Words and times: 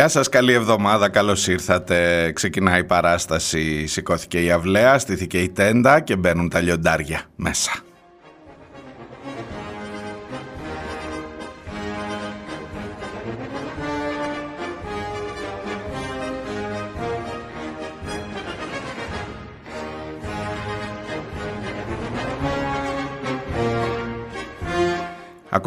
Γεια 0.00 0.08
σας, 0.08 0.28
καλή 0.28 0.52
εβδομάδα, 0.52 1.08
καλώς 1.08 1.46
ήρθατε. 1.46 2.30
Ξεκινάει 2.32 2.80
η 2.80 2.84
παράσταση, 2.84 3.86
σηκώθηκε 3.86 4.42
η 4.42 4.50
αυλαία, 4.50 4.98
στήθηκε 4.98 5.38
η 5.38 5.48
τέντα 5.48 6.00
και 6.00 6.16
μπαίνουν 6.16 6.48
τα 6.48 6.60
λιοντάρια 6.60 7.22
μέσα. 7.36 7.72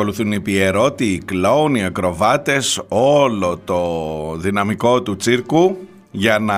Ακολουθούν 0.03 0.31
οι 0.31 0.39
πιερώτοι, 0.39 1.05
οι 1.05 1.17
κλόουν, 1.17 1.75
οι 1.75 1.83
ακροβάτες, 1.83 2.81
όλο 2.87 3.59
το 3.65 3.81
δυναμικό 4.37 5.01
του 5.01 5.15
τσίρκου 5.15 5.77
για 6.11 6.39
να 6.39 6.57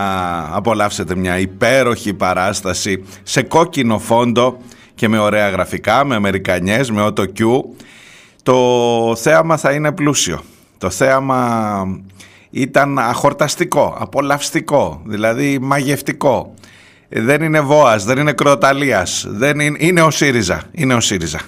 απολαύσετε 0.56 1.16
μια 1.16 1.40
υπέροχη 1.40 2.14
παράσταση 2.14 3.04
σε 3.24 3.42
κόκκινο 3.42 4.00
φόντο 4.00 4.58
και 4.96 5.08
με 5.08 5.20
ωραία 5.20 5.50
γραφικά, 5.50 6.06
με 6.06 6.16
αμερικανιές, 6.16 6.92
με 6.92 7.08
auto 7.08 7.26
Το 8.44 9.16
θέαμα 9.16 9.58
θα 9.58 9.72
είναι 9.72 9.92
πλούσιο. 9.92 10.42
Το 10.78 10.90
θέαμα 10.90 12.02
ήταν 12.50 13.00
αχορταστικό, 13.00 13.96
απολαυστικό, 14.00 15.02
δηλαδή 15.06 15.60
μαγευτικό. 15.62 16.54
Δεν 17.10 17.42
είναι 17.42 17.62
Βόας, 17.62 18.06
δεν 18.06 18.18
είναι 18.18 18.34
Κροταλίας, 18.34 19.26
δεν 19.30 19.60
είναι, 19.60 19.78
είναι 19.80 20.02
ο 20.02 20.12
ΣΥΡΙΖΑ, 20.12 20.62
είναι 20.72 20.94
ο 20.94 21.00
ΣΥΡΙΖΑ. 21.00 21.40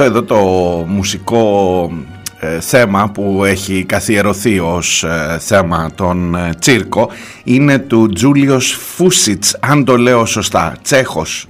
Αυτό 0.00 0.10
εδώ 0.10 0.22
το 0.22 0.44
μουσικό 0.88 1.92
ε, 2.40 2.60
θέμα 2.60 3.10
που 3.10 3.44
έχει 3.44 3.84
καθιερωθεί 3.84 4.58
ως 4.58 5.04
ε, 5.04 5.38
θέμα 5.40 5.90
τον 5.94 6.34
ε, 6.34 6.50
τσίρκο 6.58 7.10
είναι 7.44 7.78
του 7.78 8.08
Τζούλιος 8.08 8.72
Φούσιτς, 8.72 9.56
αν 9.60 9.84
το 9.84 9.96
λέω 9.96 10.26
σωστά, 10.26 10.76
τσέχος 10.82 11.48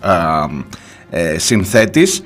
συνθέτης 1.36 2.22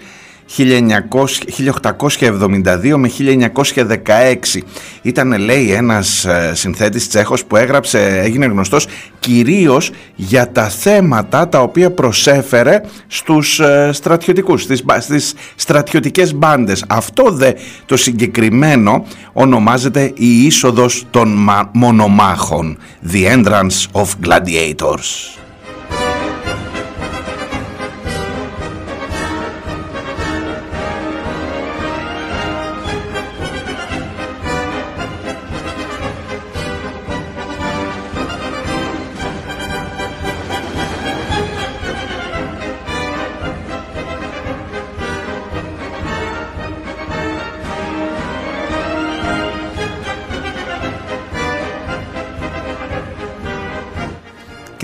1872 0.57 2.97
με 2.97 3.11
1916 3.19 4.61
ήταν 5.03 5.39
λέει 5.39 5.73
ένας 5.73 6.25
ε, 6.25 6.53
συνθέτης 6.55 7.09
τσέχος 7.09 7.45
που 7.45 7.57
έγραψε, 7.57 8.21
έγινε 8.23 8.47
γνωστός 8.47 8.87
κυρίως 9.21 9.91
για 10.15 10.53
τα 10.53 10.69
θέματα 10.69 11.49
τα 11.49 11.61
οποία 11.61 11.91
προσέφερε 11.91 12.81
στους 13.07 13.61
ε, 13.61 13.91
στρατιωτικούς, 13.93 14.62
στις, 14.62 14.85
στις 14.99 15.35
στρατιωτικές 15.55 16.35
μπάντες. 16.35 16.85
Αυτό 16.89 17.31
δε 17.31 17.53
το 17.87 17.97
συγκεκριμένο 17.97 19.07
ονομάζεται 19.33 20.12
η 20.15 20.45
είσοδος 20.45 21.05
των 21.11 21.49
μονομάχων, 21.73 22.79
The 23.12 23.37
Entrance 23.37 23.87
of 23.93 24.07
Gladiators. 24.25 25.42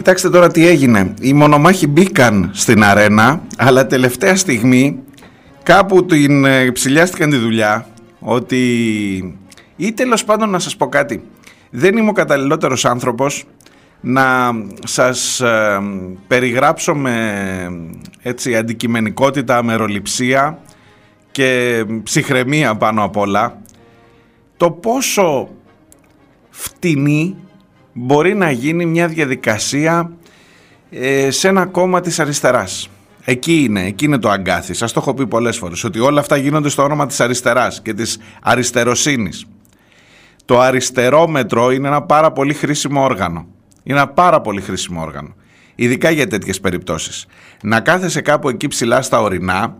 Κοιτάξτε 0.09 0.31
τώρα 0.31 0.49
τι 0.49 0.67
έγινε. 0.67 1.15
Οι 1.21 1.33
μονομάχοι 1.33 1.87
μπήκαν 1.87 2.51
στην 2.55 2.85
αρένα, 2.85 3.41
αλλά 3.57 3.87
τελευταία 3.87 4.37
στιγμή 4.37 4.99
κάπου 5.63 6.07
την 6.07 6.45
ε, 6.45 6.71
ψηλιάστηκαν 6.71 7.31
τη 7.31 7.37
δουλειά 7.37 7.87
ότι 8.19 8.61
ή 9.77 9.93
τέλος 9.93 10.25
πάντων 10.25 10.51
να 10.51 10.59
σας 10.59 10.77
πω 10.77 10.89
κάτι. 10.89 11.23
Δεν 11.71 11.97
είμαι 11.97 12.09
ο 12.09 12.13
καταλληλότερος 12.13 12.85
άνθρωπος 12.85 13.45
να 14.01 14.51
σας 14.85 15.41
ε, 15.41 15.81
περιγράψω 16.27 16.95
με 16.95 17.33
έτσι 18.23 18.57
αντικειμενικότητα, 18.57 19.57
αμεροληψία 19.57 20.59
και 21.31 21.85
ψυχραιμία 22.03 22.75
πάνω 22.75 23.05
απ' 23.05 23.17
όλα 23.17 23.59
το 24.57 24.71
πόσο 24.71 25.49
φτηνή 26.51 27.37
μπορεί 27.99 28.35
να 28.35 28.51
γίνει 28.51 28.87
μια 28.87 29.09
διαδικασία 29.09 30.13
ε, 30.91 31.31
σε 31.31 31.49
ένα 31.49 31.67
κόμμα 31.67 32.01
της 32.01 32.21
αριστεράς. 32.21 32.91
Εκεί 33.25 33.63
είναι, 33.63 33.85
εκεί 33.85 34.05
είναι 34.05 34.19
το 34.19 34.31
αγκάθι. 34.31 34.75
Σας 34.75 34.93
το 34.93 35.01
έχω 35.01 35.15
πει 35.15 35.27
πολλές 35.27 35.57
φορές, 35.57 35.85
ότι 35.85 35.99
όλα 36.01 36.21
αυτά 36.21 36.37
γίνονται 36.37 36.69
στο 36.69 36.83
όνομα 36.83 37.07
της 37.07 37.21
αριστεράς 37.21 37.83
και 37.83 37.95
της 37.95 38.19
αριστεροσύνης. 38.43 39.47
Το 40.45 40.61
αριστερόμετρο 40.61 41.71
είναι 41.71 41.89
ένα 41.89 42.03
πάρα 42.03 42.33
πολύ 42.33 42.55
χρήσιμο 42.55 43.03
όργανο. 43.03 43.47
Είναι 43.83 43.99
ένα 43.99 44.09
πάρα 44.09 44.41
πολύ 44.41 44.61
χρήσιμο 44.61 45.03
όργανο. 45.03 45.35
Ειδικά 45.75 46.11
για 46.11 46.27
τέτοιες 46.27 46.61
περιπτώσεις. 46.61 47.27
Να 47.63 47.81
κάθεσαι 47.81 48.21
κάπου 48.21 48.49
εκεί 48.49 48.69
ψηλά 48.69 49.03
στα 49.03 49.21
ορεινά 49.21 49.77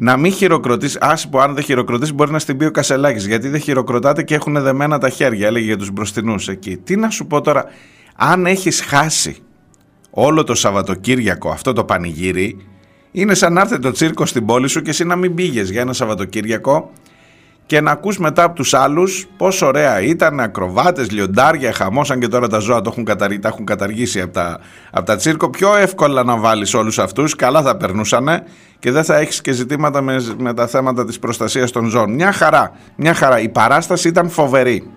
να 0.00 0.16
μην 0.16 0.32
χειροκροτήσει. 0.32 0.98
Άσε 1.00 1.28
που 1.28 1.40
αν 1.40 1.54
δεν 1.54 1.64
χειροκροτήσει, 1.64 2.12
μπορεί 2.12 2.30
να 2.30 2.38
στην 2.38 2.56
πει 2.56 2.64
ο 2.64 2.70
Κασελάκης. 2.70 3.26
Γιατί 3.26 3.48
δεν 3.48 3.60
χειροκροτάτε 3.60 4.22
και 4.22 4.34
έχουν 4.34 4.62
δεμένα 4.62 4.98
τα 4.98 5.08
χέρια, 5.08 5.46
έλεγε 5.46 5.64
για 5.64 5.76
τους 5.76 5.90
μπροστινούς 5.90 6.48
εκεί. 6.48 6.76
Τι 6.76 6.96
να 6.96 7.10
σου 7.10 7.26
πω 7.26 7.40
τώρα, 7.40 7.64
αν 8.16 8.46
έχεις 8.46 8.80
χάσει 8.80 9.36
όλο 10.10 10.44
το 10.44 10.54
Σαββατοκύριακο 10.54 11.50
αυτό 11.50 11.72
το 11.72 11.84
πανηγύρι, 11.84 12.66
είναι 13.10 13.34
σαν 13.34 13.52
να 13.52 13.60
έρθει 13.60 13.78
το 13.78 13.90
τσίρκο 13.90 14.26
στην 14.26 14.46
πόλη 14.46 14.68
σου 14.68 14.82
και 14.82 14.90
εσύ 14.90 15.04
να 15.04 15.16
μην 15.16 15.34
πήγες 15.34 15.70
για 15.70 15.80
ένα 15.80 15.92
Σαββατοκύριακο 15.92 16.90
και 17.68 17.80
να 17.80 17.90
ακούς 17.90 18.18
μετά 18.18 18.42
από 18.42 18.54
τους 18.54 18.74
άλλους 18.74 19.26
πόσο 19.36 19.66
ωραία 19.66 20.00
ήταν, 20.00 20.40
ακροβάτες, 20.40 21.10
λιοντάρια, 21.10 21.72
χαμόσαν 21.72 22.20
και 22.20 22.28
τώρα 22.28 22.48
τα 22.48 22.58
ζώα 22.58 22.80
το 22.80 22.90
έχουν 22.90 23.04
καταρ... 23.04 23.38
τα 23.38 23.48
έχουν 23.48 23.64
καταργήσει 23.64 24.20
από 24.20 24.32
τα, 24.32 24.60
από 24.90 25.06
τα 25.06 25.16
τσίρκο. 25.16 25.50
Πιο 25.50 25.76
εύκολα 25.76 26.24
να 26.24 26.36
βάλεις 26.36 26.74
όλους 26.74 26.98
αυτούς, 26.98 27.34
καλά 27.34 27.62
θα 27.62 27.76
περνούσανε 27.76 28.42
και 28.78 28.90
δεν 28.90 29.04
θα 29.04 29.16
έχεις 29.16 29.40
και 29.40 29.52
ζητήματα 29.52 30.00
με, 30.00 30.16
με 30.38 30.54
τα 30.54 30.66
θέματα 30.66 31.04
της 31.04 31.18
προστασίας 31.18 31.70
των 31.70 31.86
ζώων. 31.86 32.12
Μια 32.12 32.32
χαρά, 32.32 32.72
μια 32.96 33.14
χαρά. 33.14 33.40
Η 33.40 33.48
παράσταση 33.48 34.08
ήταν 34.08 34.28
φοβερή. 34.28 34.90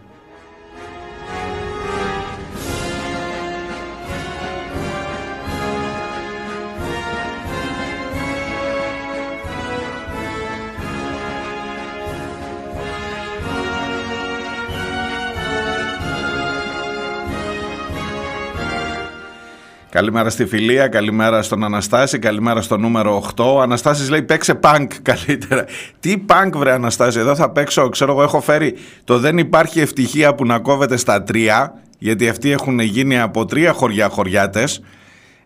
Καλημέρα 19.91 20.29
στη 20.29 20.45
φιλία, 20.45 20.87
καλημέρα 20.87 21.41
στον 21.41 21.63
Αναστάση, 21.63 22.19
καλημέρα 22.19 22.61
στο 22.61 22.77
νούμερο 22.77 23.23
8. 23.35 23.43
Ο 23.45 23.61
Αναστάσης 23.61 24.09
λέει 24.09 24.21
παίξε 24.21 24.55
πανκ 24.55 24.91
καλύτερα. 25.09 25.65
Τι 25.99 26.17
πανκ 26.17 26.57
βρε 26.57 26.71
Αναστάση, 26.71 27.19
εδώ 27.19 27.35
θα 27.35 27.49
παίξω, 27.49 27.89
ξέρω 27.89 28.11
εγώ 28.11 28.23
έχω 28.23 28.41
φέρει 28.41 28.75
το 29.03 29.19
δεν 29.19 29.37
υπάρχει 29.37 29.79
ευτυχία 29.79 30.35
που 30.35 30.45
να 30.45 30.59
κόβεται 30.59 30.97
στα 30.97 31.23
τρία, 31.23 31.81
γιατί 31.97 32.29
αυτοί 32.29 32.51
έχουν 32.51 32.79
γίνει 32.79 33.19
από 33.19 33.45
τρία 33.45 33.71
χωριά 33.71 34.09
χωριάτες. 34.09 34.83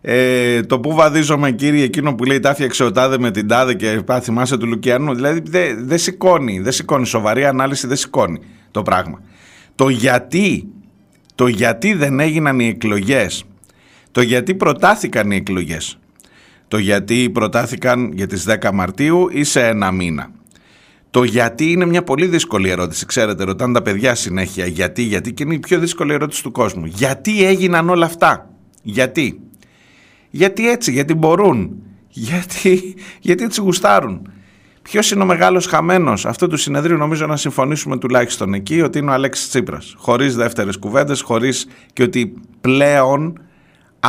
Ε, 0.00 0.62
το 0.62 0.80
που 0.80 0.94
βαδίζομαι 0.94 1.50
κύριε 1.50 1.84
εκείνο 1.84 2.14
που 2.14 2.24
λέει 2.24 2.40
τα 2.40 2.54
φτιάξε 2.54 2.84
ο 2.84 2.92
τάδε 2.92 3.18
με 3.18 3.30
την 3.30 3.48
τάδε 3.48 3.74
και 3.74 4.02
πά, 4.04 4.20
θυμάσαι 4.20 4.56
του 4.56 4.66
Λουκιανού 4.66 5.14
δηλαδή 5.14 5.42
δεν 5.44 5.86
δε 5.86 5.96
σηκώνει, 5.96 6.60
δεν 6.60 6.72
σηκώνει 6.72 7.06
σοβαρή 7.06 7.44
ανάλυση 7.44 7.86
δεν 7.86 7.96
σηκώνει 7.96 8.40
το 8.70 8.82
πράγμα 8.82 9.20
το 9.74 9.88
γιατί 9.88 10.68
το 11.34 11.46
γιατί 11.46 11.94
δεν 11.94 12.20
έγιναν 12.20 12.60
οι 12.60 12.66
εκλογές 12.66 13.44
το 14.16 14.22
γιατί 14.22 14.54
προτάθηκαν 14.54 15.30
οι 15.30 15.36
εκλογές 15.36 15.98
το 16.68 16.78
γιατί 16.78 17.30
προτάθηκαν 17.30 18.12
για 18.12 18.26
τις 18.26 18.46
10 18.62 18.70
Μαρτίου 18.72 19.28
ή 19.30 19.44
σε 19.44 19.66
ένα 19.66 19.90
μήνα 19.92 20.30
το 21.10 21.24
γιατί 21.24 21.70
είναι 21.70 21.86
μια 21.86 22.02
πολύ 22.02 22.26
δύσκολη 22.26 22.70
ερώτηση. 22.70 23.06
Ξέρετε, 23.06 23.44
ρωτάνε 23.44 23.72
τα 23.72 23.82
παιδιά 23.82 24.14
συνέχεια 24.14 24.66
γιατί, 24.66 25.02
γιατί 25.02 25.32
και 25.32 25.42
είναι 25.42 25.54
η 25.54 25.58
πιο 25.58 25.78
δύσκολη 25.78 26.12
ερώτηση 26.12 26.42
του 26.42 26.50
κόσμου. 26.50 26.86
Γιατί 26.86 27.44
έγιναν 27.44 27.88
όλα 27.88 28.06
αυτά; 28.06 28.50
Γιατί; 28.82 29.40
Γιατί 30.30 30.70
έτσι, 30.70 30.92
γιατί 30.92 31.14
μπορούν; 31.14 31.82
Γιατί, 32.08 32.94
γιατί 33.20 33.44
έτσι 33.44 33.60
γουστάρουν; 33.60 34.30
Ποιος 34.82 35.10
είναι 35.10 35.22
ο 35.22 35.26
μεγάλος 35.26 35.66
χαμένος 35.66 36.26
αυτού 36.26 36.46
του 36.46 36.56
συνεδρίου, 36.56 36.96
νομίζω 36.96 37.26
να 37.26 37.36
συμφωνήσουμε 37.36 37.98
τουλάχιστον 37.98 38.54
εκεί, 38.54 38.80
ότι 38.80 38.98
είναι 38.98 39.10
ο 39.10 39.14
Αλέξης 39.14 39.48
Τσίπρας. 39.48 39.94
Χωρίς 39.96 40.36
δεύτερες 40.36 40.76
κουβέντες, 40.76 41.20
χωρίς 41.20 41.66
και 41.92 42.02
ότι 42.02 42.34
πλέον 42.60 43.40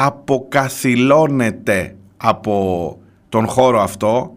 αποκαθιλώνεται 0.06 1.96
από 2.18 2.98
τον 3.30 3.48
χώρο 3.48 3.82
αυτό 3.82 4.36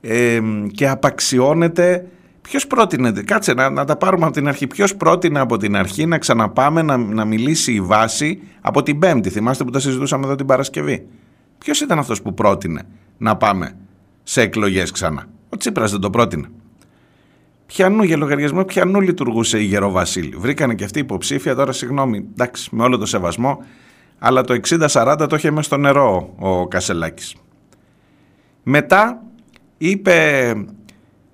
ε, 0.00 0.40
και 0.72 0.88
απαξιώνεται 0.88 2.06
Ποιος 2.42 2.66
πρότεινε, 2.66 3.12
κάτσε 3.24 3.52
να, 3.52 3.70
να 3.70 3.84
τα 3.84 3.96
πάρουμε 3.96 4.24
από 4.24 4.34
την 4.34 4.48
αρχή. 4.48 4.66
Ποιος 4.66 4.96
πρότεινε 4.96 5.38
από 5.38 5.56
την 5.56 5.76
αρχή 5.76 6.06
να 6.06 6.18
ξαναπάμε 6.18 6.82
να, 6.82 6.96
να 6.96 7.24
μιλήσει 7.24 7.72
η 7.72 7.80
βάση 7.80 8.40
από 8.60 8.82
την 8.82 8.98
Πέμπτη. 8.98 9.30
Θυμάστε 9.30 9.64
που 9.64 9.70
τα 9.70 9.78
συζητούσαμε 9.78 10.24
εδώ 10.26 10.34
την 10.34 10.46
Παρασκευή. 10.46 11.06
Ποιος 11.58 11.80
ήταν 11.80 11.98
αυτός 11.98 12.22
που 12.22 12.34
πρότεινε 12.34 12.82
να 13.18 13.36
πάμε 13.36 13.76
σε 14.22 14.40
εκλογές 14.40 14.90
ξανά; 14.90 15.26
Ο 15.48 15.56
Τσίπρας 15.56 15.90
δεν 15.90 16.00
το 16.00 16.10
πρότεινε. 16.10 16.46
Πιανού 17.66 18.02
για 18.02 18.16
λογαριασμό, 18.16 18.64
πιανού 18.64 19.00
λειτουργούσε 19.00 19.58
η 19.58 19.64
Γεροβασίλη. 19.64 20.36
Βρήκανε 20.36 20.74
και 20.74 20.84
αυτή 20.84 20.98
υποψήφια, 20.98 21.54
τώρα 21.54 21.72
συγγνώμη, 21.72 22.24
εντάξει, 22.32 22.68
με 22.72 22.82
όλο 22.82 22.98
το 22.98 23.06
σεβασμό, 23.06 23.64
αλλά 24.24 24.42
το 24.42 24.60
60-40 24.68 25.26
το 25.28 25.36
είχε 25.36 25.50
μέσα 25.50 25.62
στο 25.62 25.76
νερό 25.76 26.34
ο 26.38 26.68
Κασελάκης. 26.68 27.34
Μετά 28.62 29.22
είπε 29.78 30.52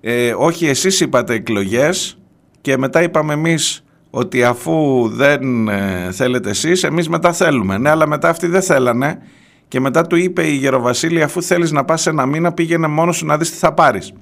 ε, 0.01 0.33
όχι 0.37 0.67
εσείς 0.67 0.99
είπατε 0.99 1.33
εκλογές 1.33 2.17
και 2.61 2.77
μετά 2.77 3.03
είπαμε 3.03 3.33
εμείς 3.33 3.83
ότι 4.09 4.43
αφού 4.43 5.07
δεν 5.13 5.67
ε, 5.67 6.11
θέλετε 6.11 6.49
εσείς, 6.49 6.83
εμείς 6.83 7.09
μετά 7.09 7.33
θέλουμε. 7.33 7.77
Ναι, 7.77 7.89
αλλά 7.89 8.07
μετά 8.07 8.29
αυτοί 8.29 8.47
δεν 8.47 8.61
θέλανε 8.61 9.21
και 9.67 9.79
μετά 9.79 10.07
του 10.07 10.15
είπε 10.15 10.47
η 10.47 10.55
Γεροβασίλη 10.55 11.23
αφού 11.23 11.41
θέλεις 11.41 11.71
να 11.71 11.85
πας 11.85 12.07
ένα 12.07 12.25
μήνα 12.25 12.51
πήγαινε 12.53 12.87
μόνος 12.87 13.17
σου 13.17 13.25
να 13.25 13.37
δεις 13.37 13.51
τι 13.51 13.57
θα 13.57 13.73
πάρεις. 13.73 14.13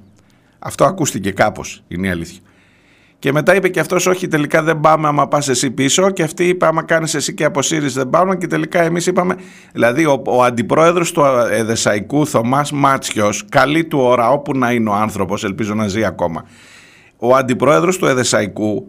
Αυτό 0.58 0.84
ακούστηκε 0.84 1.30
κάπως, 1.30 1.84
είναι 1.88 2.06
η 2.06 2.10
αλήθεια. 2.10 2.40
Και 3.18 3.32
μετά 3.32 3.54
είπε 3.54 3.68
και 3.68 3.80
αυτός 3.80 4.06
όχι 4.06 4.28
τελικά 4.28 4.62
δεν 4.62 4.80
πάμε 4.80 5.08
άμα 5.08 5.28
πας 5.28 5.48
εσύ 5.48 5.70
πίσω 5.70 6.10
και 6.10 6.22
αυτή 6.22 6.44
είπε 6.44 6.66
άμα 6.66 6.82
κάνεις 6.82 7.14
εσύ 7.14 7.34
και 7.34 7.44
αποσύρεις 7.44 7.94
δεν 7.94 8.10
πάμε 8.10 8.36
και 8.36 8.46
τελικά 8.46 8.82
εμείς 8.82 9.06
είπαμε 9.06 9.34
δηλαδή 9.72 10.04
ο, 10.04 10.22
ο 10.26 10.42
αντιπρόεδρος 10.42 11.12
του 11.12 11.22
Εδεσαϊκού 11.50 12.26
Θωμάς 12.26 12.72
Μάτσιος 12.72 13.44
καλή 13.48 13.84
του 13.84 13.98
ώρα 13.98 14.30
όπου 14.30 14.56
να 14.56 14.72
είναι 14.72 14.90
ο 14.90 14.92
άνθρωπος 14.92 15.44
ελπίζω 15.44 15.74
να 15.74 15.88
ζει 15.88 16.04
ακόμα. 16.04 16.44
Ο 17.16 17.34
αντιπρόεδρος 17.34 17.98
του 17.98 18.06
Εδεσαϊκού 18.06 18.86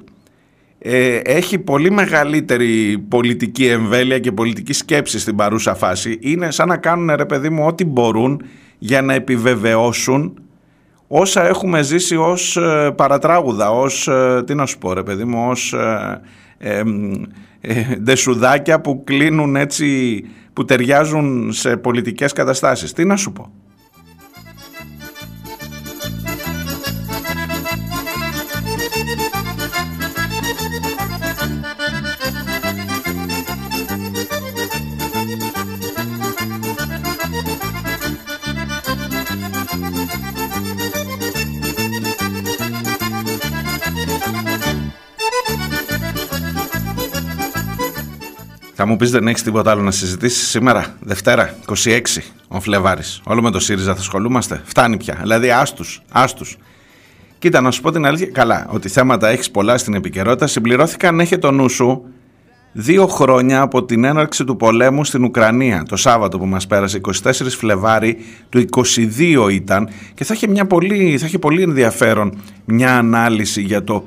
ε, 0.80 1.16
έχει 1.16 1.60
πολύ 1.60 1.92
μεγαλύτερη 1.92 2.98
πολιτική 3.10 3.66
εμβέλεια 3.66 4.20
και 4.20 4.32
πολιτική 4.32 4.74
σκέψη 4.74 5.20
στην 5.20 5.36
παρούσα 5.36 5.76
φάση. 5.76 6.18
Είναι 6.22 6.52
σαν 6.52 6.68
να 6.68 6.78
κάνουν 6.78 7.16
ρε 7.16 7.26
παιδί 7.26 7.50
μου 7.50 7.66
ό,τι 7.66 7.86
μπορούν 7.86 8.42
για 8.78 9.02
να 9.02 9.14
επιβεβαιώσουν 9.14 10.42
όσα 11.12 11.48
έχουμε 11.48 11.82
ζήσει 11.82 12.16
ως 12.16 12.58
ε, 12.58 12.92
παρατράγουδα, 12.96 13.72
ως, 13.72 14.08
ε, 14.08 14.44
τι 14.46 14.56
να 14.56 14.66
σου 14.66 14.78
πω 14.78 14.94
ρε 14.94 15.04
παιδί 15.04 15.24
μου, 15.24 15.50
ως 15.50 15.76
ε, 16.58 16.84
ντεσουδάκια 18.04 18.82
που 18.82 19.04
κλείνουν 19.04 19.56
έτσι, 19.56 20.22
που 20.54 20.66
ταιριάζουν 20.66 21.52
σε 21.52 21.78
πολιτικές 21.78 22.34
καταστάσεις. 22.34 22.94
Τι 22.94 23.06
να 23.06 23.16
σου 23.16 23.32
πω. 23.32 23.52
Μου 48.90 48.96
πεις 48.96 49.12
δεν 49.12 49.28
έχεις 49.28 49.44
τίποτα 49.44 49.72
άλλο 49.72 49.82
να 49.82 49.92
συζητήσεις 49.92 50.48
σήμερα, 50.48 50.86
Δευτέρα, 51.00 51.56
26 51.66 52.02
ο 52.48 52.60
Φλεβάρης. 52.60 53.22
Όλο 53.24 53.42
με 53.42 53.52
το 53.52 53.60
ΣΥΡΙΖΑ 53.60 53.94
θα 53.94 54.00
ασχολούμαστε. 54.00 54.62
Φτάνει 54.66 54.98
πια. 54.98 55.18
Δηλαδή, 55.22 55.52
άστους, 55.52 56.02
άστους. 56.12 56.58
Κοίτα, 57.40 57.62
να 57.62 57.72
σου 57.72 57.82
πω 57.82 57.92
την 57.92 58.06
αλήθεια. 58.06 58.28
Καλά, 58.28 58.68
ότι 58.70 58.90
θέματα 58.90 59.28
έχεις 59.28 59.52
πολλά 59.52 59.78
στην 59.78 59.94
επικαιρότητα. 59.94 60.48
Συμπληρώθηκαν, 60.48 61.20
έχει 61.20 61.38
το 61.38 61.52
νου 61.52 61.70
σου, 61.70 62.04
δύο 62.72 63.08
χρόνια 63.08 63.62
από 63.62 63.84
την 63.84 64.04
έναρξη 64.04 64.44
του 64.44 64.56
πολέμου 64.56 65.04
στην 65.04 65.24
Ουκρανία. 65.24 65.84
Το 65.88 65.96
Σάββατο 65.96 66.38
που 66.38 66.46
μας 66.46 66.68
πέρασε, 66.68 67.02
24 67.24 67.32
Φλεβάρι 67.58 68.18
του 68.50 68.60
22 68.60 69.50
ήταν. 69.52 69.90
Και 70.14 70.24
θα 70.24 70.34
είχε, 70.34 70.48
μια 70.48 70.66
πολύ, 70.66 71.18
θα 71.18 71.26
είχε 71.26 71.40
πολύ 71.40 71.62
ενδιαφέρον 71.62 72.42
μια 72.66 72.98
ανάλυση 72.98 73.62
για 73.62 73.84
το 73.84 74.06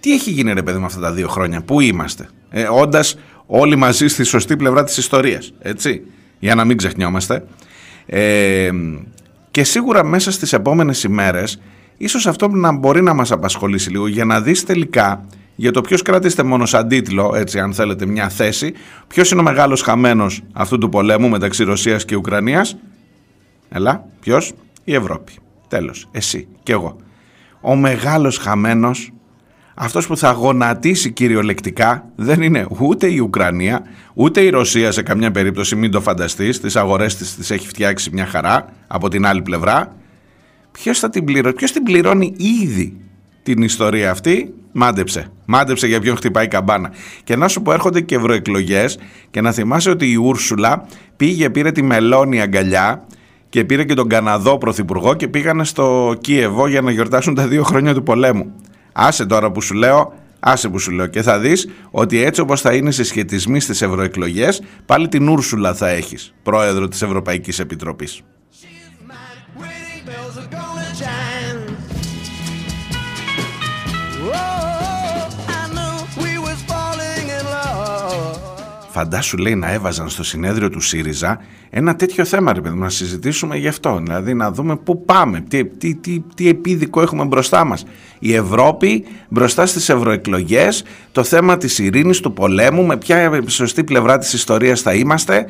τι 0.00 0.12
έχει 0.12 0.30
γίνει 0.30 0.52
ρε 0.52 0.62
παιδί 0.62 0.78
με 0.78 0.84
αυτά 0.84 1.00
τα 1.00 1.12
δύο 1.12 1.28
χρόνια, 1.28 1.62
πού 1.62 1.80
είμαστε; 1.80 2.28
Ε, 2.50 2.68
όντας 2.70 3.18
όλοι 3.50 3.76
μαζί 3.76 4.08
στη 4.08 4.24
σωστή 4.24 4.56
πλευρά 4.56 4.84
της 4.84 4.96
ιστορίας, 4.96 5.52
έτσι, 5.60 6.02
για 6.38 6.54
να 6.54 6.64
μην 6.64 6.76
ξεχνιόμαστε. 6.76 7.44
Ε, 8.06 8.70
και 9.50 9.64
σίγουρα 9.64 10.04
μέσα 10.04 10.30
στις 10.30 10.52
επόμενες 10.52 11.02
ημέρες, 11.02 11.60
ίσως 11.96 12.26
αυτό 12.26 12.48
να 12.48 12.72
μπορεί 12.72 13.02
να 13.02 13.14
μας 13.14 13.32
απασχολήσει 13.32 13.90
λίγο, 13.90 14.06
για 14.06 14.24
να 14.24 14.40
δεις 14.40 14.64
τελικά 14.64 15.24
για 15.56 15.72
το 15.72 15.80
ποιος 15.80 16.02
κρατήστε 16.02 16.42
μόνος 16.42 16.68
σαν 16.70 16.88
τίτλο, 16.88 17.32
έτσι 17.34 17.58
αν 17.58 17.74
θέλετε 17.74 18.06
μια 18.06 18.28
θέση, 18.28 18.72
ποιος 19.06 19.30
είναι 19.30 19.40
ο 19.40 19.44
μεγάλος 19.44 19.82
χαμένος 19.82 20.42
αυτού 20.52 20.78
του 20.78 20.88
πολέμου 20.88 21.28
μεταξύ 21.28 21.64
Ρωσίας 21.64 22.04
και 22.04 22.16
Ουκρανίας. 22.16 22.76
Έλα, 23.68 24.04
ποιος; 24.20 24.52
Η 24.84 24.94
Ευρώπη. 24.94 25.32
Τέλος, 25.68 26.08
εσύ 26.10 26.48
και 26.62 26.72
εγώ. 26.72 26.96
Ο 27.60 27.76
μεγάλος 27.76 28.38
χαμένος 28.38 29.12
αυτός 29.80 30.06
που 30.06 30.16
θα 30.16 30.30
γονατίσει 30.30 31.10
κυριολεκτικά 31.10 32.08
δεν 32.14 32.42
είναι 32.42 32.66
ούτε 32.78 33.06
η 33.12 33.18
Ουκρανία, 33.18 33.82
ούτε 34.14 34.40
η 34.40 34.50
Ρωσία 34.50 34.92
σε 34.92 35.02
καμιά 35.02 35.30
περίπτωση, 35.30 35.76
μην 35.76 35.90
το 35.90 36.00
φανταστείς, 36.00 36.60
τις 36.60 36.76
αγορές 36.76 37.16
της 37.16 37.34
τις 37.36 37.50
έχει 37.50 37.68
φτιάξει 37.68 38.10
μια 38.12 38.26
χαρά 38.26 38.64
από 38.86 39.08
την 39.08 39.26
άλλη 39.26 39.42
πλευρά. 39.42 39.96
Ποιος 40.72 40.98
θα 40.98 41.08
την 41.08 41.24
πληρώνει, 41.24 41.54
ποιος 41.54 41.72
την 41.72 41.82
πληρώνει 41.82 42.34
ήδη 42.62 42.96
την 43.42 43.62
ιστορία 43.62 44.10
αυτή, 44.10 44.54
μάντεψε. 44.72 45.30
Μάντεψε 45.44 45.86
για 45.86 46.00
ποιον 46.00 46.16
χτυπάει 46.16 46.44
η 46.44 46.48
καμπάνα. 46.48 46.90
Και 47.24 47.36
να 47.36 47.48
σου 47.48 47.62
πω 47.62 47.72
έρχονται 47.72 48.00
και 48.00 48.14
ευρωεκλογές 48.14 48.98
και 49.30 49.40
να 49.40 49.52
θυμάσαι 49.52 49.90
ότι 49.90 50.10
η 50.10 50.14
Ούρσουλα 50.14 50.86
πήγε, 51.16 51.50
πήρε 51.50 51.72
τη 51.72 51.82
μελώνη 51.82 52.40
αγκαλιά 52.40 53.06
και 53.48 53.64
πήρε 53.64 53.84
και 53.84 53.94
τον 53.94 54.08
Καναδό 54.08 54.58
πρωθυπουργό 54.58 55.14
και 55.14 55.28
πήγανε 55.28 55.64
στο 55.64 56.16
Κίεβο 56.20 56.68
για 56.68 56.80
να 56.80 56.90
γιορτάσουν 56.90 57.34
τα 57.34 57.46
δύο 57.46 57.62
χρόνια 57.62 57.94
του 57.94 58.02
πολέμου. 58.02 58.52
Άσε 59.00 59.26
τώρα 59.26 59.50
που 59.50 59.60
σου 59.60 59.74
λέω, 59.74 60.12
άσε 60.40 60.68
που 60.68 60.78
σου 60.78 60.90
λέω 60.90 61.06
και 61.06 61.22
θα 61.22 61.38
δεις 61.38 61.68
ότι 61.90 62.22
έτσι 62.22 62.40
όπως 62.40 62.60
θα 62.60 62.74
είναι 62.74 62.88
οι 62.88 62.92
συσχετισμοί 62.92 63.60
στις 63.60 63.82
ευρωεκλογές 63.82 64.62
πάλι 64.86 65.08
την 65.08 65.28
Ούρσουλα 65.28 65.74
θα 65.74 65.88
έχεις, 65.88 66.34
πρόεδρο 66.42 66.88
της 66.88 67.02
Ευρωπαϊκής 67.02 67.58
Επιτροπής. 67.58 68.22
Φαντάσου 78.98 79.36
λέει 79.36 79.54
να 79.54 79.72
έβαζαν 79.72 80.08
στο 80.08 80.24
συνέδριο 80.24 80.70
του 80.70 80.80
ΣΥΡΙΖΑ 80.80 81.40
ένα 81.70 81.96
τέτοιο 81.96 82.24
θέμα, 82.24 82.52
ρε 82.52 82.60
παιδί, 82.60 82.78
να 82.78 82.88
συζητήσουμε 82.88 83.56
γι' 83.56 83.68
αυτό. 83.68 84.00
Δηλαδή 84.02 84.34
να 84.34 84.52
δούμε 84.52 84.76
πού 84.76 85.04
πάμε, 85.04 85.40
τι, 85.40 85.64
τι, 85.64 85.94
τι, 85.94 86.22
τι 86.34 86.48
επίδικο 86.48 87.00
έχουμε 87.00 87.24
μπροστά 87.24 87.64
μας. 87.64 87.84
Η 88.18 88.34
Ευρώπη 88.34 89.04
μπροστά 89.28 89.66
στις 89.66 89.88
ευρωεκλογές, 89.88 90.84
το 91.12 91.24
θέμα 91.24 91.56
της 91.56 91.78
ειρήνης, 91.78 92.20
του 92.20 92.32
πολέμου, 92.32 92.86
με 92.86 92.96
ποια 92.96 93.42
σωστή 93.46 93.84
πλευρά 93.84 94.18
της 94.18 94.32
ιστορίας 94.32 94.80
θα 94.80 94.94
είμαστε 94.94 95.46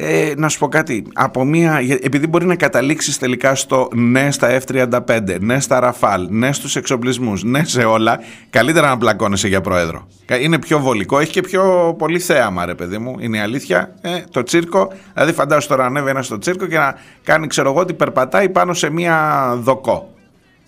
Ε, 0.00 0.32
να 0.36 0.48
σου 0.48 0.58
πω 0.58 0.68
κάτι, 0.68 1.04
από 1.14 1.44
μία, 1.44 1.80
επειδή 2.02 2.26
μπορεί 2.26 2.46
να 2.46 2.56
καταλήξεις 2.56 3.18
τελικά 3.18 3.54
στο 3.54 3.88
ναι 3.94 4.30
στα 4.30 4.60
F-35, 4.60 5.40
ναι 5.40 5.60
στα 5.60 5.80
Ραφάλ, 5.80 6.26
ναι 6.30 6.52
στους 6.52 6.76
εξοπλισμούς, 6.76 7.44
ναι 7.44 7.64
σε 7.64 7.84
όλα, 7.84 8.18
καλύτερα 8.50 8.88
να 8.88 8.98
πλακώνεσαι 8.98 9.48
για 9.48 9.60
πρόεδρο. 9.60 10.06
Είναι 10.40 10.58
πιο 10.58 10.78
βολικό, 10.78 11.18
έχει 11.18 11.32
και 11.32 11.40
πιο 11.40 11.94
πολύ 11.98 12.18
θέαμα 12.18 12.64
ρε 12.64 12.74
παιδί 12.74 12.98
μου, 12.98 13.16
είναι 13.18 13.36
η 13.36 13.40
αλήθεια. 13.40 13.94
Ε, 14.00 14.20
το 14.30 14.42
τσίρκο, 14.42 14.92
δηλαδή 15.14 15.32
φαντάσου 15.32 15.68
τώρα 15.68 15.84
ανέβει 15.84 16.10
ένας 16.10 16.26
στο 16.26 16.38
τσίρκο 16.38 16.66
και 16.66 16.78
να 16.78 16.94
κάνει 17.24 17.46
ξέρω 17.46 17.70
εγώ 17.70 17.80
ότι 17.80 17.94
περπατάει 17.94 18.48
πάνω 18.48 18.74
σε 18.74 18.90
μία 18.90 19.48
δοκό 19.60 20.14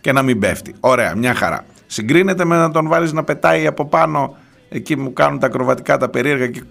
και 0.01 0.13
να 0.13 0.23
μην 0.23 0.39
πέφτει. 0.39 0.75
Ωραία, 0.81 1.17
μια 1.17 1.35
χαρά. 1.35 1.65
Συγκρίνεται 1.87 2.45
με 2.45 2.57
να 2.57 2.71
τον 2.71 2.89
βάλεις 2.89 3.13
να 3.13 3.25
πετάει 3.25 3.67
από 3.67 3.85
πάνω 3.87 4.37
εκεί 4.69 4.97
μου 4.97 5.13
κάνουν 5.13 5.39
τα 5.39 5.47
ακροβατικά 5.47 5.97
τα 5.97 6.09
περίεργα 6.09 6.47
και 6.47 6.63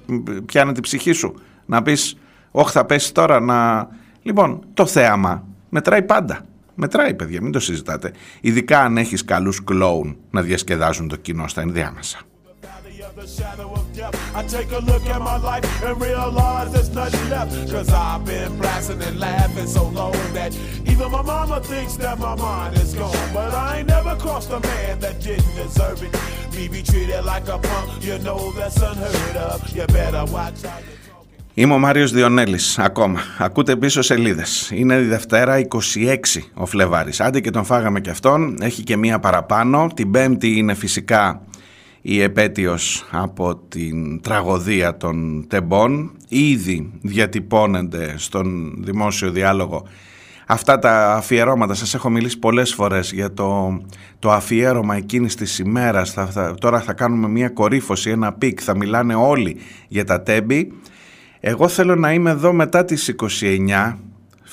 πιάνει 0.45 0.71
την 0.71 0.83
ψυχή 0.83 1.11
σου. 1.11 1.41
Να 1.65 1.81
πεις 1.81 2.17
όχι 2.51 2.71
θα 2.71 2.85
πέσει 2.85 3.13
τώρα 3.13 3.39
να... 3.39 3.87
Λοιπόν, 4.21 4.63
το 4.73 4.85
θέαμα 4.85 5.43
μετράει 5.69 6.01
πάντα. 6.01 6.45
Μετράει 6.75 7.13
παιδιά, 7.13 7.41
μην 7.41 7.51
το 7.51 7.59
συζητάτε. 7.59 8.11
Ειδικά 8.41 8.79
αν 8.79 8.97
έχεις 8.97 9.25
καλούς 9.25 9.63
κλόουν 9.63 10.17
να 10.31 10.41
διασκεδάζουν 10.41 11.07
το 11.07 11.15
κοινό 11.15 11.47
στα 11.47 11.61
ενδιάμεσα. 11.61 12.19
Είμαι 31.59 31.73
ο 31.73 31.77
Μάριος 31.77 32.11
Διονέλης, 32.11 32.79
ακόμα. 32.79 33.19
Ακούτε 33.37 33.75
πίσω 33.75 34.01
σελίδες. 34.01 34.71
Είναι 34.73 34.95
η 34.95 35.03
Δευτέρα 35.03 35.59
26 35.59 35.65
ο 36.53 36.65
Φλεβάρης. 36.65 37.21
Άντε 37.21 37.39
και 37.39 37.49
τον 37.49 37.65
φάγαμε 37.65 37.99
και 37.99 38.09
αυτόν. 38.09 38.57
Έχει 38.61 38.83
και 38.83 38.97
μία 38.97 39.19
παραπάνω. 39.19 39.87
Την 39.93 40.11
Πέμπτη 40.11 40.57
είναι 40.57 40.73
φυσικά 40.73 41.41
η 42.01 42.21
επέτειος 42.21 43.05
από 43.11 43.55
την 43.55 44.21
τραγωδία 44.21 44.97
των 44.97 45.45
Τεμπών. 45.47 46.11
Ήδη 46.27 46.91
διατυπώνεται 47.01 48.13
στον 48.17 48.75
δημόσιο 48.83 49.31
διάλογο 49.31 49.87
αυτά 50.45 50.79
τα 50.79 51.13
αφιερώματα. 51.13 51.73
Σας 51.73 51.93
έχω 51.93 52.09
μιλήσει 52.09 52.39
πολλές 52.39 52.73
φορές 52.73 53.11
για 53.11 53.33
το, 53.33 53.81
το 54.19 54.31
αφιέρωμα 54.31 54.95
εκείνης 54.95 55.35
της 55.35 55.59
ημέρας. 55.59 56.11
Θα, 56.11 56.55
τώρα 56.59 56.79
θα 56.79 56.93
κάνουμε 56.93 57.27
μια 57.27 57.49
κορύφωση, 57.49 58.09
ένα 58.09 58.33
peak. 58.33 58.59
Θα 58.63 58.77
μιλάνε 58.77 59.15
όλοι 59.15 59.57
για 59.87 60.05
τα 60.05 60.21
Τέμπη. 60.21 60.71
Εγώ 61.39 61.67
θέλω 61.67 61.95
να 61.95 62.13
είμαι 62.13 62.29
εδώ 62.29 62.53
μετά 62.53 62.85
τις 62.85 63.15
29, 63.41 63.97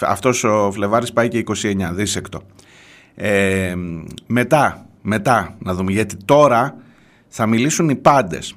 αυτός 0.01 0.45
ο 0.45 0.71
Φλεβάρης 0.73 1.13
πάει 1.13 1.29
και 1.29 1.45
29, 1.47 1.91
δίσεκτο. 1.93 2.43
Ε, 3.15 3.75
μετά, 4.27 4.87
μετά 5.03 5.57
να 5.59 5.75
δούμε, 5.75 5.93
γιατί 5.93 6.17
τώρα 6.25 6.77
θα 7.29 7.47
μιλήσουν 7.47 7.89
οι 7.89 7.97
πάντες. 7.97 8.57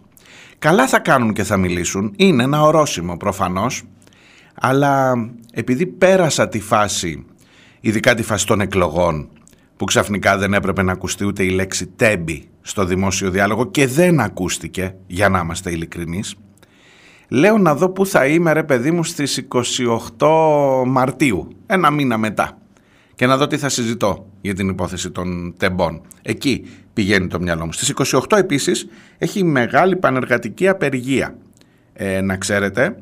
Καλά 0.60 0.88
θα 0.88 1.00
κάνουν 1.00 1.34
και 1.34 1.44
θα 1.44 1.58
μιλήσουν, 1.58 2.14
είναι 2.16 2.44
ένα 2.44 2.62
ορόσημο 2.62 3.18
προφανώς, 3.18 3.84
αλλά 4.54 5.14
επειδή 5.54 5.86
πέρασα 5.86 6.48
τη 6.48 6.60
φάση, 6.60 7.26
ειδικά 7.80 8.16
τη 8.16 8.24
φάση 8.24 8.46
των 8.46 8.62
εκλογών, 8.62 9.30
που 9.78 9.86
ξαφνικά 9.86 10.38
δεν 10.38 10.54
έπρεπε 10.54 10.82
να 10.82 10.92
ακουστεί 10.92 11.26
ούτε 11.26 11.44
η 11.44 11.50
λέξη 11.50 11.88
τέμπη 11.88 12.50
στο 12.62 12.86
δημόσιο 12.86 13.30
διάλογο 13.30 13.66
και 13.66 13.88
δεν 13.88 14.20
ακούστηκε, 14.20 14.96
για 15.08 15.30
να 15.30 15.40
είμαστε 15.40 15.72
ειλικρινείς, 15.72 16.36
Λέω 17.32 17.58
να 17.58 17.76
δω 17.76 17.90
πού 17.90 18.06
θα 18.06 18.26
είμαι 18.26 18.54
ρε 18.54 18.64
παιδί 18.64 18.92
μου 18.92 19.04
στις 19.04 19.48
28 20.18 20.28
Μαρτίου, 20.86 21.48
ένα 21.66 21.90
μήνα 21.90 22.18
μετά. 22.18 22.58
Και 23.16 23.26
να 23.26 23.38
δω 23.38 23.48
τι 23.48 23.58
θα 23.58 23.70
συζητώ 23.70 24.26
για 24.42 24.54
την 24.54 24.70
υπόθεση 24.70 25.12
των 25.12 25.54
τεμπών. 25.58 26.02
Εκεί 26.22 26.66
πηγαίνει 26.94 27.28
το 27.28 27.40
μυαλό 27.40 27.66
μου. 27.66 27.74
Στις 27.74 27.94
28 28.30 28.38
επίσης 28.38 28.88
έχει 29.18 29.44
μεγάλη 29.44 29.96
πανεργατική 29.96 30.68
απεργία. 30.68 31.36
Ε, 31.94 32.22
να 32.22 32.38
ξέρετε, 32.38 32.96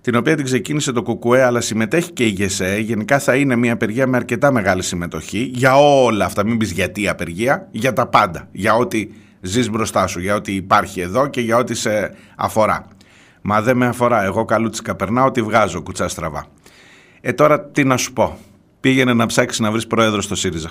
την 0.00 0.14
οποία 0.16 0.36
την 0.36 0.44
ξεκίνησε 0.44 0.92
το 0.92 1.02
ΚΚΕ 1.02 1.42
αλλά 1.42 1.60
συμμετέχει 1.60 2.12
και 2.12 2.24
η 2.24 2.28
ΓΕΣΕ. 2.28 2.78
Γενικά 2.78 3.18
θα 3.18 3.36
είναι 3.36 3.56
μια 3.56 3.72
απεργία 3.72 4.06
με 4.06 4.16
αρκετά 4.16 4.52
μεγάλη 4.52 4.82
συμμετοχή 4.82 5.50
για 5.54 5.76
όλα 5.76 6.24
αυτά. 6.24 6.44
Μην 6.44 6.56
πεις 6.56 6.70
γιατί 6.70 7.08
απεργία, 7.08 7.68
για 7.70 7.92
τα 7.92 8.06
πάντα. 8.06 8.48
Για 8.52 8.74
ό,τι 8.74 9.08
ζεις 9.40 9.70
μπροστά 9.70 10.06
σου, 10.06 10.20
για 10.20 10.34
ό,τι 10.34 10.54
υπάρχει 10.54 11.00
εδώ 11.00 11.26
και 11.26 11.40
για 11.40 11.56
ό,τι 11.56 11.74
σε 11.74 12.14
αφορά. 12.36 12.86
Μα 13.42 13.62
δεν 13.62 13.76
με 13.76 13.86
αφορά. 13.86 14.24
Εγώ 14.24 14.44
καλούτσικα 14.44 14.94
περνάω, 14.94 15.30
τη 15.30 15.42
βγάζω 15.42 15.82
κουτσά 15.82 16.08
στραβά. 16.08 16.46
Ε 17.20 17.32
τώρα 17.32 17.60
τι 17.60 17.84
να 17.84 17.96
σου 17.96 18.12
πω. 18.12 18.38
Πήγαινε 18.80 19.14
να 19.14 19.26
ψάξεις 19.26 19.60
να 19.60 19.70
βρεις 19.70 19.86
πρόεδρο 19.86 20.20
στο 20.20 20.34
ΣΥΡΙΖΑ. 20.34 20.70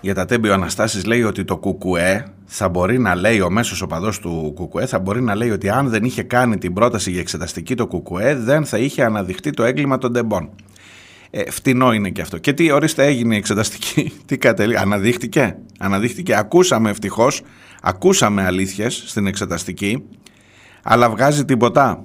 Για 0.00 0.14
τα 0.14 0.24
τέμπη 0.24 0.48
ο 0.48 0.52
Αναστάσης 0.52 1.04
λέει 1.04 1.22
ότι 1.22 1.44
το 1.44 1.56
κουκουέ 1.56 2.26
θα 2.46 2.68
μπορεί 2.68 2.98
να 2.98 3.14
λέει, 3.14 3.40
ο 3.40 3.50
μέσος 3.50 3.82
οπαδός 3.82 4.18
του 4.18 4.52
κουκουέ 4.54 4.86
θα 4.86 4.98
μπορεί 4.98 5.22
να 5.22 5.34
λέει 5.34 5.50
ότι 5.50 5.68
αν 5.68 5.88
δεν 5.88 6.04
είχε 6.04 6.22
κάνει 6.22 6.58
την 6.58 6.72
πρόταση 6.72 7.10
για 7.10 7.20
εξεταστική 7.20 7.74
το 7.74 7.86
κουκουέ 7.86 8.34
δεν 8.34 8.64
θα 8.64 8.78
είχε 8.78 9.04
αναδειχτεί 9.04 9.50
το 9.50 9.64
έγκλημα 9.64 9.98
των 9.98 10.12
τεμπών. 10.12 10.50
Ε, 11.30 11.50
φτηνό 11.50 11.92
είναι 11.92 12.10
και 12.10 12.20
αυτό. 12.20 12.38
Και 12.38 12.52
τι 12.52 12.70
ορίστε 12.70 13.04
έγινε 13.04 13.34
η 13.34 13.38
εξεταστική, 13.38 14.12
τι 14.26 14.38
κατελεί, 14.38 14.78
αναδείχτηκε, 14.78 15.56
αναδείχτηκε. 15.78 16.36
Ακούσαμε 16.36 16.90
ευτυχώς, 16.90 17.42
ακούσαμε 17.82 18.44
αλήθειες 18.44 19.02
στην 19.06 19.26
εξεταστική, 19.26 20.04
αλλά 20.82 21.10
βγάζει 21.10 21.44
τίποτα 21.44 22.04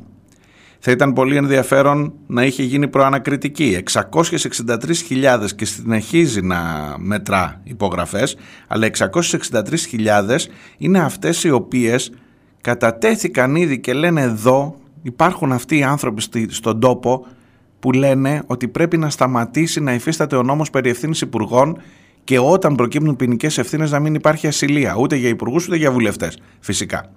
θα 0.88 0.92
ήταν 0.92 1.14
πολύ 1.14 1.36
ενδιαφέρον 1.36 2.14
να 2.28 2.46
είχε 2.46 2.64
γίνει 2.64 2.88
προανακριτική. 2.88 3.84
663.000 3.92 5.50
και 5.56 5.66
συνεχίζει 5.66 6.42
να 6.42 6.58
μετρά 6.98 7.62
υπογραφές, 7.64 8.38
αλλά 8.68 8.90
663.000 8.98 10.38
είναι 10.78 11.00
αυτές 11.00 11.44
οι 11.44 11.50
οποίες 11.50 12.12
κατατέθηκαν 12.62 13.56
ήδη 13.56 13.80
και 13.80 13.94
λένε 13.94 14.22
εδώ 14.22 14.76
υπάρχουν 15.02 15.52
αυτοί 15.52 15.78
οι 15.78 15.84
άνθρωποι 15.84 16.22
στον 16.48 16.80
τόπο 16.80 17.26
που 17.80 17.92
λένε 17.92 18.44
ότι 18.48 18.68
πρέπει 18.68 18.98
να 18.98 19.10
σταματήσει 19.10 19.80
να 19.80 19.94
υφίσταται 19.94 20.36
ο 20.36 20.44
νόμος 20.44 20.70
περί 20.70 20.90
ευθύνης 20.90 21.22
υπουργών 21.22 21.82
και 22.24 22.40
όταν 22.40 22.76
προκύπτουν 22.76 23.16
ποινικές 23.16 23.58
ευθύνες 23.58 23.92
να 23.92 24.00
μην 24.00 24.16
υπάρχει 24.16 24.48
ασυλία 24.48 24.96
ούτε 25.00 25.16
για 25.16 25.30
υπουργούς 25.30 25.68
ούτε 25.68 25.76
για 25.76 25.92
βουλευτές. 25.92 26.40
Φυσικά. 26.60 27.12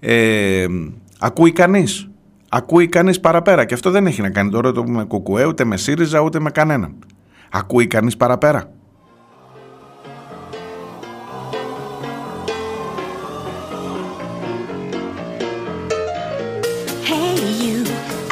Ε, 0.00 0.66
ακούει 1.18 1.52
κανείς 1.52 2.08
Ακούει 2.48 2.88
κανείς 2.88 3.20
παραπέρα. 3.20 3.64
Και 3.64 3.74
αυτό 3.74 3.90
δεν 3.90 4.06
έχει 4.06 4.22
να 4.22 4.30
κάνει 4.30 4.50
τώρα 4.50 4.72
με 4.86 5.04
Κουκουέ, 5.04 5.44
ούτε 5.44 5.64
με 5.64 5.76
ΣΥΡΙΖΑ, 5.76 6.20
ούτε 6.20 6.40
με 6.40 6.50
κανέναν. 6.50 6.94
Ακούει 7.50 7.86
κανείς 7.86 8.16
παραπέρα. 8.16 8.70
Hey 17.10 17.38
you, 17.64 17.78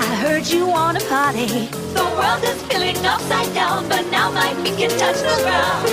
I 0.08 0.10
heard 0.22 0.44
you 0.54 0.62
want 0.76 0.94
a 1.02 1.04
party. 1.14 1.48
The 1.98 2.06
world 2.18 2.42
is 2.50 2.58
feeling 2.68 2.98
upside 3.14 3.50
down, 3.60 3.80
but 3.92 4.04
now 4.16 4.28
my 4.40 4.50
feet 4.60 4.76
can 4.80 4.92
touch 5.02 5.18
the 5.28 5.36
ground. 5.44 5.85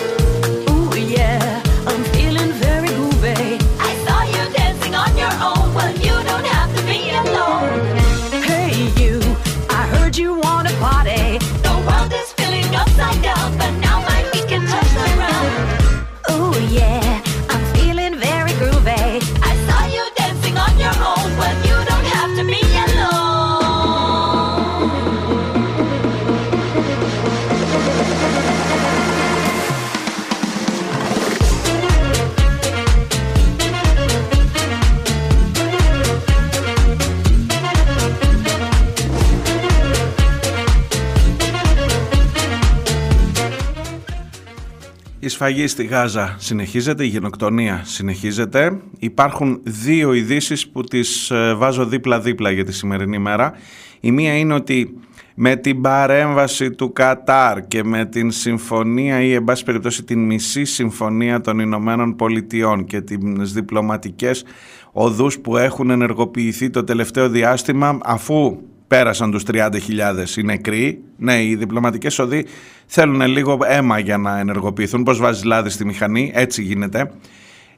Σφαγή 45.44 45.68
στη 45.68 45.84
Γάζα 45.84 46.36
συνεχίζεται, 46.40 47.04
η 47.04 47.08
γενοκτονία 47.08 47.82
συνεχίζεται. 47.86 48.80
Υπάρχουν 49.00 49.60
δύο 49.64 50.14
ειδήσεις 50.14 50.70
που 50.70 50.84
τις 50.84 51.32
ε, 51.32 51.54
βάζω 51.54 51.86
δίπλα-δίπλα 51.86 52.52
για 52.52 52.64
τη 52.64 52.74
σημερινή 52.74 53.18
μέρα. 53.18 53.54
Η 54.00 54.12
μία 54.12 54.38
είναι 54.38 54.54
ότι 54.54 55.00
με 55.36 55.56
την 55.56 55.82
παρέμβαση 55.82 56.72
του 56.72 56.94
Κατάρ 56.94 57.68
και 57.68 57.84
με 57.84 58.06
την 58.06 58.32
συμφωνία 58.32 59.22
ή 59.22 59.34
εν 59.34 59.44
πάση 59.44 59.64
περιπτώσει 59.64 60.04
την 60.04 60.26
μισή 60.26 60.66
συμφωνία 60.66 61.42
των 61.42 61.60
Ηνωμένων 61.60 62.16
Πολιτειών 62.16 62.86
και 62.86 63.02
τις 63.02 63.54
διπλωματικές 63.54 64.46
οδούς 64.92 65.40
που 65.40 65.58
έχουν 65.58 65.90
ενεργοποιηθεί 65.90 66.70
το 66.70 66.84
τελευταίο 66.84 67.30
διάστημα 67.30 67.98
αφού 68.04 68.58
πέρασαν 68.94 69.32
τους 69.32 69.44
30.000 69.52 70.38
οι 70.38 70.44
νεκροί. 70.44 71.04
Ναι, 71.18 71.44
οι 71.44 71.56
διπλωματικές 71.56 72.20
οδοί 72.20 72.46
θέλουν 72.86 73.22
λίγο 73.22 73.58
αίμα 73.64 74.00
για 74.00 74.18
να 74.18 74.40
ενεργοποιηθούν. 74.40 75.04
Πώς 75.04 75.18
βάζεις 75.20 75.44
λάδι 75.44 75.70
στη 75.70 75.86
μηχανή, 75.86 76.32
έτσι 76.34 76.62
γίνεται. 76.62 77.12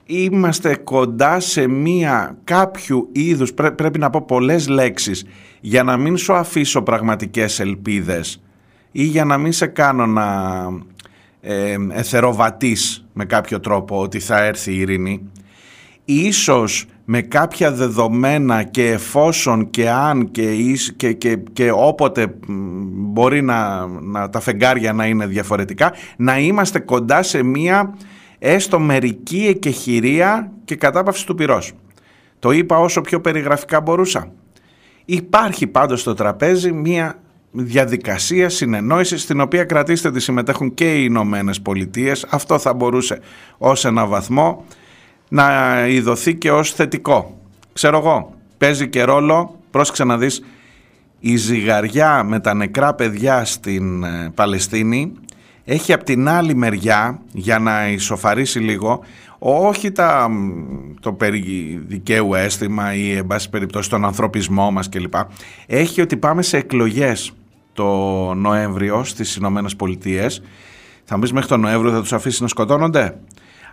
Είμαστε 0.05 0.75
κοντά 0.75 1.39
σε 1.39 1.67
μία 1.67 2.37
κάποιου 2.43 3.09
είδους, 3.11 3.53
πρέπει 3.53 3.99
να 3.99 4.09
πω 4.09 4.25
πολλές 4.27 4.67
λέξεις, 4.67 5.25
για 5.59 5.83
να 5.83 5.97
μην 5.97 6.17
σου 6.17 6.33
αφήσω 6.33 6.81
πραγματικές 6.81 7.59
ελπίδες 7.59 8.41
ή 8.91 9.03
για 9.03 9.25
να 9.25 9.37
μην 9.37 9.51
σε 9.51 9.65
κάνω 9.65 10.05
να 10.05 10.25
ε, 11.41 11.75
εθεροβατείς 11.91 13.05
με 13.13 13.25
κάποιο 13.25 13.59
τρόπο 13.59 14.01
ότι 14.01 14.19
θα 14.19 14.43
έρθει 14.43 14.71
η 14.71 14.79
ειρήνη. 14.79 15.29
Ίσως 16.05 16.85
με 17.05 17.21
κάποια 17.21 17.71
δεδομένα 17.71 18.63
και 18.63 18.91
εφόσον 18.91 19.69
και 19.69 19.89
αν 19.89 20.31
και, 20.31 20.55
και, 20.95 21.13
και, 21.13 21.37
και 21.53 21.71
όποτε 21.71 22.35
μπορεί 22.87 23.41
να, 23.41 23.87
να 23.87 24.29
τα 24.29 24.39
φεγγάρια 24.39 24.93
να 24.93 25.05
είναι 25.05 25.25
διαφορετικά, 25.25 25.93
να 26.17 26.39
είμαστε 26.39 26.79
κοντά 26.79 27.23
σε 27.23 27.43
μία 27.43 27.97
έστω 28.39 28.79
μερική 28.79 29.45
εκεχηρία 29.49 30.51
και 30.65 30.75
κατάπαυση 30.75 31.25
του 31.25 31.35
πυρός. 31.35 31.73
Το 32.39 32.51
είπα 32.51 32.79
όσο 32.79 33.01
πιο 33.01 33.21
περιγραφικά 33.21 33.81
μπορούσα. 33.81 34.31
Υπάρχει 35.05 35.67
πάντως 35.67 36.01
στο 36.01 36.13
τραπέζι 36.13 36.71
μία 36.71 37.19
διαδικασία 37.51 38.49
συνεννόησης 38.49 39.21
στην 39.21 39.41
οποία 39.41 39.63
κρατήστε 39.63 40.11
τη 40.11 40.19
συμμετέχουν 40.19 40.73
και 40.73 40.95
οι 40.95 41.03
Ηνωμένες 41.07 41.61
Πολιτείες. 41.61 42.25
Αυτό 42.29 42.59
θα 42.59 42.73
μπορούσε 42.73 43.19
ως 43.57 43.85
ένα 43.85 44.05
βαθμό 44.05 44.65
να 45.29 45.77
ειδωθεί 45.87 46.35
και 46.35 46.51
ως 46.51 46.73
θετικό. 46.73 47.37
Ξέρω 47.73 47.97
εγώ, 47.97 48.33
παίζει 48.57 48.89
και 48.89 49.03
ρόλο, 49.03 49.59
πρόσεξε 49.71 50.03
να 50.03 50.17
δεις, 50.17 50.43
η 51.19 51.35
ζυγαριά 51.35 52.23
με 52.23 52.39
τα 52.39 52.53
νεκρά 52.53 52.93
παιδιά 52.93 53.45
στην 53.45 54.03
ε, 54.03 54.31
Παλαιστίνη 54.35 55.11
έχει 55.65 55.93
από 55.93 56.03
την 56.03 56.29
άλλη 56.29 56.55
μεριά, 56.55 57.19
για 57.31 57.59
να 57.59 57.87
ισοφαρίσει 57.87 58.59
λίγο, 58.59 59.03
όχι 59.39 59.91
τα, 59.91 60.29
το 60.99 61.13
περί 61.13 61.41
δικαίου 61.87 62.33
αίσθημα 62.33 62.93
ή 62.93 63.11
εν 63.11 63.27
πάση 63.27 63.49
περιπτώσει 63.49 63.89
τον 63.89 64.05
ανθρωπισμό 64.05 64.71
μας 64.71 64.89
κλπ. 64.89 65.13
Έχει 65.65 66.01
ότι 66.01 66.17
πάμε 66.17 66.41
σε 66.41 66.57
εκλογές 66.57 67.31
το 67.73 67.85
Νοέμβριο 68.33 69.03
στις 69.03 69.35
Ηνωμένες 69.35 69.75
Πολιτείες. 69.75 70.41
Θα 71.03 71.17
μπει 71.17 71.33
μέχρι 71.33 71.49
τον 71.49 71.59
Νοέμβριο 71.59 71.91
θα 71.91 72.01
τους 72.01 72.13
αφήσει 72.13 72.41
να 72.41 72.47
σκοτώνονται; 72.47 73.17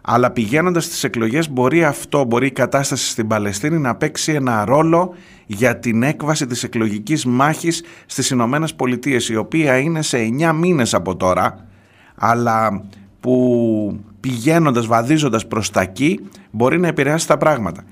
Αλλά 0.04 0.30
πηγαίνοντας 0.30 0.84
στις 0.84 1.04
εκλογές 1.04 1.50
μπορεί 1.50 1.84
αυτό, 1.84 2.24
μπορεί 2.24 2.46
η 2.46 2.50
κατάσταση 2.50 3.08
στην 3.08 3.26
Παλαιστίνη 3.26 3.78
να 3.78 3.94
παίξει 3.94 4.32
ένα 4.32 4.64
ρόλο 4.64 5.14
για 5.46 5.78
την 5.78 6.02
έκβαση 6.02 6.46
της 6.46 6.62
εκλογικής 6.62 7.24
μάχης 7.24 7.82
στις 8.06 8.30
Ηνωμένες 8.30 8.74
Πολιτείες, 8.74 9.28
η 9.28 9.36
οποία 9.36 9.78
είναι 9.78 10.02
σε 10.02 10.18
9 10.18 10.52
μήνες 10.52 10.94
από 10.94 11.16
τώρα, 11.16 11.66
αλλά 12.14 12.84
που 13.20 14.00
πηγαίνοντας, 14.20 14.86
βαδίζοντας 14.86 15.46
προς 15.46 15.70
τα 15.70 15.80
εκεί 15.80 16.20
μπορεί 16.50 16.80
να 16.80 16.86
επηρεάσει 16.86 17.26
τα 17.26 17.36
πράγματα. 17.36 17.84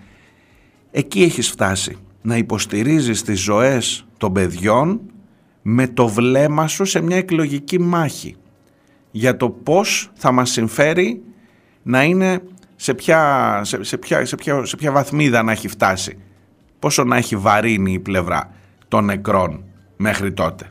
Εκεί 0.90 1.22
έχεις 1.22 1.48
φτάσει 1.48 1.96
να 2.22 2.36
υποστηρίζεις 2.36 3.22
τις 3.22 3.40
ζωές 3.40 4.06
των 4.16 4.32
παιδιών 4.32 5.00
με 5.62 5.88
το 5.88 6.08
βλέμμα 6.08 6.66
σου 6.66 6.84
σε 6.84 7.00
μια 7.00 7.16
εκλογική 7.16 7.80
μάχη 7.80 8.36
για 9.10 9.36
το 9.36 9.50
πώς 9.50 10.10
θα 10.14 10.32
μας 10.32 10.50
συμφέρει 10.50 11.22
να 11.82 12.04
είναι 12.04 12.42
σε 12.76 12.94
ποια, 12.94 13.60
σε, 13.64 13.82
σε, 13.82 13.96
ποια, 13.96 14.24
σε, 14.24 14.36
ποια, 14.36 14.64
σε 14.64 14.76
ποια 14.76 14.92
βαθμίδα 14.92 15.42
να 15.42 15.52
έχει 15.52 15.68
φτάσει. 15.68 16.18
Πόσο 16.78 17.04
να 17.04 17.16
έχει 17.16 17.36
βαρύνει 17.36 17.92
η 17.92 17.98
πλευρά 17.98 18.50
των 18.88 19.04
νεκρών 19.04 19.64
μέχρι 19.96 20.32
τότε. 20.32 20.68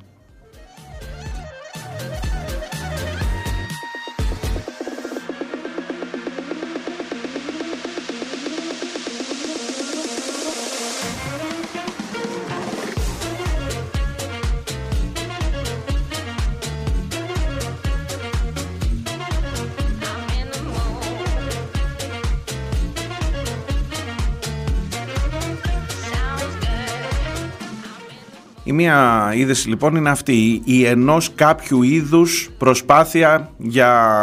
Μία 28.82 29.32
είδηση 29.36 29.70
λοιπόν 29.70 29.96
είναι 29.96 30.10
αυτή, 30.10 30.62
η 30.64 30.86
ενός 30.86 31.32
κάποιου 31.36 31.84
είδους 31.84 32.50
προσπάθεια 32.58 33.52
για 33.58 34.18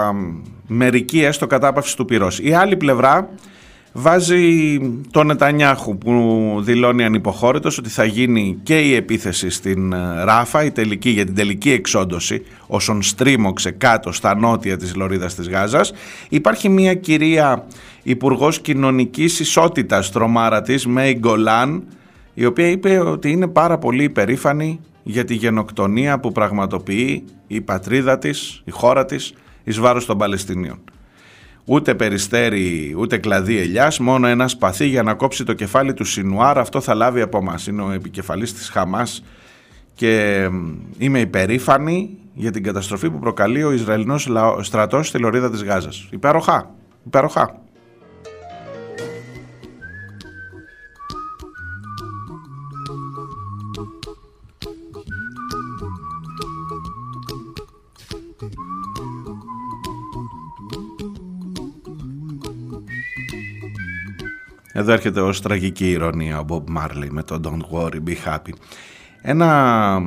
μερική 0.66 1.20
έστω 1.22 1.46
κατάπαυση 1.46 1.96
του 1.96 2.04
πυρός. 2.04 2.38
Η 2.38 2.52
άλλη 2.52 2.76
πλευρά 2.76 3.28
βάζει 3.92 4.78
τον 5.10 5.26
Νετανιάχου 5.26 5.98
που 5.98 6.12
δηλώνει 6.60 7.04
ανυποχώρητος 7.04 7.78
ότι 7.78 7.88
θα 7.88 8.04
γίνει 8.04 8.58
και 8.62 8.80
η 8.80 8.94
επίθεση 8.94 9.50
στην 9.50 9.92
ε, 9.92 10.24
Ράφα, 10.24 10.64
η 10.64 10.70
τελική, 10.70 11.10
για 11.10 11.24
την 11.24 11.34
τελική 11.34 11.70
εξόντωση 11.70 12.42
όσων 12.66 13.02
στρίμωξε 13.02 13.70
κάτω 13.70 14.12
στα 14.12 14.36
νότια 14.36 14.76
της 14.76 14.94
Λωρίδας 14.94 15.34
της 15.34 15.48
Γάζας. 15.48 15.92
Υπάρχει 16.28 16.68
μια 16.68 16.94
κυρία 16.94 17.66
Υπουργός 18.02 18.60
Κοινωνικής 18.60 19.40
Ισότητας 19.40 20.10
τρομάρα 20.10 20.62
της, 20.62 20.86
Μέι 20.86 21.14
Γκολάν, 21.18 21.82
η 22.38 22.44
οποία 22.44 22.66
είπε 22.66 22.98
ότι 22.98 23.30
είναι 23.30 23.46
πάρα 23.46 23.78
πολύ 23.78 24.02
υπερήφανη 24.02 24.80
για 25.02 25.24
τη 25.24 25.34
γενοκτονία 25.34 26.20
που 26.20 26.32
πραγματοποιεί 26.32 27.24
η 27.46 27.60
πατρίδα 27.60 28.18
της, 28.18 28.62
η 28.64 28.70
χώρα 28.70 29.04
της, 29.04 29.34
εις 29.64 29.78
βάρος 29.78 30.06
των 30.06 30.18
Παλαιστινίων. 30.18 30.78
Ούτε 31.64 31.94
περιστέρι, 31.94 32.94
ούτε 32.98 33.16
κλαδί 33.18 33.58
ελιάς, 33.58 33.98
μόνο 33.98 34.26
ένας 34.26 34.50
σπαθί 34.50 34.86
για 34.86 35.02
να 35.02 35.14
κόψει 35.14 35.44
το 35.44 35.52
κεφάλι 35.52 35.94
του 35.94 36.04
Σινουάρ, 36.04 36.58
αυτό 36.58 36.80
θα 36.80 36.94
λάβει 36.94 37.20
από 37.20 37.42
μας. 37.42 37.66
Είναι 37.66 37.82
ο 37.82 37.90
επικεφαλής 37.90 38.54
της 38.54 38.68
Χαμάς 38.68 39.24
και 39.94 40.42
είμαι 40.98 41.20
υπερήφανη 41.20 42.18
για 42.34 42.50
την 42.50 42.62
καταστροφή 42.62 43.10
που 43.10 43.18
προκαλεί 43.18 43.62
ο 43.62 43.72
Ισραηλινός 43.72 44.28
στρατός 44.60 45.08
στη 45.08 45.18
λωρίδα 45.18 45.50
της 45.50 45.62
Γάζας. 45.62 46.08
Υπέροχα, 46.10 46.74
υπέροχα. 47.06 47.60
Εδώ 64.78 64.92
έρχεται 64.92 65.20
ως 65.20 65.40
τραγική 65.40 65.90
ηρωνία 65.90 66.40
ο 66.40 66.44
Bob 66.48 66.78
Marley 66.78 67.08
με 67.10 67.22
το 67.22 67.40
Don't 67.44 67.76
Worry, 67.76 68.00
Be 68.08 68.14
Happy. 68.26 68.52
Ένα, 69.22 70.00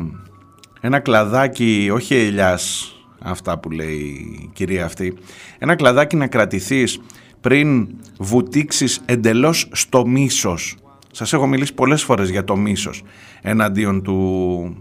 ένα 0.82 1.00
κλαδάκι, 1.00 1.90
όχι 1.94 2.16
ελιάς 2.16 2.94
αυτά 3.20 3.60
που 3.60 3.72
λέει 3.72 3.96
η 4.42 4.50
κυρία 4.54 4.86
αυτή, 4.86 5.18
ένα 5.58 5.76
κλαδάκι 5.76 6.16
να 6.16 6.28
κρατηθείς 6.28 7.00
πριν 7.42 7.88
βουτήξεις 8.18 9.02
εντελώς 9.06 9.70
στο 9.72 10.08
μίσος. 10.08 10.76
Σας 11.12 11.34
έχω 11.34 11.48
μιλήσει 11.48 11.74
πολλές 11.74 12.04
φορές 12.04 12.30
για 12.30 12.44
το 12.44 12.56
μίσος 12.56 13.04
εναντίον 13.42 14.04
του, 14.04 14.76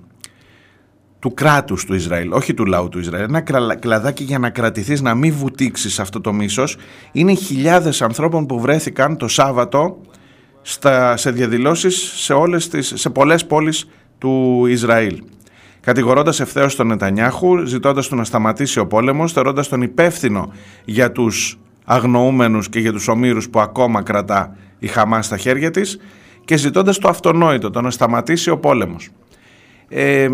του 1.19 1.35
κράτους 1.35 1.85
του 1.85 1.95
Ισραήλ, 1.95 2.33
όχι 2.33 2.55
του 2.55 2.65
λαού 2.67 2.89
του 2.89 2.99
Ισραήλ. 2.99 3.25
Ένα 3.25 3.75
κλαδάκι 3.75 4.25
για 4.25 4.39
να 4.39 4.51
κρατηθείς, 4.51 5.01
να 5.01 5.15
μην 5.15 5.33
βουτήξεις 5.33 5.99
αυτό 5.99 6.21
το 6.21 6.33
μίσος. 6.33 6.77
Είναι 7.13 7.35
χιλιάδες 7.35 8.03
ανθρώπων 8.03 8.47
που 8.47 8.61
βρέθηκαν 8.61 9.17
το 9.17 9.29
Σάββατο 9.29 10.01
στα, 10.63 11.17
σε 11.17 11.31
διαδηλώσεις 11.31 12.13
σε, 12.17 12.33
όλες 12.33 12.69
τις, 12.69 12.93
σε 12.97 13.11
πολλές 13.11 13.47
πόλεις 13.47 13.89
του 14.19 14.65
Ισραήλ. 14.67 15.23
Κατηγορώντας 15.81 16.41
ευθέως 16.41 16.77
τον 16.77 16.87
Νετανιάχου, 16.87 17.67
ζητώντας 17.67 18.09
του 18.09 18.17
να 18.17 18.25
σταματήσει 18.25 18.79
ο 18.79 18.87
πόλεμος, 18.87 19.33
θεωρώντας 19.33 19.69
τον 19.69 19.83
υπεύθυνο 19.83 20.53
για 20.85 21.13
τους 21.13 21.59
αγνοούμενους 21.85 22.69
και 22.69 22.79
για 22.79 22.93
τους 22.93 23.09
ομήρους 23.09 23.51
που 23.51 23.61
ακόμα 23.61 24.03
κρατά 24.03 24.57
η 24.79 24.87
Χαμάς 24.87 25.27
στα 25.27 25.37
χέρια 25.37 25.71
της 25.71 25.99
και 26.45 26.57
ζητώντας 26.57 26.99
το 26.99 27.09
αυτονόητο, 27.09 27.71
το 27.71 27.81
να 27.81 27.91
σταματήσει 27.91 28.51
ο 28.51 28.59
πόλεμος. 28.59 29.09
Ε, 29.89 30.29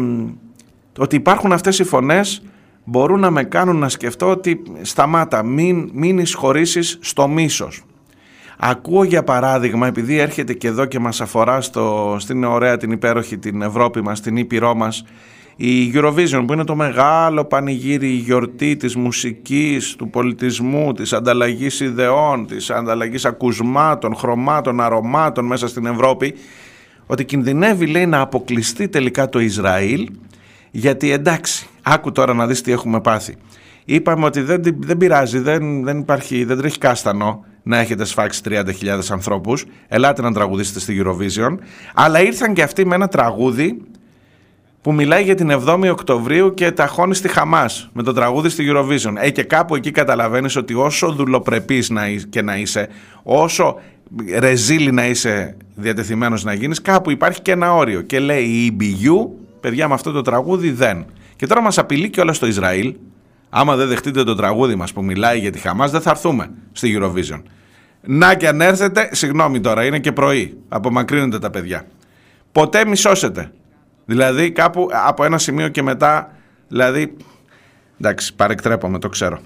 ότι 0.98 1.16
υπάρχουν 1.16 1.52
αυτές 1.52 1.78
οι 1.78 1.84
φωνές 1.84 2.42
μπορούν 2.84 3.20
να 3.20 3.30
με 3.30 3.44
κάνουν 3.44 3.76
να 3.76 3.88
σκεφτώ 3.88 4.30
ότι 4.30 4.62
σταμάτα, 4.82 5.42
μην, 5.42 5.90
μην 5.92 6.18
εισχωρήσεις 6.18 6.98
στο 7.00 7.28
μίσος. 7.28 7.84
Ακούω 8.58 9.04
για 9.04 9.24
παράδειγμα, 9.24 9.86
επειδή 9.86 10.18
έρχεται 10.18 10.52
και 10.52 10.68
εδώ 10.68 10.84
και 10.84 10.98
μας 10.98 11.20
αφορά 11.20 11.60
στο, 11.60 12.16
στην 12.18 12.44
ωραία, 12.44 12.76
την 12.76 12.90
υπέροχη, 12.90 13.38
την 13.38 13.62
Ευρώπη 13.62 14.02
μας, 14.02 14.20
την 14.20 14.36
Ήπειρό 14.36 14.74
μας, 14.74 15.04
η 15.56 15.92
Eurovision 15.94 16.44
που 16.46 16.52
είναι 16.52 16.64
το 16.64 16.74
μεγάλο 16.74 17.44
πανηγύρι, 17.44 18.08
η 18.08 18.16
γιορτή 18.16 18.76
της 18.76 18.96
μουσικής, 18.96 19.96
του 19.96 20.10
πολιτισμού, 20.10 20.92
της 20.92 21.12
ανταλλαγής 21.12 21.80
ιδεών, 21.80 22.46
της 22.46 22.70
ανταλλαγής 22.70 23.24
ακουσμάτων, 23.24 24.14
χρωμάτων, 24.14 24.80
αρωμάτων 24.80 25.46
μέσα 25.46 25.68
στην 25.68 25.86
Ευρώπη, 25.86 26.34
ότι 27.06 27.24
κινδυνεύει 27.24 27.86
λέει 27.86 28.06
να 28.06 28.20
αποκλειστεί 28.20 28.88
τελικά 28.88 29.28
το 29.28 29.38
Ισραήλ, 29.40 30.08
γιατί 30.76 31.10
εντάξει, 31.10 31.66
άκου 31.82 32.12
τώρα 32.12 32.34
να 32.34 32.46
δεις 32.46 32.60
τι 32.60 32.72
έχουμε 32.72 33.00
πάθει. 33.00 33.34
Είπαμε 33.84 34.24
ότι 34.24 34.40
δεν, 34.40 34.62
δεν 34.78 34.96
πειράζει, 34.96 35.38
δεν, 35.38 35.84
δεν, 35.84 35.98
υπάρχει, 35.98 36.44
δεν 36.44 36.56
τρέχει 36.56 36.78
κάστανο 36.78 37.44
να 37.62 37.78
έχετε 37.78 38.04
σφάξει 38.04 38.40
30.000 38.44 38.62
ανθρώπους, 39.10 39.66
ελάτε 39.88 40.22
να 40.22 40.32
τραγουδήσετε 40.32 40.80
στη 40.80 41.02
Eurovision, 41.04 41.58
αλλά 41.94 42.22
ήρθαν 42.22 42.54
και 42.54 42.62
αυτοί 42.62 42.86
με 42.86 42.94
ένα 42.94 43.08
τραγούδι 43.08 43.80
που 44.82 44.92
μιλάει 44.92 45.22
για 45.22 45.34
την 45.34 45.50
7η 45.50 45.88
Οκτωβρίου 45.90 46.54
και 46.54 46.70
τα 46.70 46.86
χώνει 46.86 47.14
στη 47.14 47.28
Χαμάς 47.28 47.90
με 47.92 48.02
το 48.02 48.12
τραγούδι 48.12 48.48
στη 48.48 48.64
Eurovision. 48.68 49.14
Ε, 49.20 49.30
και 49.30 49.42
κάπου 49.42 49.74
εκεί 49.74 49.90
καταλαβαίνεις 49.90 50.56
ότι 50.56 50.74
όσο 50.74 51.12
δουλοπρεπής 51.12 51.90
να, 51.90 52.02
και 52.08 52.42
να 52.42 52.56
είσαι, 52.56 52.88
όσο 53.22 53.80
ρεζίλη 54.38 54.92
να 54.92 55.06
είσαι 55.06 55.56
διατεθειμένος 55.74 56.44
να 56.44 56.52
γίνεις, 56.52 56.82
κάπου 56.82 57.10
υπάρχει 57.10 57.42
και 57.42 57.52
ένα 57.52 57.74
όριο. 57.74 58.00
Και 58.00 58.18
λέει 58.18 58.44
η 58.44 58.76
EBU, 58.78 59.43
παιδιά 59.64 59.88
με 59.88 59.94
αυτό 59.94 60.12
το 60.12 60.22
τραγούδι 60.22 60.70
δεν. 60.70 61.04
Και 61.36 61.46
τώρα 61.46 61.62
μας 61.62 61.78
απειλεί 61.78 62.10
και 62.10 62.20
όλα 62.20 62.32
στο 62.32 62.46
Ισραήλ, 62.46 62.94
άμα 63.50 63.76
δεν 63.76 63.88
δεχτείτε 63.88 64.24
το 64.24 64.34
τραγούδι 64.34 64.74
μας 64.74 64.92
που 64.92 65.04
μιλάει 65.04 65.38
για 65.38 65.50
τη 65.50 65.58
Χαμάς, 65.58 65.90
δεν 65.90 66.00
θα 66.00 66.10
έρθουμε 66.10 66.50
στη 66.72 66.98
Eurovision. 66.98 67.42
Να 68.00 68.34
και 68.34 68.48
αν 68.48 68.60
έρθετε, 68.60 69.08
συγγνώμη 69.12 69.60
τώρα, 69.60 69.84
είναι 69.84 69.98
και 69.98 70.12
πρωί, 70.12 70.58
απομακρύνονται 70.68 71.38
τα 71.38 71.50
παιδιά. 71.50 71.86
Ποτέ 72.52 72.84
μισώσετε. 72.84 73.52
Δηλαδή 74.04 74.50
κάπου 74.50 74.88
από 75.06 75.24
ένα 75.24 75.38
σημείο 75.38 75.68
και 75.68 75.82
μετά, 75.82 76.32
δηλαδή, 76.68 77.16
εντάξει 78.00 78.34
παρεκτρέπομαι 78.34 78.98
το 78.98 79.08
ξέρω. 79.08 79.38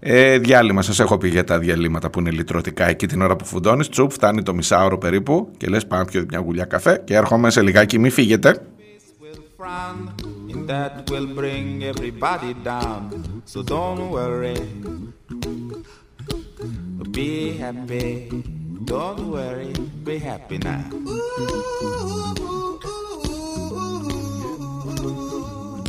Ε, 0.00 0.38
διάλειμμα, 0.38 0.82
σας 0.82 1.00
έχω 1.00 1.18
πει 1.18 1.28
για 1.28 1.44
τα 1.44 1.58
διαλύματα 1.58 2.10
που 2.10 2.18
είναι 2.20 2.30
λυτρωτικά 2.30 2.88
εκεί 2.88 3.06
την 3.06 3.22
ώρα 3.22 3.36
που 3.36 3.44
φουντώνεις, 3.44 3.88
τσουπ, 3.88 4.10
φτάνει 4.10 4.42
το 4.42 4.54
μισάωρο 4.54 4.98
περίπου 4.98 5.50
και 5.56 5.66
λες 5.66 5.86
πάμε 5.86 6.04
πιο 6.04 6.24
μια 6.28 6.38
γουλιά 6.38 6.64
καφέ 6.64 7.02
και 7.04 7.14
έρχομαι 7.14 7.50
σε 7.50 7.62
λιγάκι, 7.62 7.98
μη 7.98 8.10
φύγετε. 8.10 8.58
friend, 9.64 10.12
and 10.52 10.68
that 10.68 11.08
will 11.08 11.26
bring 11.26 11.84
everybody 11.84 12.52
down. 12.52 13.42
So 13.46 13.62
don't 13.62 14.10
worry, 14.10 14.60
be 17.10 17.56
happy. 17.56 18.28
Don't 18.84 19.30
worry, 19.30 19.72
be 20.04 20.18
happy 20.18 20.58
now. 20.58 20.84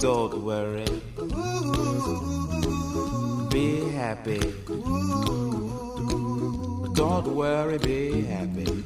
Don't 0.06 0.36
worry, 0.50 0.88
be 3.56 3.68
happy. 3.92 4.40
Don't 7.02 7.28
worry, 7.36 7.78
be 7.78 8.22
happy. 8.22 8.86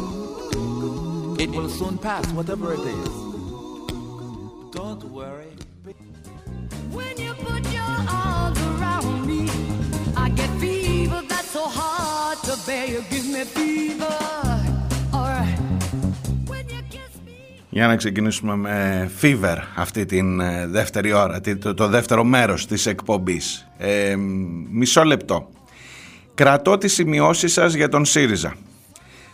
It 1.43 1.49
will 1.57 1.71
soon 1.79 1.97
pass, 2.07 2.25
whatever 2.39 2.67
it 2.77 2.85
is. 2.99 3.13
Don't 4.79 5.03
worry. 5.19 5.51
When 6.97 7.15
you 7.23 7.31
put 7.47 7.63
your 7.79 7.95
arms 8.25 8.59
around 8.71 9.25
me, 9.29 9.41
I 10.23 10.25
get 10.39 10.51
fever 10.63 11.21
that's 11.31 11.51
so 11.57 11.65
hard 11.79 12.37
to 12.47 12.53
bear. 12.67 12.85
You 12.93 13.01
give 13.13 13.27
me 13.35 13.43
fever. 13.55 14.17
Για 17.73 17.87
να 17.87 17.95
ξεκινήσουμε 17.95 18.55
με 18.55 19.11
Fever 19.21 19.57
αυτή 19.75 20.05
την 20.05 20.39
ε, 20.39 20.67
δεύτερη 20.67 21.13
ώρα, 21.13 21.41
το, 21.75 21.87
δεύτερο 21.87 22.23
μέρος 22.23 22.67
της 22.67 22.85
εκπομπής. 22.85 23.67
Ε, 23.77 24.15
μισό 24.71 25.03
λεπτό. 25.03 25.49
Κρατώ 26.33 26.77
τις 26.77 26.93
σημειώσεις 26.93 27.53
σας 27.53 27.73
για 27.73 27.89
τον 27.89 28.05
ΣΥΡΙΖΑ. 28.05 28.55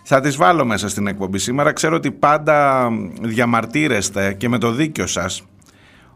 Θα 0.10 0.20
τις 0.20 0.36
βάλω 0.36 0.66
μέσα 0.66 0.90
στην 0.90 1.08
εκπομπή 1.08 1.38
σήμερα. 1.38 1.72
Ξέρω 1.72 1.96
ότι 1.96 2.12
πάντα 2.12 2.90
διαμαρτύρεστε 3.22 4.34
και 4.34 4.50
με 4.50 4.58
το 4.58 4.72
δίκιο 4.72 5.08
σας 5.08 5.44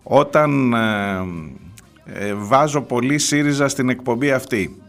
όταν 0.03 0.73
ε, 0.73 2.27
ε 2.27 2.33
βάζω 2.33 2.81
πολύ 2.81 3.17
ΣΥΡΙΖΑ 3.17 3.67
στην 3.67 3.89
εκπομπή 3.89 4.31
αυτή. 4.31 4.81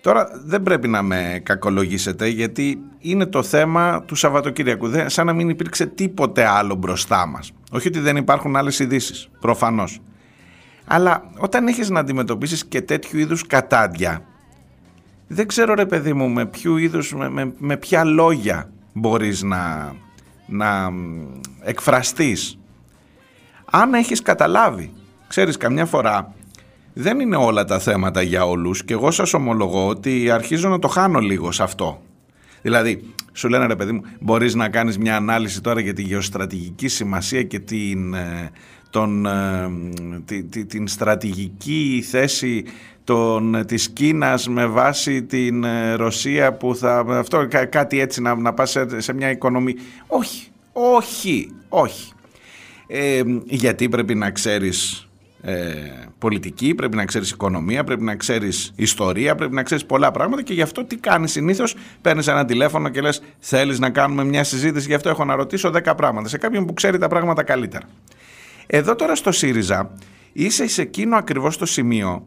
Τώρα 0.00 0.28
δεν 0.44 0.62
πρέπει 0.62 0.88
να 0.88 1.02
με 1.02 1.40
κακολογήσετε 1.42 2.26
γιατί 2.26 2.78
είναι 2.98 3.26
το 3.26 3.42
θέμα 3.42 4.02
του 4.02 4.14
Σαββατοκύριακου. 4.14 4.88
Δεν, 4.88 5.08
σαν 5.10 5.26
να 5.26 5.32
μην 5.32 5.48
υπήρξε 5.48 5.86
τίποτε 5.86 6.46
άλλο 6.46 6.74
μπροστά 6.74 7.26
μας. 7.26 7.52
Όχι 7.70 7.88
ότι 7.88 7.98
δεν 7.98 8.16
υπάρχουν 8.16 8.56
άλλες 8.56 8.78
ειδήσεις, 8.78 9.28
προφανώς. 9.40 10.00
Αλλά 10.86 11.30
όταν 11.38 11.66
έχεις 11.66 11.90
να 11.90 12.00
αντιμετωπίσεις 12.00 12.64
και 12.64 12.80
τέτοιου 12.80 13.18
είδους 13.18 13.46
κατάντια, 13.46 14.24
δεν 15.32 15.46
ξέρω 15.46 15.74
ρε 15.74 15.86
παιδί 15.86 16.12
μου 16.12 16.28
με 16.28 16.46
ποιο 16.46 16.76
είδους, 16.76 17.14
με, 17.14 17.52
με, 17.58 17.76
ποια 17.76 18.04
λόγια 18.04 18.70
μπορείς 18.92 19.42
να, 19.42 19.94
να 20.46 20.92
εκφραστείς. 21.62 22.58
Αν 23.70 23.94
έχεις 23.94 24.22
καταλάβει, 24.22 24.92
ξέρεις 25.28 25.56
καμιά 25.56 25.86
φορά 25.86 26.34
δεν 26.92 27.20
είναι 27.20 27.36
όλα 27.36 27.64
τα 27.64 27.78
θέματα 27.78 28.22
για 28.22 28.46
όλους 28.46 28.84
και 28.84 28.92
εγώ 28.92 29.10
σας 29.10 29.34
ομολογώ 29.34 29.88
ότι 29.88 30.30
αρχίζω 30.30 30.68
να 30.68 30.78
το 30.78 30.88
χάνω 30.88 31.18
λίγο 31.18 31.52
σε 31.52 31.62
αυτό. 31.62 32.02
Δηλαδή, 32.62 33.14
σου 33.32 33.48
λένε 33.48 33.66
ρε 33.66 33.76
παιδί 33.76 33.92
μου, 33.92 34.02
μπορείς 34.20 34.54
να 34.54 34.68
κάνεις 34.68 34.98
μια 34.98 35.16
ανάλυση 35.16 35.60
τώρα 35.60 35.80
για 35.80 35.92
τη 35.92 36.02
γεωστρατηγική 36.02 36.88
σημασία 36.88 37.42
και 37.42 37.58
την, 37.58 38.14
ε, 38.14 38.50
τον, 38.90 39.26
ε, 39.26 39.70
τη, 40.24 40.64
την 40.64 40.88
στρατηγική 40.88 42.04
θέση 42.10 42.64
των, 43.04 43.66
της 43.66 43.88
Κίνας 43.88 44.48
με 44.48 44.66
βάση 44.66 45.22
την 45.22 45.64
ε, 45.64 45.94
Ρωσία 45.94 46.52
που 46.52 46.76
θα... 46.76 47.04
Αυτό, 47.08 47.48
κάτι 47.68 48.00
έτσι 48.00 48.20
να, 48.20 48.34
να 48.34 48.52
πας 48.52 48.76
σε, 48.96 49.12
μια 49.12 49.30
οικονομία. 49.30 49.74
Όχι, 50.06 50.48
όχι, 50.72 51.50
όχι. 51.68 52.12
γιατί 53.44 53.88
πρέπει 53.88 54.14
να 54.14 54.30
ξέρεις 54.30 55.06
ε, 55.44 55.54
πολιτική, 56.18 56.74
πρέπει 56.74 56.96
να 56.96 57.04
ξέρεις 57.04 57.30
οικονομία, 57.30 57.84
πρέπει 57.84 58.02
να 58.02 58.16
ξέρεις 58.16 58.72
ιστορία, 58.76 59.34
πρέπει 59.34 59.54
να 59.54 59.62
ξέρεις 59.62 59.84
πολλά 59.86 60.10
πράγματα 60.10 60.42
και 60.42 60.52
γι' 60.52 60.62
αυτό 60.62 60.84
τι 60.84 60.96
κάνεις 60.96 61.30
συνήθως, 61.32 61.74
παίρνεις 62.00 62.26
ένα 62.26 62.44
τηλέφωνο 62.44 62.88
και 62.88 63.00
λες 63.00 63.22
θέλεις 63.38 63.78
να 63.78 63.90
κάνουμε 63.90 64.24
μια 64.24 64.44
συζήτηση, 64.44 64.86
γι' 64.86 64.94
αυτό 64.94 65.08
έχω 65.08 65.24
να 65.24 65.34
ρωτήσω 65.34 65.70
10 65.84 65.92
πράγματα 65.96 66.28
σε 66.28 66.38
κάποιον 66.38 66.66
που 66.66 66.74
ξέρει 66.74 66.98
τα 66.98 67.08
πράγματα 67.08 67.42
καλύτερα. 67.42 67.86
Εδώ 68.66 68.94
τώρα 68.94 69.14
στο 69.14 69.32
ΣΥΡΙΖΑ 69.32 69.90
είσαι 70.32 70.66
σε 70.66 70.82
εκείνο 70.82 71.16
ακριβώς 71.16 71.56
το 71.56 71.66
σημείο 71.66 72.26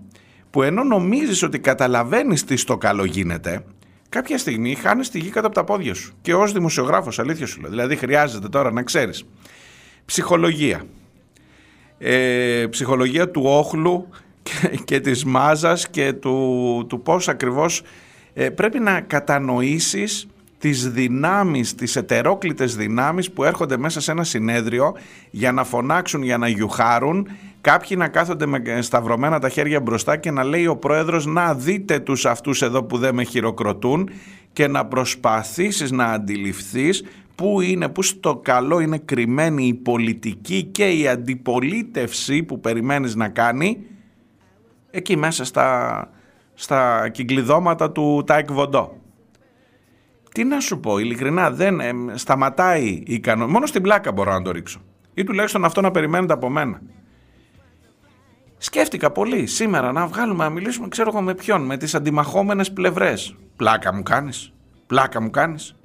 που 0.56 0.64
ενώ 0.64 0.84
νομίζεις 0.84 1.44
ότι 1.44 1.60
καταλαβαίνεις 1.60 2.44
τι 2.44 2.56
στο 2.56 2.78
καλό 2.78 3.06
γίνεται, 3.06 3.66
κάποια 4.10 4.38
στιγμή 4.38 4.76
χάνεις 4.76 5.10
τη 5.10 5.20
γη 5.20 5.30
κάτω 5.30 5.48
από 5.48 5.56
τα 5.56 5.64
πόδια 5.64 5.94
σου. 5.94 6.14
Και 6.22 6.34
ως 6.34 6.52
δημοσιογράφος, 6.52 7.20
αλήθεια 7.20 7.46
σου 7.46 7.62
λέω. 7.62 7.70
Δηλαδή 7.70 7.96
χρειάζεται 7.96 8.50
τώρα 8.50 8.72
να 8.72 8.84
ξέρεις 8.84 9.24
ψυχολογία, 10.06 10.84
ε, 11.98 12.66
ψυχολογία 12.70 13.30
του 13.30 13.42
όχλου 13.46 14.10
και, 14.44 14.80
και 14.86 15.00
της 15.00 15.26
μάζας 15.26 15.90
και 15.90 16.14
του, 16.14 16.86
του 16.90 17.02
πώς 17.02 17.28
ακριβώς 17.28 17.82
ε, 18.34 18.50
πρέπει 18.50 18.80
να 18.80 19.02
κατανοήσεις 19.02 20.28
τις 20.58 20.90
δυνάμεις, 20.90 21.76
τις 21.76 21.96
ετερόκλητες 21.96 22.76
δυνάμεις 22.76 23.32
που 23.32 23.44
έρχονται 23.44 23.78
μέσα 23.78 24.02
σε 24.02 24.12
ένα 24.12 24.24
συνέδριο 24.24 24.96
για 25.32 25.52
να 25.52 25.64
φωνάξουν, 25.64 26.24
για 26.24 26.38
να 26.38 26.48
γιουχάρουν, 26.48 27.28
κάποιοι 27.66 27.98
να 28.00 28.08
κάθονται 28.08 28.46
με 28.46 28.82
σταυρωμένα 28.82 29.40
τα 29.40 29.50
χέρια 29.50 29.82
μπροστά 29.82 30.18
και 30.18 30.32
να 30.32 30.44
λέει 30.44 30.68
ο 30.68 30.78
πρόεδρος 30.78 31.26
να 31.26 31.54
δείτε 31.54 32.00
τους 32.00 32.26
αυτούς 32.26 32.62
εδώ 32.62 32.84
που 32.84 32.98
δεν 32.98 33.16
με 33.16 33.24
χειροκροτούν 33.24 34.10
και 34.54 34.68
να 34.68 34.86
προσπαθήσεις 34.86 35.92
να 35.92 36.06
αντιληφθείς 36.06 37.04
πού 37.36 37.62
είναι, 37.62 37.90
πού 37.90 38.04
στο 38.04 38.36
καλό 38.36 38.80
είναι 38.80 38.98
κρυμμένη 38.98 39.68
η 39.68 39.74
πολιτική 39.74 40.64
και 40.64 40.90
η 40.90 41.08
αντιπολίτευση 41.08 42.44
που 42.44 42.60
περιμένεις 42.60 43.16
να 43.16 43.30
κάνει 43.30 43.86
εκεί 44.92 45.18
μέσα 45.18 45.46
στα, 45.46 46.10
στα 46.54 47.10
κλειδώματα 47.10 47.92
του 47.92 48.24
ταεκβοντό. 48.26 48.98
Τι 50.32 50.44
να 50.44 50.60
σου 50.60 50.80
πω, 50.80 50.98
ειλικρινά 50.98 51.52
δεν 51.52 51.80
ε, 51.80 51.94
σταματάει 52.14 53.04
η 53.06 53.20
κανόνα. 53.20 53.52
Μόνο 53.52 53.66
στην 53.66 53.82
πλάκα 53.82 54.12
μπορώ 54.12 54.32
να 54.32 54.42
το 54.42 54.52
ρίξω. 54.52 54.82
Ή 55.14 55.24
τουλάχιστον 55.24 55.66
αυτό 55.66 55.82
να 55.82 55.92
περιμένετε 55.92 56.34
από 56.34 56.50
μένα. 56.50 56.82
Σκέφτηκα 58.66 59.12
πολύ 59.12 59.48
σήμερα 59.48 59.92
να 59.92 60.08
βγάλουμε 60.08 60.44
να 60.44 60.50
μιλήσουμε, 60.50 60.88
ξέρω 60.88 61.10
εγώ 61.14 61.22
με 61.22 61.34
ποιον, 61.34 61.62
με 61.62 61.78
τις 61.78 61.96
αντιμαχόμενες 61.96 62.72
πλευρές. 62.72 63.36
Πλάκα 63.56 63.94
μου 63.94 64.04
κάνεις, 64.04 64.54
πλάκα 64.88 65.22
μου 65.22 65.30
κάνεις. 65.30 65.76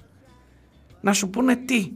Να 1.01 1.13
σου 1.13 1.31
πούνε 1.31 1.57
τι. 1.57 1.91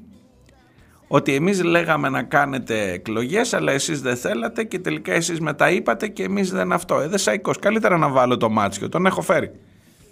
Ότι 1.08 1.34
εμείς 1.34 1.62
λέγαμε 1.62 2.08
να 2.08 2.22
κάνετε 2.22 2.90
εκλογές 2.92 3.54
αλλά 3.54 3.72
εσείς 3.72 4.00
δεν 4.00 4.16
θέλατε 4.16 4.64
και 4.64 4.78
τελικά 4.78 5.12
εσείς 5.12 5.40
μετά 5.40 5.70
είπατε 5.70 6.08
και 6.08 6.22
εμείς 6.22 6.50
δεν 6.50 6.72
αυτό. 6.72 7.00
Ε, 7.00 7.08
δεν 7.08 7.18
σαϊκός. 7.18 7.58
Καλύτερα 7.58 7.96
να 7.96 8.08
βάλω 8.08 8.36
το 8.36 8.50
μάτσιο, 8.50 8.88
τον 8.88 9.06
έχω 9.06 9.20
φέρει. 9.20 9.50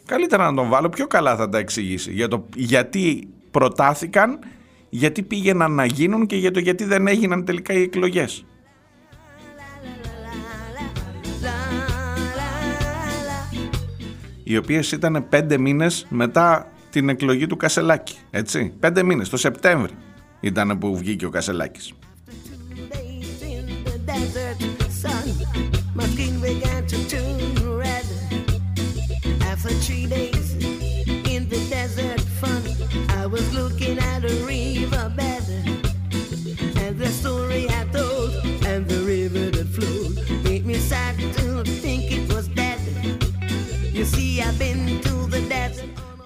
Καλύτερα 0.06 0.50
να 0.50 0.54
τον 0.54 0.68
βάλω, 0.68 0.88
πιο 0.88 1.06
καλά 1.06 1.36
θα 1.36 1.48
τα 1.48 1.58
εξηγήσει. 1.58 2.12
Για 2.12 2.28
το 2.28 2.44
γιατί 2.54 3.28
προτάθηκαν, 3.50 4.38
γιατί 4.88 5.22
πήγαιναν 5.22 5.72
να 5.72 5.84
γίνουν 5.84 6.26
και 6.26 6.36
για 6.36 6.50
το 6.50 6.58
γιατί 6.58 6.84
δεν 6.84 7.06
έγιναν 7.06 7.44
τελικά 7.44 7.72
οι 7.72 7.82
εκλογές. 7.82 8.44
Οι 14.44 14.56
οποίες 14.56 14.92
ήταν 14.92 15.26
πέντε 15.28 15.58
μήνες 15.58 16.06
μετά 16.08 16.72
την 16.90 17.08
εκλογή 17.08 17.46
του 17.46 17.56
Κασελάκη. 17.56 18.16
Έτσι, 18.30 18.72
πέντε 18.80 19.02
μήνες, 19.02 19.28
το 19.28 19.36
Σεπτέμβρη 19.36 19.92
ήταν 20.40 20.78
που 20.78 20.96
βγήκε 20.96 21.26
ο 21.26 21.30
Κασελάκης. 21.30 21.92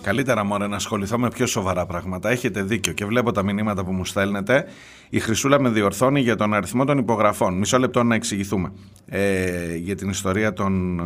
Καλύτερα 0.07 0.45
μόνο 0.45 0.66
να 0.66 0.77
ασχοληθώ 0.77 1.19
με 1.19 1.29
πιο 1.29 1.47
σοβαρά 1.47 1.87
πράγματα. 1.87 2.31
Έχετε 2.31 2.62
δίκιο 2.62 2.92
και 2.92 3.05
βλέπω 3.05 3.33
τα 3.33 3.42
μηνύματα 3.42 3.85
που 3.85 3.92
μου 3.92 4.05
στέλνετε. 4.05 4.64
Η 5.11 5.19
Χρυσούλα 5.19 5.61
με 5.61 5.69
διορθώνει 5.69 6.21
για 6.21 6.37
τον 6.37 6.55
αριθμό 6.55 6.85
των 6.85 6.99
υπογραφών. 6.99 7.59
Μισό 7.59 7.79
λεπτό 7.79 8.03
να 8.03 8.14
εξηγηθούμε. 8.14 8.73
Ε, 9.07 9.77
για 9.77 9.95
την 9.95 10.09
ιστορία 10.09 10.53
των... 10.53 11.01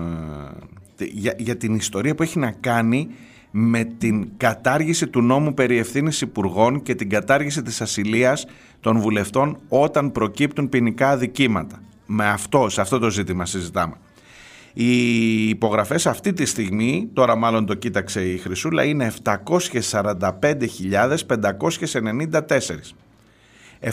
Ε, 0.98 1.04
για, 1.04 1.34
για 1.38 1.56
την 1.56 1.74
ιστορία 1.74 2.14
που 2.14 2.22
έχει 2.22 2.38
να 2.38 2.50
κάνει 2.50 3.08
με 3.50 3.84
την 3.84 4.28
κατάργηση 4.36 5.06
του 5.06 5.22
νόμου 5.22 5.54
περί 5.54 5.78
ευθύνης 5.78 6.20
υπουργών 6.20 6.82
και 6.82 6.94
την 6.94 7.08
κατάργηση 7.08 7.62
της 7.62 7.80
ασυλίας 7.80 8.46
των 8.80 9.00
βουλευτών 9.00 9.58
όταν 9.68 10.12
προκύπτουν 10.12 10.68
ποινικά 10.68 11.08
αδικήματα. 11.10 11.82
Με 12.06 12.28
αυτό, 12.28 12.68
σε 12.68 12.80
αυτό 12.80 12.98
το 12.98 13.10
ζήτημα 13.10 13.46
συζητάμε. 13.46 13.94
Οι 14.82 15.48
υπογραφές 15.48 16.06
αυτή 16.06 16.32
τη 16.32 16.44
στιγμή, 16.44 17.08
τώρα 17.12 17.36
μάλλον 17.36 17.66
το 17.66 17.74
κοίταξε 17.74 18.24
η 18.24 18.36
Χρυσούλα, 18.36 18.84
είναι 18.84 19.12
745.594. 19.24 19.36
745.594. 23.80 23.92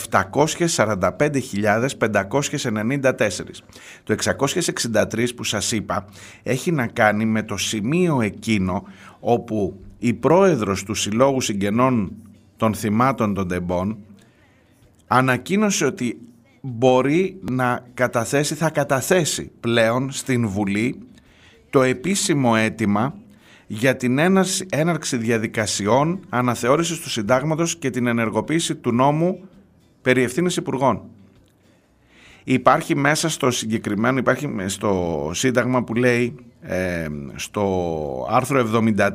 Το 4.04 4.16
663 4.24 5.36
που 5.36 5.44
σας 5.44 5.72
είπα 5.72 6.06
έχει 6.44 6.72
να 6.72 6.88
κάνει 6.88 7.26
με 7.26 7.44
το 7.44 7.58
σημείο 7.58 8.22
εκείνο 8.22 8.84
όπου 9.20 9.80
η 10.00 10.14
πρόεδρος 10.14 10.84
του 10.84 10.94
Συλλόγου 10.94 11.42
Συγγενών 11.42 12.12
των 12.58 12.74
Θυμάτων 12.74 13.34
των 13.34 13.48
Τεμπών 13.48 13.98
ανακοίνωσε 15.08 15.86
ότι 15.86 16.18
μπορεί 16.62 17.38
να 17.50 17.86
καταθέσει, 17.94 18.56
θα 18.56 18.70
καταθέσει 18.70 19.52
πλέον 19.60 20.12
στην 20.12 20.48
Βουλή 20.48 21.00
το 21.70 21.82
επίσημο 21.82 22.54
αίτημα 22.58 23.14
για 23.68 23.96
την 23.96 24.18
έναρξη 24.70 25.18
διαδικασιών 25.18 26.20
αναθεώρησης 26.30 27.00
του 27.00 27.10
συντάγματος 27.10 27.78
και 27.78 27.90
την 27.90 28.08
ενεργοποίηση 28.08 28.76
του 28.76 28.92
νόμου 28.92 29.40
περί 30.02 30.24
ευθύνης 30.24 30.56
υπουργών. 30.56 31.02
Υπάρχει 32.44 32.96
μέσα 32.96 33.30
στο 33.30 33.52
συγκεκριμένο, 33.52 34.18
υπάρχει 34.18 34.50
στο 34.66 35.32
σύνταγμα 35.34 35.84
που 35.84 35.94
λέει 35.94 36.36
στο 37.36 38.28
άρθρο 38.30 38.70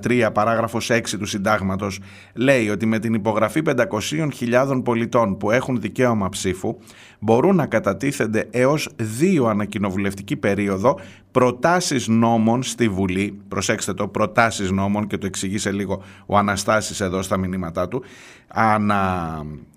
73 0.04 0.28
παράγραφος 0.32 0.90
6 0.92 1.00
του 1.18 1.26
συντάγματος 1.26 2.00
λέει 2.34 2.68
ότι 2.68 2.86
με 2.86 2.98
την 2.98 3.14
υπογραφή 3.14 3.62
500.000 3.66 4.80
πολιτών 4.84 5.36
που 5.36 5.50
έχουν 5.50 5.80
δικαίωμα 5.80 6.28
ψήφου 6.28 6.76
μπορούν 7.18 7.56
να 7.56 7.66
κατατίθενται 7.66 8.48
έως 8.50 8.88
δύο 8.96 9.44
ανακοινοβουλευτική 9.46 10.36
περίοδο 10.36 10.98
προτάσεις 11.30 12.08
νόμων 12.08 12.62
στη 12.62 12.88
Βουλή. 12.88 13.40
Προσέξτε 13.48 13.94
το 13.94 14.08
προτάσεις 14.08 14.70
νόμων 14.70 15.06
και 15.06 15.18
το 15.18 15.26
εξηγεί 15.26 15.58
σε 15.58 15.72
λίγο 15.72 16.02
ο 16.26 16.36
Αναστάσης 16.36 17.00
εδώ 17.00 17.22
στα 17.22 17.36
μηνύματά 17.36 17.88
του. 17.88 18.02
Ανα 18.48 19.40
ε, 19.40 19.71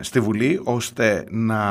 στη 0.00 0.20
Βουλή 0.20 0.60
ώστε 0.64 1.24
να 1.30 1.62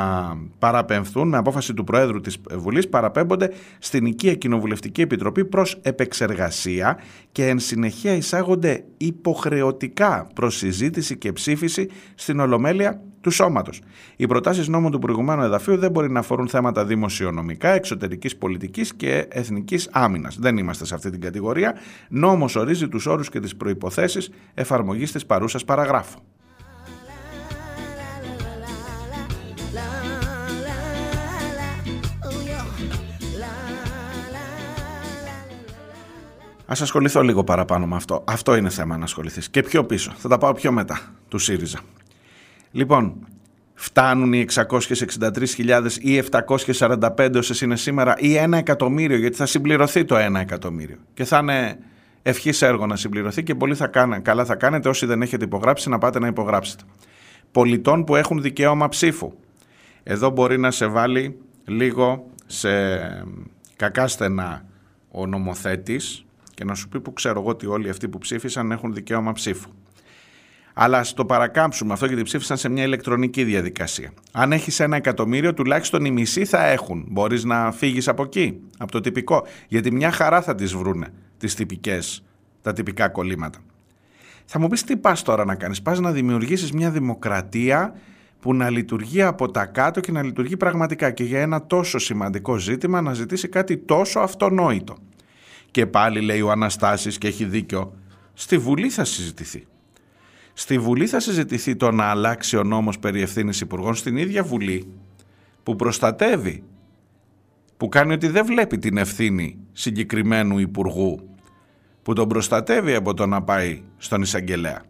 παραπεμφθούν 0.58 1.28
με 1.28 1.36
απόφαση 1.36 1.74
του 1.74 1.84
Προέδρου 1.84 2.20
της 2.20 2.38
Βουλής 2.52 2.88
παραπέμπονται 2.88 3.52
στην 3.78 4.06
Οικία 4.06 4.34
Κοινοβουλευτική 4.34 5.00
Επιτροπή 5.00 5.44
προς 5.44 5.78
επεξεργασία 5.82 6.98
και 7.32 7.48
εν 7.48 7.58
συνεχεία 7.58 8.14
εισάγονται 8.14 8.84
υποχρεωτικά 8.96 10.26
προς 10.34 10.56
συζήτηση 10.56 11.18
και 11.18 11.32
ψήφιση 11.32 11.88
στην 12.14 12.40
Ολομέλεια 12.40 13.00
του 13.20 13.30
σώματος. 13.30 13.80
Οι 14.16 14.26
προτάσεις 14.26 14.68
νόμου 14.68 14.90
του 14.90 14.98
προηγουμένου 14.98 15.42
εδαφείου 15.42 15.76
δεν 15.76 15.90
μπορεί 15.90 16.10
να 16.10 16.18
αφορούν 16.18 16.48
θέματα 16.48 16.84
δημοσιονομικά, 16.84 17.68
εξωτερικής 17.68 18.36
πολιτικής 18.36 18.94
και 18.94 19.26
εθνικής 19.28 19.88
άμυνας. 19.92 20.36
Δεν 20.38 20.56
είμαστε 20.56 20.84
σε 20.84 20.94
αυτή 20.94 21.10
την 21.10 21.20
κατηγορία. 21.20 21.74
Νόμος 22.08 22.56
ορίζει 22.56 22.88
τους 22.88 23.06
όρους 23.06 23.28
και 23.28 23.40
τις 23.40 23.56
προϋποθέσεις 23.56 24.30
εφαρμογής 24.54 25.12
της 25.12 25.26
παρούσας 25.26 25.64
παραγράφου. 25.64 26.18
Α 36.70 36.76
ασχοληθώ 36.80 37.22
λίγο 37.22 37.44
παραπάνω 37.44 37.86
με 37.86 37.96
αυτό. 37.96 38.24
Αυτό 38.26 38.56
είναι 38.56 38.68
θέμα 38.68 38.96
να 38.96 39.04
ασχοληθείς. 39.04 39.48
Και 39.48 39.62
πιο 39.62 39.84
πίσω. 39.84 40.12
Θα 40.16 40.28
τα 40.28 40.38
πάω 40.38 40.52
πιο 40.52 40.72
μετά 40.72 41.00
του 41.28 41.38
ΣΥΡΙΖΑ. 41.38 41.80
Λοιπόν, 42.70 43.26
φτάνουν 43.74 44.32
οι 44.32 44.46
663.000 44.54 45.86
ή 46.00 46.22
745 46.30 47.34
όσες 47.36 47.60
είναι 47.60 47.76
σήμερα 47.76 48.14
ή 48.18 48.36
ένα 48.36 48.56
εκατομμύριο, 48.56 49.16
γιατί 49.16 49.36
θα 49.36 49.46
συμπληρωθεί 49.46 50.04
το 50.04 50.16
ένα 50.16 50.40
εκατομμύριο. 50.40 50.96
Και 51.14 51.24
θα 51.24 51.38
είναι 51.38 51.78
ευχής 52.22 52.62
έργο 52.62 52.86
να 52.86 52.96
συμπληρωθεί 52.96 53.42
και 53.42 53.54
πολύ 53.54 53.74
θα 53.74 53.86
κάνε, 53.86 54.18
καλά 54.18 54.44
θα 54.44 54.54
κάνετε 54.54 54.88
όσοι 54.88 55.06
δεν 55.06 55.22
έχετε 55.22 55.44
υπογράψει 55.44 55.88
να 55.88 55.98
πάτε 55.98 56.18
να 56.18 56.26
υπογράψετε. 56.26 56.82
Πολιτών 57.52 58.04
που 58.04 58.16
έχουν 58.16 58.42
δικαίωμα 58.42 58.88
ψήφου. 58.88 59.32
Εδώ 60.02 60.30
μπορεί 60.30 60.58
να 60.58 60.70
σε 60.70 60.86
βάλει 60.86 61.38
λίγο 61.64 62.26
σε 62.46 62.68
κακά 63.76 64.08
στενά 64.08 64.64
ο 65.10 65.26
νομοθέτης 65.26 66.24
και 66.54 66.64
να 66.64 66.74
σου 66.74 66.88
πει 66.88 67.00
που 67.00 67.12
ξέρω 67.12 67.40
εγώ 67.40 67.48
ότι 67.48 67.66
όλοι 67.66 67.88
αυτοί 67.88 68.08
που 68.08 68.18
ψήφισαν 68.18 68.72
έχουν 68.72 68.94
δικαίωμα 68.94 69.32
ψήφου. 69.32 69.70
Αλλά 70.74 70.98
ας 70.98 71.14
το 71.14 71.24
παρακάμψουμε 71.24 71.92
αυτό 71.92 72.06
γιατί 72.06 72.22
ψήφισαν 72.22 72.56
σε 72.56 72.68
μια 72.68 72.84
ηλεκτρονική 72.84 73.44
διαδικασία. 73.44 74.12
Αν 74.32 74.52
έχεις 74.52 74.80
ένα 74.80 74.96
εκατομμύριο, 74.96 75.54
τουλάχιστον 75.54 76.04
οι 76.04 76.10
μισοί 76.10 76.44
θα 76.44 76.66
έχουν. 76.66 77.04
Μπορείς 77.08 77.44
να 77.44 77.72
φύγεις 77.72 78.08
από 78.08 78.22
εκεί, 78.22 78.60
από 78.78 78.92
το 78.92 79.00
τυπικό. 79.00 79.46
Γιατί 79.68 79.92
μια 79.92 80.10
χαρά 80.10 80.42
θα 80.42 80.54
τις 80.54 80.74
βρούνε 80.74 81.12
τις 81.38 81.54
τυπικές, 81.54 82.24
τα 82.62 82.72
τυπικά 82.72 83.08
κολλήματα. 83.08 83.58
Θα 84.44 84.58
μου 84.58 84.68
πεις 84.68 84.84
τι 84.84 84.96
πας 84.96 85.22
τώρα 85.22 85.44
να 85.44 85.54
κάνεις. 85.54 85.82
Πας 85.82 86.00
να 86.00 86.12
δημιουργήσεις 86.12 86.72
μια 86.72 86.90
δημοκρατία 86.90 87.94
που 88.40 88.54
να 88.54 88.70
λειτουργεί 88.70 89.22
από 89.22 89.50
τα 89.50 89.66
κάτω 89.66 90.00
και 90.00 90.12
να 90.12 90.22
λειτουργεί 90.22 90.56
πραγματικά 90.56 91.10
και 91.10 91.24
για 91.24 91.40
ένα 91.40 91.66
τόσο 91.66 91.98
σημαντικό 91.98 92.56
ζήτημα 92.56 93.00
να 93.00 93.14
ζητήσει 93.14 93.48
κάτι 93.48 93.76
τόσο 93.76 94.20
αυτονόητο. 94.20 94.96
Και 95.70 95.86
πάλι 95.86 96.20
λέει 96.20 96.40
ο 96.40 96.50
Αναστάσης 96.50 97.18
και 97.18 97.26
έχει 97.26 97.44
δίκιο, 97.44 97.94
στη 98.34 98.58
Βουλή 98.58 98.90
θα 98.90 99.04
συζητηθεί. 99.04 99.66
Στη 100.52 100.78
Βουλή 100.78 101.06
θα 101.06 101.20
συζητηθεί 101.20 101.76
το 101.76 101.90
να 101.90 102.04
αλλάξει 102.04 102.56
ο 102.56 102.62
νόμος 102.62 102.98
περί 102.98 103.22
ευθύνης 103.22 103.60
υπουργών 103.60 103.94
στην 103.94 104.16
ίδια 104.16 104.42
Βουλή 104.42 104.92
που 105.62 105.76
προστατεύει, 105.76 106.62
που 107.76 107.88
κάνει 107.88 108.12
ότι 108.12 108.28
δεν 108.28 108.46
βλέπει 108.46 108.78
την 108.78 108.96
ευθύνη 108.96 109.58
συγκεκριμένου 109.72 110.58
υπουργού, 110.58 111.28
που 112.02 112.12
τον 112.12 112.28
προστατεύει 112.28 112.94
από 112.94 113.14
το 113.14 113.26
να 113.26 113.42
πάει 113.42 113.82
στον 113.96 114.22
εισαγγελέα, 114.22 114.82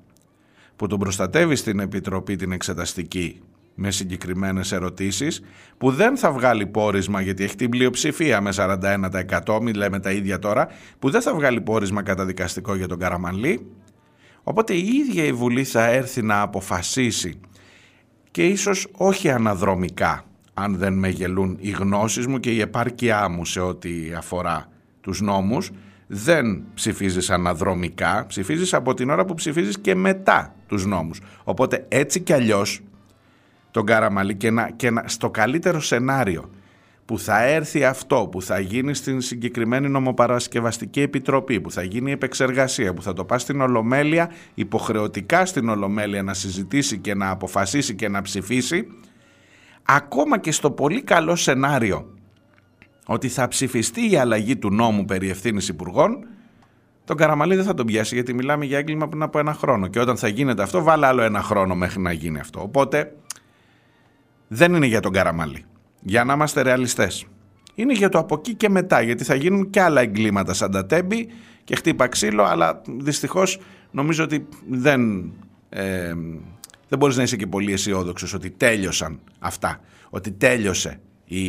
που 0.77 0.87
τον 0.87 0.99
προστατεύει 0.99 1.57
στην 1.57 1.79
Επιτροπή 1.79 2.37
την 2.37 2.53
Εξεταστική 2.53 3.41
με 3.75 3.91
συγκεκριμένες 3.91 4.73
ερωτήσεις 4.73 5.43
που 5.79 5.91
δεν 5.91 6.17
θα 6.17 6.33
βγάλει 6.33 6.67
πόρισμα 6.67 7.21
γιατί 7.21 7.45
έχει 7.45 7.57
την 7.57 7.71
πλειοψηφία 7.71 8.41
με 8.41 8.51
41% 9.47 9.61
μην 9.63 9.75
λέμε 9.75 10.01
τα 10.01 10.11
ίδια 10.11 10.39
τώρα 10.39 10.69
που 10.99 11.11
δεν 11.11 11.23
θα 11.23 11.35
βγάλει 11.35 11.61
πόρισμα 11.61 12.03
καταδικαστικό 12.03 12.75
για 12.75 12.89
τον 12.89 12.99
Καραμανλή 12.99 13.67
οπότε 14.43 14.75
η 14.75 14.87
ίδια 14.87 15.25
η 15.25 15.33
Βουλή 15.33 15.65
θα 15.65 15.85
έρθει 15.87 16.23
να 16.23 16.41
αποφασίσει 16.41 17.41
και 18.31 18.47
ίσως 18.47 18.87
όχι 18.93 19.31
αναδρομικά 19.31 20.25
αν 20.55 20.77
δεν 20.77 20.93
με 20.93 21.09
γελούν 21.09 21.57
οι 21.61 21.71
γνώσεις 21.71 22.27
μου 22.27 22.39
και 22.39 22.51
η 22.51 22.61
επάρκειά 22.61 23.29
μου 23.29 23.45
σε 23.45 23.61
ό,τι 23.61 24.13
αφορά 24.17 24.69
τους 25.01 25.21
νόμους 25.21 25.71
δεν 26.13 26.65
ψηφίζεις 26.75 27.31
αναδρομικά, 27.31 28.25
ψηφίζεις 28.29 28.75
από 28.75 28.95
την 28.95 29.11
ώρα 29.11 29.25
που 29.25 29.35
ψηφίζεις 29.35 29.79
και 29.79 29.95
μετά 29.95 30.55
τους 30.67 30.87
νόμους. 30.87 31.21
Οπότε 31.45 31.87
έτσι 31.89 32.21
κι 32.21 32.33
αλλιώς 32.33 32.81
τον 33.71 33.85
Καραμαλή 33.85 34.35
και, 34.37 34.51
να, 34.51 34.71
και 34.71 34.91
να, 34.91 35.05
στο 35.07 35.31
καλύτερο 35.31 35.81
σενάριο 35.81 36.51
που 37.05 37.19
θα 37.19 37.43
έρθει 37.45 37.85
αυτό, 37.85 38.29
που 38.31 38.43
θα 38.43 38.61
γίνει 38.61 38.95
στην 38.95 39.21
συγκεκριμένη 39.21 39.89
νομοπαρασκευαστική 39.89 41.01
επιτροπή, 41.01 41.61
που 41.61 41.71
θα 41.71 41.83
γίνει 41.83 42.11
η 42.11 42.13
επεξεργασία, 42.13 42.95
που 42.95 43.03
θα 43.03 43.13
το 43.13 43.25
πάει 43.25 43.39
στην 43.39 43.61
Ολομέλεια, 43.61 44.31
υποχρεωτικά 44.55 45.47
στην 45.47 45.69
Ολομέλεια 45.69 46.23
να 46.23 46.35
συζητήσει 46.35 46.99
και 46.99 47.15
να 47.15 47.31
αποφασίσει 47.31 47.95
και 47.95 48.09
να 48.09 48.23
ψηφίσει, 48.23 48.87
ακόμα 49.83 50.39
και 50.39 50.53
στο 50.53 50.71
πολύ 50.71 51.03
καλό 51.03 51.37
σενάριο 51.37 52.15
ότι 53.07 53.29
θα 53.29 53.49
ψηφιστεί 53.49 54.11
η 54.11 54.17
αλλαγή 54.17 54.57
του 54.57 54.71
νόμου 54.71 55.05
περί 55.05 55.31
ευθύνης 55.31 55.69
υπουργών, 55.69 56.27
τον 57.05 57.17
Καραμαλή 57.17 57.55
δεν 57.55 57.65
θα 57.65 57.75
τον 57.75 57.87
πιάσει 57.87 58.15
γιατί 58.15 58.35
μιλάμε 58.35 58.65
για 58.65 58.79
έγκλημα 58.79 59.09
πριν 59.09 59.23
από 59.23 59.39
ένα 59.39 59.55
χρόνο 59.55 59.87
και 59.87 60.01
όταν 60.01 60.17
θα 60.17 60.29
γίνεται 60.29 60.63
αυτό 60.63 60.83
βάλει 60.83 61.05
άλλο 61.05 61.23
ένα 61.23 61.43
χρόνο 61.43 61.75
μέχρι 61.75 62.01
να 62.01 62.13
γίνει 62.13 62.39
αυτό. 62.39 62.61
Οπότε 62.61 63.13
δεν 64.53 64.75
είναι 64.75 64.87
για 64.87 65.01
τον 65.01 65.13
Καραμαλή. 65.13 65.65
Για 66.01 66.25
να 66.25 66.33
είμαστε 66.33 66.63
ρεαλιστές. 66.63 67.27
Είναι 67.75 67.93
για 67.93 68.09
το 68.09 68.19
από 68.19 68.35
εκεί 68.39 68.55
και 68.55 68.69
μετά, 68.69 69.01
γιατί 69.01 69.25
θα 69.25 69.35
γίνουν 69.35 69.71
και 69.71 69.81
άλλα 69.81 70.01
εγκλήματα 70.01 70.53
σαν 70.55 70.71
τα 70.71 70.87
τέμπη 70.87 71.29
και 71.65 71.75
χτύπα 71.75 72.09
ξύλο, 72.09 72.45
αλλά 72.45 72.83
δυστυχώς 72.99 73.61
νομίζω 73.91 74.25
ότι 74.25 74.49
δεν, 74.69 75.33
ε, 75.69 76.15
δεν 76.89 76.99
μπορείς 76.99 77.17
να 77.17 77.23
είσαι 77.23 77.37
και 77.37 77.47
πολύ 77.47 77.73
αισιόδοξος 77.73 78.35
ότι 78.35 78.51
τέλειωσαν 78.51 79.21
αυτά, 79.39 79.81
ότι 80.11 80.31
τέλειωσε 80.31 81.01
η 81.25 81.41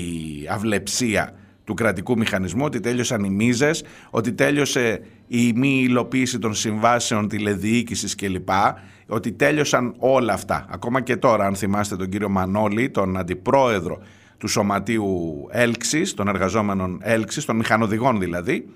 αυλεψία 0.50 1.36
του 1.64 1.74
κρατικού 1.74 2.18
μηχανισμού, 2.18 2.66
ότι 2.66 2.80
τέλειωσαν 2.80 3.24
οι 3.24 3.30
μίζες, 3.30 3.84
ότι 4.10 4.34
τέλειωσε 4.34 5.02
η 5.28 5.54
μη 5.56 5.82
υλοποίηση 5.84 6.40
των 6.40 6.54
συμβάσεων 6.54 7.28
τηλεδιοίκησης 7.28 8.16
κλπ. 8.16 8.50
Ότι 9.14 9.32
τέλειωσαν 9.32 9.94
όλα 9.98 10.34
αυτά. 10.34 10.66
Ακόμα 10.70 11.02
και 11.02 11.16
τώρα, 11.16 11.46
αν 11.46 11.56
θυμάστε 11.56 11.96
τον 11.96 12.10
κύριο 12.10 12.30
Μανώλη, 12.30 12.90
τον 12.90 13.18
αντιπρόεδρο 13.18 14.02
του 14.38 14.48
Σωματείου 14.48 15.48
Έλξης, 15.50 16.14
των 16.14 16.28
εργαζόμενων 16.28 17.00
Έλξης, 17.02 17.46
των 17.46 17.56
μηχανοδηγών 17.56 18.20
δηλαδή, 18.20 18.68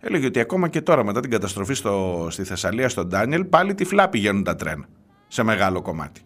έλεγε 0.00 0.26
ότι 0.26 0.40
ακόμα 0.40 0.68
και 0.68 0.80
τώρα 0.80 1.04
μετά 1.04 1.20
την 1.20 1.30
καταστροφή 1.30 1.74
στο, 1.74 2.26
στη 2.30 2.44
Θεσσαλία 2.44 2.88
στον 2.88 3.06
Ντάνιελ 3.08 3.44
πάλι 3.44 3.74
τυφλά 3.74 4.08
πηγαίνουν 4.08 4.44
τα 4.44 4.54
τρένα 4.54 4.88
σε 5.28 5.42
μεγάλο 5.42 5.82
κομμάτι. 5.82 6.20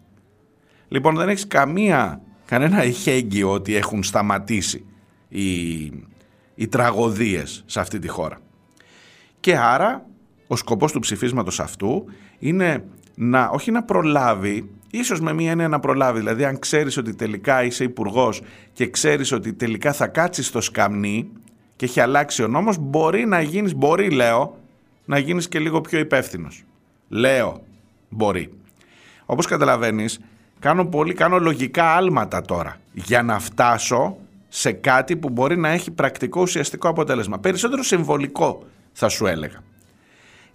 Λοιπόν 0.87 1.15
δεν 1.15 1.29
έχεις 1.29 1.47
καμία, 1.47 2.21
κανένα 2.45 2.83
εχέγγυο 2.83 3.51
ότι 3.51 3.75
έχουν 3.75 4.03
σταματήσει 4.03 4.85
οι, 5.27 5.43
οι 6.55 6.67
τραγωδίες 6.69 7.63
σε 7.65 7.79
αυτή 7.79 7.99
τη 7.99 8.07
χώρα. 8.07 8.37
Και 9.39 9.57
άρα 9.57 10.05
ο 10.47 10.55
σκοπός 10.55 10.91
του 10.91 10.99
ψηφίσματος 10.99 11.59
αυτού 11.59 12.05
είναι 12.39 12.83
να, 13.15 13.49
όχι 13.49 13.71
να 13.71 13.83
προλάβει, 13.83 14.69
ίσως 14.91 15.19
με 15.19 15.33
μία 15.33 15.51
έννοια 15.51 15.67
να 15.67 15.79
προλάβει, 15.79 16.19
δηλαδή 16.19 16.45
αν 16.45 16.59
ξέρεις 16.59 16.97
ότι 16.97 17.15
τελικά 17.15 17.63
είσαι 17.63 17.83
υπουργός 17.83 18.41
και 18.73 18.89
ξέρεις 18.89 19.31
ότι 19.31 19.53
τελικά 19.53 19.93
θα 19.93 20.07
κάτσεις 20.07 20.47
στο 20.47 20.61
σκαμνί 20.61 21.29
και 21.75 21.85
έχει 21.85 21.99
αλλάξει 21.99 22.43
ο 22.43 22.47
νόμος, 22.47 22.77
μπορεί 22.79 23.25
να 23.25 23.41
γίνεις, 23.41 23.75
μπορεί 23.75 24.09
λέω, 24.09 24.57
να 25.05 25.17
γίνεις 25.17 25.47
και 25.47 25.59
λίγο 25.59 25.81
πιο 25.81 25.99
υπεύθυνος. 25.99 26.63
Λέω, 27.09 27.61
μπορεί. 28.09 28.53
Όπως 29.25 29.45
καταλαβαίνεις, 29.45 30.19
κάνω 30.59 30.85
πολύ, 30.85 31.13
κάνω 31.13 31.39
λογικά 31.39 31.95
άλματα 31.95 32.41
τώρα 32.41 32.77
για 32.93 33.23
να 33.23 33.39
φτάσω 33.39 34.17
σε 34.47 34.71
κάτι 34.71 35.15
που 35.15 35.29
μπορεί 35.29 35.57
να 35.57 35.69
έχει 35.69 35.91
πρακτικό 35.91 36.41
ουσιαστικό 36.41 36.89
αποτέλεσμα. 36.89 37.39
Περισσότερο 37.39 37.83
συμβολικό 37.83 38.63
θα 38.91 39.09
σου 39.09 39.25
έλεγα. 39.25 39.63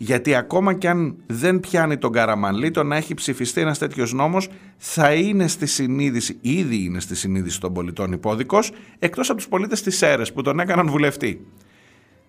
Γιατί 0.02 0.34
ακόμα 0.34 0.74
και 0.74 0.88
αν 0.88 1.16
δεν 1.26 1.60
πιάνει 1.60 1.98
τον 1.98 2.12
Καραμανλή, 2.12 2.70
το 2.70 2.82
να 2.82 2.96
έχει 2.96 3.14
ψηφιστεί 3.14 3.60
ένας 3.60 3.78
τέτοιος 3.78 4.12
νόμος 4.12 4.48
θα 4.76 5.12
είναι 5.14 5.48
στη 5.48 5.66
συνείδηση, 5.66 6.38
ήδη 6.40 6.84
είναι 6.84 7.00
στη 7.00 7.14
συνείδηση 7.14 7.60
των 7.60 7.72
πολιτών 7.72 8.12
υπόδικος, 8.12 8.72
εκτός 8.98 9.28
από 9.28 9.38
τους 9.38 9.48
πολίτες 9.48 9.82
της 9.82 9.96
ΣΕΡΕΣ 9.96 10.32
που 10.32 10.42
τον 10.42 10.60
έκαναν 10.60 10.88
βουλευτή. 10.88 11.46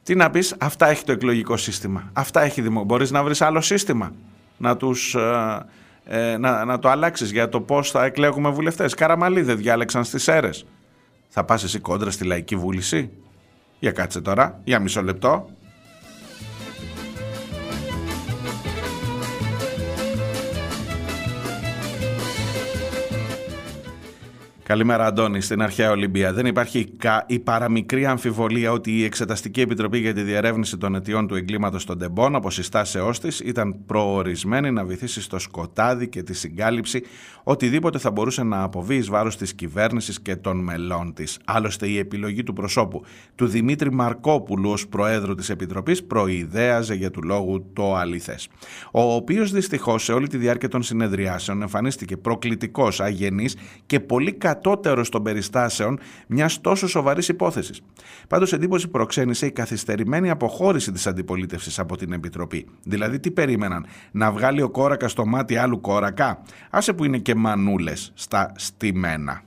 Τι 0.04 0.16
να 0.16 0.30
πεις, 0.30 0.56
αυτά 0.60 0.88
έχει 0.90 1.04
το 1.04 1.12
εκλογικό 1.12 1.58
σύστημα. 1.58 2.10
Αυτά 2.14 2.42
έχει 2.42 2.62
δημο... 2.62 2.84
Μπορείς 2.84 3.12
να 3.12 3.24
βρεις 3.24 3.42
άλλο 3.42 3.62
σύστημα 3.62 4.14
να, 4.58 4.78
τους, 4.78 5.16
ε, 5.16 5.66
ε, 6.06 6.38
να, 6.38 6.66
να 6.66 6.80
το 6.80 6.90
αλλάξεις 6.90 7.32
για 7.32 7.50
το 7.50 7.62
πώς 7.62 7.92
θα 7.92 8.06
εκλέγουμε 8.06 8.50
βουλευτές. 8.50 8.94
Καραμαλή 8.94 9.42
δεν 9.42 9.58
διάλεξαν 9.58 10.04
στις 10.04 10.24
ΣΕΡΕΣ. 10.24 10.66
Θα 11.28 11.44
πας 11.44 11.64
εσύ 11.64 11.80
κόντρα 11.80 12.12
στη 12.12 12.24
Λαϊκή 12.24 12.56
Βούληση; 12.56 13.10
Για 13.80 13.92
κάτσε 13.92 14.22
τώρα, 14.22 14.60
για 14.64 14.80
μισό 14.80 15.02
λεπτό. 15.02 15.50
Καλημέρα, 24.72 25.06
Αντώνη. 25.06 25.42
Στην 25.42 25.62
αρχαία 25.62 25.92
Ολυμπία 25.92 26.34
δεν 26.34 26.46
υπάρχει 26.46 26.94
η 27.28 27.40
παραμικρή 27.40 28.06
αμφιβολία 28.06 28.72
ότι 28.72 28.98
η 28.98 29.04
Εξεταστική 29.04 29.62
Επιτροπή 29.62 29.98
για 29.98 30.14
τη 30.14 30.22
Διερεύνηση 30.22 30.78
των 30.78 30.96
Αιτιών 30.96 31.28
του 31.28 31.36
Εγκλήματος 31.36 31.86
των 31.86 31.98
Τεμπών, 31.98 32.36
από 32.36 32.50
συστάσεώς 32.50 33.20
της, 33.20 33.40
ήταν 33.40 33.86
προορισμένη 33.86 34.72
να 34.72 34.84
βυθίσει 34.86 35.22
στο 35.22 35.40
σκοτάδι 35.40 36.08
και 36.08 36.24
τη 36.24 36.34
συγκάλυψη 36.34 37.04
οτιδήποτε 37.44 37.98
θα 37.98 38.12
μπορούσε 38.12 38.44
να 38.44 38.64
αποβεί 38.64 38.96
εις 38.96 39.10
βάρος 39.10 39.38
της 39.38 39.54
κυβέρνησης 39.54 40.22
και 40.22 40.36
των 40.36 40.64
μελών 40.64 41.14
της. 41.14 41.40
Άλλωστε, 41.46 41.88
η 41.88 41.98
επιλογή 41.98 42.44
του 42.44 42.54
προσώπου 42.54 43.04
του 43.36 43.48
Δημήτρη 43.48 43.94
Μαρκόπουλου 43.94 44.70
ως 44.70 44.88
Προέδρου 44.88 45.36
της 45.36 45.50
Επιτροπής 45.50 46.04
προειδέαζε 46.04 46.94
για 46.94 47.12
του 47.12 47.24
λόγου 47.24 47.70
το 47.74 47.96
αληθές. 47.96 48.50
Ο 48.92 49.02
οποίος 49.02 49.52
δυστυχώς 49.52 50.04
σε 50.04 50.14
όλη 50.14 50.28
τη 50.28 50.38
διάρκεια 50.38 50.68
των 50.68 50.84
συνεδριάσεων 50.84 51.62
εμφανίστηκε 51.62 52.18
προκλητικός, 52.18 53.00
αγενής 53.00 53.56
και 53.86 54.00
πολύ 54.00 54.34
κατώτερο 54.62 55.04
των 55.10 55.24
περιστάσεων 55.24 56.00
μιας 56.28 56.62
τόσο 56.62 56.88
σοβαρής 56.88 57.28
υπόθεσης. 57.28 57.82
Πάντως, 58.28 58.54
εντύπωση 58.54 58.88
προξένησε 58.88 59.46
η 59.46 59.52
καθυστερημένη 59.52 60.30
αποχώρηση 60.30 60.92
της 60.92 61.08
αντιπολίτευσης 61.08 61.80
από 61.80 61.98
την 61.98 62.12
Επιτροπή. 62.12 62.68
Δηλαδή, 62.84 63.20
τι 63.20 63.32
περίμεναν, 63.32 63.86
να 64.12 64.32
βγάλει 64.32 64.62
ο 64.62 64.70
κόρακας 64.70 65.12
στο 65.12 65.26
μάτι 65.26 65.56
άλλου 65.56 65.82
κόρακα; 65.82 66.42
Άσε 66.70 66.94
που 66.94 67.04
είναι 67.04 67.18
και 67.18 67.36
μανούλες 67.36 68.12
στα 68.16 68.52
στημένα. 68.56 69.42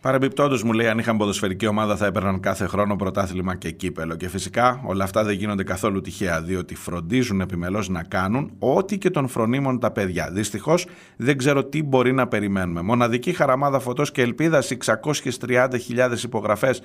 Παρεμπιπτόντως, 0.00 0.62
μου 0.62 0.72
λέει, 0.72 0.86
αν 0.86 0.98
είχαν 0.98 1.16
ποδοσφαιρική 1.16 1.66
ομάδα 1.66 1.96
θα 1.96 2.06
έπαιρναν 2.06 2.40
κάθε 2.40 2.66
χρόνο 2.66 2.96
πρωτάθλημα 2.96 3.56
και 3.56 3.70
κύπελο. 3.70 4.16
Και 4.16 4.28
φυσικά 4.28 4.80
όλα 4.84 5.04
αυτά 5.04 5.24
δεν 5.24 5.34
γίνονται 5.34 5.62
καθόλου 5.62 6.00
τυχαία, 6.00 6.42
διότι 6.42 6.74
φροντίζουν 6.74 7.40
επιμελώς 7.40 7.88
να 7.88 8.02
κάνουν 8.02 8.52
ό,τι 8.58 8.98
και 8.98 9.10
τον 9.10 9.28
φρονίμων 9.28 9.78
τα 9.78 9.90
παιδιά. 9.90 10.30
Δυστυχώς 10.30 10.86
δεν 11.16 11.36
ξέρω 11.36 11.64
τι 11.64 11.82
μπορεί 11.82 12.12
να 12.12 12.28
περιμένουμε. 12.28 12.82
Μοναδική 12.82 13.32
χαραμάδα 13.32 13.78
φωτός 13.78 14.10
και 14.10 14.22
ελπίδας, 14.22 14.70
630.000 14.70 16.22
υπογραφές 16.24 16.82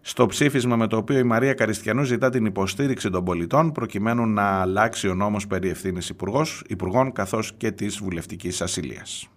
στο 0.00 0.26
ψήφισμα 0.26 0.76
με 0.76 0.86
το 0.86 0.96
οποίο 0.96 1.18
η 1.18 1.22
Μαρία 1.22 1.54
Καριστιανού 1.54 2.02
ζητά 2.02 2.30
την 2.30 2.44
υποστήριξη 2.44 3.10
των 3.10 3.24
πολιτών 3.24 3.72
προκειμένου 3.72 4.26
να 4.26 4.42
αλλάξει 4.42 5.08
ο 5.08 5.14
νόμος 5.14 5.46
περί 5.46 5.68
ευθύνης 5.68 6.12
υπουργών 6.68 7.12
καθώς 7.12 7.52
και 7.56 7.70
της 7.70 7.98
βουλευτικής 7.98 8.60
ασυλίας. 8.60 9.28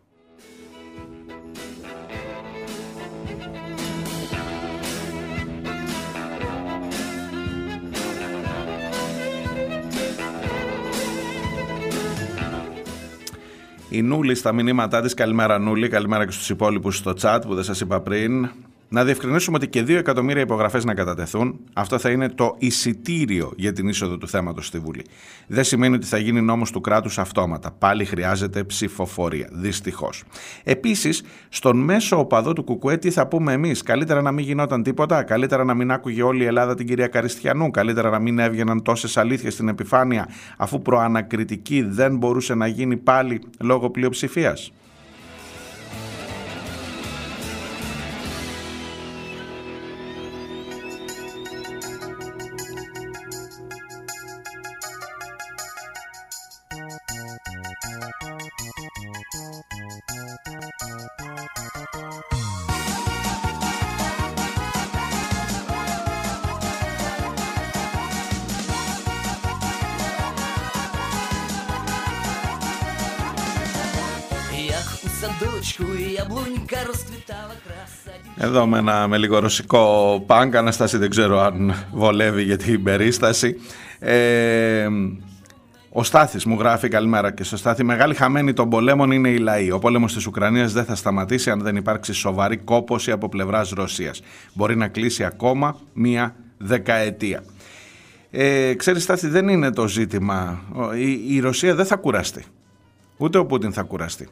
Η 13.93 14.01
Νούλη 14.01 14.35
στα 14.35 14.51
μηνύματά 14.51 15.01
της, 15.01 15.13
καλημέρα 15.13 15.59
Νούλη, 15.59 15.87
καλημέρα 15.87 16.25
και 16.25 16.31
στους 16.31 16.49
υπόλοιπους 16.49 16.97
στο 16.97 17.13
chat 17.21 17.39
που 17.47 17.55
δεν 17.55 17.63
σας 17.63 17.79
είπα 17.81 17.99
πριν. 17.99 18.49
Να 18.93 19.03
διευκρινίσουμε 19.03 19.57
ότι 19.57 19.67
και 19.67 19.81
2 19.81 19.89
εκατομμύρια 19.89 20.41
υπογραφές 20.41 20.85
να 20.85 20.93
κατατεθούν. 20.93 21.59
Αυτό 21.73 21.99
θα 21.99 22.09
είναι 22.09 22.29
το 22.29 22.55
εισιτήριο 22.57 23.53
για 23.55 23.73
την 23.73 23.87
είσοδο 23.87 24.17
του 24.17 24.27
θέματος 24.27 24.65
στη 24.65 24.79
Βουλή. 24.79 25.05
Δεν 25.47 25.63
σημαίνει 25.63 25.95
ότι 25.95 26.05
θα 26.05 26.17
γίνει 26.17 26.41
νόμος 26.41 26.71
του 26.71 26.81
κράτους 26.81 27.19
αυτόματα. 27.19 27.71
Πάλι 27.71 28.05
χρειάζεται 28.05 28.63
ψηφοφορία. 28.63 29.49
Δυστυχώς. 29.51 30.23
Επίσης, 30.63 31.23
στον 31.49 31.77
μέσο 31.77 32.19
οπαδό 32.19 32.53
του 32.53 32.63
Κουκουέ, 32.63 32.97
τι 32.97 33.11
θα 33.11 33.27
πούμε 33.27 33.53
εμείς. 33.53 33.81
Καλύτερα 33.83 34.21
να 34.21 34.31
μην 34.31 34.45
γινόταν 34.45 34.83
τίποτα. 34.83 35.23
Καλύτερα 35.23 35.63
να 35.63 35.73
μην 35.73 35.91
άκουγε 35.91 36.23
όλη 36.23 36.43
η 36.43 36.45
Ελλάδα 36.45 36.75
την 36.75 36.87
κυρία 36.87 37.07
Καριστιανού. 37.07 37.71
Καλύτερα 37.71 38.09
να 38.09 38.19
μην 38.19 38.39
έβγαιναν 38.39 38.81
τόσες 38.81 39.17
αλήθειες 39.17 39.53
στην 39.53 39.67
επιφάνεια, 39.67 40.27
αφού 40.57 40.81
προανακριτική 40.81 41.81
δεν 41.81 42.17
μπορούσε 42.17 42.53
να 42.53 42.67
γίνει 42.67 42.97
πάλι 42.97 43.41
λόγω 43.59 43.89
πλειοψηφίας. 43.89 44.71
Εδώ 78.37 78.67
με 78.67 78.77
ένα 78.77 79.07
με 79.07 79.17
λίγο 79.17 79.39
ρωσικό 79.39 80.23
πανκ, 80.25 80.55
Αναστάση 80.55 80.97
δεν 80.97 81.09
ξέρω 81.09 81.39
αν 81.39 81.73
βολεύει 81.91 82.43
για 82.43 82.57
την 82.57 82.83
περίσταση. 82.83 83.55
Ε, 83.99 84.87
ο 85.89 86.03
Στάθης 86.03 86.45
μου 86.45 86.59
γράφει 86.59 86.87
καλημέρα 86.87 87.31
και 87.31 87.43
στο 87.43 87.57
Στάθη 87.57 87.83
μεγάλη 87.83 88.13
χαμένη 88.15 88.53
των 88.53 88.69
πολέμων 88.69 89.11
είναι 89.11 89.29
η 89.29 89.37
λαοί. 89.37 89.71
Ο 89.71 89.79
πόλεμος 89.79 90.13
της 90.13 90.25
Ουκρανίας 90.25 90.73
δεν 90.73 90.85
θα 90.85 90.95
σταματήσει 90.95 91.49
αν 91.49 91.61
δεν 91.61 91.75
υπάρξει 91.75 92.13
σοβαρή 92.13 92.57
κόποση 92.57 93.11
από 93.11 93.29
πλευράς 93.29 93.69
Ρωσίας. 93.69 94.21
Μπορεί 94.53 94.75
να 94.75 94.87
κλείσει 94.87 95.23
ακόμα 95.23 95.79
μία 95.93 96.35
δεκαετία. 96.57 97.43
Ε, 98.31 98.73
ξέρεις 98.73 99.03
Στάθη 99.03 99.27
δεν 99.27 99.47
είναι 99.47 99.71
το 99.71 99.87
ζήτημα. 99.87 100.61
Η, 100.95 101.35
η 101.35 101.39
Ρωσία 101.39 101.75
δεν 101.75 101.85
θα 101.85 101.95
κουραστεί. 101.95 102.43
Ούτε 103.17 103.37
ο 103.37 103.45
Πούτιν 103.45 103.73
θα 103.73 103.81
κουραστεί. 103.81 104.27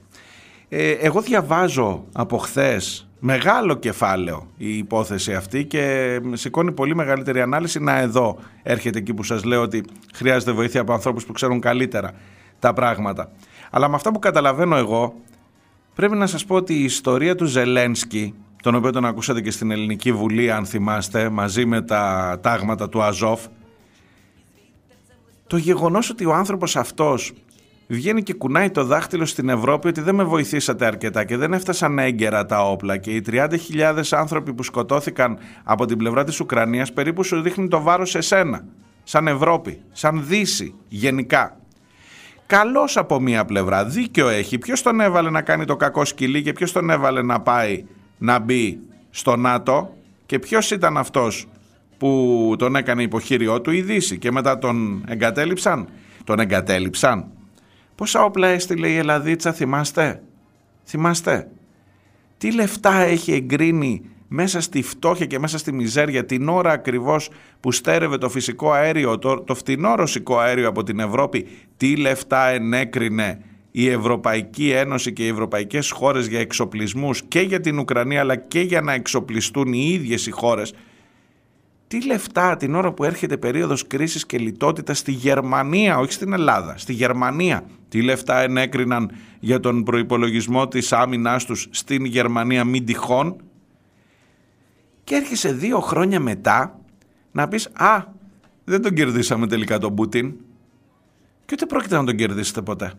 Ε, 0.70 0.92
εγώ 0.92 1.22
διαβάζω 1.22 2.06
από 2.14 2.38
χθες 2.38 3.10
μεγάλο 3.20 3.76
κεφάλαιο 3.76 4.48
η 4.58 4.78
υπόθεση 4.78 5.34
αυτή 5.34 5.66
και 5.66 6.20
σηκώνει 6.34 6.72
πολύ 6.72 6.96
μεγαλύτερη 6.96 7.42
ανάλυση. 7.42 7.80
Να 7.80 7.98
εδώ 7.98 8.40
έρχεται 8.64 8.98
εκεί 8.98 9.14
που 9.14 9.24
σας 9.24 9.44
λέω 9.44 9.62
ότι 9.62 9.84
χρειάζεται 10.14 10.52
βοήθεια 10.52 10.82
από 10.82 10.94
ανθρώπους 10.94 11.26
που 11.26 11.32
ξέρουν 11.32 11.60
καλύτερα 11.60 12.14
τα 12.60 12.74
πράγματα. 12.74 13.32
Αλλά 13.70 13.90
με 13.90 13.96
αυτά 13.96 14.12
που 14.12 14.20
καταλαβαίνω 14.20 14.76
εγώ 14.76 15.14
πρέπει 15.96 16.16
να 16.16 16.28
σας 16.28 16.46
πω 16.46 16.56
ότι 16.56 16.74
η 16.74 16.84
ιστορία 16.84 17.36
του 17.36 17.46
Ζελένσκι 17.46 18.34
τον 18.64 18.76
οποίο 18.76 18.92
τον 18.92 19.06
ακούσατε 19.06 19.42
και 19.42 19.52
στην 19.52 19.72
Ελληνική 19.72 20.12
Βουλή 20.12 20.52
αν 20.52 20.66
θυμάστε 20.66 21.30
μαζί 21.30 21.66
με 21.66 21.82
τα 21.82 22.38
τάγματα 22.42 22.90
του 22.90 23.02
Αζόφ 23.02 23.46
το 25.48 25.58
γεγονός 25.58 26.10
ότι 26.10 26.26
ο 26.26 26.34
άνθρωπος 26.34 26.76
αυτός 26.76 27.34
βγαίνει 27.96 28.24
και 28.24 28.34
κουνάει 28.34 28.70
το 28.70 28.84
δάχτυλο 28.84 29.26
στην 29.26 29.50
Ευρώπη 29.50 29.88
ότι 29.88 30.02
δεν 30.02 30.16
με 30.16 30.24
βοηθήσατε 30.24 30.86
αρκετά 30.86 31.24
και 31.24 31.38
δεν 31.38 31.54
έφτασαν 31.54 32.00
έγκαιρα 32.00 32.46
τα 32.46 32.70
όπλα 32.70 32.98
και 32.98 33.12
οι 33.12 33.24
30.000 33.30 34.02
άνθρωποι 34.12 34.54
που 34.54 34.64
σκοτώθηκαν 34.64 35.38
από 35.64 35.86
την 35.86 35.98
πλευρά 35.98 36.24
της 36.24 36.40
Ουκρανίας 36.40 36.94
περίπου 36.94 37.24
σου 37.24 37.42
δείχνει 37.42 37.68
το 37.68 37.82
βάρος 37.82 38.10
σε 38.10 38.22
σένα, 38.22 38.66
σαν 39.04 39.28
Ευρώπη, 39.28 39.82
σαν 39.92 40.24
Δύση 40.28 40.76
γενικά. 40.88 41.58
Καλός 42.46 42.98
από 42.98 43.20
μία 43.20 43.46
πλευρά, 43.46 43.86
δίκιο 43.86 44.28
έχει. 44.28 44.58
Ποιος 44.58 44.82
τον 44.82 45.00
έβαλε 45.00 45.30
να 45.30 45.42
κάνει 45.42 45.66
το 45.66 45.76
κακό 45.76 46.06
σκυλί 46.06 46.42
και 46.42 46.54
ποιος 46.54 46.72
τον 46.72 46.90
έβαλε 46.90 47.22
να 47.22 47.42
πάει 47.42 47.86
να 48.18 48.40
μπει 48.40 48.80
στο 49.10 49.36
ΝΑΤΟ 49.36 49.94
και 50.26 50.40
ποιος 50.40 50.72
ήταν 50.72 50.98
αυτός 50.98 51.48
που 51.98 52.54
τον 52.58 52.76
έκανε 52.76 53.02
υποχείριό 53.02 53.62
του 53.62 53.72
η 53.72 53.82
Δύση 53.82 54.18
και 54.18 54.32
μετά 54.32 54.58
τον 54.58 55.04
εγκατέλειψαν. 55.08 55.88
Τον 56.24 56.40
εγκατέλειψαν. 56.40 57.32
Πόσα 58.00 58.24
όπλα 58.24 58.48
έστειλε 58.48 58.88
η 58.88 58.98
Ελλαδίτσα, 58.98 59.54
θυμάστε; 59.54 60.22
Θυμάστε; 60.86 61.48
Τι 62.38 62.54
λεφτά 62.54 62.94
έχει 62.94 63.32
εγκρίνει 63.32 64.02
μέσα 64.28 64.62
στη 64.62 64.82
φτώχεια 64.82 65.26
και 65.26 65.40
μέσα 65.40 65.58
στη 65.58 65.72
μιζέρια 65.72 66.26
την 66.26 66.50
ώρα 66.50 66.72
ακριβώς 66.72 67.30
που 67.60 67.72
στέρευε 67.72 68.18
το 68.18 68.30
φυσικό 68.30 68.72
αέριο, 68.72 69.20
το, 69.20 69.42
το 69.42 69.56
φτηνό 69.56 69.96
ρωσικό 69.96 70.38
αέριο 70.38 70.68
από 70.68 70.84
την 70.84 71.00
Ευρώπη, 71.00 71.48
τι 71.78 71.96
λεφτά 71.96 72.48
ενέκρινε 72.48 73.42
η 73.72 73.90
Ευρωπαϊκή 73.90 74.70
Ένωση 74.70 75.14
και 75.14 75.26
οι 75.26 75.28
ευρωπαϊκές 75.28 75.92
χώρες 75.92 76.28
για 76.28 76.40
εξοπλισμούς 76.40 77.22
και 77.22 77.40
για 77.40 77.60
την 77.60 77.80
Ουκρανία 77.80 78.20
αλλά 78.20 78.36
και 78.36 78.62
για 78.62 78.82
να 78.82 78.94
εξοπλιστούν 78.94 79.74
οι 79.74 79.90
ίδιες 79.94 80.28
οι 80.28 80.32
χώρες 80.32 80.74
τι 81.90 82.06
λεφτά 82.06 82.58
την 82.58 82.76
ώρα 82.76 82.92
που 82.94 83.04
έρχεται 83.04 83.38
περίοδος 83.38 83.88
κρίσης 83.88 84.26
και 84.26 84.38
λιτότητας 84.38 84.98
στη 84.98 85.12
Γερμανία, 85.12 85.98
όχι 85.98 86.12
στην 86.12 86.34
Ελλάδα, 86.34 86.78
στη 86.78 86.94
Γερμανία. 86.94 87.66
Τι 87.90 88.02
λεφτά 88.02 88.40
ενέκριναν 88.40 89.12
για 89.40 89.60
τον 89.60 89.84
προϋπολογισμό 89.84 90.68
της 90.68 90.94
άμυνάς 90.94 91.46
τους 91.46 91.68
στην 91.72 92.06
Γερμανία 92.06 92.64
μην 92.64 92.86
τυχόν; 92.86 93.36
Και 95.04 95.16
έρχεσαι 95.16 95.54
δύο 95.54 95.80
χρόνια 95.80 96.20
μετά 96.20 96.80
να 97.32 97.48
πεις 97.48 97.70
«Α, 97.74 98.04
δεν 98.64 98.82
τον 98.82 98.94
κερδίσαμε 98.94 99.48
τελικά 99.48 99.78
τον 99.78 99.96
Πούτιν» 99.96 100.34
και 101.46 101.54
ούτε 101.54 101.66
πρόκειται 101.66 101.96
να 101.96 102.04
τον 102.04 102.16
κερδίσετε 102.16 102.62
ποτέ 102.62 102.94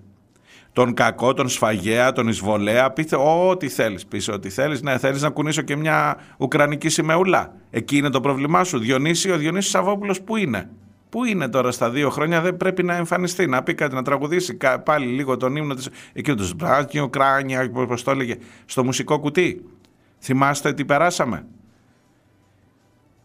τον 0.72 0.94
κακό, 0.94 1.34
τον 1.34 1.48
σφαγέα, 1.48 2.12
τον 2.12 2.28
εισβολέα, 2.28 2.90
πείτε 2.90 3.16
ό,τι 3.16 3.68
θέλεις, 3.68 4.06
πεις 4.06 4.28
ό,τι 4.28 4.48
θέλεις. 4.48 4.82
Ναι, 4.82 4.98
θέλεις 4.98 5.22
να 5.22 5.30
κουνήσω 5.30 5.62
και 5.62 5.76
μια 5.76 6.16
ουκρανική 6.38 6.88
σημεούλα. 6.88 7.54
Εκεί 7.70 7.96
είναι 7.96 8.10
το 8.10 8.20
πρόβλημά 8.20 8.64
σου. 8.64 8.78
Διονύση, 8.78 9.30
ο 9.30 9.36
Διονύσης 9.36 9.70
Σαββόπουλος 9.70 10.20
που 10.20 10.36
είναι; 10.36 10.70
Πού 11.10 11.24
είναι 11.24 11.48
τώρα 11.48 11.70
στα 11.70 11.90
δύο 11.90 12.10
χρόνια, 12.10 12.40
δεν 12.40 12.56
πρέπει 12.56 12.82
να 12.82 12.94
εμφανιστεί, 12.94 13.46
να 13.46 13.62
πει 13.62 13.74
κάτι, 13.74 13.94
να 13.94 14.02
τραγουδήσει 14.02 14.56
πάλι 14.84 15.06
λίγο 15.06 15.36
τον 15.36 15.56
ύμνο 15.56 15.74
της, 15.74 15.88
εκείνο 16.12 16.36
το 16.36 16.44
Σμπράτιο, 16.44 17.02
Ουκράνια, 17.02 17.70
πώς 17.70 18.02
το 18.02 18.10
έλεγε, 18.10 18.36
στο 18.64 18.84
μουσικό 18.84 19.18
κουτί. 19.18 19.64
Θυμάστε 20.20 20.72
τι 20.72 20.84
περάσαμε; 20.84 21.46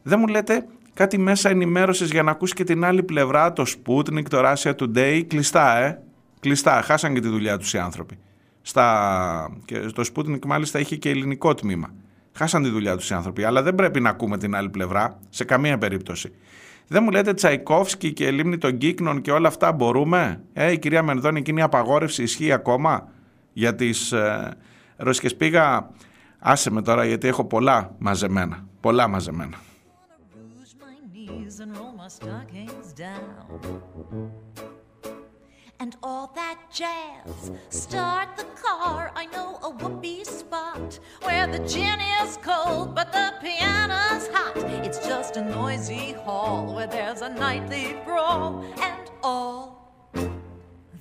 Δεν 0.04 0.20
μου 0.20 0.28
λέτε 0.28 0.66
κάτι 0.94 1.18
μέσα 1.18 1.50
ενημέρωσης 1.50 2.10
για 2.12 2.24
να 2.24 2.32
ακούσει 2.32 2.54
και 2.54 2.64
την 2.64 2.84
άλλη 2.84 3.04
πλευρά, 3.04 3.54
το 3.54 3.66
Sputnik, 3.68 4.24
το 4.30 4.42
Russia 4.44 4.74
Today, 4.76 5.24
κλειστά, 5.28 5.78
ε; 5.78 6.02
Κλειστά. 6.46 6.82
Χάσαν 6.82 7.14
και 7.14 7.20
τη 7.20 7.28
δουλειά 7.28 7.58
τους 7.58 7.74
οι 7.74 7.78
άνθρωποι. 7.78 8.18
Στα... 8.62 9.58
Και 9.66 9.80
το 9.80 10.04
Sputnik 10.14 10.46
μάλιστα 10.46 10.80
είχε 10.80 10.96
και 10.96 11.10
ελληνικό 11.10 11.54
τμήμα. 11.54 11.94
Χάσαν 12.34 12.64
τη 12.64 12.70
δουλειά 12.70 12.98
τους 12.98 13.10
οι 13.10 13.14
άνθρωποι. 13.14 13.44
Αλλά 13.44 13.62
δεν 13.62 13.76
πρέπει 13.76 14.00
να 14.00 14.10
ακούμε 14.10 14.38
την 14.38 14.56
άλλη 14.56 14.70
πλευρά 14.70 15.20
σε 15.30 15.44
καμία 15.44 15.78
περίπτωση. 15.78 16.34
Δεν 16.88 17.04
μου 17.04 17.12
λέτε 17.12 17.34
Τσαϊκόφσκι 17.34 18.14
και 18.14 18.32
λίμνη 18.32 18.58
των 18.58 18.78
Κύκνων 18.78 19.22
και 19.22 19.32
όλα 19.32 19.48
αυτά 19.48 19.72
μπορούμε; 19.72 20.42
Ε, 20.54 20.72
η 20.72 20.80
κυρία 20.80 21.04
Μενδώνη, 21.04 21.40
εκείνη 21.40 21.60
η 21.60 21.64
απαγόρευση 21.64 22.24
ισχύει 22.24 22.52
ακόμα 22.52 23.10
για 23.54 23.76
τις 23.76 24.12
ε, 24.12 24.58
ρωσικές; 24.98 25.36
Πήγα. 25.36 25.90
Άσε 26.40 26.72
με 26.72 26.82
τώρα 26.82 27.06
γιατί 27.06 27.28
έχω 27.28 27.46
πολλά 27.46 27.96
μαζεμένα. 27.98 28.68
Πολλά 28.80 29.08
μαζεμένα. 29.08 29.58
and 34.12 34.75
all 36.04 36.32
that 36.36 36.60
jazz. 36.74 37.52
Start 37.70 38.38
the 38.38 38.46
car, 38.62 39.12
I 39.16 39.26
know 39.28 39.60
a 39.64 39.70
whoopee 39.70 40.24
spot 40.24 41.00
where 41.24 41.48
the 41.48 41.60
gin 41.60 42.00
is 42.22 42.38
cold 42.42 42.96
but 42.96 43.12
the 43.12 43.34
piano's 43.42 44.28
hot. 44.34 44.58
It's 44.86 45.00
just 45.06 45.38
a 45.38 45.44
noisy 45.44 46.14
hall 46.14 46.74
where 46.74 46.88
there's 46.88 47.22
a 47.22 47.30
nightly 47.30 47.98
brawl 48.06 48.64
and 48.82 49.10
all 49.24 49.94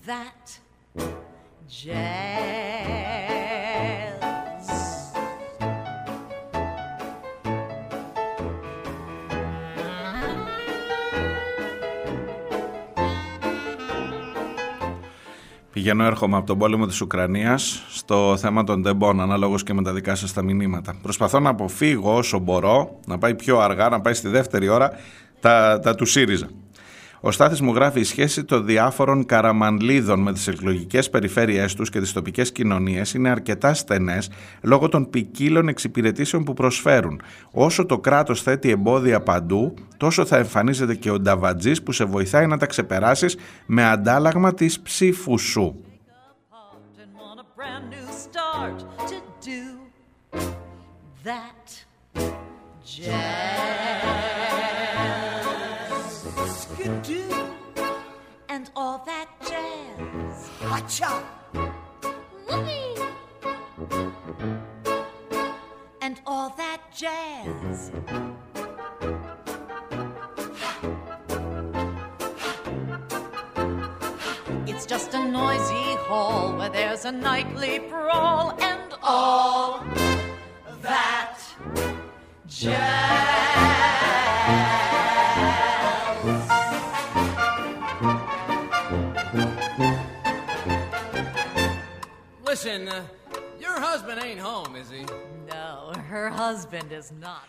that 0.06 0.58
jazz. 1.68 2.94
Πηγαίνω 15.74 16.04
έρχομαι 16.04 16.36
από 16.36 16.46
τον 16.46 16.58
πόλεμο 16.58 16.86
της 16.86 17.00
Ουκρανίας 17.00 17.84
στο 17.88 18.36
θέμα 18.36 18.64
των 18.64 18.82
τεμπών 18.82 19.20
ανάλογος 19.20 19.62
και 19.62 19.74
με 19.74 19.82
τα 19.82 19.92
δικά 19.92 20.14
σας 20.14 20.32
τα 20.32 20.42
μηνύματα. 20.42 20.94
Προσπαθώ 21.02 21.40
να 21.40 21.50
αποφύγω 21.50 22.16
όσο 22.16 22.38
μπορώ, 22.38 23.00
να 23.06 23.18
πάει 23.18 23.34
πιο 23.34 23.58
αργά, 23.58 23.88
να 23.88 24.00
πάει 24.00 24.14
στη 24.14 24.28
δεύτερη 24.28 24.68
ώρα 24.68 24.90
τα, 25.40 25.80
τα 25.82 25.94
του 25.94 26.04
ΣΥΡΙΖΑ. 26.04 26.48
Ο 27.26 27.30
Στάθης 27.30 27.60
μου 27.60 27.74
γράφει 27.74 28.00
η 28.00 28.04
σχέση 28.04 28.44
των 28.44 28.66
διάφορων 28.66 29.26
καραμανλίδων 29.26 30.20
με 30.20 30.32
τις 30.32 30.46
εκλογικές 30.46 31.10
περιφέρειές 31.10 31.74
τους 31.74 31.90
και 31.90 32.00
τις 32.00 32.12
τοπικές 32.12 32.52
κοινωνίες 32.52 33.14
είναι 33.14 33.30
αρκετά 33.30 33.74
στενές 33.74 34.30
λόγω 34.62 34.88
των 34.88 35.10
ποικίλων 35.10 35.68
εξυπηρετήσεων 35.68 36.44
που 36.44 36.54
προσφέρουν. 36.54 37.20
Όσο 37.50 37.86
το 37.86 37.98
κράτος 37.98 38.42
θέτει 38.42 38.70
εμπόδια 38.70 39.20
παντού, 39.20 39.74
τόσο 39.96 40.24
θα 40.24 40.36
εμφανίζεται 40.36 40.94
και 40.94 41.10
ο 41.10 41.18
νταβατζής 41.18 41.82
που 41.82 41.92
σε 41.92 42.04
βοηθάει 42.04 42.46
να 42.46 42.58
τα 42.58 42.66
ξεπεράσεις 42.66 43.36
με 43.66 43.84
αντάλλαγμα 43.84 44.54
της 44.54 44.80
ψήφου 44.80 45.38
σου. 45.38 45.84
and 53.06 53.83
all 58.76 59.02
that 59.06 59.28
jazz. 59.48 60.50
Hacha! 60.60 61.22
Whoopee! 62.48 63.02
And 66.00 66.20
all 66.26 66.50
that 66.56 66.80
jazz. 66.94 67.92
It's 74.66 74.86
just 74.86 75.14
a 75.14 75.24
noisy 75.24 75.94
hall 76.06 76.56
where 76.56 76.68
there's 76.68 77.04
a 77.04 77.12
nightly 77.12 77.78
brawl 77.78 78.56
and 78.60 78.94
all 79.02 79.84
that 80.82 81.38
jazz. 82.48 83.74
Listen, 92.54 92.82
uh, 92.88 92.94
your 93.64 93.76
husband 93.88 94.18
ain't 94.26 94.42
home, 94.50 94.72
is 94.82 94.88
he? 94.96 95.02
No, 95.54 95.66
her 96.12 96.28
husband 96.42 96.88
is 97.00 97.10
not. 97.20 97.48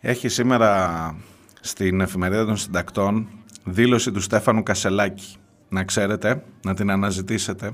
Έχει 0.00 0.28
σήμερα 0.28 1.14
στην 1.60 2.00
εφημερίδα 2.00 2.44
των 2.44 2.56
συντακτών 2.56 3.28
δήλωση 3.64 4.12
του 4.12 4.20
Στέφανου 4.20 4.62
Κασελάκη. 4.62 5.36
Να 5.68 5.84
ξέρετε, 5.84 6.42
να 6.64 6.74
την 6.74 6.90
αναζητήσετε. 6.90 7.72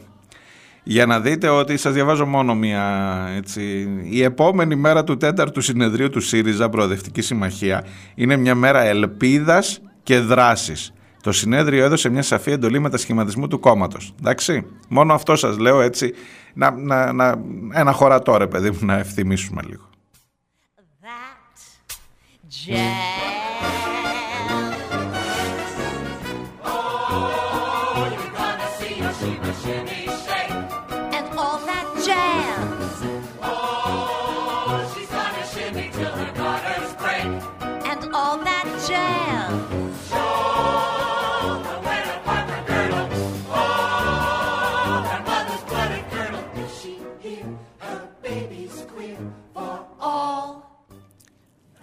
Για 0.83 1.07
να 1.07 1.21
δείτε 1.21 1.49
ότι 1.49 1.77
σας 1.77 1.93
διαβάζω 1.93 2.27
μόνο 2.27 2.55
μία 2.55 3.27
έτσι... 3.37 3.89
Η 4.03 4.23
επόμενη 4.23 4.77
μέρα 4.77 5.05
του 5.05 5.17
τέταρτου 5.17 5.61
συνεδρίου 5.61 6.11
του 6.11 6.21
ΣΥΡΙΖΑ 6.21 6.69
Προοδευτική 6.69 7.21
Συμμαχία 7.21 7.85
είναι 8.15 8.37
μια 8.37 8.55
μέρα 8.55 8.81
ελπίδας 8.81 9.81
και 10.03 10.19
δράσης. 10.19 10.93
Το 11.25 11.33
συνέδριο 11.33 11.85
έδωσε 11.85 12.09
μια 12.09 12.23
σαφή 12.23 12.51
εντολή 12.51 12.79
μετασχηματισμού 12.79 13.49
του 13.49 13.61
κόμματος. 13.61 14.15
Εντάξει. 14.19 14.67
Μόνο 14.89 15.15
αυτό 15.15 15.37
σας 15.37 15.59
λέω 15.59 15.81
έτσι. 15.81 16.15
Να, 16.55 16.71
να, 16.71 17.13
να, 17.13 17.39
ένα 17.73 17.93
χωρατό 17.93 18.37
ρε 18.37 18.47
παιδί 18.47 18.71
μου 18.71 18.79
να 18.81 18.99
ευθυμίσουμε 18.99 19.63
λίγο. 19.63 19.89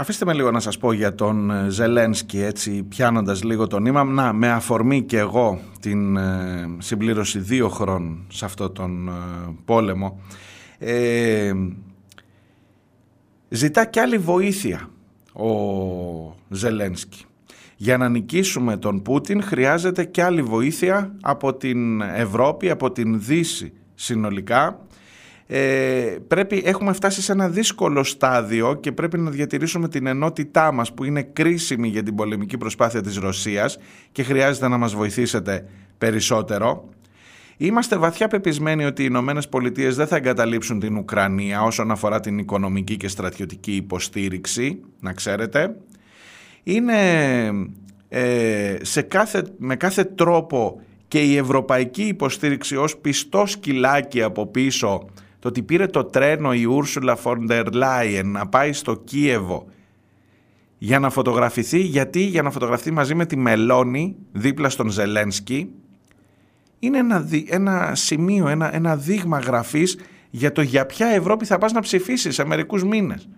Αφήστε 0.02 0.26
με 0.26 0.34
λίγο 0.34 0.52
να 0.52 0.60
σας 0.60 0.78
πω 0.78 0.92
για 0.92 1.16
τον 1.16 1.52
ε, 1.52 1.70
Ζελένσκι 1.70 2.40
έτσι 2.42 2.84
πιάνοντας 2.84 3.44
λίγο 3.44 3.68
το 3.68 3.80
νήμα. 3.80 4.04
Να, 4.04 4.34
με 4.34 4.50
αφορμή 4.50 5.02
και 5.02 5.18
εγώ 5.18 5.60
την 5.80 6.18
ε, 6.18 6.76
συμπλήρωση 6.78 7.40
δύο 7.40 7.70
χρόνων 7.70 8.26
σε 8.28 8.46
αυτό 8.46 8.70
τον 8.70 9.08
ε, 9.08 9.12
πόλεμο. 9.66 10.20
Ε, 10.78 11.54
ζητά 13.50 13.86
κι 13.86 14.00
άλλη 14.00 14.18
βοήθεια 14.18 14.90
ο 15.34 15.50
Ζελένσκι. 16.50 17.26
Για 17.76 17.98
να 17.98 18.10
νικήσουμε 18.10 18.78
τον 18.78 19.02
Πούτιν 19.02 19.44
χρειάζεται 19.44 20.06
κι 20.06 20.22
άλλη 20.22 20.42
βοήθεια 20.42 21.16
από 21.22 21.54
την 21.54 22.02
Ευρώπη, 22.02 22.70
από 22.70 22.92
την 22.92 23.22
Δύση 23.22 23.74
συνολικά 23.96 24.80
ε, 25.54 26.18
πρέπει, 26.28 26.62
έχουμε 26.66 26.94
φτάσει 26.94 27.22
σε 27.22 27.32
ένα 27.32 27.50
δύσκολο 27.50 28.04
στάδιο 28.04 28.74
και 28.74 28.92
πρέπει 28.92 29.18
να 29.18 29.30
διατηρήσουμε 29.30 29.88
την 29.88 30.08
ενότητά 30.08 30.72
μας 30.72 30.94
που 30.94 31.04
είναι 31.04 31.22
κρίσιμη 31.22 31.88
για 31.88 32.04
την 32.04 32.16
πολεμική 32.16 32.58
προσπάθεια 32.58 33.02
της 33.02 33.18
Ρωσίας 33.18 33.78
και 34.12 34.24
χρειάζεται 34.24 34.68
να 34.68 34.78
μας 34.78 34.94
βοηθήσετε 34.94 35.66
περισσότερο. 35.98 36.90
Είμαστε 37.58 37.98
βαθιά 37.98 38.28
πεπισμένοι 38.28 38.86
ότι 38.86 39.02
οι 39.02 39.06
Ηνωμένες 39.10 39.50
Πολιτείες 39.50 39.96
δεν 39.96 40.08
θα 40.08 40.16
εγκαταλείψουν 40.16 40.80
την 40.80 40.98
Ουκρανία 40.98 41.62
όσον 41.62 41.92
αφορά 41.92 42.20
την 42.20 42.38
οικονομική 42.38 42.98
και 42.98 43.08
στρατιωτική 43.08 43.76
υποστήριξη, 43.76 44.82
να 45.00 45.14
ξέρετε. 45.14 45.76
Είναι 46.64 46.98
ε, 48.10 48.78
σε 48.82 49.02
κάθε, 49.02 49.44
με 49.58 49.76
κάθε 49.76 50.04
τρόπο 50.04 50.82
και 51.08 51.22
η 51.22 51.38
ευρωπαϊκή 51.38 52.04
υποστήριξη 52.04 52.76
ως 52.76 52.98
πιστό 52.98 53.46
σκυλάκι 53.46 54.22
από 54.22 54.48
πίσω 54.48 55.08
το 55.42 55.48
ότι 55.48 55.62
πήρε 55.64 55.88
το 55.88 56.04
τρένο 56.04 56.54
η 56.54 56.64
Ούρσουλα 56.64 57.16
Φόντερ 57.16 57.74
Λάιεν 57.74 58.32
να 58.32 58.48
πάει 58.48 58.74
στο 58.74 58.96
Κίεβο 58.96 59.68
για 60.78 61.00
να 61.00 61.10
φωτογραφηθεί, 61.10 61.80
γιατί 61.80 62.20
για 62.20 62.42
να 62.42 62.52
φωτογραφηθεί 62.52 62.92
μαζί 62.92 63.16
με 63.16 63.26
τη 63.26 63.38
Μελώνη 63.38 64.16
δίπλα 64.32 64.70
στον 64.70 64.90
Ζελένσκι 64.90 65.72
είναι 66.80 66.98
ένα, 66.98 67.30
ένα 67.48 67.96
σημείο, 67.96 68.48
ένα, 68.48 68.76
ένα 68.76 68.96
δείγμα 68.96 69.40
γραφής 69.40 69.98
για 70.30 70.52
το 70.52 70.62
για 70.62 70.86
ποια 70.86 71.08
Ευρώπη 71.08 71.46
θα 71.46 71.58
πας 71.58 71.72
να 71.72 71.82
ψηφίσεις 71.82 72.36
σε 72.36 72.46
μερικούς 72.46 72.84
μήνες. 72.84 73.30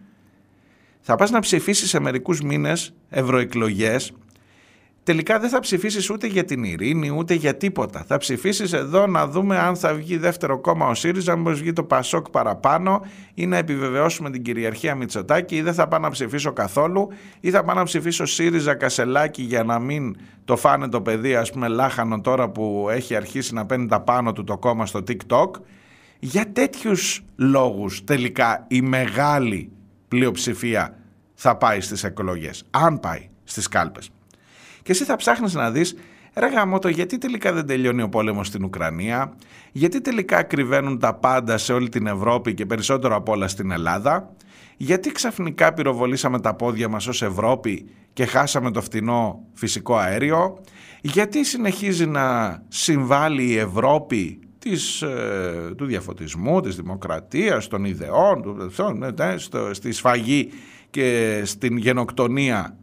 Θα 0.99 1.15
πας 1.15 1.31
να 1.31 1.39
ψηφίσεις 1.39 1.89
σε 1.89 1.99
μερικούς 1.99 2.41
μήνες 2.41 2.93
ευρωεκλογές 3.09 4.13
τελικά 5.03 5.39
δεν 5.39 5.49
θα 5.49 5.59
ψηφίσεις 5.59 6.09
ούτε 6.09 6.27
για 6.27 6.45
την 6.45 6.63
ειρήνη 6.63 7.09
ούτε 7.17 7.33
για 7.33 7.57
τίποτα. 7.57 8.03
Θα 8.07 8.17
ψηφίσεις 8.17 8.73
εδώ 8.73 9.07
να 9.07 9.27
δούμε 9.27 9.57
αν 9.57 9.75
θα 9.75 9.93
βγει 9.93 10.17
δεύτερο 10.17 10.59
κόμμα 10.59 10.87
ο 10.87 10.93
ΣΥΡΙΖΑ, 10.93 11.35
μήπως 11.35 11.59
βγει 11.59 11.73
το 11.73 11.83
ΠΑΣΟΚ 11.83 12.29
παραπάνω 12.29 13.01
ή 13.33 13.45
να 13.45 13.57
επιβεβαιώσουμε 13.57 14.29
την 14.29 14.43
κυριαρχία 14.43 14.95
Μητσοτάκη 14.95 15.55
ή 15.55 15.61
δεν 15.61 15.73
θα 15.73 15.87
πάω 15.87 15.99
να 15.99 16.09
ψηφίσω 16.09 16.53
καθόλου 16.53 17.07
ή 17.39 17.49
θα 17.49 17.63
πάω 17.63 17.75
να 17.75 17.83
ψηφίσω 17.83 18.25
ΣΥΡΙΖΑ 18.25 18.75
Κασελάκη 18.75 19.41
για 19.41 19.63
να 19.63 19.79
μην 19.79 20.15
το 20.45 20.55
φάνε 20.55 20.87
το 20.87 21.01
παιδί 21.01 21.35
ας 21.35 21.51
πούμε 21.51 21.67
λάχανο 21.67 22.21
τώρα 22.21 22.49
που 22.49 22.87
έχει 22.89 23.15
αρχίσει 23.15 23.53
να 23.53 23.65
παίρνει 23.65 23.87
τα 23.87 24.01
πάνω 24.01 24.33
του 24.33 24.43
το 24.43 24.57
κόμμα 24.57 24.85
στο 24.85 25.03
TikTok. 25.07 25.49
Για 26.19 26.51
τέτοιους 26.51 27.23
λόγους 27.35 28.03
τελικά 28.03 28.65
η 28.67 28.81
μεγάλη 28.81 29.71
πλειοψηφία 30.07 30.97
θα 31.33 31.57
πάει 31.57 31.81
στις 31.81 32.03
εκλογές, 32.03 32.63
αν 32.69 32.99
πάει 32.99 33.29
στις 33.43 33.67
κάλπες. 33.67 34.12
Και 34.83 34.91
εσύ 34.91 35.03
θα 35.03 35.15
ψάχνεις 35.15 35.53
να 35.53 35.71
δεις, 35.71 35.95
ρε 36.33 36.47
γαμώτο, 36.47 36.87
γιατί 36.87 37.17
τελικά 37.17 37.53
δεν 37.53 37.65
τελειώνει 37.65 38.01
ο 38.01 38.09
πόλεμος 38.09 38.47
στην 38.47 38.63
Ουκρανία, 38.63 39.33
γιατί 39.71 40.01
τελικά 40.01 40.43
κρυβαίνουν 40.43 40.99
τα 40.99 41.13
πάντα 41.13 41.57
σε 41.57 41.73
όλη 41.73 41.89
την 41.89 42.07
Ευρώπη 42.07 42.53
και 42.53 42.65
περισσότερο 42.65 43.15
απ' 43.15 43.29
όλα 43.29 43.47
στην 43.47 43.71
Ελλάδα, 43.71 44.35
γιατί 44.77 45.11
ξαφνικά 45.11 45.73
πυροβολήσαμε 45.73 46.39
τα 46.39 46.53
πόδια 46.55 46.87
μας 46.89 47.07
ως 47.07 47.21
Ευρώπη 47.21 47.89
και 48.13 48.25
χάσαμε 48.25 48.71
το 48.71 48.81
φτηνό 48.81 49.45
φυσικό 49.53 49.95
αέριο, 49.95 50.61
γιατί 51.01 51.45
συνεχίζει 51.45 52.05
να 52.05 52.57
συμβάλλει 52.67 53.43
η 53.43 53.57
Ευρώπη 53.57 54.39
της, 54.59 55.01
ε, 55.01 55.73
του 55.77 55.85
διαφωτισμού, 55.85 56.61
της 56.61 56.75
δημοκρατίας, 56.75 57.67
των 57.67 57.85
ιδεών, 57.85 58.41
του, 58.41 58.71
ε, 59.17 59.37
στο, 59.37 59.73
στη 59.73 59.91
σφαγή 59.91 60.49
και 60.89 61.41
στην 61.45 61.77
γενοκτονία 61.77 62.77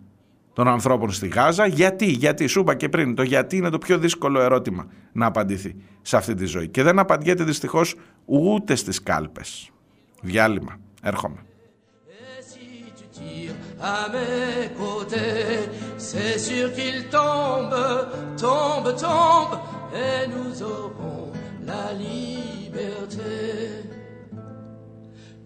των 0.65 0.69
ανθρώπων 0.69 1.13
στη 1.13 1.29
Γάζα. 1.29 1.67
Γιατί, 1.67 2.07
γιατί, 2.07 2.47
σου 2.47 2.61
είπα 2.61 2.75
και 2.75 2.89
πριν, 2.89 3.15
το 3.15 3.23
γιατί 3.23 3.57
είναι 3.57 3.71
το 3.71 3.79
πιο 3.79 3.99
δύσκολο 3.99 4.41
ερώτημα 4.41 4.87
να 5.13 5.27
απαντηθεί 5.27 5.77
σε 6.03 6.17
αυτή 6.17 6.35
τη 6.35 6.45
ζωή. 6.45 6.69
Και 6.69 6.83
δεν 6.83 6.99
απαντιέται 6.99 7.45
δυστυχώς 7.45 7.95
ούτε 8.25 8.75
στις 8.75 9.03
κάλπες. 9.03 9.71
Διάλειμμα. 10.23 10.81
Έρχομαι. 11.03 11.45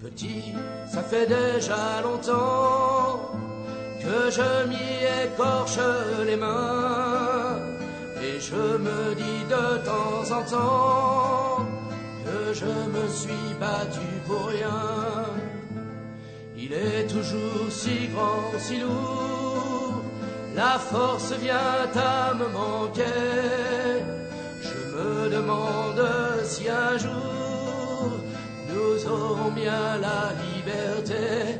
Petit, 0.04 0.52
ça 0.92 1.02
fait 1.10 1.26
déjà 1.36 1.82
longtemps 2.06 3.43
que 4.04 4.30
je 4.30 4.66
m'y 4.68 4.90
écorche 5.24 5.78
les 6.26 6.36
mains. 6.36 7.58
je 8.50 8.64
me 8.86 9.14
dis 9.14 9.42
de 9.54 9.66
temps 9.90 10.24
en 10.38 10.42
temps 10.54 11.66
que 12.24 12.54
je 12.60 12.72
me 12.94 13.04
suis 13.08 13.50
battu 13.60 14.08
pour 14.26 14.46
rien. 14.46 14.82
Il 16.56 16.72
est 16.72 17.06
toujours 17.06 17.68
si 17.70 18.08
grand, 18.12 18.58
si 18.58 18.78
lourd, 18.80 20.02
la 20.54 20.78
force 20.78 21.32
vient 21.44 21.88
à 21.94 22.34
me 22.34 22.48
manquer. 22.60 23.02
Je 24.68 24.78
me 24.96 25.30
demande 25.30 26.04
si 26.44 26.68
un 26.68 26.96
jour 26.98 28.10
nous 28.70 29.06
aurons 29.10 29.50
bien 29.50 29.98
la 30.06 30.22
liberté. 30.44 31.58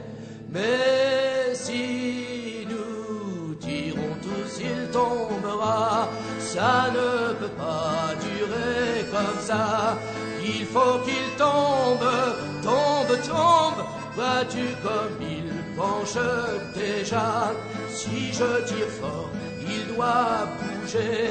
Mais 0.53 1.23
Ça 6.38 6.86
ne 6.92 7.34
peut 7.34 7.54
pas 7.56 8.14
durer 8.26 9.04
comme 9.10 9.40
ça. 9.40 9.98
Il 10.44 10.64
faut 10.66 10.98
qu'il 11.04 11.28
tombe, 11.36 12.08
tombe, 12.62 13.18
tombe. 13.26 13.84
Vois-tu 14.14 14.66
comme 14.82 15.18
il 15.20 15.48
penche 15.76 16.18
déjà 16.74 17.52
Si 17.88 18.32
je 18.32 18.64
tire 18.68 18.92
fort, 19.00 19.30
il 19.66 19.94
doit 19.94 20.46
bouger. 20.58 21.30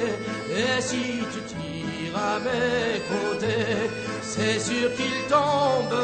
Et 0.51 0.81
si 0.81 1.23
tu 1.31 1.39
tires 1.51 2.17
à 2.17 2.39
mes 2.39 2.99
côtés, 3.11 3.89
c'est 4.21 4.59
sûr 4.59 4.93
qu'il 4.95 5.17
tombe, 5.29 5.97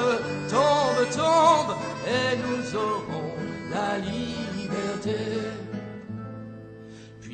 tombe, 0.49 1.09
tombe. 1.11 1.75
Et 2.07 2.37
nous 2.37 2.75
aurons 2.77 3.33
la 3.73 3.97
liberté. 3.97 5.17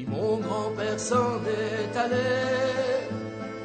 Mon 0.07 0.37
grand-père 0.37 0.99
s'en 0.99 1.39
est 1.45 1.97
allé, 1.97 3.09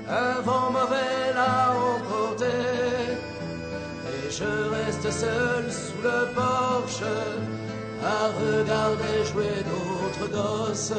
un 0.09 0.41
vent 0.41 0.70
mauvais 0.70 1.32
l'a 1.34 1.72
emporté, 1.72 2.47
et 4.11 4.30
je 4.30 4.70
reste 4.74 5.11
seul 5.11 5.70
sous 5.70 6.03
le 6.03 6.34
porche 6.34 7.03
à 8.05 8.28
regarder 8.43 9.24
jouer 9.30 9.62
d'autres 9.70 10.32
gosses, 10.32 10.95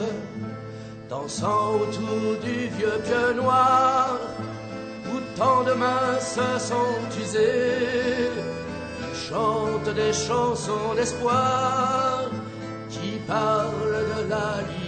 dansant 1.09 1.75
autour 1.75 2.39
du 2.43 2.67
vieux 2.77 2.99
pieu 3.03 3.33
noir, 3.33 4.17
où 5.07 5.19
tant 5.37 5.63
de 5.63 5.73
mains 5.73 6.19
se 6.19 6.59
sont 6.59 7.19
usées. 7.19 8.29
Ils 8.99 9.17
chantent 9.17 9.95
des 9.95 10.13
chansons 10.13 10.93
d'espoir 10.95 12.29
qui 12.89 13.17
parlent 13.27 14.05
de 14.15 14.29
la 14.29 14.61
liberté. 14.61 14.80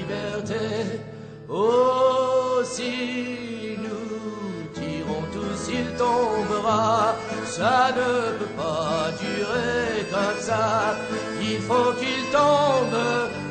Oh, 1.50 2.62
si 2.64 3.78
nous 3.78 4.68
tirons 4.74 5.26
tous, 5.32 5.72
il 5.72 5.88
tombera. 5.98 7.16
Ça 7.46 7.92
ne 7.96 8.38
peut 8.40 8.54
pas 8.58 9.12
durer 9.22 10.06
comme 10.12 10.40
ça. 10.40 10.96
Il 11.42 11.60
faut 11.60 11.94
qu'il 12.00 12.24
tombe, 12.32 13.00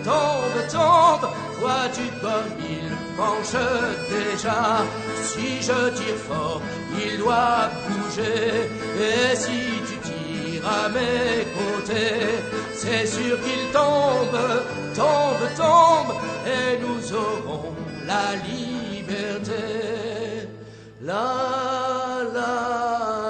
tombe, 0.02 0.58
tombe. 0.70 1.30
Vois-tu 1.60 2.06
comme 2.20 2.52
il 2.58 2.88
penche 3.16 3.54
déjà? 4.10 4.82
Si 5.22 5.62
je 5.62 5.90
tire 5.90 6.20
fort, 6.28 6.60
il 6.98 7.18
doit 7.18 7.70
bouger. 7.86 8.68
Et 8.98 9.36
si 9.36 9.60
tu 9.88 9.91
à 10.64 10.88
mes 10.88 11.44
côtés, 11.56 12.38
c'est 12.74 13.06
sûr 13.06 13.38
qu'il 13.42 13.70
tombe, 13.72 14.38
tombe, 14.94 15.46
tombe, 15.56 16.14
et 16.46 16.78
nous 16.80 17.12
aurons 17.14 17.74
la 18.06 18.36
liberté. 18.36 19.52
La 21.04 22.22
la 22.32 23.21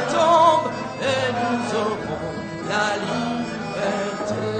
tombe, 0.00 0.62
tombe, 0.62 0.72
et 1.10 1.26
nous 1.38 1.62
aurons 1.82 2.32
la 2.68 2.86
liberté. 3.06 4.50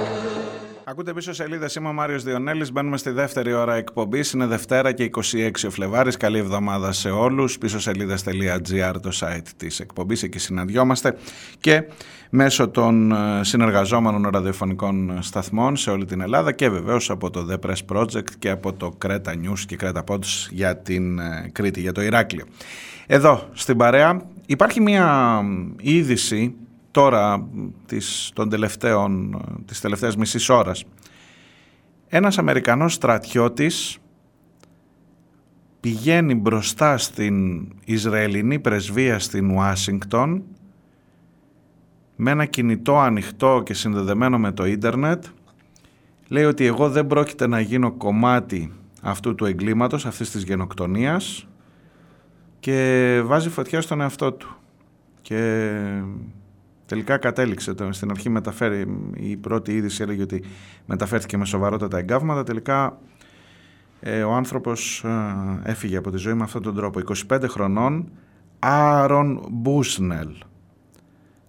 Ακούτε 0.91 1.13
πίσω 1.13 1.33
σελίδα. 1.33 1.69
Είμαι 1.79 1.89
ο 1.89 1.93
Μάριος 1.93 2.23
Διονέλης. 2.23 2.73
Μπαίνουμε 2.73 2.97
στη 2.97 3.11
δεύτερη 3.11 3.53
ώρα 3.53 3.75
εκπομπής. 3.75 4.33
Είναι 4.33 4.47
Δευτέρα 4.47 4.93
και 4.93 5.05
26 5.05 5.51
ο 5.67 5.71
Φλεβάρης. 5.71 6.17
Καλή 6.17 6.39
εβδομάδα 6.39 6.93
σε 6.93 7.11
όλους. 7.11 7.59
Πίσω 7.59 7.81
σελίδα.gr 7.81 8.95
το 9.03 9.11
site 9.15 9.47
της 9.57 9.81
εκπομπής. 9.81 10.23
Εκεί 10.23 10.39
συναντιόμαστε. 10.39 11.17
Και 11.61 11.83
μέσω 12.31 12.69
των 12.69 13.13
ε, 13.13 13.45
συνεργαζόμενων 13.45 14.31
ραδιοφωνικών 14.33 15.19
σταθμών 15.23 15.77
σε 15.77 15.91
όλη 15.91 16.05
την 16.05 16.21
Ελλάδα 16.21 16.53
και 16.53 16.69
βεβαίως 16.69 17.11
από 17.11 17.31
το 17.31 17.47
The 17.51 17.69
Press 17.69 17.97
Project 17.97 18.31
και 18.39 18.51
από 18.51 18.73
το 18.73 18.99
Creta 19.05 19.33
News 19.33 19.59
και 19.67 19.77
Creta 19.81 20.05
Pods 20.09 20.49
για 20.51 20.77
την 20.77 21.19
ε, 21.19 21.51
Κρήτη, 21.53 21.81
για 21.81 21.93
το 21.93 22.03
Ηράκλειο. 22.03 22.45
Εδώ 23.07 23.49
στην 23.53 23.77
παρέα 23.77 24.23
υπάρχει 24.51 24.81
μια 24.81 25.41
είδηση 25.81 26.55
τώρα 26.91 27.49
της, 27.87 28.31
των 28.35 28.49
τελευταίων, 28.49 29.41
της 29.67 29.81
τελευταίας 29.81 30.17
μισής 30.17 30.49
ώρας. 30.49 30.85
Ένας 32.09 32.39
Αμερικανός 32.39 32.95
στρατιώτης 32.95 33.99
πηγαίνει 35.81 36.35
μπροστά 36.35 36.99
στην 36.99 37.67
Ισραηλινή 37.85 38.59
πρεσβεία 38.59 39.19
στην 39.19 39.51
Ουάσιγκτον 39.51 40.43
με 42.17 42.31
ένα 42.31 42.45
κινητό 42.45 42.99
ανοιχτό 42.99 43.63
και 43.65 43.75
συνδεδεμένο 43.75 44.39
με 44.39 44.53
το 44.53 44.67
ίντερνετ 44.67 45.25
λέει 46.29 46.45
ότι 46.45 46.65
εγώ 46.65 46.91
δεν 46.91 47.07
πρόκειται 47.07 47.47
να 47.47 47.61
γίνω 47.61 47.93
κομμάτι 47.93 48.73
αυτού 49.03 49.35
του 49.35 49.45
εγκλήματος, 49.45 50.07
αυτής 50.07 50.31
της 50.31 50.43
γενοκτονίας 50.43 51.45
και 52.61 53.21
βάζει 53.25 53.49
φωτιά 53.49 53.81
στον 53.81 54.01
εαυτό 54.01 54.33
του. 54.33 54.57
Και 55.23 55.83
τελικά 56.87 57.17
κατέληξε 57.17 57.75
το, 57.75 57.93
στην 57.93 58.11
αρχή 58.11 58.29
μεταφέρει 58.29 58.87
η 59.17 59.37
πρώτη 59.37 59.73
είδηση 59.73 60.03
έλεγε 60.03 60.23
ότι 60.23 60.45
μεταφέρθηκε 60.87 61.37
με 61.37 61.45
σοβαρότατα 61.45 61.99
εγκάβματα. 61.99 62.43
Τελικά 62.43 62.99
ε, 64.01 64.23
ο 64.23 64.33
άνθρωπος 64.33 65.05
ε, 65.05 65.71
έφυγε 65.71 65.97
από 65.97 66.11
τη 66.11 66.17
ζωή 66.17 66.35
με 66.35 66.43
αυτόν 66.43 66.63
τον 66.63 66.75
τρόπο. 66.75 67.01
25 67.29 67.45
χρονών 67.49 68.09
Άρον 68.59 69.47
Μπούσνελ. 69.51 70.29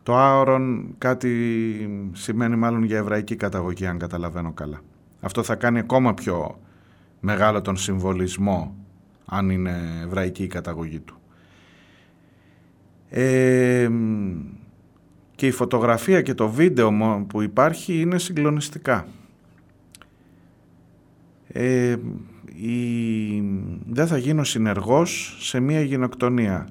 Το 0.04 0.18
Άρον 0.18 0.96
κάτι 0.98 2.10
σημαίνει 2.12 2.56
μάλλον 2.56 2.84
για 2.84 2.98
εβραϊκή 2.98 3.36
καταγωγή 3.36 3.86
αν 3.86 3.98
καταλαβαίνω 3.98 4.52
καλά. 4.52 4.80
Αυτό 5.22 5.44
θα 5.44 5.56
κάνει 5.56 5.80
ακόμα 5.80 6.14
πιο 6.14 6.60
μεγάλο 7.20 7.62
τον 7.62 7.78
συμβολισμό 7.78 8.76
αν 9.34 9.50
είναι 9.50 10.00
εβραϊκή 10.04 10.44
η 10.44 10.48
καταγωγή 10.48 11.00
του 11.00 11.22
ε, 13.14 13.90
και 15.36 15.48
η 15.48 15.52
φωτογραφία 15.52 16.22
και 16.22 16.34
το 16.34 16.50
βίντεο 16.50 16.92
που 17.28 17.42
υπάρχει 17.42 18.00
είναι 18.00 18.18
συγκλονιστικά. 18.18 19.08
Ε, 21.48 21.96
η... 22.56 23.44
Δεν 23.88 24.08
θα 24.08 24.18
γίνω 24.18 24.44
συνεργός 24.44 25.38
σε 25.40 25.60
μια 25.60 25.82
γενοκτονία. 25.82 26.68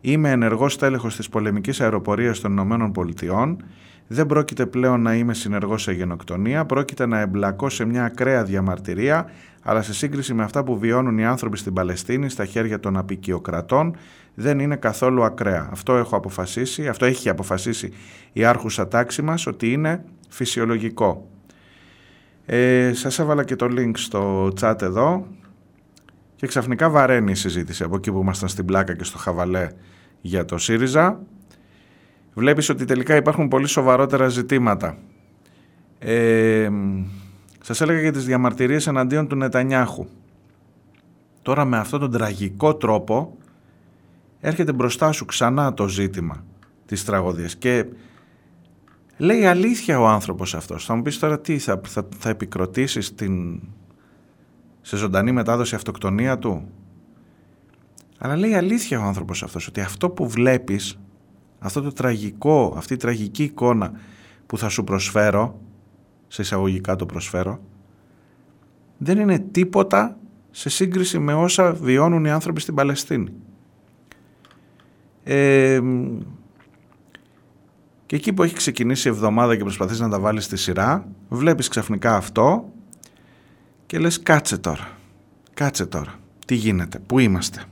Είμαι 0.00 0.30
ενεργός 0.30 0.76
τέλεχος 0.76 1.16
της 1.16 1.28
πολεμικής 1.28 1.80
αεροπορίας 1.80 2.40
των 2.40 2.52
Ηνωμένων 2.52 2.92
Πολιτειών. 2.92 3.64
Δεν 4.08 4.26
πρόκειται 4.26 4.66
πλέον 4.66 5.02
να 5.02 5.14
είμαι 5.14 5.34
συνεργός 5.34 5.82
σε 5.82 5.92
γενοκτονία. 5.92 6.64
Πρόκειται 6.64 7.06
να 7.06 7.20
εμπλακώ 7.20 7.68
σε 7.68 7.84
μια 7.84 8.04
ακραία 8.04 8.44
διαμαρτυρία 8.44 9.30
αλλά 9.62 9.82
σε 9.82 9.94
σύγκριση 9.94 10.34
με 10.34 10.42
αυτά 10.42 10.64
που 10.64 10.78
βιώνουν 10.78 11.18
οι 11.18 11.26
άνθρωποι 11.26 11.58
στην 11.58 11.72
Παλαιστίνη 11.72 12.28
στα 12.28 12.44
χέρια 12.44 12.80
των 12.80 12.96
απικιοκρατών 12.96 13.96
δεν 14.34 14.58
είναι 14.58 14.76
καθόλου 14.76 15.24
ακραία. 15.24 15.68
Αυτό 15.72 15.96
έχω 15.96 16.16
αποφασίσει, 16.16 16.88
αυτό 16.88 17.04
έχει 17.04 17.28
αποφασίσει 17.28 17.92
η 18.32 18.44
άρχουσα 18.44 18.88
τάξη 18.88 19.22
μας 19.22 19.46
ότι 19.46 19.72
είναι 19.72 20.04
φυσιολογικό. 20.28 21.28
Ε, 22.46 22.92
σας 22.94 23.18
έβαλα 23.18 23.44
και 23.44 23.56
το 23.56 23.66
link 23.70 23.90
στο 23.94 24.52
chat 24.60 24.82
εδώ 24.82 25.26
και 26.36 26.46
ξαφνικά 26.46 26.90
βαραίνει 26.90 27.30
η 27.30 27.34
συζήτηση 27.34 27.82
από 27.82 27.96
εκεί 27.96 28.12
που 28.12 28.20
ήμασταν 28.20 28.48
στην 28.48 28.64
πλάκα 28.64 28.96
και 28.96 29.04
στο 29.04 29.18
χαβαλέ 29.18 29.68
για 30.20 30.44
το 30.44 30.58
ΣΥΡΙΖΑ. 30.58 31.20
Βλέπεις 32.38 32.68
ότι 32.68 32.84
τελικά 32.84 33.16
υπάρχουν 33.16 33.48
πολύ 33.48 33.66
σοβαρότερα 33.66 34.28
ζητήματα. 34.28 34.98
Ε, 35.98 36.70
σας 37.60 37.80
έλεγα 37.80 38.00
για 38.00 38.12
τις 38.12 38.24
διαμαρτυρίες 38.24 38.86
εναντίον 38.86 39.28
του 39.28 39.36
Νετανιάχου. 39.36 40.06
Τώρα 41.42 41.64
με 41.64 41.78
αυτόν 41.78 42.00
τον 42.00 42.10
τραγικό 42.10 42.74
τρόπο 42.74 43.36
έρχεται 44.40 44.72
μπροστά 44.72 45.12
σου 45.12 45.24
ξανά 45.24 45.74
το 45.74 45.88
ζήτημα 45.88 46.44
τις 46.86 47.04
τραγωδίες 47.04 47.56
και 47.56 47.86
λέει 49.16 49.46
αλήθεια 49.46 50.00
ο 50.00 50.06
άνθρωπος 50.06 50.54
αυτός. 50.54 50.84
Θα 50.84 50.94
μου 50.94 51.02
πεις 51.02 51.18
τώρα 51.18 51.40
τι, 51.40 51.58
θα, 51.58 51.80
θα, 51.84 52.08
θα 52.18 52.28
επικροτήσεις 52.28 53.14
την, 53.14 53.60
σε 54.80 54.96
ζωντανή 54.96 55.32
μετάδοση 55.32 55.74
αυτοκτονία 55.74 56.38
του. 56.38 56.68
Αλλά 58.18 58.36
λέει 58.36 58.54
αλήθεια 58.54 59.00
ο 59.00 59.02
άνθρωπος 59.02 59.42
αυτός 59.42 59.66
ότι 59.66 59.80
αυτό 59.80 60.10
που 60.10 60.28
βλέπεις, 60.28 60.98
αυτό 61.58 61.82
το 61.82 61.92
τραγικό, 61.92 62.74
αυτή 62.76 62.94
η 62.94 62.96
τραγική 62.96 63.42
εικόνα 63.42 63.92
που 64.46 64.58
θα 64.58 64.68
σου 64.68 64.84
προσφέρω, 64.84 65.60
σε 66.28 66.42
εισαγωγικά 66.42 66.96
το 66.96 67.06
προσφέρω, 67.06 67.60
δεν 68.98 69.18
είναι 69.18 69.38
τίποτα 69.38 70.18
σε 70.50 70.68
σύγκριση 70.68 71.18
με 71.18 71.34
όσα 71.34 71.72
βιώνουν 71.72 72.24
οι 72.24 72.30
άνθρωποι 72.30 72.60
στην 72.60 72.74
Παλαιστίνη. 72.74 73.32
Ε, 75.24 75.80
και 78.06 78.16
εκεί 78.16 78.32
που 78.32 78.42
έχει 78.42 78.54
ξεκινήσει 78.54 79.08
η 79.08 79.10
εβδομάδα 79.10 79.56
και 79.56 79.62
προσπαθείς 79.62 80.00
να 80.00 80.08
τα 80.08 80.20
βάλεις 80.20 80.44
στη 80.44 80.56
σειρά, 80.56 81.08
βλέπεις 81.28 81.68
ξαφνικά 81.68 82.16
αυτό 82.16 82.72
και 83.86 83.98
λες 83.98 84.22
κάτσε 84.22 84.58
τώρα, 84.58 84.88
κάτσε 85.54 85.86
τώρα, 85.86 86.14
τι 86.46 86.54
γίνεται, 86.54 86.98
πού 86.98 87.18
είμαστε. 87.18 87.62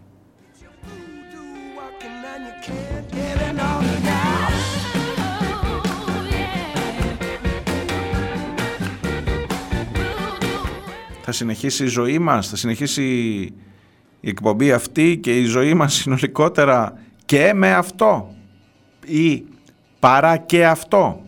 Θα 11.28 11.34
συνεχίσει 11.34 11.84
η 11.84 11.86
ζωή 11.86 12.18
μας, 12.18 12.48
θα 12.48 12.56
συνεχίσει 12.56 13.04
η 14.20 14.28
εκπομπή 14.28 14.72
αυτή 14.72 15.18
και 15.18 15.38
η 15.38 15.44
ζωή 15.44 15.74
μας 15.74 15.94
συνολικότερα 15.94 16.98
και 17.24 17.52
με 17.54 17.72
αυτό 17.72 18.34
ή 19.06 19.44
παρά 19.98 20.36
και 20.36 20.66
αυτό. 20.66 21.20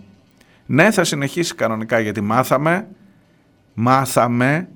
Ναι, 0.66 0.90
θα 0.90 1.04
συνεχίσει 1.04 1.54
κανονικά 1.54 1.98
γιατί 1.98 2.20
μάθαμε, 2.20 2.88
μάθαμε 3.74 4.68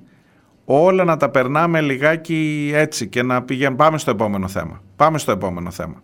όλα 0.65 1.03
να 1.03 1.17
τα 1.17 1.29
περνάμε 1.29 1.81
λιγάκι 1.81 2.71
έτσι 2.73 3.07
και 3.07 3.23
να 3.23 3.43
πηγαίνουμε. 3.43 3.77
Πάμε 3.77 3.97
στο 3.97 4.11
επόμενο 4.11 4.47
θέμα. 4.47 4.81
Πάμε 4.95 5.17
στο 5.17 5.31
επόμενο 5.31 5.71
θέμα. 5.71 6.03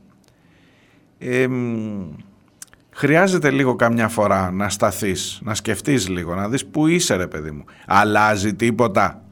Χρειάζεται 2.91 3.51
λίγο 3.51 3.75
καμιά 3.75 4.07
φορά 4.07 4.51
να 4.51 4.69
σταθείς, 4.69 5.39
να 5.43 5.55
σκεφτείς 5.55 6.09
λίγο, 6.09 6.35
να 6.35 6.49
δεις 6.49 6.65
που 6.65 6.87
είσαι 6.87 7.15
ρε 7.15 7.27
παιδί 7.27 7.51
μου. 7.51 7.63
Αλλάζει 7.87 8.53
τίποτα; 8.53 9.23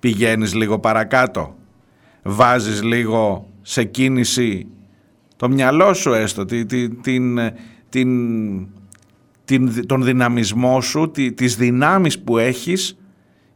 Πηγαίνεις 0.00 0.54
λίγο 0.54 0.78
παρακάτω; 0.78 1.56
Βάζεις 2.22 2.82
λίγο 2.82 3.50
σε 3.62 3.84
κίνηση 3.84 4.66
το 5.36 5.48
μυαλό 5.48 5.94
σου 5.94 6.12
έστω, 6.12 6.44
την, 6.44 6.66
την, 7.02 7.38
την, 7.88 8.68
την, 9.44 9.86
τον 9.86 10.04
δυναμισμό 10.04 10.80
σου, 10.80 11.10
τις 11.34 11.56
δυνάμεις 11.56 12.20
που 12.20 12.38
έχεις 12.38 12.96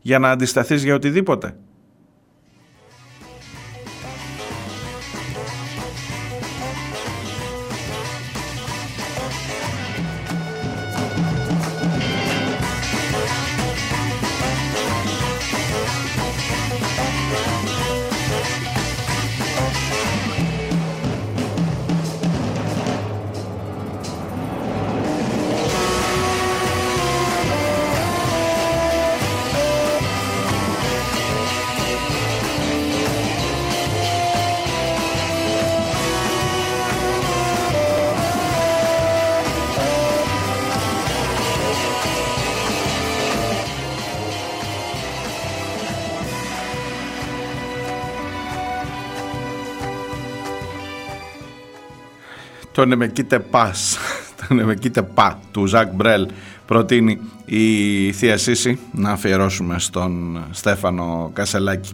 για 0.01 0.18
να 0.18 0.30
αντισταθείς 0.30 0.84
για 0.84 0.95
οτιδήποτε; 0.95 1.57
Το 52.87 52.93
Νεμεκίτε 52.93 53.39
Πας, 53.39 53.99
το 54.49 54.55
Νεμεκίτε 54.55 55.03
Πα 55.03 55.39
του 55.51 55.66
Ζακ 55.66 55.93
Μπρέλ 55.93 56.28
προτείνει 56.66 57.20
η 57.45 58.12
Θεία 58.12 58.37
Σύση 58.37 58.78
να 58.93 59.11
αφιερώσουμε 59.11 59.78
στον 59.78 60.45
Στέφανο 60.51 61.30
Κασελάκη. 61.32 61.93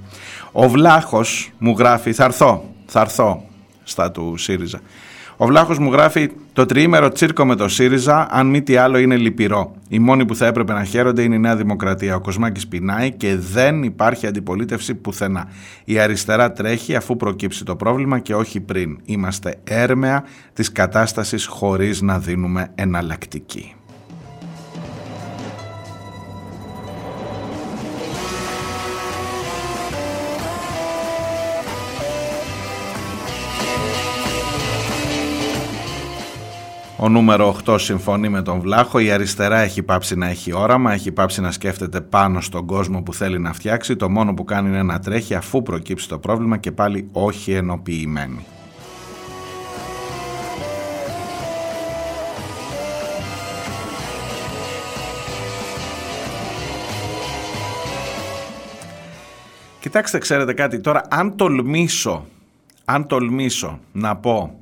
Ο 0.53 0.68
Βλάχος 0.68 1.51
μου 1.59 1.74
γράφει, 1.78 2.12
θα 2.12 2.24
έρθω, 2.24 2.74
θα 2.86 3.01
έρθω 3.01 3.45
στα 3.82 4.11
του 4.11 4.34
ΣΥΡΙΖΑ. 4.36 4.80
Ο 5.43 5.47
Βλάχος 5.47 5.78
μου 5.78 5.93
γράφει 5.93 6.30
το 6.53 6.66
τριήμερο 6.66 7.09
τσίρκο 7.09 7.45
με 7.45 7.55
το 7.55 7.68
ΣΥΡΙΖΑ, 7.68 8.28
αν 8.30 8.47
μη 8.47 8.62
τι 8.62 8.76
άλλο 8.76 8.99
είναι 8.99 9.16
λυπηρό. 9.16 9.74
Οι 9.88 9.99
μόνοι 9.99 10.24
που 10.24 10.34
θα 10.34 10.47
έπρεπε 10.47 10.72
να 10.72 10.84
χαίρονται 10.84 11.22
είναι 11.22 11.34
η 11.34 11.38
Νέα 11.38 11.57
Δημοκρατία. 11.57 12.16
Ο 12.16 12.20
Κοσμάκης 12.20 12.68
πεινάει 12.68 13.12
και 13.12 13.36
δεν 13.36 13.82
υπάρχει 13.82 14.26
αντιπολίτευση 14.26 14.95
πουθενά. 14.95 15.49
Η 15.84 15.99
αριστερά 15.99 16.53
τρέχει 16.53 16.97
αφού 16.97 17.16
προκύψει 17.16 17.64
το 17.64 17.76
πρόβλημα 17.76 18.18
και 18.18 18.34
όχι 18.34 18.61
πριν. 18.61 18.99
Είμαστε 19.05 19.57
έρμεα 19.64 20.24
της 20.53 20.72
κατάστασης 20.72 21.47
χωρίς 21.47 22.01
να 22.01 22.18
δίνουμε 22.18 22.68
εναλλακτική. 22.74 23.74
Ο 37.03 37.09
νούμερο 37.09 37.57
8 37.66 37.76
συμφωνεί 37.78 38.28
με 38.28 38.42
τον 38.42 38.61
Βλάχο. 38.61 38.98
Η 38.98 39.11
αριστερά 39.11 39.59
έχει 39.59 39.82
πάψει 39.82 40.16
να 40.16 40.26
έχει 40.26 40.53
όραμα, 40.53 40.92
έχει 40.92 41.12
πάψει 41.12 41.40
να 41.40 41.50
σκέφτεται 41.50 42.00
πάνω 42.00 42.40
στον 42.40 42.66
κόσμο 42.66 43.03
που 43.03 43.14
θέλει 43.14 43.38
να 43.38 43.53
φτιάξει. 43.53 43.96
Το 43.96 44.11
μόνο 44.11 44.34
που 44.34 44.44
κάνει 44.44 44.68
είναι 44.68 44.82
να 44.82 44.98
τρέχει 44.98 45.34
αφού 45.34 45.62
προκύψει 45.62 46.09
το 46.09 46.18
πρόβλημα 46.18 46.57
και 46.57 46.72
πάλι 46.72 47.09
όχι 47.12 47.53
ενοποιημένη. 47.53 48.46
Κοιτάξτε, 59.80 60.18
ξέρετε 60.18 60.53
κάτι, 60.53 60.80
τώρα 60.80 61.03
αν 61.11 61.36
τολμήσω, 61.36 62.26
αν 62.84 63.07
τολμήσω 63.07 63.78
να 63.92 64.16
πω 64.16 64.61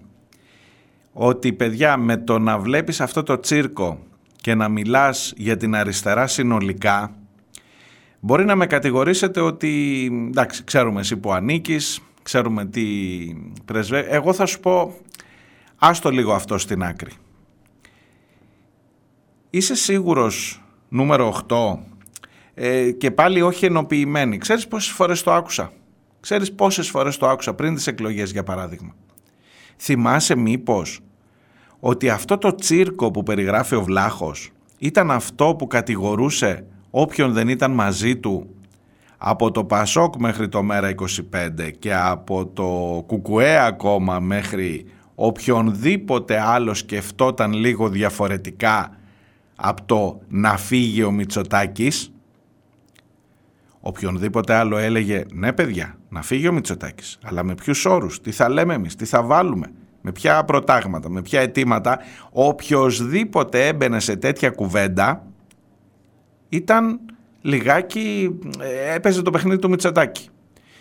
ότι 1.12 1.52
παιδιά 1.52 1.96
με 1.96 2.16
το 2.16 2.38
να 2.38 2.58
βλέπεις 2.58 3.00
αυτό 3.00 3.22
το 3.22 3.40
τσίρκο 3.40 3.98
και 4.36 4.54
να 4.54 4.68
μιλάς 4.68 5.32
για 5.36 5.56
την 5.56 5.74
αριστερά 5.74 6.26
συνολικά 6.26 7.14
μπορεί 8.20 8.44
να 8.44 8.56
με 8.56 8.66
κατηγορήσετε 8.66 9.40
ότι 9.40 10.04
εντάξει 10.28 10.64
ξέρουμε 10.64 11.00
εσύ 11.00 11.16
που 11.16 11.32
ανήκεις, 11.32 12.00
ξέρουμε 12.22 12.66
τι 12.66 12.86
πρεσβέ... 13.64 13.98
Εγώ 13.98 14.32
θα 14.32 14.46
σου 14.46 14.60
πω 14.60 14.94
άστο 15.76 16.10
λίγο 16.10 16.32
αυτό 16.32 16.58
στην 16.58 16.82
άκρη. 16.82 17.10
Είσαι 19.50 19.74
σίγουρος 19.74 20.62
νούμερο 20.88 21.44
8 21.48 21.78
ε, 22.54 22.90
και 22.90 23.10
πάλι 23.10 23.42
όχι 23.42 23.64
ενοποιημένη. 23.64 24.38
Ξέρεις 24.38 24.68
πόσες 24.68 24.92
φορές 24.92 25.22
το 25.22 25.32
άκουσα; 25.32 25.72
Ξέρεις 26.20 26.52
πόσες 26.52 26.88
φορές 26.88 27.16
το 27.16 27.28
άκουσα 27.28 27.54
πριν 27.54 27.74
τις 27.74 27.86
εκλογές 27.86 28.30
για 28.30 28.42
παράδειγμα; 28.42 28.94
Θυμάσαι 29.82 30.36
μήπως 30.36 31.00
ότι 31.80 32.08
αυτό 32.08 32.38
το 32.38 32.54
τσίρκο 32.54 33.10
που 33.10 33.22
περιγράφει 33.22 33.74
ο 33.74 33.82
Βλάχος 33.82 34.50
ήταν 34.78 35.10
αυτό 35.10 35.54
που 35.58 35.66
κατηγορούσε 35.66 36.64
όποιον 36.90 37.32
δεν 37.32 37.48
ήταν 37.48 37.70
μαζί 37.70 38.16
του 38.16 38.54
από 39.18 39.50
το 39.50 39.64
Πασόκ 39.64 40.14
μέχρι 40.16 40.48
το 40.48 40.62
Μέρα 40.62 40.94
25 40.94 41.70
και 41.78 41.94
από 41.94 42.46
το 42.46 43.02
Κουκουέ 43.06 43.66
ακόμα 43.66 44.20
μέχρι 44.20 44.86
οποιονδήποτε 45.14 46.40
άλλο 46.40 46.74
σκεφτόταν 46.74 47.52
λίγο 47.52 47.88
διαφορετικά 47.88 48.96
από 49.56 49.82
το 49.84 50.20
να 50.28 50.56
φύγει 50.56 51.02
ο 51.02 51.10
Μητσοτάκης 51.10 52.12
οποιονδήποτε 53.80 54.54
άλλο 54.54 54.76
έλεγε 54.76 55.24
ναι 55.32 55.52
παιδιά 55.52 55.99
να 56.10 56.22
φύγει 56.22 56.48
ο 56.48 56.52
Μητσοτάκης 56.52 57.18
αλλά 57.22 57.42
με 57.42 57.54
ποιους 57.54 57.84
όρους, 57.84 58.20
τι 58.20 58.30
θα 58.30 58.48
λέμε 58.48 58.74
εμείς, 58.74 58.96
τι 58.96 59.04
θα 59.04 59.22
βάλουμε 59.22 59.72
με 60.00 60.12
ποια 60.12 60.44
προτάγματα, 60.44 61.10
με 61.10 61.22
ποια 61.22 61.40
αιτήματα, 61.40 61.98
οποιοδήποτε 62.30 63.66
έμπαινε 63.66 64.00
σε 64.00 64.16
τέτοια 64.16 64.50
κουβέντα 64.50 65.26
ήταν 66.48 67.00
λιγάκι, 67.40 68.38
ε, 68.60 68.94
έπαιζε 68.94 69.22
το 69.22 69.30
παιχνίδι 69.30 69.58
του 69.58 69.68
Μητσοτάκη. 69.68 70.28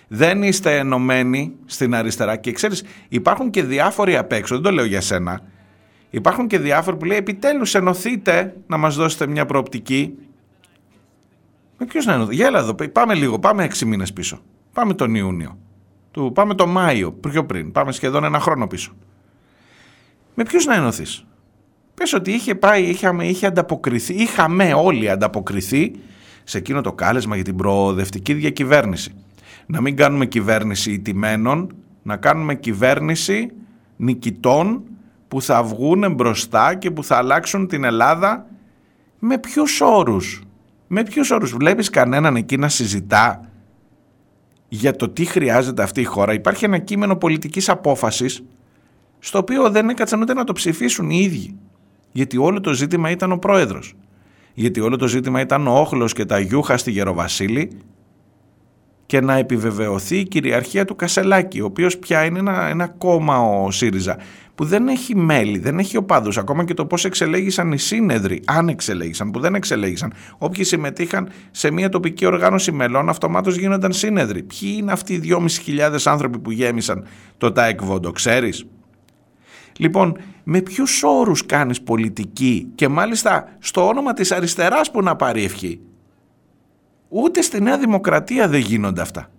Δεν 0.07 0.43
είστε 0.43 0.77
ενωμένοι 0.77 1.55
στην 1.65 1.95
αριστερά 1.95 2.35
και 2.35 2.51
ξέρεις 2.51 2.83
υπάρχουν 3.09 3.49
και 3.49 3.63
διάφοροι 3.63 4.17
απ' 4.17 4.31
έξω, 4.31 4.55
δεν 4.55 4.63
το 4.63 4.71
λέω 4.71 4.85
για 4.85 5.01
σένα, 5.01 5.41
Υπάρχουν 6.09 6.47
και 6.47 6.59
διάφοροι 6.59 6.97
που 6.97 7.05
λέει 7.05 7.17
επιτέλους 7.17 7.75
ενωθείτε 7.75 8.55
να 8.67 8.77
μας 8.77 8.95
δώσετε 8.95 9.27
μια 9.27 9.45
προοπτική. 9.45 10.17
Με 11.77 11.85
ποιους 11.85 12.05
να 12.05 12.13
ενωθείτε. 12.13 12.43
Γέλα 12.43 12.59
εδώ, 12.59 12.73
πάμε 12.73 13.13
λίγο, 13.13 13.39
πάμε 13.39 13.63
έξι 13.63 13.85
μήνες 13.85 14.13
πίσω. 14.13 14.41
Πάμε 14.79 14.93
τον 14.93 15.15
Ιούνιο. 15.15 15.57
Του, 16.11 16.31
πάμε 16.33 16.55
τον 16.55 16.69
Μάιο, 16.69 17.11
πιο 17.11 17.45
πριν. 17.45 17.71
Πάμε 17.71 17.91
σχεδόν 17.91 18.23
ένα 18.23 18.39
χρόνο 18.39 18.67
πίσω. 18.67 18.91
Με 20.35 20.43
ποιους 20.43 20.65
να 20.65 20.75
ενωθείς; 20.75 21.25
Πες 21.93 22.13
ότι 22.13 22.31
είχε 22.31 22.55
πάει, 22.55 22.83
είχαμε, 22.83 23.25
είχε 23.27 23.45
ανταποκριθεί, 23.45 24.13
είχαμε 24.13 24.73
όλοι 24.73 25.09
ανταποκριθεί 25.09 25.91
σε 26.43 26.57
εκείνο 26.57 26.81
το 26.81 26.93
κάλεσμα 26.93 27.35
για 27.35 27.43
την 27.43 27.55
προοδευτική 27.55 28.33
διακυβέρνηση. 28.33 29.13
Να 29.65 29.81
μην 29.81 29.95
κάνουμε 29.95 30.25
κυβέρνηση 30.25 30.91
ιτημένων, 30.91 31.75
να 32.03 32.17
κάνουμε 32.17 32.55
κυβέρνηση 32.55 33.51
νικητών 33.95 34.83
που 35.27 35.41
θα 35.41 35.63
βγουν 35.63 36.13
μπροστά 36.13 36.75
και 36.75 36.91
που 36.91 37.03
θα 37.03 37.17
αλλάξουν 37.17 37.67
την 37.67 37.83
Ελλάδα 37.83 38.45
με 39.19 39.37
ποιους 39.37 39.81
όρους; 39.81 40.43
Με 40.87 41.03
ποιους 41.03 41.31
όρους; 41.31 41.51
Βλέπεις 41.51 41.89
κανέναν 41.89 42.35
εκεί 42.35 42.57
να 42.57 42.69
συζητά 42.69 43.48
για 44.69 44.95
το 44.95 45.09
τι 45.09 45.25
χρειάζεται 45.25 45.83
αυτή 45.83 46.01
η 46.01 46.03
χώρα. 46.03 46.33
Υπάρχει 46.33 46.65
ένα 46.65 46.77
κείμενο 46.77 47.15
πολιτικής 47.15 47.69
απόφασης 47.69 48.43
στο 49.19 49.37
οποίο 49.37 49.69
δεν 49.69 49.89
έκατσαν 49.89 50.21
ούτε 50.21 50.33
να 50.33 50.43
το 50.43 50.53
ψηφίσουν 50.53 51.09
οι 51.09 51.19
ίδιοι. 51.19 51.55
Γιατί 52.11 52.37
όλο 52.37 52.59
το 52.59 52.73
ζήτημα 52.73 53.09
ήταν 53.09 53.31
ο 53.31 53.37
πρόεδρος. 53.37 53.93
Γιατί 54.53 54.79
όλο 54.79 54.95
το 54.95 55.07
ζήτημα 55.07 55.41
ήταν 55.41 55.67
ο 55.67 55.79
Όχλος 55.79 56.13
και 56.13 56.25
τα 56.25 56.39
Γιούχα 56.39 56.77
στη 56.77 56.91
Γεροβασίλη 56.91 57.71
και 59.05 59.21
να 59.21 59.33
επιβεβαιωθεί 59.33 60.17
η 60.17 60.23
κυριαρχία 60.23 60.85
του 60.85 60.95
Κασελάκη, 60.95 61.61
ο 61.61 61.65
οποίος 61.65 61.97
πια 61.97 62.25
είναι 62.25 62.39
ένα, 62.39 62.67
ένα 62.67 62.87
κόμμα 62.87 63.37
ο 63.37 63.71
ΣΥΡΙΖΑ, 63.71 64.17
που 64.59 64.65
δεν 64.65 64.87
έχει 64.87 65.15
μέλη, 65.15 65.57
δεν 65.57 65.79
έχει 65.79 65.97
οπαδούς, 65.97 66.37
ακόμα 66.37 66.63
και 66.63 66.73
το 66.73 66.85
πώς 66.85 67.05
εξελέγησαν 67.05 67.71
οι 67.71 67.77
σύνεδροι, 67.77 68.41
αν 68.45 68.69
εξελέγησαν, 68.69 69.31
που 69.31 69.39
δεν 69.39 69.55
εξελέγησαν. 69.55 70.13
Όποιοι 70.37 70.63
συμμετείχαν 70.63 71.29
σε 71.51 71.71
μια 71.71 71.89
τοπική 71.89 72.25
οργάνωση 72.25 72.71
μελών, 72.71 73.09
αυτομάτως 73.09 73.57
γίνονταν 73.57 73.93
σύνεδροι. 73.93 74.43
Ποιοι 74.43 74.75
είναι 74.77 74.91
αυτοί 74.91 75.13
οι 75.13 75.21
2.500 75.65 75.97
άνθρωποι 76.05 76.39
που 76.39 76.51
γέμισαν 76.51 77.05
το 77.37 77.51
ΤΑΕΚ 77.51 77.83
Βόντο, 77.83 78.11
ξέρεις; 78.11 78.65
Λοιπόν, 79.77 80.17
με 80.43 80.61
ποιους 80.61 81.03
όρους 81.03 81.45
κάνεις 81.45 81.81
πολιτική 81.81 82.71
και 82.75 82.87
μάλιστα 82.87 83.55
στο 83.59 83.87
όνομα 83.87 84.13
της 84.13 84.31
αριστεράς 84.31 84.91
που 84.91 85.01
να 85.01 85.15
πάρει 85.15 85.43
ευχή. 85.43 85.79
Ούτε 87.09 87.41
στη 87.41 87.61
Νέα 87.61 87.77
Δημοκρατία 87.77 88.47
δεν 88.47 88.59
γίνονται 88.59 89.01
αυτά. 89.01 89.29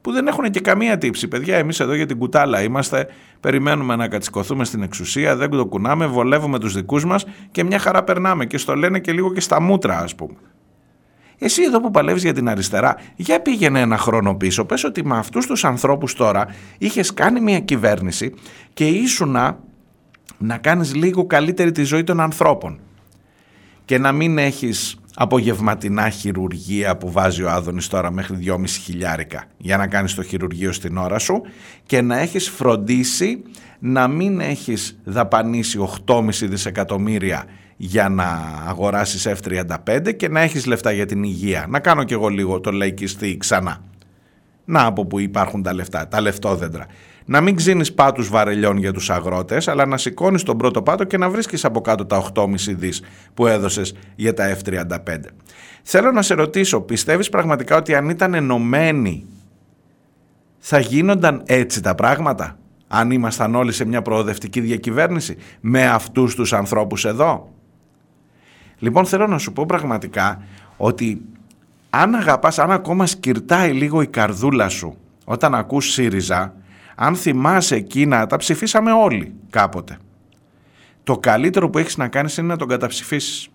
Που 0.00 0.12
δεν 0.12 0.26
έχουν 0.26 0.50
και 0.50 0.60
καμία 0.60 0.98
τύψη. 0.98 1.28
Παιδιά, 1.28 1.56
εμείς 1.56 1.80
εδώ 1.80 1.94
για 1.94 2.06
την 2.06 2.18
κουτάλα 2.18 2.62
είμαστε, 2.62 3.08
περιμένουμε 3.40 3.96
να 3.96 4.08
κατσικωθούμε 4.08 4.64
στην 4.64 4.82
εξουσία, 4.82 5.36
δεν 5.36 5.50
το 5.50 5.66
κουνάμε, 5.66 6.06
βολεύουμε 6.06 6.58
τους 6.58 6.74
δικούς 6.74 7.04
μας 7.04 7.24
και 7.50 7.64
μια 7.64 7.78
χαρά 7.78 8.04
περνάμε 8.04 8.46
και 8.46 8.58
στο 8.58 8.74
λένε 8.74 8.98
και 8.98 9.12
λίγο 9.12 9.32
και 9.32 9.40
στα 9.40 9.60
μούτρα 9.60 9.98
ας 9.98 10.14
πούμε. 10.14 10.36
Εσύ 11.38 11.62
εδώ 11.62 11.80
που 11.80 11.90
παλεύεις 11.90 12.22
για 12.22 12.32
την 12.32 12.48
αριστερά, 12.48 12.96
για 13.16 13.40
πήγαινε 13.40 13.80
ένα 13.80 13.98
χρόνο 13.98 14.34
πίσω, 14.34 14.64
πες 14.64 14.84
ότι 14.84 15.04
με 15.04 15.18
αυτούς 15.18 15.46
τους 15.46 15.64
ανθρώπους 15.64 16.14
τώρα 16.14 16.46
είχες 16.78 17.14
κάνει 17.14 17.40
μια 17.40 17.60
κυβέρνηση 17.60 18.34
και 18.72 18.86
ήσουνα 18.86 19.58
να 20.38 20.58
κάνεις 20.58 20.94
λίγο 20.94 21.26
καλύτερη 21.26 21.72
τη 21.72 21.82
ζωή 21.82 22.04
των 22.04 22.20
ανθρώπων 22.20 22.80
και 23.84 23.98
να 23.98 24.12
μην 24.12 24.38
έχεις 24.38 24.99
απογευματινά 25.22 26.08
χειρουργία 26.08 26.96
που 26.96 27.10
βάζει 27.10 27.42
ο 27.42 27.50
Άδωνης 27.50 27.86
τώρα 27.88 28.10
μέχρι 28.10 28.38
2,5 28.46 28.66
χιλιάρικα 28.66 29.44
για 29.56 29.76
να 29.76 29.86
κάνεις 29.86 30.14
το 30.14 30.22
χειρουργείο 30.22 30.72
στην 30.72 30.96
ώρα 30.96 31.18
σου 31.18 31.42
και 31.86 32.00
να 32.00 32.18
έχεις 32.18 32.48
φροντίσει 32.48 33.42
να 33.78 34.08
μην 34.08 34.40
έχεις 34.40 34.98
δαπανίσει 35.04 35.88
8,5 36.06 36.30
δισεκατομμύρια 36.30 37.44
για 37.76 38.08
να 38.08 38.24
αγοράσεις 38.66 39.28
F35 39.28 40.16
και 40.16 40.28
να 40.28 40.40
έχεις 40.40 40.66
λεφτά 40.66 40.92
για 40.92 41.06
την 41.06 41.22
υγεία. 41.22 41.66
Να 41.68 41.80
κάνω 41.80 42.04
κι 42.04 42.12
εγώ 42.12 42.28
λίγο 42.28 42.60
το 42.60 42.70
λαϊκιστή 42.70 43.36
ξανά. 43.36 43.84
Να 44.64 44.84
από 44.84 45.06
που 45.06 45.18
υπάρχουν 45.18 45.62
τα 45.62 45.74
λεφτά, 45.74 46.08
τα 46.08 46.20
λεφτόδεντρα. 46.20 46.86
Να 47.30 47.40
μην 47.40 47.56
ξύνεις 47.56 47.92
πάτους 47.92 48.28
βαρελιών 48.28 48.76
για 48.76 48.92
τους 48.92 49.10
αγρότες, 49.10 49.68
αλλά 49.68 49.86
να 49.86 49.96
σηκώνεις 49.96 50.42
τον 50.42 50.56
πρώτο 50.56 50.82
πάτο 50.82 51.04
και 51.04 51.18
να 51.18 51.30
βρίσκεις 51.30 51.64
από 51.64 51.80
κάτω 51.80 52.06
τα 52.06 52.16
8,5 52.34 52.74
δις 52.74 53.02
που 53.34 53.46
έδωσες 53.46 53.94
για 54.16 54.34
τα 54.34 54.56
F35. 54.56 54.88
Θέλω 55.82 56.12
να 56.12 56.22
σε 56.22 56.34
ρωτήσω, 56.34 56.80
πιστεύεις 56.80 57.28
πραγματικά 57.28 57.76
ότι 57.76 57.94
αν 57.94 58.08
ήταν 58.08 58.34
ενωμένοι 58.34 59.26
θα 60.58 60.78
γίνονταν 60.78 61.42
έτσι 61.46 61.82
τα 61.82 61.94
πράγματα, 61.94 62.58
αν 62.88 63.10
ήμασταν 63.10 63.54
όλοι 63.54 63.72
σε 63.72 63.84
μια 63.84 64.02
προοδευτική 64.02 64.60
διακυβέρνηση, 64.60 65.36
με 65.60 65.86
αυτούς 65.86 66.34
τους 66.34 66.52
ανθρώπους 66.52 67.04
εδώ; 67.04 67.52
Λοιπόν 68.78 69.06
θέλω 69.06 69.26
να 69.26 69.38
σου 69.38 69.52
πω 69.52 69.66
πραγματικά 69.66 70.42
ότι 70.76 71.22
αν 71.90 72.14
αγαπάς, 72.14 72.58
αν 72.58 72.70
ακόμα 72.70 73.06
σκυρτάει 73.06 73.72
λίγο 73.72 74.02
η 74.02 74.06
καρδούλα 74.06 74.68
σου 74.68 74.96
όταν 75.24 75.54
ακούς 75.54 75.92
ΣΥΡΙΖΑ, 75.92 76.54
αν 77.02 77.16
θυμάσαι 77.16 77.74
εκείνα, 77.74 78.26
τα 78.26 78.36
ψηφίσαμε 78.36 78.92
όλοι 78.92 79.34
κάποτε. 79.50 79.98
Το 81.02 81.18
καλύτερο 81.18 81.70
που 81.70 81.78
έχεις 81.78 81.96
να 81.96 82.08
κάνεις 82.08 82.36
είναι 82.36 82.46
να 82.46 82.56
τον 82.56 82.68
καταψηφίσεις. 82.68 83.48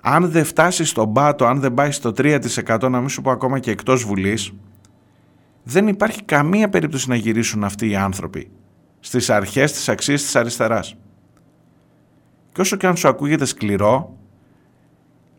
Αν 0.00 0.30
δεν 0.30 0.44
φτάσεις 0.44 0.88
στον 0.88 1.12
πάτο, 1.12 1.44
αν 1.44 1.60
δεν 1.60 1.74
πάεις 1.74 1.96
στο 1.96 2.12
3% 2.16 2.88
να 2.90 3.00
μην 3.00 3.08
σου 3.08 3.22
πω 3.22 3.30
ακόμα 3.30 3.58
και 3.58 3.70
εκτός 3.70 4.04
Βουλής, 4.04 4.52
δεν 5.62 5.88
υπάρχει 5.88 6.22
καμία 6.22 6.68
περίπτωση 6.68 7.08
να 7.08 7.16
γυρίσουν 7.16 7.64
αυτοί 7.64 7.88
οι 7.90 7.96
άνθρωποι 7.96 8.50
στις 9.00 9.30
αρχές 9.30 9.72
της 9.72 9.88
αξίας 9.88 10.22
της 10.22 10.36
αριστεράς. 10.36 10.96
Και 12.52 12.60
όσο 12.60 12.76
και 12.76 12.86
αν 12.86 12.96
σου 12.96 13.08
ακούγεται 13.08 13.44
σκληρό, 13.44 14.16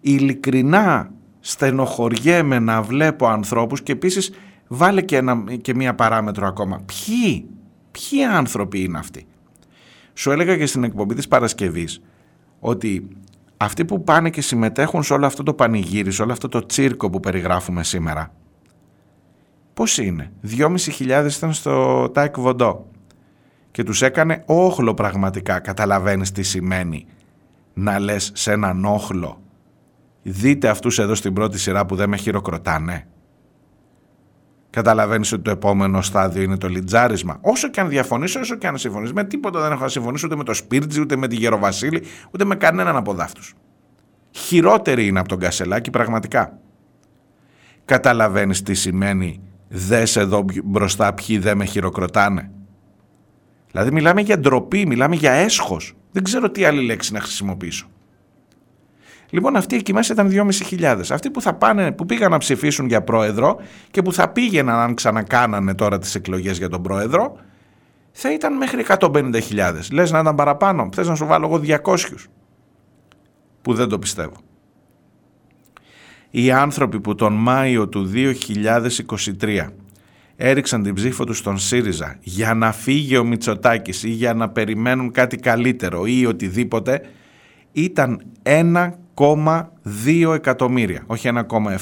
ειλικρινά 0.01 1.11
στενοχωριέμαι 1.39 2.59
να 2.59 2.81
βλέπω 2.81 3.27
ανθρώπους 3.27 3.81
και 3.81 3.91
επίσης 3.91 4.31
βάλε 4.67 5.01
και, 5.01 5.17
ένα, 5.17 5.43
και 5.61 5.75
μία 5.75 5.95
παράμετρο 5.95 6.47
ακόμα. 6.47 6.81
Ποιοι, 6.85 7.45
ποιοι 7.91 8.23
άνθρωποι 8.23 8.83
είναι 8.83 8.97
αυτοί; 8.97 9.25
Σου 10.13 10.31
έλεγα 10.31 10.57
και 10.57 10.65
στην 10.65 10.83
εκπομπή 10.83 11.15
της 11.15 11.27
Παρασκευής 11.27 12.01
ότι 12.59 13.07
αυτοί 13.57 13.85
που 13.85 14.03
πάνε 14.03 14.29
και 14.29 14.41
συμμετέχουν 14.41 15.03
σε 15.03 15.13
όλο 15.13 15.25
αυτό 15.25 15.43
το 15.43 15.53
πανηγύρι, 15.53 16.11
σε 16.11 16.21
όλο 16.21 16.31
αυτό 16.31 16.47
το 16.47 16.65
τσίρκο 16.65 17.09
που 17.09 17.19
περιγράφουμε 17.19 17.83
σήμερα, 17.83 18.33
πώς 19.73 19.97
είναι; 19.97 20.31
2.500 20.57 21.29
ήταν 21.37 21.53
στο 21.53 22.09
Τάικ 22.09 22.39
Βοντό 22.39 22.85
και 23.71 23.83
τους 23.83 24.01
έκανε 24.01 24.43
όχλο 24.45 24.93
πραγματικά. 24.93 25.59
Καταλαβαίνεις 25.59 26.31
τι 26.31 26.43
σημαίνει 26.43 27.05
να 27.73 27.99
λες 27.99 28.31
σε 28.33 28.51
έναν 28.51 28.85
όχλο 28.85 29.41
δείτε 30.29 30.69
αυτούς 30.69 30.99
εδώ 30.99 31.15
στην 31.15 31.33
πρώτη 31.33 31.59
σειρά 31.59 31.85
που 31.85 31.95
δεν 31.95 32.09
με 32.09 32.17
χειροκροτάνε. 32.17 33.07
Καταλαβαίνεις 34.69 35.31
ότι 35.31 35.41
το 35.41 35.51
επόμενο 35.51 36.01
στάδιο 36.01 36.41
είναι 36.41 36.57
το 36.57 36.67
λιτζάρισμα. 36.67 37.37
Όσο 37.41 37.69
και 37.69 37.79
αν 37.79 37.89
διαφωνήσω, 37.89 38.39
όσο 38.39 38.55
και 38.55 38.67
αν 38.67 38.77
συμφωνήσω, 38.77 39.13
με 39.13 39.23
τίποτα 39.23 39.61
δεν 39.61 39.71
έχω 39.71 39.81
να 39.81 39.87
συμφωνήσω 39.87 40.27
ούτε 40.27 40.35
με 40.35 40.43
το 40.43 40.53
Σπίρτζι, 40.53 41.01
ούτε 41.01 41.15
με 41.15 41.27
τη 41.27 41.35
Γεροβασίλη, 41.35 42.03
ούτε 42.31 42.45
με 42.45 42.55
κανέναν 42.55 42.95
από 42.95 43.13
δάφτους. 43.13 43.53
Χειρότερη 44.31 45.07
είναι 45.07 45.19
από 45.19 45.27
τον 45.27 45.39
Κασελάκη 45.39 45.89
πραγματικά. 45.89 46.59
Καταλαβαίνεις 47.85 48.61
τι 48.61 48.73
σημαίνει 48.73 49.41
δες 49.67 50.15
εδώ 50.15 50.45
μπροστά 50.63 51.13
ποιοι 51.13 51.37
δεν 51.37 51.57
με 51.57 51.65
χειροκροτάνε. 51.65 52.51
Δηλαδή 53.71 53.91
μιλάμε 53.91 54.21
για 54.21 54.39
ντροπή, 54.39 54.85
μιλάμε 54.85 55.15
για 55.15 55.31
έσχος. 55.31 55.95
Δεν 56.11 56.23
ξέρω 56.23 56.49
τι 56.51 56.65
άλλη 56.65 56.85
λέξη 56.85 57.13
να 57.13 57.19
χρησιμοποιήσω. 57.19 57.87
Λοιπόν, 59.29 59.55
αυτοί 59.55 59.75
εκεί 59.75 59.93
μέσα 59.93 60.13
ήταν 60.13 60.29
2.500. 60.79 61.01
Αυτοί 61.09 61.29
που, 61.29 61.41
θα 61.41 61.53
πάνε, 61.53 61.91
που 61.91 62.05
πήγαν 62.05 62.31
να 62.31 62.37
ψηφίσουν 62.37 62.87
για 62.87 63.01
πρόεδρο 63.01 63.59
και 63.91 64.01
που 64.01 64.13
θα 64.13 64.29
πήγαιναν 64.29 64.79
αν 64.79 64.93
ξανακάνανε 64.93 65.75
τώρα 65.75 65.99
τις 65.99 66.15
εκλογές 66.15 66.57
για 66.57 66.69
τον 66.69 66.81
πρόεδρο, 66.81 67.37
θα 68.11 68.33
ήταν 68.33 68.57
μέχρι 68.57 68.85
150.000. 68.87 69.41
Λες 69.91 70.11
να 70.11 70.19
ήταν 70.19 70.35
παραπάνω, 70.35 70.89
θες 70.95 71.07
να 71.07 71.15
σου 71.15 71.25
βάλω 71.25 71.45
εγώ 71.45 71.79
200. 71.83 71.95
Που 73.61 73.73
δεν 73.73 73.89
το 73.89 73.99
πιστεύω. 73.99 74.35
Οι 76.29 76.51
άνθρωποι 76.51 76.99
που 76.99 77.15
τον 77.15 77.33
Μάιο 77.33 77.87
του 77.87 78.11
2023 78.13 79.67
έριξαν 80.35 80.83
την 80.83 80.93
ψήφο 80.93 81.23
τους 81.23 81.37
στον 81.37 81.57
ΣΥΡΙΖΑ 81.57 82.17
για 82.19 82.53
να 82.53 82.71
φύγει 82.71 83.17
ο 83.17 83.23
Μητσοτάκης 83.23 84.03
ή 84.03 84.09
για 84.09 84.33
να 84.33 84.49
περιμένουν 84.49 85.11
κάτι 85.11 85.35
καλύτερο 85.37 86.05
ή 86.05 86.25
οτιδήποτε 86.25 87.01
ήταν 87.71 88.21
1,2 89.17 90.33
εκατομμύρια. 90.33 91.03
Όχι 91.05 91.29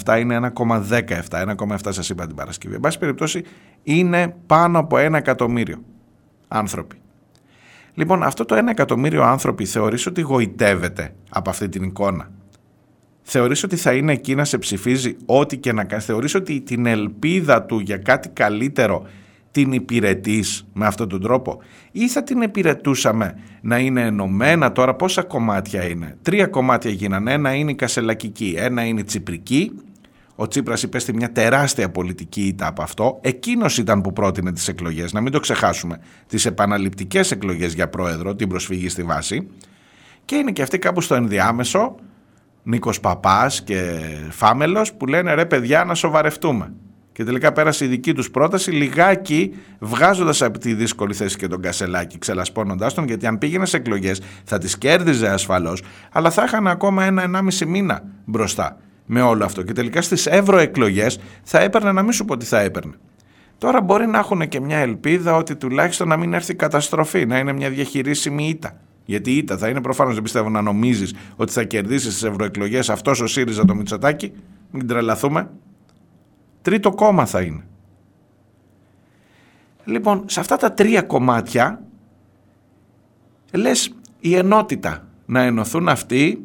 1,7 0.06 0.20
είναι 0.20 0.52
1,17. 0.56 1.20
1,7 1.30 1.78
σας 1.90 2.10
είπα 2.10 2.28
την 2.28 2.36
Παρασκευή. 2.36 2.76
Εν 2.76 2.80
πάση 2.80 3.00
περιπτώσει 3.00 3.44
είναι 3.84 4.36
πάνω 4.46 4.80
από 4.80 4.98
1 4.98 5.14
εκατομμύριο 5.14 5.78
άνθρωποι. 6.48 6.96
Λοιπόν 7.94 8.24
αυτό 8.24 8.46
το 8.46 8.56
1 8.58 8.68
εκατομμύριο 8.70 9.24
άνθρωποι 9.24 9.66
θεωρείς 9.66 10.06
ότι 10.06 10.22
γοητεύεται 10.22 11.16
από 11.30 11.50
αυτή 11.50 11.70
την 11.70 11.84
εικόνα; 11.84 12.30
Θεωρείς 13.22 13.64
ότι 13.64 13.76
θα 13.76 13.94
είναι 13.94 14.12
εκεί 14.12 14.36
να 14.36 14.46
σε 14.46 14.58
ψηφίζει 14.58 15.16
ό,τι 15.26 15.58
και 15.58 15.74
να 15.74 15.84
κάνει. 15.84 16.02
Θεωρείς 16.02 16.36
ότι 16.36 16.62
την 16.62 16.86
ελπίδα 16.86 17.64
του 17.64 17.80
για 17.80 17.98
κάτι 17.98 18.30
καλύτερο 18.30 19.08
την 19.56 19.72
υπηρετείς 19.72 20.66
με 20.74 20.86
αυτόν 20.86 21.10
τον 21.10 21.22
τρόπο; 21.22 21.62
Ή 21.91 22.10
θα 22.10 22.24
την 22.24 22.41
υπηρετούσαμε 22.41 23.39
να 23.62 23.78
είναι 23.78 24.01
ενωμένα; 24.01 24.72
Τώρα 24.72 24.93
πόσα 24.95 25.24
κομμάτια 25.24 25.84
είναι; 25.84 26.18
Τρία 26.22 26.47
κομμάτια 26.47 26.91
γίνανε, 26.91 27.34
ένα 27.34 27.53
είναι 27.53 27.72
η 27.72 27.76
κασελακική, 27.76 28.56
ένα 28.58 28.86
είναι 28.86 28.99
η 28.99 29.03
τσιπρική. 29.03 29.72
Ο 30.36 30.47
Τσίπρας 30.47 30.84
υπέστη 30.84 31.14
μια 31.14 31.32
τεράστια 31.32 31.89
πολιτική 31.89 32.41
ήττα 32.41 32.68
από 32.68 32.82
αυτό. 32.82 33.20
Εκείνος 33.22 33.78
ήταν 33.78 34.01
που 34.01 34.14
πρότεινε 34.14 34.51
τις 34.51 34.68
εκλογές, 34.68 35.14
να 35.14 35.22
μην 35.22 35.32
το 35.32 35.39
ξεχάσουμε. 35.39 35.99
Τις 36.28 36.45
επαναληπτικές 36.45 37.32
εκλογές 37.32 37.74
για 37.74 37.89
πρόεδρο, 37.89 38.36
την 38.36 38.47
προσφυγή 38.47 38.89
στη 38.89 39.03
βάση. 39.03 39.47
Και 40.26 40.36
είναι 40.36 40.51
και 40.51 40.62
αυτοί 40.62 40.80
κάπου 40.80 41.01
στο 41.01 41.16
ενδιάμεσο, 41.16 41.95
Νίκος 42.64 42.99
Παπάς 42.99 43.64
και 43.64 43.99
Φάμελος, 44.30 44.93
που 44.93 45.06
λένε 45.06 45.34
ρε 45.34 45.45
παιδιά 45.45 45.84
να 45.84 45.95
σοβαρευτούμε. 45.95 46.72
Και 47.16 47.24
τελικά 47.24 47.51
πέρασε 47.51 47.86
η 47.86 47.88
δική 47.88 48.13
τους 48.13 48.32
πρόταση, 48.32 48.72
λιγάκι 48.72 49.53
βγάζοντας 49.80 50.41
από 50.41 50.59
τη 50.59 50.74
δύσκολη 50.74 51.13
θέση 51.13 51.38
και 51.38 51.47
τον 51.47 51.61
Κασελάκη, 51.61 52.18
ξελασπώνοντάς 52.18 52.93
τον, 52.93 53.05
γιατί 53.05 53.28
αν 53.28 53.38
πήγαινε 53.38 53.66
σε 53.66 53.78
εκλογές 53.78 54.22
θα 54.43 54.57
τις 54.57 54.78
κέρδιζε 54.78 55.28
ασφαλώς, 55.28 55.84
αλλά 56.11 56.32
θα 56.32 56.43
είχαν 56.43 56.68
ακόμα 56.68 57.03
ένα-ενάμιση 57.03 57.66
μήνα 57.66 58.03
μπροστά 58.26 58.78
με 59.05 59.22
όλο 59.22 59.45
αυτό. 59.45 59.61
Και 59.61 59.74
τελικά 59.74 60.01
στις 60.01 60.26
ευρωεκλογές 60.26 61.20
θα 61.43 61.59
έπαιρνε 61.59 61.91
να 61.91 62.01
μην 62.01 62.11
σου 62.11 62.26
πω 62.26 62.34
ότι 62.34 62.45
θα 62.45 62.59
έπαιρνε. 62.59 62.93
Τώρα 63.57 63.82
μπορεί 63.82 64.07
να 64.07 64.18
έχουν 64.18 64.47
και 64.47 64.59
μια 64.59 64.78
ελπίδα 64.78 65.36
ότι 65.36 65.55
τουλάχιστον 65.55 66.07
να 66.07 66.18
μην 66.18 66.34
έρθει 66.34 66.55
καταστροφή, 66.55 67.26
να 67.26 67.38
είναι 67.38 67.53
μια 67.53 67.70
διαχειρίσιμη 67.70 68.47
ήττα. 68.47 68.80
Γιατί 69.05 69.32
η 69.32 69.38
ήττα 69.38 69.57
θα 69.57 69.68
είναι 69.68 69.82
προφανώς, 69.82 70.13
δεν 70.13 70.24
πιστεύω 70.24 70.49
να 70.49 70.61
νομίζεις 70.61 71.16
ότι 71.36 71.51
θα 71.51 71.63
κερδίσεις 71.63 72.13
τις 72.13 72.24
ευρωεκλογές 72.24 72.89
αυτός 72.89 73.22
ο 73.22 73.28
ΣΥΡΙΖΑ 73.28 73.66
το 73.66 73.76
Μητσοτάκι. 73.76 74.32
Μην 74.72 74.88
τρελαθούμε. 74.88 75.49
Τρίτο 76.66 76.91
κόμμα 76.91 77.26
θα 77.26 77.41
είναι. 77.41 77.63
Λοιπόν, 79.84 80.24
σε 80.26 80.39
αυτά 80.39 80.57
τα 80.57 80.74
τρία 80.74 81.01
κομμάτια 81.01 81.82
λες 83.51 83.95
η 84.20 84.36
ενότητα 84.36 85.07
να 85.26 85.41
ενωθούν 85.41 85.89
αυτοί, 85.89 86.41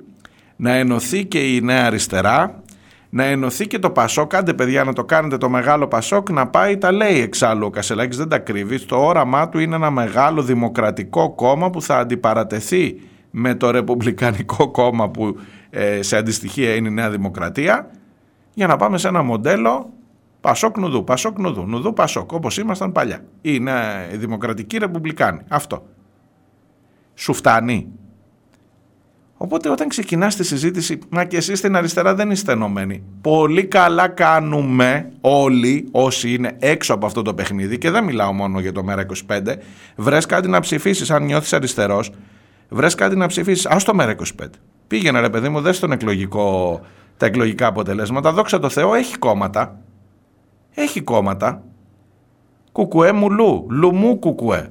να 0.57 0.73
ενωθεί 0.73 1.25
και 1.25 1.55
η 1.55 1.61
νέα 1.61 1.87
αριστερά, 1.87 2.63
να 3.11 3.25
ενωθεί 3.25 3.67
και 3.67 3.79
το 3.79 3.91
Πασόκ, 3.91 4.29
κάντε 4.29 4.55
παιδιά 4.55 4.85
να 4.85 4.93
το 4.93 5.05
κάνετε 5.05 5.37
το 5.37 5.49
μεγάλο 5.49 5.87
Πασόκ, 5.87 6.31
να 6.31 6.47
πάει 6.47 6.79
τα 6.79 6.93
λέει 6.93 7.21
εξάλλου 7.21 7.67
ο 7.67 7.71
Κασελάκης, 7.71 8.17
δεν 8.17 8.29
τα 8.29 8.39
κρύβει, 8.39 8.81
το 8.81 8.97
όραμά 8.97 9.49
του 9.49 9.59
είναι 9.59 9.75
ένα 9.75 9.91
μεγάλο 9.91 10.43
δημοκρατικό 10.43 11.31
κόμμα 11.35 11.71
που 11.71 11.83
θα 11.83 11.99
αντιπαρατεθεί 11.99 13.01
με 13.31 13.55
το 13.55 13.71
Ρεπουμπλικανικό 13.71 14.71
κόμμα 14.71 15.11
που 15.11 15.37
ε, 15.71 16.03
σε 16.03 16.17
αντιστοιχεία 16.17 16.75
είναι 16.75 16.89
η 16.89 16.93
Νέα 16.93 17.11
Δημοκρατία. 17.11 17.91
Για 18.55 18.67
να 18.67 18.77
πάμε 18.77 18.99
σε 18.99 19.09
ένα 19.09 19.23
μοντέλο 19.23 19.91
Πασόκ 20.41 20.79
νουδού, 20.79 21.05
Πασόκ 21.05 21.39
νουδού, 21.39 21.67
νουδού 21.67 21.93
Πασόκ, 21.93 22.33
όπως 22.33 22.59
ήμασταν 22.59 22.93
παλιά. 22.93 23.25
Είναι 23.41 23.73
δημοκρατική 24.13 24.79
ρεπουμπλικάνη. 24.79 25.41
Αυτό. 25.49 25.87
Σου 27.15 27.33
φτάνει. 27.33 27.89
Οπότε 29.43 29.71
όταν 29.71 29.89
ξεκινάς 29.89 30.37
τη 30.37 30.45
συζήτηση, 30.45 30.99
μα 31.09 31.25
και 31.25 31.37
εσείς 31.37 31.59
στην 31.59 31.77
αριστερά 31.77 32.15
δεν 32.15 32.31
είστε 32.31 32.53
ενωμένοι. 32.53 33.03
Πολύ 33.21 33.65
καλά 33.65 34.09
κάνουμε 34.09 35.13
όλοι 35.21 35.89
όσοι 35.91 36.35
είναι 36.35 36.57
έξω 36.59 36.95
από 36.95 37.07
αυτό 37.07 37.23
το 37.23 37.35
παιχνίδι 37.35 37.79
και 37.79 37.91
δεν 37.91 38.05
μιλάω 38.05 38.33
μόνο 38.33 38.61
για 38.61 38.73
το 38.73 38.85
ΜΕΡΑ25. 38.89 39.57
Βρες 39.97 40.27
κάτι 40.27 40.49
να 40.49 40.61
ψηφίσεις 40.61 41.11
αν 41.11 41.25
νιώθεις 41.25 41.53
αριστερός. 41.53 42.11
Βρες 42.69 42.95
κάτι 42.95 43.17
να 43.17 43.27
ψηφίσεις. 43.27 43.67
Ας 43.67 43.85
το 43.85 43.93
ΜΕΡΑ25. 43.99 44.47
Πήγαινε 44.87 45.21
ρε 45.21 45.31
παιδί 45.31 45.49
μου, 45.49 45.61
δες 45.61 45.79
τον 45.79 45.93
εκλογικό, 45.93 46.81
τα 47.17 47.27
εκλογικά 47.27 47.67
αποτελέσματα. 47.67 48.33
Δόξα 48.33 48.59
τω 48.59 48.69
Θεώ, 48.69 48.95
έχει 48.95 49.19
κόμματα. 49.19 49.81
Έχει 50.75 51.01
κόμματα. 51.01 51.63
Κουκουέ 52.73 53.13
μουλού, 53.13 53.67
λουμού 53.71 54.19
κουκουέ, 54.19 54.71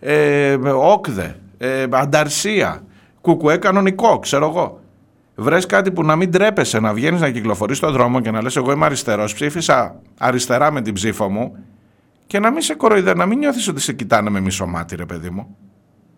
ε, 0.00 0.54
όκδε, 0.74 1.40
ε, 1.58 1.86
ανταρσία, 1.90 2.82
κουκουέ 3.20 3.56
κανονικό, 3.56 4.18
ξέρω 4.18 4.46
εγώ. 4.46 4.80
Βρες 5.34 5.66
κάτι 5.66 5.90
που 5.90 6.04
να 6.04 6.16
μην 6.16 6.30
τρέπεσαι 6.30 6.80
να 6.80 6.92
βγαίνεις 6.92 7.20
να 7.20 7.30
κυκλοφορείς 7.30 7.76
στον 7.76 7.92
δρόμο 7.92 8.20
και 8.20 8.30
να 8.30 8.42
λες 8.42 8.56
εγώ 8.56 8.72
είμαι 8.72 8.84
αριστερός, 8.84 9.34
ψήφισα 9.34 10.00
αριστερά 10.18 10.70
με 10.70 10.82
την 10.82 10.94
ψήφο 10.94 11.28
μου 11.28 11.56
και 12.26 12.38
να 12.38 12.50
μην 12.50 12.62
σε 12.62 12.74
κοροϊδε, 12.74 13.14
να 13.14 13.26
μην 13.26 13.38
νιώθεις 13.38 13.68
ότι 13.68 13.80
σε 13.80 13.92
κοιτάνε 13.92 14.30
με 14.30 14.40
μισό 14.40 14.66
μάτι 14.66 14.96
ρε 14.96 15.06
παιδί 15.06 15.30
μου. 15.30 15.56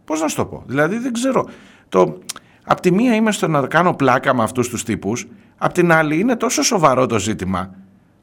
Πώς 0.04 0.20
να 0.20 0.28
σου 0.28 0.36
το 0.36 0.44
πω, 0.46 0.62
δηλαδή 0.66 0.98
δεν 0.98 1.12
ξέρω. 1.12 1.48
Το, 1.88 2.18
απ' 2.64 2.80
τη 2.80 2.92
μία 2.92 3.14
είμαι 3.14 3.32
στο 3.32 3.48
να 3.48 3.66
κάνω 3.66 3.94
πλάκα 3.94 4.34
με 4.34 4.42
αυτούς 4.42 4.68
τους 4.68 4.84
τύπους, 4.84 5.28
απ' 5.56 5.72
την 5.72 5.92
άλλη 5.92 6.18
είναι 6.18 6.36
τόσο 6.36 6.62
σοβαρό 6.62 7.06
το 7.06 7.18
ζήτημα 7.18 7.74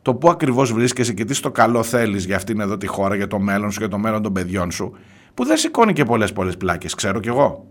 το 0.02 0.16
πού 0.16 0.30
ακριβώς 0.30 0.74
βρίσκεσαι 0.74 1.14
και 1.14 1.26
τι 1.26 1.34
στο 1.34 1.52
καλό 1.52 1.84
θέλεις 1.84 2.26
για 2.26 2.36
αυτήν 2.36 2.60
εδώ 2.60 2.78
τη 2.78 2.88
χώρα, 2.88 3.16
για 3.16 3.28
το 3.28 3.40
μέλλον 3.40 3.72
σου, 3.72 3.80
για 3.80 3.90
το 3.90 3.98
μέλλον 3.98 4.22
των 4.22 4.34
παιδιών 4.34 4.72
σου, 4.72 4.98
που 5.34 5.46
δεν 5.46 5.58
σηκώνει 5.58 5.94
και 5.94 6.04
πολλές 6.04 6.34
πολλές 6.34 6.58
πλάκες, 6.58 6.94
ξέρω 6.96 7.20
κι 7.20 7.28
εγώ. 7.28 7.68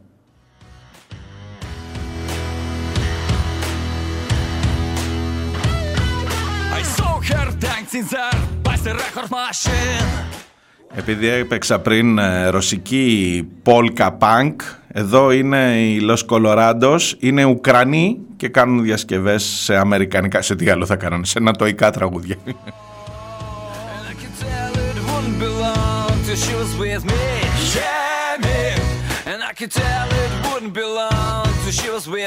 Επειδή 10.95 11.29
έπαιξα 11.29 11.79
πριν 11.79 12.19
ε, 12.19 12.49
ρωσική 12.49 13.47
polka 13.65 14.11
punk, 14.19 14.55
εδώ 14.89 15.31
είναι 15.31 15.81
οι 15.81 16.01
Los 16.11 16.37
Colorados, 16.37 17.01
είναι 17.19 17.45
Ουκρανοί 17.45 18.19
και 18.37 18.49
κάνουν 18.49 18.83
διασκευές 18.83 19.43
σε 19.43 19.77
αμερικανικά, 19.77 20.43
σε 20.43 20.55
τι 20.55 20.71
άλλο 20.71 20.87
θα 20.87 20.97
κάνουν, 20.97 21.25
σε 21.25 21.41
νατοϊκά 21.41 21.91
τραγούδια. 21.91 22.37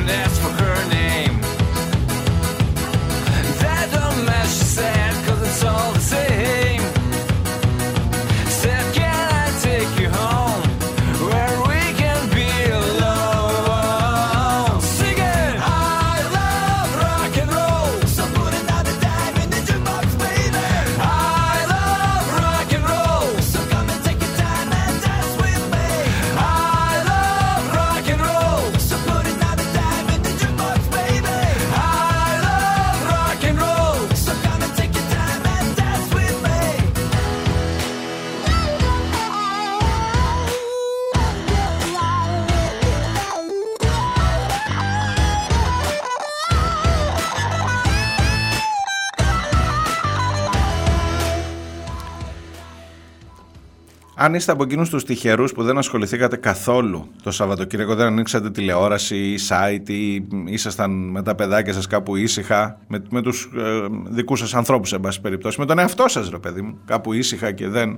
Αν 54.21 54.35
είστε 54.35 54.53
από 54.53 54.63
εκείνους 54.63 54.91
τους 54.91 55.05
τυχερούς 55.05 55.53
που 55.53 55.63
δεν 55.63 55.79
ασχοληθήκατε 55.79 56.37
καθόλου 56.37 57.09
το 57.23 57.31
Σαββατοκύριακο, 57.31 57.95
δεν 57.95 58.07
ανοίξατε 58.07 58.51
τηλεόραση 58.51 59.17
ή 59.17 59.39
site 59.49 59.89
ή 59.89 60.27
ήσασταν 60.45 60.91
με 60.91 61.23
τα 61.23 61.35
παιδάκια 61.35 61.73
σας 61.73 61.87
κάπου 61.87 62.17
ήσυχα, 62.17 62.79
με, 62.87 63.03
με 63.11 63.23
τους 63.23 63.51
ε, 63.57 63.87
δικούς 64.09 64.39
σας 64.39 64.55
ανθρώπους, 64.55 64.93
εν 64.93 65.01
πάση 65.01 65.21
περιπτώσει, 65.21 65.61
με 65.61 65.67
τον 65.67 65.79
εαυτό 65.79 66.09
σας, 66.09 66.29
ρε 66.31 66.39
παιδί 66.39 66.63
μου, 66.63 66.79
κάπου 66.85 67.13
ήσυχα 67.13 67.53
και 67.53 67.69
δεν. 67.69 67.97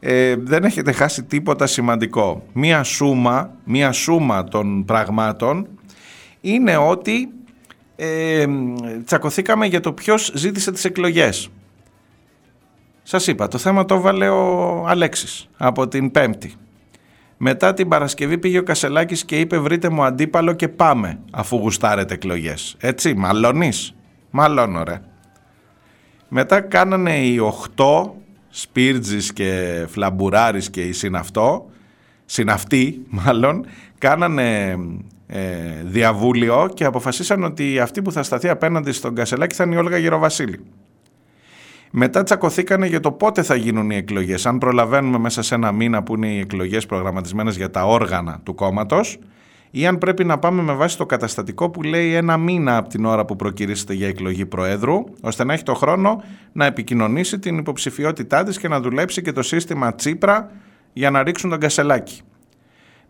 Ε, 0.00 0.34
δεν 0.38 0.64
έχετε 0.64 0.92
χάσει 0.92 1.22
τίποτα 1.22 1.66
σημαντικό. 1.66 2.46
Μία 2.52 2.82
σούμα, 2.82 3.50
μία 3.64 3.92
σούμα 3.92 4.44
των 4.44 4.84
πραγμάτων 4.84 5.68
είναι 6.40 6.76
ότι 6.76 7.28
ε, 7.96 8.46
τσακωθήκαμε 9.04 9.66
για 9.66 9.80
το 9.80 9.92
ποιος 9.92 10.32
ζήτησε 10.34 10.72
τις 10.72 10.84
εκλογές. 10.84 11.50
Σας 13.02 13.26
είπα, 13.26 13.48
το 13.48 13.58
θέμα 13.58 13.84
το 13.84 13.94
έβαλε 13.94 14.28
ο 14.28 14.84
Αλέξης 14.86 15.48
από 15.56 15.88
την 15.88 16.10
Πέμπτη. 16.10 16.54
Μετά 17.36 17.74
την 17.74 17.88
Παρασκευή 17.88 18.38
πήγε 18.38 18.58
ο 18.58 18.62
Κασελάκης 18.62 19.24
και 19.24 19.40
είπε 19.40 19.58
βρείτε 19.58 19.88
μου 19.88 20.04
αντίπαλο 20.04 20.52
και 20.52 20.68
πάμε 20.68 21.18
αφού 21.32 21.56
γουστάρετε 21.56 22.14
εκλογές. 22.14 22.76
Έτσι, 22.78 23.14
μαλώνεις; 23.14 23.94
Μαλώνω 24.30 24.82
ρε. 24.82 25.00
Μετά 26.28 26.60
κάνανε 26.60 27.18
οι 27.18 27.38
8 27.76 28.10
Σπίρτζης 28.48 29.32
και 29.32 29.84
Φλαμπουράρης 29.88 30.70
και 30.70 30.82
η 30.82 30.92
συναυτό, 30.92 31.70
συναυτοί 32.24 33.06
μάλλον, 33.08 33.66
κάνανε 33.98 34.76
ε, 35.26 35.82
διαβούλιο 35.84 36.70
και 36.74 36.84
αποφασίσαν 36.84 37.44
ότι 37.44 37.78
αυτή 37.78 38.02
που 38.02 38.12
θα 38.12 38.22
σταθεί 38.22 38.48
απέναντι 38.48 38.92
στον 38.92 39.14
Κασελάκη 39.14 39.54
θα 39.54 39.64
είναι 39.64 39.74
η 39.74 39.78
Όλγα 39.78 39.96
Γεροβασίλη. 39.96 40.60
Μετά 41.94 42.22
τσακωθήκανε 42.22 42.86
για 42.86 43.00
το 43.00 43.12
πότε 43.12 43.42
θα 43.42 43.54
γίνουν 43.54 43.90
οι 43.90 43.96
εκλογές. 43.96 44.46
Αν 44.46 44.58
προλαβαίνουμε 44.58 45.18
μέσα 45.18 45.42
σε 45.42 45.54
ένα 45.54 45.72
μήνα 45.72 46.02
που 46.02 46.14
είναι 46.14 46.26
οι 46.26 46.38
εκλογές 46.38 46.86
προγραμματισμένες 46.86 47.56
για 47.56 47.70
τα 47.70 47.86
όργανα 47.86 48.40
του 48.42 48.54
κόμματος 48.54 49.18
ή 49.70 49.86
αν 49.86 49.98
πρέπει 49.98 50.24
να 50.24 50.38
πάμε 50.38 50.62
με 50.62 50.72
βάση 50.72 50.96
το 50.96 51.06
καταστατικό 51.06 51.70
που 51.70 51.82
λέει 51.82 52.14
ένα 52.14 52.36
μήνα 52.36 52.76
από 52.76 52.88
την 52.88 53.04
ώρα 53.04 53.24
που 53.24 53.36
προκυρήσετε 53.36 53.94
για 53.94 54.08
εκλογή 54.08 54.46
Προέδρου, 54.46 55.04
ώστε 55.20 55.44
να 55.44 55.52
έχει 55.52 55.62
το 55.62 55.74
χρόνο 55.74 56.22
να 56.52 56.66
επικοινωνήσει 56.66 57.38
την 57.38 57.58
υποψηφιότητά 57.58 58.42
της 58.42 58.58
και 58.58 58.68
να 58.68 58.80
δουλέψει 58.80 59.22
και 59.22 59.32
το 59.32 59.42
σύστημα 59.42 59.94
Τσίπρα 59.94 60.50
για 60.92 61.10
να 61.10 61.22
ρίξουν 61.22 61.50
τον 61.50 61.58
Κασελάκη. 61.58 62.20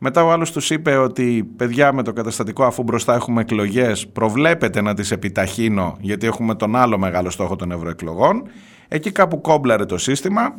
Μετά 0.04 0.24
ο 0.24 0.30
άλλος 0.30 0.52
τους 0.52 0.70
είπε 0.70 0.96
ότι 0.96 1.52
παιδιά 1.56 1.92
με 1.92 2.02
το 2.02 2.12
καταστατικό 2.12 2.64
αφού 2.64 2.82
μπροστά 2.82 3.14
έχουμε 3.14 3.40
εκλογές 3.40 4.08
προβλέπετε 4.08 4.80
να 4.80 4.94
τις 4.94 5.10
επιταχύνω 5.10 5.96
γιατί 6.00 6.26
έχουμε 6.26 6.54
τον 6.54 6.76
άλλο 6.76 6.98
μεγάλο 6.98 7.30
στόχο 7.30 7.56
των 7.56 7.72
ευρωεκλογών. 7.72 8.42
Εκεί 8.88 9.12
κάπου 9.12 9.40
κόμπλαρε 9.40 9.84
το 9.84 9.98
σύστημα. 9.98 10.54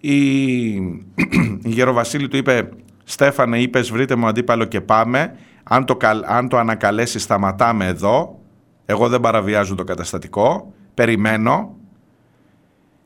Η, 0.00 0.16
η 1.68 1.68
Γεροβασίλη 1.68 2.28
του 2.28 2.36
είπε 2.36 2.68
Στέφανε 3.04 3.60
είπες 3.60 3.90
βρείτε 3.90 4.14
μου 4.14 4.26
αντίπαλο 4.26 4.64
και 4.64 4.80
πάμε. 4.80 5.36
Αν 5.62 5.84
το, 5.84 5.96
αν 6.26 6.48
το 6.48 6.58
ανακαλέσεις 6.58 7.22
σταματάμε 7.22 7.86
εδώ. 7.86 8.40
Εγώ 8.84 9.08
δεν 9.08 9.20
παραβιάζω 9.20 9.74
το 9.74 9.84
καταστατικό. 9.84 10.72
Περιμένω. 10.94 11.76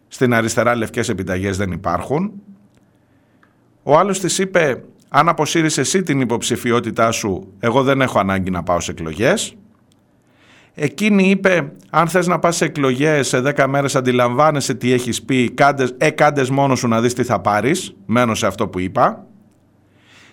Στην 0.09 0.35
αριστερά 0.35 0.75
λευκές 0.75 1.09
επιταγές 1.09 1.57
δεν 1.57 1.73
υπάρχουν. 1.73 2.33
Ο 3.83 3.99
άλλος 3.99 4.21
της 4.21 4.39
είπε 4.39 4.85
αν 5.13 5.29
αποσύρεις 5.29 5.79
εσύ 5.79 6.03
την 6.03 6.21
υποψηφιότητά 6.21 7.11
σου, 7.11 7.53
εγώ 7.59 7.83
δεν 7.83 8.01
έχω 8.01 8.19
ανάγκη 8.19 8.51
να 8.51 8.63
πάω 8.63 8.81
σε 8.81 8.91
εκλογές. 8.91 9.55
Εκείνη 10.75 11.31
είπε, 11.31 11.73
αν 11.91 12.09
θες 12.09 12.27
να 12.27 12.39
πας 12.39 12.57
σε 12.57 12.65
εκλογές 12.65 13.29
σε 13.29 13.41
10 13.41 13.67
μέρες 13.69 13.97
αντιλαμβάνεσαι 13.97 14.75
τι 14.75 14.93
έχεις 14.93 15.23
πει, 15.23 15.51
κάντες, 15.51 15.95
ε, 15.99 16.11
κάντες 16.11 16.51
μόνος 16.51 16.79
σου 16.79 16.89
να 16.89 17.01
δεις 17.01 17.15
τι 17.15 17.25
θα 17.25 17.41
πάρεις, 17.41 17.95
μένω 18.07 18.35
σε 18.35 18.47
αυτό 18.47 18.69
που 18.69 18.79
είπα. 18.79 19.27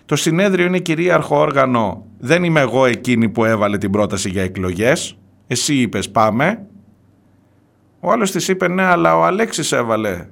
Το 0.06 0.16
συνέδριο 0.16 0.66
είναι 0.66 0.80
κυρίαρχο 0.80 1.40
όργανο, 1.40 2.06
δεν 2.20 2.44
είμαι 2.44 2.60
εγώ 2.60 2.86
εκείνη 2.86 3.30
που 3.30 3.46
έβαλε 3.46 3.78
την 3.78 3.92
πρόταση 3.92 4.30
για 4.30 4.44
εκλογές, 4.44 5.18
εσύ 5.48 5.76
είπες 5.76 6.10
πάμε. 6.10 6.66
Ο 8.00 8.12
άλλος 8.12 8.32
της 8.32 8.48
είπε, 8.48 8.68
ναι 8.68 8.84
αλλά 8.84 9.18
ο 9.18 9.24
Αλέξης 9.24 9.72
έβαλε 9.72 10.28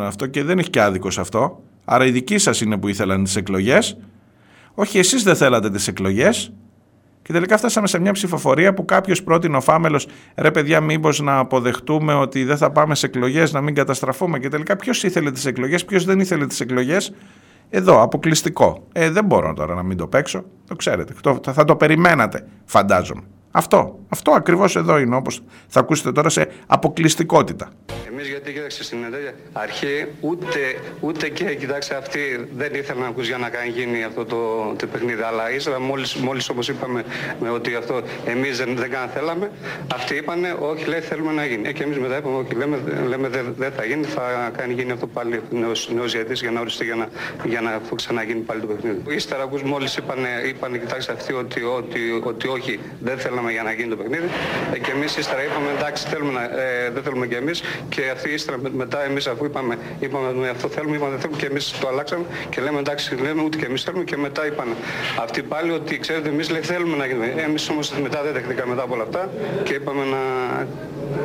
αυτό 0.00 0.26
και 0.26 0.44
δεν 0.44 0.58
έχει 0.58 0.70
και 0.70 0.80
άδικο 0.80 1.10
σε 1.10 1.20
αυτό. 1.20 1.62
Άρα 1.90 2.06
οι 2.06 2.10
δικοί 2.10 2.38
σας 2.38 2.60
είναι 2.60 2.78
που 2.78 2.88
ήθελαν 2.88 3.24
τις 3.24 3.36
εκλογές. 3.36 3.96
Όχι, 4.74 4.98
εσείς 4.98 5.22
δεν 5.22 5.36
θέλατε 5.36 5.70
τις 5.70 5.88
εκλογές. 5.88 6.52
Και 7.22 7.32
τελικά 7.32 7.56
φτάσαμε 7.56 7.86
σε 7.86 7.98
μια 7.98 8.12
ψηφοφορία 8.12 8.74
που 8.74 8.84
κάποιος 8.84 9.22
πρότεινε 9.22 9.56
ο 9.56 9.60
Φάμελος, 9.60 10.06
ρε 10.36 10.50
παιδιά, 10.50 10.80
μήπως 10.80 11.20
να 11.20 11.38
αποδεχτούμε 11.38 12.14
ότι 12.14 12.44
δεν 12.44 12.56
θα 12.56 12.70
πάμε 12.70 12.94
σε 12.94 13.06
εκλογές, 13.06 13.52
να 13.52 13.60
μην 13.60 13.74
καταστραφούμε. 13.74 14.38
Και 14.38 14.48
τελικά 14.48 14.76
ποιος 14.76 15.02
ήθελε 15.02 15.30
τις 15.30 15.44
εκλογές, 15.44 15.84
ποιος 15.84 16.04
δεν 16.04 16.20
ήθελε 16.20 16.46
τις 16.46 16.60
εκλογές. 16.60 17.12
Εδώ, 17.70 18.02
αποκλειστικό. 18.02 18.86
Ε, 18.92 19.10
δεν 19.10 19.24
μπορώ 19.24 19.52
τώρα 19.52 19.74
να 19.74 19.82
μην 19.82 19.96
το 19.96 20.06
παίξω. 20.06 20.44
Το 20.66 20.76
ξέρετε. 20.76 21.14
θα 21.52 21.64
το 21.64 21.76
περιμένατε, 21.76 22.46
φαντάζομαι. 22.64 23.22
Αυτό, 23.50 23.98
αυτό 24.08 24.30
ακριβώς 24.30 24.76
εδώ 24.76 24.98
είναι 24.98 25.16
όπως 25.16 25.42
θα 25.68 25.80
ακούσετε 25.80 26.12
τώρα 26.12 26.28
σε 26.28 26.48
αποκλειστικότητα. 26.66 27.70
Εμείς 28.10 28.28
γιατί 28.28 28.52
κοίταξε 28.52 28.84
στην 28.84 28.98
αρχή 29.52 30.06
ούτε, 30.20 30.58
ούτε 31.00 31.28
και 31.28 31.44
κοιτάξτε 31.54 31.96
αυτοί 31.96 32.48
δεν 32.56 32.74
ήθελαν 32.74 33.02
να 33.02 33.08
ακούσει 33.08 33.26
για 33.26 33.38
να 33.38 33.48
κάνει 33.48 33.68
γίνει 33.68 34.04
αυτό 34.04 34.24
το, 34.24 34.36
το 34.76 34.86
παιχνίδι 34.86 35.22
αλλά 35.22 35.50
ύστερα 35.52 35.80
μόλις, 35.80 36.14
μόλις 36.14 36.48
όπως 36.48 36.68
είπαμε 36.68 37.04
με 37.40 37.50
ότι 37.50 37.74
αυτό 37.74 38.02
εμείς 38.24 38.58
δεν, 38.58 38.76
δεν 38.76 38.90
καν 38.90 39.08
θέλαμε 39.08 39.50
αυτοί 39.94 40.14
είπανε 40.14 40.56
όχι 40.58 40.84
λέει 40.84 41.00
θέλουμε 41.00 41.32
να 41.32 41.44
γίνει 41.44 41.68
ε, 41.68 41.72
και 41.72 41.82
εμείς 41.82 41.98
μετά 41.98 42.16
είπαμε 42.16 42.36
όχι 42.36 42.54
λέμε, 42.54 42.78
λέμε 43.08 43.28
δεν, 43.28 43.54
δεν 43.56 43.72
θα 43.72 43.84
γίνει 43.84 44.04
θα 44.04 44.52
κάνει 44.56 44.72
γίνει 44.72 44.92
αυτό 44.92 45.06
πάλι 45.06 45.40
νέος, 45.50 45.90
νέος 45.94 46.14
γιατί 46.14 46.34
για 46.34 46.50
να 46.50 46.60
οριστεί 46.60 46.84
για 46.84 46.94
να, 46.94 47.08
για 47.44 47.60
να 47.60 47.80
ξαναγίνει 47.94 48.40
πάλι 48.40 48.60
το 48.60 48.66
παιχνίδι. 48.66 49.14
Ύστερα 49.14 49.42
ακούς 49.42 49.62
μόλις 49.62 49.96
είπανε, 49.96 50.28
είπανε 50.48 50.78
κοιτάξτε 50.78 51.12
αυτοί 51.12 51.32
ότι, 51.32 51.62
ότι, 51.62 52.00
ότι, 52.24 52.48
όχι 52.48 52.80
δεν 53.00 53.18
θέλαμε 53.38 53.52
για 53.52 53.62
να 53.62 53.72
γίνει 53.72 53.88
το 53.88 53.96
παιχνίδι. 53.96 54.28
Ε, 54.72 54.78
και 54.78 54.90
εμείς 54.90 55.16
ύστερα 55.16 55.42
είπαμε 55.44 55.68
εντάξει 55.78 56.06
θέλουμε 56.08 56.32
να, 56.32 56.42
ε, 56.42 56.90
δεν 56.94 57.02
θέλουμε 57.02 57.26
και 57.26 57.36
εμείς. 57.36 57.62
Και 57.88 58.02
αυτοί 58.14 58.28
ύστερα 58.30 58.56
μετά 58.82 59.04
εμείς 59.04 59.26
αφού 59.26 59.44
είπαμε, 59.44 59.78
είπαμε 60.00 60.32
με 60.32 60.48
αυτό 60.48 60.68
θέλουμε, 60.68 60.96
είπαμε 60.96 61.10
δεν 61.10 61.20
θέλουμε 61.20 61.38
και 61.40 61.46
εμείς 61.46 61.64
το 61.80 61.88
αλλάξαμε 61.88 62.24
και 62.48 62.60
λέμε 62.60 62.78
εντάξει 62.78 63.14
λέμε 63.14 63.42
ούτε 63.42 63.56
και 63.58 63.64
εμείς 63.64 63.82
θέλουμε 63.82 64.04
και 64.04 64.16
μετά 64.16 64.46
είπαν 64.46 64.68
αυτοί 65.24 65.42
πάλι 65.42 65.70
ότι 65.70 65.98
ξέρετε 65.98 66.28
εμείς 66.28 66.46
θέλουμε 66.62 66.96
να 66.96 67.06
γίνει. 67.06 67.26
Ε, 67.36 67.42
εμείς 67.42 67.68
όμως 67.68 67.92
μετά 68.02 68.22
δεν 68.22 68.32
δεχτήκαμε 68.32 68.70
μετά 68.70 68.82
από 68.82 68.94
όλα 68.94 69.02
αυτά 69.02 69.30
και 69.62 69.74
είπαμε 69.74 70.04
να, 70.04 70.22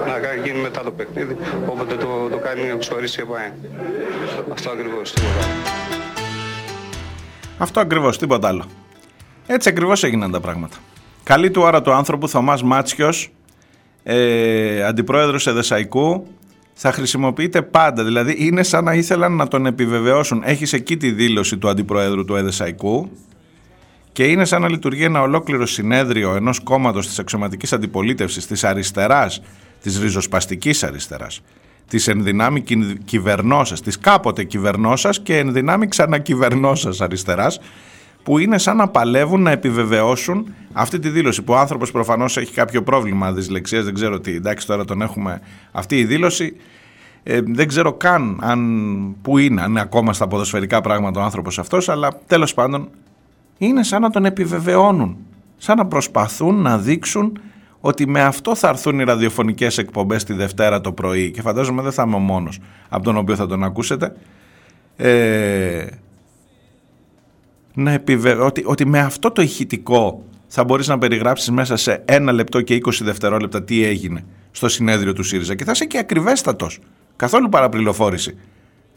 να 0.07 0.43
γίνει 0.43 0.59
μετά 0.59 0.81
το 0.83 0.91
παιχνίδι. 0.91 1.37
Όποτε 1.65 1.95
το, 1.95 2.27
το 2.31 2.37
κάνει 2.37 2.69
εξορίσει 2.69 3.19
η 3.19 3.23
ΕΠΑΕ. 3.23 3.53
Αυτό 4.51 4.69
ακριβώς 4.69 5.13
τίποτα. 5.13 5.45
Αυτό 7.57 7.79
ακριβώς, 7.79 8.17
τίποτα 8.17 8.47
άλλο. 8.47 8.65
Έτσι 9.47 9.69
ακριβώς 9.69 10.03
έγιναν 10.03 10.31
τα 10.31 10.39
πράγματα. 10.39 10.77
Καλή 11.23 11.51
του 11.51 11.61
ώρα 11.61 11.81
του 11.81 11.91
άνθρωπου 11.91 12.29
Θωμάς 12.29 12.63
Μάτσιος, 12.63 13.31
ε, 14.03 14.83
αντιπρόεδρος 14.83 15.47
Εδεσαϊκού, 15.47 16.27
θα 16.73 16.91
χρησιμοποιείται 16.91 17.61
πάντα. 17.61 18.03
Δηλαδή 18.03 18.35
είναι 18.39 18.63
σαν 18.63 18.83
να 18.83 18.93
ήθελαν 18.93 19.35
να 19.35 19.47
τον 19.47 19.65
επιβεβαιώσουν. 19.65 20.41
Έχεις 20.45 20.73
εκεί 20.73 20.97
τη 20.97 21.11
δήλωση 21.11 21.57
του 21.57 21.69
αντιπρόεδρου 21.69 22.25
του 22.25 22.35
Εδεσαϊκού 22.35 23.09
και 24.11 24.23
είναι 24.23 24.45
σαν 24.45 24.61
να 24.61 24.69
λειτουργεί 24.69 25.03
ένα 25.03 25.21
ολόκληρο 25.21 25.65
συνέδριο 25.65 26.35
ενός 26.35 26.59
κόμματος 26.59 27.07
της 27.07 27.19
αξιωματικής 27.19 27.73
αντιπολίτευσης, 27.73 28.47
της 28.47 28.63
αριστεράς, 28.63 29.41
της 29.81 29.99
ριζοσπαστικής 29.99 30.83
αριστεράς, 30.83 31.41
της 31.87 32.07
ενδυνάμει 32.07 32.63
κυβερνώσας, 33.05 33.81
της 33.81 33.99
κάποτε 33.99 34.43
κυβερνώσας 34.43 35.21
και 35.21 35.37
ενδυνάμει 35.37 35.87
ξανακυβερνώσας 35.87 37.01
αριστεράς, 37.01 37.59
που 38.23 38.37
είναι 38.37 38.57
σαν 38.57 38.77
να 38.77 38.87
παλεύουν 38.87 39.41
να 39.41 39.51
επιβεβαιώσουν 39.51 40.53
αυτή 40.73 40.99
τη 40.99 41.09
δήλωση. 41.09 41.41
Που 41.41 41.53
ο 41.53 41.57
άνθρωπος 41.57 41.91
προφανώς 41.91 42.37
έχει 42.37 42.53
κάποιο 42.53 42.83
πρόβλημα 42.83 43.31
δυσλεξίας, 43.31 43.83
δεν 43.83 43.93
ξέρω 43.93 44.19
τι. 44.19 44.35
Εντάξει, 44.35 44.67
τώρα 44.67 44.85
τον 44.85 45.01
έχουμε. 45.01 45.41
Αυτή 45.71 45.99
η 45.99 46.05
δήλωση 46.05 46.55
ε, 47.23 47.39
δεν 47.45 47.67
ξέρω 47.67 47.93
καν 47.93 48.39
αν, 48.41 48.61
που 49.21 49.37
είναι, 49.37 49.61
αν 49.61 49.69
είναι 49.69 49.81
ακόμα 49.81 50.13
στα 50.13 50.27
ποδοσφαιρικά 50.27 50.81
πράγματα 50.81 51.19
ο 51.19 51.23
άνθρωπος 51.23 51.59
αυτός, 51.59 51.89
αλλά 51.89 52.19
τέλος 52.27 52.53
πάντων 52.53 52.89
είναι 53.57 53.83
σαν 53.83 54.01
να 54.01 54.09
τον 54.09 54.25
επιβεβαιώνουν. 54.25 55.17
Σαν 55.57 55.77
να 55.77 55.85
προσπαθούν 55.85 56.61
να 56.61 56.77
δείξουν 56.77 57.39
ότι 57.79 58.07
με 58.07 58.21
αυτό 58.21 58.55
θα 58.55 58.67
έρθουν 58.67 58.99
οι 58.99 59.03
ραδιοφωνικές 59.03 59.77
εκπομπές 59.77 60.23
τη 60.23 60.33
Δευτέρα 60.33 60.81
το 60.81 60.91
πρωί. 60.91 61.31
Και 61.31 61.41
φαντάζομαι 61.41 61.81
δεν 61.81 61.91
θα 61.91 62.03
είμαι 62.07 62.15
ο 62.15 62.19
μόνος 62.19 62.59
από 62.89 63.03
τον 63.03 63.17
οποίο 63.17 63.35
θα 63.35 63.47
τον 63.47 63.63
ακούσετε. 63.63 64.15
Ε, 64.95 65.85
να 67.73 67.91
επιβε... 67.91 68.31
ότι, 68.31 68.63
ότι 68.65 68.85
με 68.85 68.99
αυτό 68.99 69.31
το 69.31 69.41
ηχητικό 69.41 70.23
θα 70.47 70.63
μπορείς 70.63 70.87
να 70.87 70.97
περιγράψεις 70.97 71.49
μέσα 71.51 71.75
σε 71.75 72.01
ένα 72.05 72.31
λεπτό 72.31 72.61
και 72.61 72.81
20 72.85 72.91
δευτερόλεπτα 73.01 73.63
τι 73.63 73.83
έγινε 73.83 74.25
στο 74.51 74.69
συνέδριο 74.69 75.13
του 75.13 75.23
ΣΥΡΙΖΑ 75.23 75.55
και 75.55 75.63
θα 75.63 75.71
είσαι 75.71 75.85
και 75.85 75.97
ακριβέστατος. 75.97 76.79
Καθόλου 77.15 77.49
παραπληροφόρηση. 77.49 78.37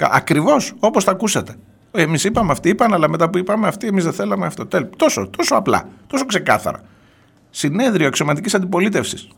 Ακριβώς 0.00 0.72
όπως 0.78 1.04
τα 1.04 1.10
ακούσατε. 1.10 1.54
Εμείς 1.90 2.24
είπαμε 2.24 2.52
αυτοί 2.52 2.68
είπαν, 2.68 2.94
αλλά 2.94 3.08
μετά 3.08 3.30
που 3.30 3.38
είπαμε 3.38 3.66
αυτοί 3.66 3.86
εμείς 3.86 4.04
δεν 4.04 4.12
θέλαμε 4.12 4.46
αυτό. 4.46 4.66
Τόσο, 4.96 5.28
τόσο 5.36 5.54
απλά, 5.54 5.88
τόσο 6.06 6.26
ξεκάθαρα. 6.26 6.80
Συνέδριο 7.50 8.06
αξιωματικής 8.06 8.54
αντιπολίτευσης. 8.54 9.28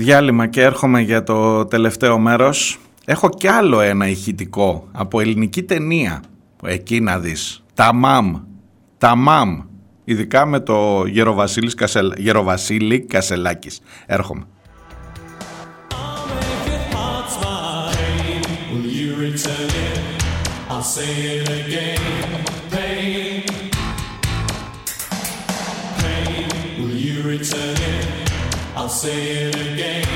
Διάλειμμα 0.00 0.46
και 0.46 0.62
έρχομαι 0.62 1.00
για 1.00 1.22
το 1.22 1.64
τελευταίο 1.66 2.18
μέρος. 2.18 2.78
Έχω 3.04 3.28
κι 3.28 3.46
άλλο 3.46 3.80
ένα 3.80 4.08
ηχητικό 4.08 4.88
από 4.92 5.20
ελληνική 5.20 5.62
ταινία. 5.62 6.22
Εκεί 6.64 7.00
να 7.00 7.18
δεις. 7.18 7.62
Τα 7.74 7.94
μαμ. 7.94 8.34
Τα 8.98 9.14
μαμ. 9.14 9.60
Ειδικά 10.04 10.46
με 10.46 10.60
το 10.60 11.04
Γεροβασίλης 11.06 11.74
Κασελ... 11.74 12.12
Γεροβασίλη 12.16 13.00
Κασελάκης. 13.00 13.80
Έρχομαι. 14.06 14.44
say 28.90 29.46
it 29.46 29.54
again. 29.54 30.09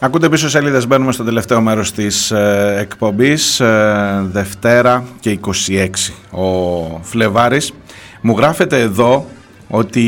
Ακούτε 0.00 0.28
πίσω 0.28 0.48
σελίδες, 0.48 0.86
μπαίνουμε 0.86 1.12
στο 1.12 1.24
τελευταίο 1.24 1.60
μέρος 1.60 1.92
της 1.92 2.30
ε, 2.30 2.76
εκπομπής, 2.78 3.60
ε, 3.60 4.26
Δευτέρα 4.32 5.04
και 5.20 5.30
26 5.30 6.12
ο 6.30 7.00
Φλεβάρης. 7.02 7.72
Μου 8.20 8.36
γράφεται 8.36 8.80
εδώ 8.80 9.26
ότι 9.68 10.04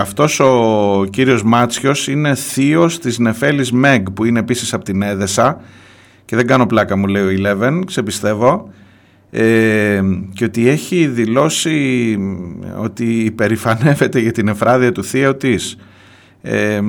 αυτός 0.00 0.40
ο 0.40 1.04
κύριος 1.10 1.42
Μάτσιος 1.42 2.08
είναι 2.08 2.34
θείος 2.34 2.98
της 2.98 3.18
Νεφέλης 3.18 3.72
Μεγ 3.72 4.02
που 4.02 4.24
είναι 4.24 4.38
επίσης 4.38 4.72
από 4.74 4.84
την 4.84 5.02
Έδεσα 5.02 5.60
και 6.24 6.36
δεν 6.36 6.46
κάνω 6.46 6.66
πλάκα 6.66 6.96
μου 6.96 7.06
λέει 7.06 7.22
ο 7.22 7.28
Eleven, 7.38 7.80
ξεπιστεύω 7.86 8.70
ε, 9.30 10.00
και 10.32 10.44
ότι 10.44 10.68
έχει 10.68 11.06
δηλώσει 11.06 12.18
ότι 12.78 13.04
υπερηφανεύεται 13.04 14.18
για 14.18 14.32
την 14.32 14.48
εφράδια 14.48 14.92
του 14.92 15.04
θείου 15.04 15.36
της. 15.36 15.76
Ε, 16.42 16.80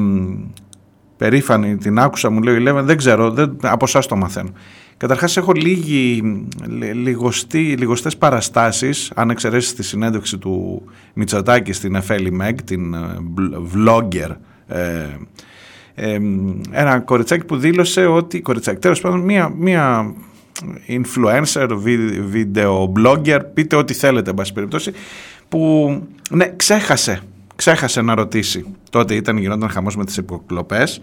περήφανη, 1.18 1.78
την 1.78 2.00
άκουσα, 2.00 2.30
μου 2.30 2.42
λέει 2.42 2.56
ο 2.56 2.58
Eleven, 2.62 2.84
δεν 2.84 2.98
ξέρω, 2.98 3.32
δεν, 3.32 3.58
από 3.62 3.86
εσάς 3.86 4.06
το 4.06 4.16
μαθαίνω. 4.16 4.50
Καταρχάς 4.98 5.38
έχω 5.38 5.52
λίγοι, 5.52 6.22
λιγοστή, 6.94 7.76
λιγοστές 7.78 8.18
παραστάσεις, 8.18 9.12
αν 9.16 9.30
εξαιρέσεις 9.30 9.74
τη 9.74 9.84
συνέντευξη 9.84 10.38
του 10.38 10.84
Μητσοτάκη 11.14 11.74
στην 11.74 11.96
Εφέλη 11.96 12.32
Μεγ, 12.32 12.54
την 12.64 12.94
ε, 12.94 13.18
vlogger, 13.76 14.30
ε, 14.68 15.06
ε, 15.96 16.20
ένα 16.72 17.00
κοριτσάκι 17.00 17.46
που 17.46 17.58
δήλωσε 17.58 18.06
ότι, 18.06 18.42
κοριτσάκι, 18.42 18.80
τέλος 18.80 19.02
πάντων, 19.02 19.20
μία, 19.20 19.50
μία 19.58 20.14
influencer, 20.88 21.68
video 22.34 22.84
blogger, 22.96 23.40
πείτε 23.54 23.76
ό,τι 23.76 23.94
θέλετε, 23.94 24.30
εν 24.30 24.36
πάση 24.36 24.54
περιπτώσει, 24.54 24.92
που 25.50 25.92
ναι, 26.30 26.54
ξέχασε 26.56 27.22
ξέχασε 27.58 28.02
να 28.02 28.16
ρωτήσει. 28.16 28.66
Τότε 28.90 29.16
ήταν, 29.16 29.38
γινόταν 29.38 29.70
χαμός 29.70 29.96
με 29.96 30.06
τις 30.06 30.18
υποκλοπές, 30.18 31.02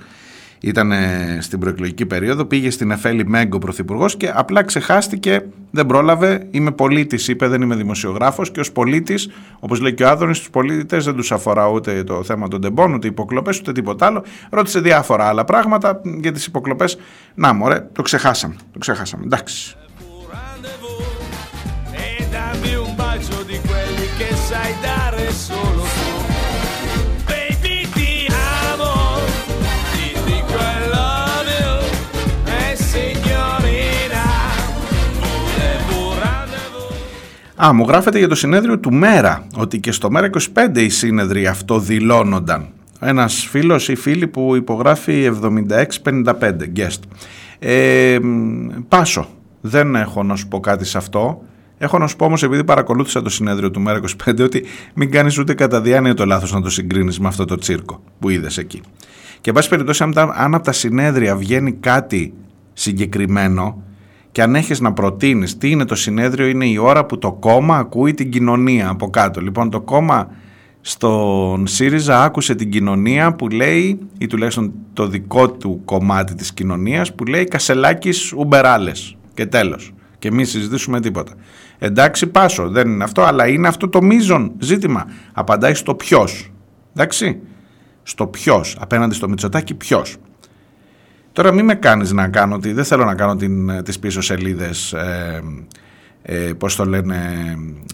ήταν 0.61 0.93
στην 1.39 1.59
προεκλογική 1.59 2.07
περίοδο, 2.07 2.45
πήγε 2.45 2.71
στην 2.71 2.91
Εφέλη 2.91 3.27
Μέγκο 3.27 3.59
πρωθυπουργός 3.59 4.17
και 4.17 4.31
απλά 4.35 4.63
ξεχάστηκε, 4.63 5.45
δεν 5.71 5.87
πρόλαβε. 5.87 6.47
Είμαι 6.51 6.71
πολίτης, 6.71 7.29
είπε, 7.29 7.49
δεν 7.49 7.63
είμαι 7.63 7.75
δημοσιογράφος. 7.75 8.51
Και 8.51 8.61
ως 8.61 8.73
πολίτης, 8.73 9.31
όπως 9.61 9.81
λέει 9.81 9.95
και 9.95 10.05
ο 10.05 10.09
Άδωνης, 10.09 10.39
τους 10.39 10.51
πολίτε 10.51 10.99
δεν 10.99 11.15
τους 11.15 11.33
αφορά 11.33 11.69
ούτε 11.69 12.05
το 12.05 12.23
θέμα 12.23 12.49
των 12.49 12.61
τεμπών, 12.61 12.95
ούτε 12.95 13.07
υποκλοπές, 13.07 13.59
ούτε 13.59 13.73
τίποτα 13.73 14.07
άλλο. 14.07 14.25
Ρώτησε 14.51 14.81
διάφορα 14.81 15.25
άλλα 15.25 15.45
πράγματα 15.45 16.01
για 16.21 16.33
τις 16.33 16.47
υποκλοπές. 16.47 16.99
Να, 17.35 17.53
μωρέ, 17.53 17.87
το 17.93 18.03
ξεχάσαμε. 18.03 18.55
Το 18.73 18.79
ξεχάσαμε. 18.79 19.25
Εντάξει. 19.25 19.77
Α, 37.65 37.73
μου 37.73 37.85
γράφεται 37.89 38.19
για 38.19 38.29
το 38.29 38.35
συνέδριο 38.35 38.79
του 38.79 38.93
Μέρα, 38.93 39.47
ότι 39.57 39.81
και 39.81 39.93
στο 39.93 40.11
Μέρα 40.11 40.31
25 40.55 40.79
οι 40.79 40.89
σύνεδροι 40.89 41.47
αυτό 41.47 41.79
δηλώνονταν. 41.79 42.67
Ένας 43.01 43.47
φίλος 43.51 43.89
ή 43.89 43.95
φίλη 43.95 44.27
που 44.27 44.57
υπογράφει 44.57 45.31
76-55, 46.05 46.33
guest. 46.77 46.99
Ε, 47.59 48.19
πάσο, 48.89 49.29
δεν 49.61 49.95
έχω 49.95 50.23
να 50.23 50.37
σου 50.37 50.49
πω 50.49 50.61
κάτι 50.61 50.85
σε 50.85 50.99
αυτό. 50.99 51.43
Έχω 51.79 51.99
να 51.99 52.07
σου 52.07 52.17
πω 52.17 52.25
όμως, 52.25 52.43
επειδή 52.43 52.65
παρακολούθησα 52.65 53.23
το 53.23 53.31
συνέδριο 53.31 53.71
του 53.71 53.81
Μέρα 53.81 54.01
25, 54.25 54.43
ότι 54.43 54.65
μην 54.95 55.11
κάνεις 55.11 55.39
ούτε 55.39 55.55
κατά 55.55 55.81
διάνοια 55.81 56.15
το 56.15 56.25
λάθος 56.25 56.53
να 56.53 56.61
το 56.61 56.71
συγκρίνεις 56.71 57.21
με 57.21 57.29
αυτό 57.29 57.45
το 57.45 57.57
τσίρκο 57.57 58.03
που 58.19 58.31
είδες 58.31 58.59
εκεί. 58.59 58.81
Και, 59.41 59.51
εν 59.51 59.55
πάση 59.55 59.69
περιπτώσει, 59.69 60.03
αν 60.35 60.55
από 60.55 60.65
τα 60.65 60.73
συνέδρια 60.73 61.37
βγαίνει 61.37 61.73
κάτι 61.73 62.35
συγκεκριμένο, 62.73 63.83
και 64.35 64.43
αν 64.43 64.55
έχεις 64.55 64.81
να 64.81 64.93
προτείνεις 64.93 65.59
τι 65.59 65.71
είναι 65.71 65.85
το 65.85 65.95
συνέδριο 65.95 66.47
είναι 66.47 66.67
η 66.67 66.77
ώρα 66.77 67.05
που 67.07 67.19
το 67.19 67.33
κόμμα 67.33 67.77
ακούει 67.77 68.15
την 68.15 68.31
κοινωνία 68.31 68.89
από 68.89 69.11
κάτω. 69.11 69.41
Λοιπόν 69.41 69.71
το 69.71 69.81
κόμμα 69.81 70.31
στον 70.81 71.67
ΣΥΡΙΖΑ 71.67 72.23
άκουσε 72.23 72.55
την 72.55 72.71
κοινωνία 72.71 73.35
που 73.35 73.49
λέει 73.49 73.99
ή 74.19 74.27
τουλάχιστον 74.27 74.73
το 74.93 75.07
δικό 75.07 75.51
του 75.51 75.81
κομμάτι 75.85 76.35
της 76.35 76.53
κοινωνίας 76.53 77.15
που 77.15 77.25
λέει 77.25 77.45
Κασελάκης 77.45 78.33
Ουμπεράλες 78.33 79.17
και 79.35 79.47
τέλος 79.47 79.93
και 80.19 80.33
μην 80.33 80.47
συζητήσουμε 80.47 81.01
τίποτα. 81.01 81.33
Εντάξει 81.79 82.27
πάσο 82.27 82.69
δεν 82.69 82.89
είναι 82.89 83.05
αυτό 83.05 83.23
αλλά 83.23 83.49
είναι 83.49 83.69
αυτό 83.69 83.89
το 83.89 84.03
μείζον 84.03 84.53
ζήτημα. 84.59 85.07
Απαντάει 85.33 85.75
στο 85.75 85.95
ποιος. 85.95 86.53
Εντάξει. 86.95 87.41
Στο 88.03 88.27
ποιος. 88.27 88.77
Απέναντι 88.81 89.15
στο 89.15 89.29
Μητσοτάκι 89.29 89.75
ποιος. 89.75 90.17
Τώρα 91.35 91.53
μην 91.53 91.65
με 91.65 91.75
κάνεις 91.75 92.13
να 92.13 92.29
κάνω, 92.29 92.59
δεν 92.61 92.85
θέλω 92.85 93.05
να 93.05 93.15
κάνω 93.15 93.37
την, 93.37 93.83
τις 93.85 93.99
πίσω 93.99 94.21
σελίδες, 94.21 94.93
ε, 94.93 95.43
ε, 96.23 96.53
πώς 96.59 96.77
το 96.77 96.85
λένε, 96.85 97.17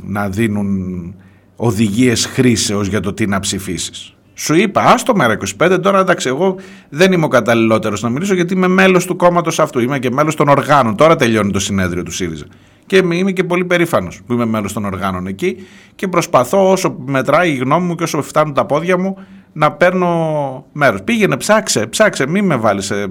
να 0.03 0.29
δίνουν 0.29 1.15
οδηγίες 1.57 2.27
χρήσεως 2.27 2.89
για 2.89 3.01
το 3.01 3.13
τι 3.13 3.27
να 3.27 3.41
ψηφίσεις. 3.41 4.15
Σου 4.35 4.55
είπα, 4.55 4.83
άστο 4.83 5.15
μέρα 5.15 5.37
25, 5.59 5.79
τώρα 5.83 5.99
εντάξει, 5.99 6.29
εγώ 6.29 6.57
δεν 6.89 7.13
είμαι 7.13 7.25
ο 7.25 7.29
καταλληλότερος 7.29 8.03
να 8.03 8.09
μιλήσω 8.09 8.35
γιατί 8.35 8.55
είμαι 8.55 8.69
μέλος 8.69 9.07
του 9.07 9.17
κόμματος 9.17 9.59
αυτού. 9.59 9.81
Είμαι 9.81 9.99
και 9.99 10.11
μέλος 10.11 10.35
των 10.35 10.49
οργάνων. 10.49 10.97
Τώρα 10.97 11.17
τελειώνει 11.17 11.53
το 11.53 11.59
συνέδριο 11.59 12.03
του 12.03 12.11
ΣΥΡΙΖΑ. 12.11 12.47
Και 12.87 12.97
είμαι 12.97 13.33
και 13.33 13.45
πολύ 13.45 13.65
περήφανος 13.65 14.21
που 14.27 14.33
είμαι 14.33 14.45
μέλος 14.45 14.73
των 14.73 14.85
οργάνων 14.85 15.27
εκεί 15.27 15.57
και 15.95 16.09
προσπαθώ 16.09 16.71
όσο 16.71 16.97
μετράει 17.07 17.51
η 17.51 17.57
γνώμη 17.57 17.87
μου 17.87 17.95
και 17.95 18.03
όσο 18.03 18.23
φτάνουν 18.23 18.55
τα 18.55 18.67
πόδια 18.67 18.99
μου 18.99 19.17
να 19.53 19.73
παίρνω 19.73 20.65
μέρος. 20.73 21.03
Πήγαινε, 21.03 21.37
ψάξε, 21.37 21.87
ψάξε, 21.87 22.27
μην 22.27 22.45
με 22.45 22.57
βάλεις 22.57 22.85
σε, 22.85 23.09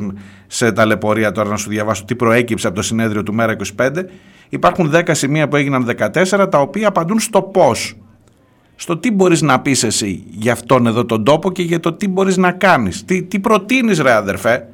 σε 0.48 0.72
ταλαιπωρία 0.72 1.32
τώρα 1.32 1.49
να 1.49 1.57
σου 1.57 1.70
διαβάσω 1.70 2.06
τι 2.06 2.16
προέκυψε 2.16 2.68
από 2.68 2.76
το 2.76 2.82
συνέδριο 2.82 3.24
του 3.24 3.34
Μέρα 3.34 3.56
25. 3.78 3.90
Υπάρχουν 4.49 4.91
10 4.94 5.02
σημεία 5.11 5.48
που 5.48 5.56
έγιναν 5.56 5.90
14, 5.98 6.48
τα 6.52 6.60
οποία 6.60 6.88
απαντούν 6.88 7.20
στο 7.20 7.41
πώς. 7.41 7.95
Στο 8.76 8.98
τι 8.98 9.11
μπορείς 9.11 9.41
να 9.41 9.60
πεις 9.60 9.84
εσύ 9.84 10.24
για 10.30 10.52
αυτόν 10.52 10.88
εδώ 10.88 11.06
τον 11.06 11.24
τόπο 11.24 11.52
και 11.52 11.61
για 11.61 11.80
το 11.80 11.94
τι 11.94 12.07
μπορείς 12.07 12.38
να 12.38 12.52
κάνεις. 12.52 13.06
Τι, 13.06 13.24
τι 13.24 13.40
προτείνεις 13.40 13.99
ρε 13.99 14.11
αδερφέ. 14.11 14.68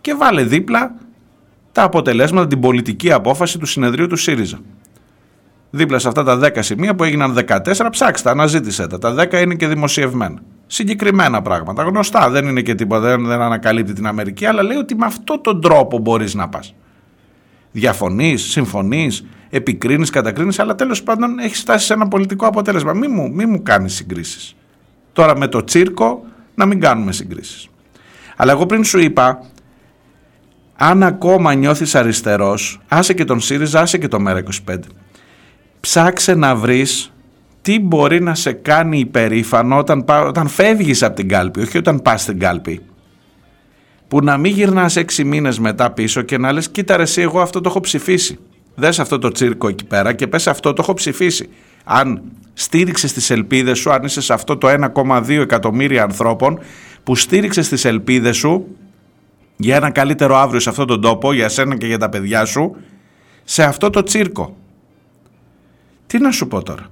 Και 0.00 0.14
βάλε 0.14 0.42
δίπλα 0.42 0.94
τα 1.72 1.82
αποτελέσματα, 1.82 2.46
την 2.46 2.60
πολιτική 2.60 3.12
απόφαση 3.12 3.58
του 3.58 3.66
συνεδρίου 3.66 4.06
του 4.06 4.16
ΣΥΡΙΖΑ. 4.16 4.58
Δίπλα 5.70 5.98
σε 5.98 6.08
αυτά 6.08 6.22
τα 6.22 6.38
10 6.42 6.50
σημεία 6.58 6.94
που 6.94 7.04
έγιναν 7.04 7.38
14, 7.48 7.88
ψάξτε, 7.90 8.30
αναζήτησε 8.30 8.86
τα. 8.86 8.98
Τα 8.98 9.14
10 9.18 9.32
είναι 9.32 9.54
και 9.54 9.66
δημοσιευμένα 9.66 10.42
Συγκεκριμένα 10.74 11.42
πράγματα. 11.42 11.82
Γνωστά, 11.82 12.30
δεν 12.30 12.46
είναι 12.46 12.60
και 12.60 12.74
τίποτα, 12.74 13.00
δεν, 13.00 13.26
δεν 13.26 13.40
ανακαλύπτει 13.40 13.92
την 13.92 14.06
Αμερική, 14.06 14.46
αλλά 14.46 14.62
λέει 14.62 14.76
ότι 14.76 14.94
με 14.94 15.06
αυτόν 15.06 15.42
τον 15.42 15.60
τρόπο 15.60 15.98
μπορείς 15.98 16.34
να 16.34 16.48
πας. 16.48 16.74
Διαφωνείς, 17.72 18.42
συμφωνείς, 18.42 19.24
επικρίνεις, 19.50 20.10
κατακρίνεις, 20.10 20.58
αλλά 20.58 20.74
τέλος 20.74 21.02
πάντων 21.02 21.38
έχεις 21.38 21.60
φτάσει 21.60 21.86
σε 21.86 21.92
ένα 21.92 22.08
πολιτικό 22.08 22.46
αποτέλεσμα. 22.46 22.92
Μη 22.92 23.08
μου, 23.08 23.30
μη 23.32 23.46
μου 23.46 23.62
κάνεις 23.62 23.94
συγκρίσεις. 23.94 24.56
Τώρα 25.12 25.36
με 25.36 25.48
το 25.48 25.64
τσίρκο 25.64 26.24
να 26.54 26.66
μην 26.66 26.80
κάνουμε 26.80 27.12
συγκρίσεις. 27.12 27.68
Αλλά 28.36 28.52
εγώ 28.52 28.66
πριν 28.66 28.84
σου 28.84 28.98
είπα, 28.98 29.44
αν 30.76 31.02
ακόμα 31.02 31.54
νιώθεις 31.54 31.94
αριστερός, 31.94 32.80
άσε 32.88 33.12
και 33.12 33.24
τον 33.24 33.40
ΣΥΡΙΖΑ, 33.40 33.80
άσε 33.80 33.98
και 33.98 34.08
το 34.08 34.18
ΜΕΡΑ25. 34.26 34.78
Ψάξε 35.80 36.34
να 36.34 36.56
βρεις 36.56 37.11
τι 37.62 37.80
μπορεί 37.80 38.20
να 38.20 38.34
σε 38.34 38.52
κάνει 38.52 38.98
υπερήφανο 38.98 39.78
όταν, 39.78 40.04
όταν 40.08 40.48
φεύγεις 40.48 41.02
από 41.02 41.16
την 41.16 41.28
κάλπη, 41.28 41.60
όχι 41.60 41.78
όταν 41.78 42.02
πας 42.02 42.22
στην 42.22 42.38
κάλπη. 42.38 42.80
Που 44.08 44.20
να 44.20 44.36
μην 44.36 44.52
γυρνάς 44.52 44.96
έξι 44.96 45.24
μήνες 45.24 45.58
μετά 45.58 45.90
πίσω 45.90 46.22
και 46.22 46.38
να 46.38 46.52
λες 46.52 46.68
κοίτα 46.68 46.96
ρε 46.96 47.02
εσύ 47.02 47.20
εγώ 47.20 47.40
αυτό 47.40 47.60
το 47.60 47.68
έχω 47.68 47.80
ψηφίσει. 47.80 48.38
Δες 48.74 48.98
αυτό 48.98 49.18
το 49.18 49.28
τσίρκο 49.28 49.68
εκεί 49.68 49.84
πέρα 49.84 50.12
και 50.12 50.26
πες 50.26 50.46
αυτό 50.46 50.72
το 50.72 50.82
έχω 50.82 50.94
ψηφίσει. 50.94 51.48
Αν 51.84 52.22
στήριξες 52.52 53.12
τις 53.12 53.30
ελπίδες 53.30 53.78
σου, 53.78 53.92
αν 53.92 54.02
είσαι 54.02 54.20
σε 54.20 54.32
αυτό 54.32 54.56
το 54.56 54.68
1,2 54.94 55.28
εκατομμύρια 55.28 56.02
ανθρώπων 56.02 56.58
που 57.02 57.16
στήριξες 57.16 57.68
τις 57.68 57.84
ελπίδες 57.84 58.36
σου 58.36 58.66
για 59.56 59.76
ένα 59.76 59.90
καλύτερο 59.90 60.36
αύριο 60.36 60.60
σε 60.60 60.68
αυτόν 60.68 60.86
τον 60.86 61.00
τόπο, 61.00 61.32
για 61.32 61.48
σένα 61.48 61.76
και 61.76 61.86
για 61.86 61.98
τα 61.98 62.08
παιδιά 62.08 62.44
σου, 62.44 62.76
σε 63.44 63.62
αυτό 63.62 63.90
το 63.90 64.02
τσίρκο. 64.02 64.56
Τι 66.06 66.18
να 66.18 66.30
σου 66.30 66.48
πω 66.48 66.62
τώρα; 66.62 66.90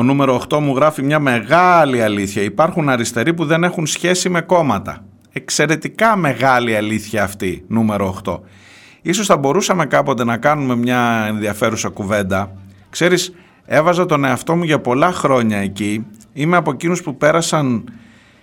Ο 0.00 0.02
νούμερο 0.02 0.42
8 0.50 0.58
μου 0.58 0.74
γράφει 0.76 1.02
μια 1.02 1.18
μεγάλη 1.18 2.02
αλήθεια. 2.02 2.42
Υπάρχουν 2.42 2.88
αριστεροί 2.88 3.34
που 3.34 3.44
δεν 3.44 3.64
έχουν 3.64 3.86
σχέση 3.86 4.28
με 4.28 4.40
κόμματα. 4.40 5.04
Εξαιρετικά 5.32 6.16
μεγάλη 6.16 6.76
αλήθεια 6.76 7.22
αυτή, 7.22 7.64
νούμερο 7.68 8.20
8. 8.24 8.40
Ίσως 9.02 9.26
θα 9.26 9.36
μπορούσαμε 9.36 9.86
κάποτε 9.86 10.24
να 10.24 10.36
κάνουμε 10.36 10.76
μια 10.76 11.24
ενδιαφέρουσα 11.28 11.88
κουβέντα. 11.88 12.52
Ξέρεις, 12.90 13.34
έβαζα 13.64 14.06
τον 14.06 14.24
εαυτό 14.24 14.56
μου 14.56 14.62
για 14.62 14.80
πολλά 14.80 15.12
χρόνια 15.12 15.58
εκεί. 15.58 16.06
Είμαι 16.32 16.56
από 16.56 16.70
εκείνους 16.70 17.02
που 17.02 17.16
πέρασαν 17.16 17.84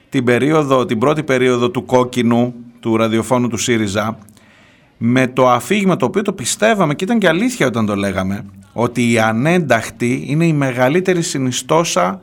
την, 0.09 0.23
περίοδο, 0.23 0.85
την 0.85 0.99
πρώτη 0.99 1.23
περίοδο 1.23 1.69
του 1.69 1.85
κόκκινου, 1.85 2.53
του 2.79 2.97
ραδιοφώνου 2.97 3.47
του 3.47 3.57
ΣΥΡΙΖΑ, 3.57 4.17
με 4.97 5.27
το 5.27 5.49
αφήγημα 5.49 5.95
το 5.95 6.05
οποίο 6.05 6.21
το 6.21 6.34
πιστεύαμε 6.34 6.95
και 6.95 7.03
ήταν 7.03 7.19
και 7.19 7.27
αλήθεια 7.27 7.67
όταν 7.67 7.85
το 7.85 7.95
λέγαμε, 7.95 8.45
ότι 8.73 9.11
η 9.11 9.19
ανένταχτη 9.19 10.23
είναι 10.27 10.45
η 10.45 10.53
μεγαλύτερη 10.53 11.21
συνιστόσα 11.21 12.21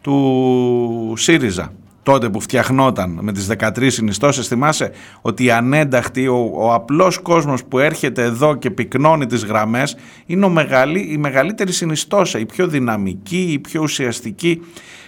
του 0.00 1.14
ΣΥΡΙΖΑ. 1.16 1.72
Τότε 2.02 2.30
που 2.30 2.40
φτιαχνόταν 2.40 3.18
με 3.22 3.32
τις 3.32 3.48
13 3.58 3.86
συνιστώσεις 3.90 4.48
θυμάσαι 4.48 4.92
ότι 5.20 5.44
η 5.44 5.50
ανένταχτη, 5.50 6.26
ο, 6.26 6.50
ο 6.54 6.72
απλός 6.72 7.18
κόσμος 7.18 7.64
που 7.64 7.78
έρχεται 7.78 8.22
εδώ 8.22 8.54
και 8.54 8.70
πυκνώνει 8.70 9.26
τις 9.26 9.44
γραμμές 9.44 9.96
είναι 10.26 10.44
ο 10.44 10.48
μεγαλύ, 10.48 11.00
η 11.00 11.16
μεγαλύτερη 11.16 11.72
συνιστόσα, 11.72 12.38
η 12.38 12.46
πιο 12.46 12.66
δυναμική, 12.66 13.48
η 13.52 13.58
πιο 13.58 13.82
ουσιαστική. 13.82 14.60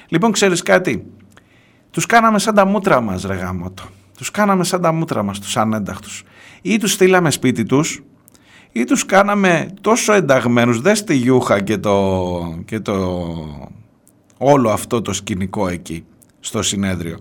Λοιπόν 0.08 0.32
ξέρεις 0.32 0.62
κάτι, 0.62 1.06
τους 1.90 2.06
κάναμε 2.06 2.38
σαν 2.38 2.54
τα 2.54 2.66
μούτρα 2.66 3.00
μας 3.00 3.22
ρε 3.24 3.34
γάμοτο. 3.34 3.82
Τους 4.16 4.30
κάναμε 4.30 4.64
σαν 4.64 4.80
τα 4.80 4.92
μούτρα 4.92 5.22
μας 5.22 5.38
τους 5.40 5.56
ανένταχτους. 5.56 6.22
Ή 6.62 6.78
τους 6.78 6.92
στείλαμε 6.92 7.30
σπίτι 7.30 7.64
τους 7.64 8.02
ή 8.72 8.84
τους 8.84 9.06
κάναμε 9.06 9.68
τόσο 9.80 10.12
ενταγμένους, 10.12 10.80
δες 10.80 11.04
τη 11.04 11.14
Γιούχα 11.14 11.60
και 11.60 11.78
το, 11.78 12.62
και 12.64 12.80
το 12.80 13.24
όλο 14.38 14.70
αυτό 14.70 15.02
το 15.02 15.12
σκηνικό 15.12 15.68
εκεί 15.68 16.04
στο 16.44 16.62
συνέδριο. 16.62 17.18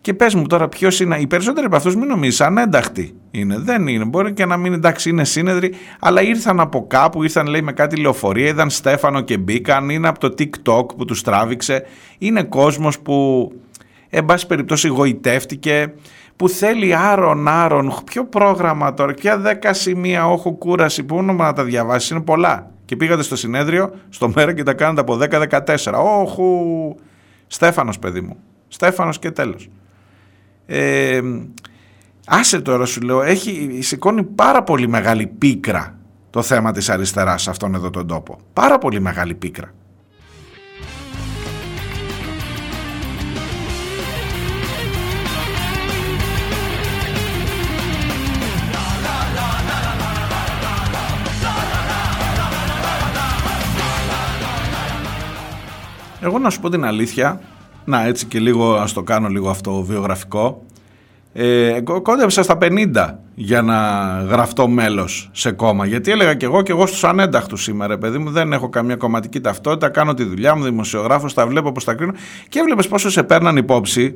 Και 0.00 0.14
πες 0.14 0.34
μου 0.34 0.46
τώρα 0.46 0.68
ποιος 0.68 1.00
είναι, 1.00 1.16
οι 1.18 1.26
περισσότεροι 1.26 1.66
από 1.66 1.76
αυτούς 1.76 1.96
μην 1.96 2.08
νομίζεις 2.08 2.40
ανένταχτοι 2.40 3.14
είναι, 3.30 3.58
δεν 3.58 3.86
είναι, 3.86 4.04
μπορεί 4.04 4.32
και 4.32 4.44
να 4.44 4.56
μην 4.56 4.72
εντάξει 4.72 5.10
είναι 5.10 5.24
σύνεδροι, 5.24 5.72
αλλά 5.98 6.22
ήρθαν 6.22 6.60
από 6.60 6.86
κάπου, 6.86 7.22
ήρθαν 7.22 7.46
λέει 7.46 7.62
με 7.62 7.72
κάτι 7.72 7.96
λεωφορεία, 7.96 8.48
είδαν 8.48 8.70
Στέφανο 8.70 9.20
και 9.20 9.38
μπήκαν, 9.38 9.88
είναι 9.88 10.08
από 10.08 10.18
το 10.18 10.34
TikTok 10.38 10.96
που 10.96 11.04
τους 11.04 11.22
τράβηξε, 11.22 11.84
είναι 12.18 12.42
κόσμος 12.42 13.00
που 13.00 13.50
εν 14.10 14.24
πάση 14.24 14.46
περιπτώσει 14.46 14.88
γοητεύτηκε, 14.88 15.92
που 16.36 16.48
θέλει 16.48 16.94
άρον 16.94 17.48
άρον, 17.48 17.94
ποιο 18.04 18.24
πρόγραμμα 18.24 18.94
τώρα, 18.94 19.14
ποια 19.14 19.38
δέκα 19.38 19.72
σημεία 19.72 20.28
όχου 20.28 20.58
κούραση, 20.58 21.04
που 21.04 21.16
όνομα 21.16 21.44
να 21.44 21.52
τα 21.52 21.64
διαβάσεις, 21.64 22.10
είναι 22.10 22.20
πολλά. 22.20 22.70
Και 22.84 22.96
πήγατε 22.96 23.22
στο 23.22 23.36
συνέδριο, 23.36 23.94
στο 24.08 24.32
μέρα 24.34 24.54
και 24.54 24.62
τα 24.62 24.74
κάνετε 24.74 25.00
από 25.00 25.18
10-14. 25.20 25.92
Όχου, 26.20 26.96
Στέφανος 27.48 27.98
παιδί 27.98 28.20
μου, 28.20 28.36
Στέφανος 28.68 29.18
και 29.18 29.30
τέλος. 29.30 29.68
Ε, 30.66 31.20
άσε 32.26 32.60
τώρα 32.60 32.84
σου 32.84 33.00
λέω, 33.00 33.22
έχει, 33.22 33.78
σηκώνει 33.82 34.22
πάρα 34.22 34.62
πολύ 34.62 34.88
μεγάλη 34.88 35.26
πίκρα 35.26 35.98
το 36.30 36.42
θέμα 36.42 36.72
της 36.72 36.88
αριστεράς 36.88 37.42
σε 37.42 37.50
αυτόν 37.50 37.74
εδώ 37.74 37.90
τον 37.90 38.06
τόπο. 38.06 38.38
Πάρα 38.52 38.78
πολύ 38.78 39.00
μεγάλη 39.00 39.34
πίκρα. 39.34 39.74
Εγώ 56.20 56.38
να 56.38 56.50
σου 56.50 56.60
πω 56.60 56.68
την 56.68 56.84
αλήθεια, 56.84 57.40
να 57.84 58.02
έτσι 58.06 58.26
και 58.26 58.38
λίγο 58.38 58.74
ας 58.74 58.92
το 58.92 59.02
κάνω 59.02 59.28
λίγο 59.28 59.50
αυτό 59.50 59.82
βιογραφικό, 59.82 60.62
ε, 61.32 61.80
κόντεψα 62.02 62.42
στα 62.42 62.58
50 62.60 63.18
για 63.34 63.62
να 63.62 63.76
γραφτώ 64.28 64.68
μέλος 64.68 65.30
σε 65.32 65.50
κόμμα 65.50 65.86
γιατί 65.86 66.10
έλεγα 66.10 66.34
και 66.34 66.44
εγώ 66.44 66.62
και 66.62 66.72
εγώ 66.72 66.86
στους 66.86 67.04
ανένταχτους 67.04 67.62
σήμερα 67.62 67.98
παιδί 67.98 68.18
μου 68.18 68.30
δεν 68.30 68.52
έχω 68.52 68.68
καμία 68.68 68.96
κομματική 68.96 69.40
ταυτότητα 69.40 69.88
κάνω 69.88 70.14
τη 70.14 70.24
δουλειά 70.24 70.56
μου 70.56 70.64
δημοσιογράφος 70.64 71.34
τα 71.34 71.46
βλέπω 71.46 71.72
πως 71.72 71.84
τα 71.84 71.94
κρίνω 71.94 72.12
και 72.48 72.58
έβλεπες 72.58 72.88
πόσο 72.88 73.10
σε 73.10 73.22
παίρναν 73.22 73.56
υπόψη 73.56 74.14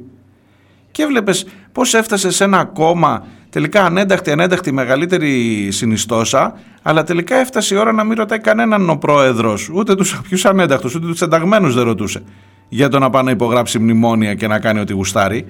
και 0.91 1.03
έβλεπες 1.03 1.47
πώς 1.73 1.95
έφτασε 1.95 2.31
σε 2.31 2.45
ένα 2.45 2.65
κόμμα 2.65 3.27
τελικά 3.53 3.85
ανένταχτη, 3.85 4.31
ανένταχτη 4.31 4.73
μεγαλύτερη 4.73 5.69
συνιστόσα, 5.71 6.55
αλλά 6.83 7.03
τελικά 7.03 7.37
έφτασε 7.37 7.75
η 7.75 7.79
ώρα 7.79 7.93
να 7.93 8.05
μην 8.05 8.17
ρωτάει 8.17 8.39
κανέναν 8.39 8.91
ο 8.91 8.97
πρόεδρος, 8.97 9.71
ούτε 9.75 9.95
τους 9.95 10.21
ποιους 10.21 10.45
ανένταχτους, 10.45 10.95
ούτε 10.95 11.07
τους 11.07 11.21
ενταγμένους 11.21 11.75
δεν 11.75 11.85
ρωτούσε 11.85 12.23
για 12.69 12.89
το 12.89 12.99
να 12.99 13.11
πάει 13.11 13.23
να 13.23 13.31
υπογράψει 13.31 13.79
μνημόνια 13.79 14.35
και 14.35 14.47
να 14.47 14.59
κάνει 14.59 14.81
ό,τι 14.81 14.93
γουστάρει. 14.93 15.47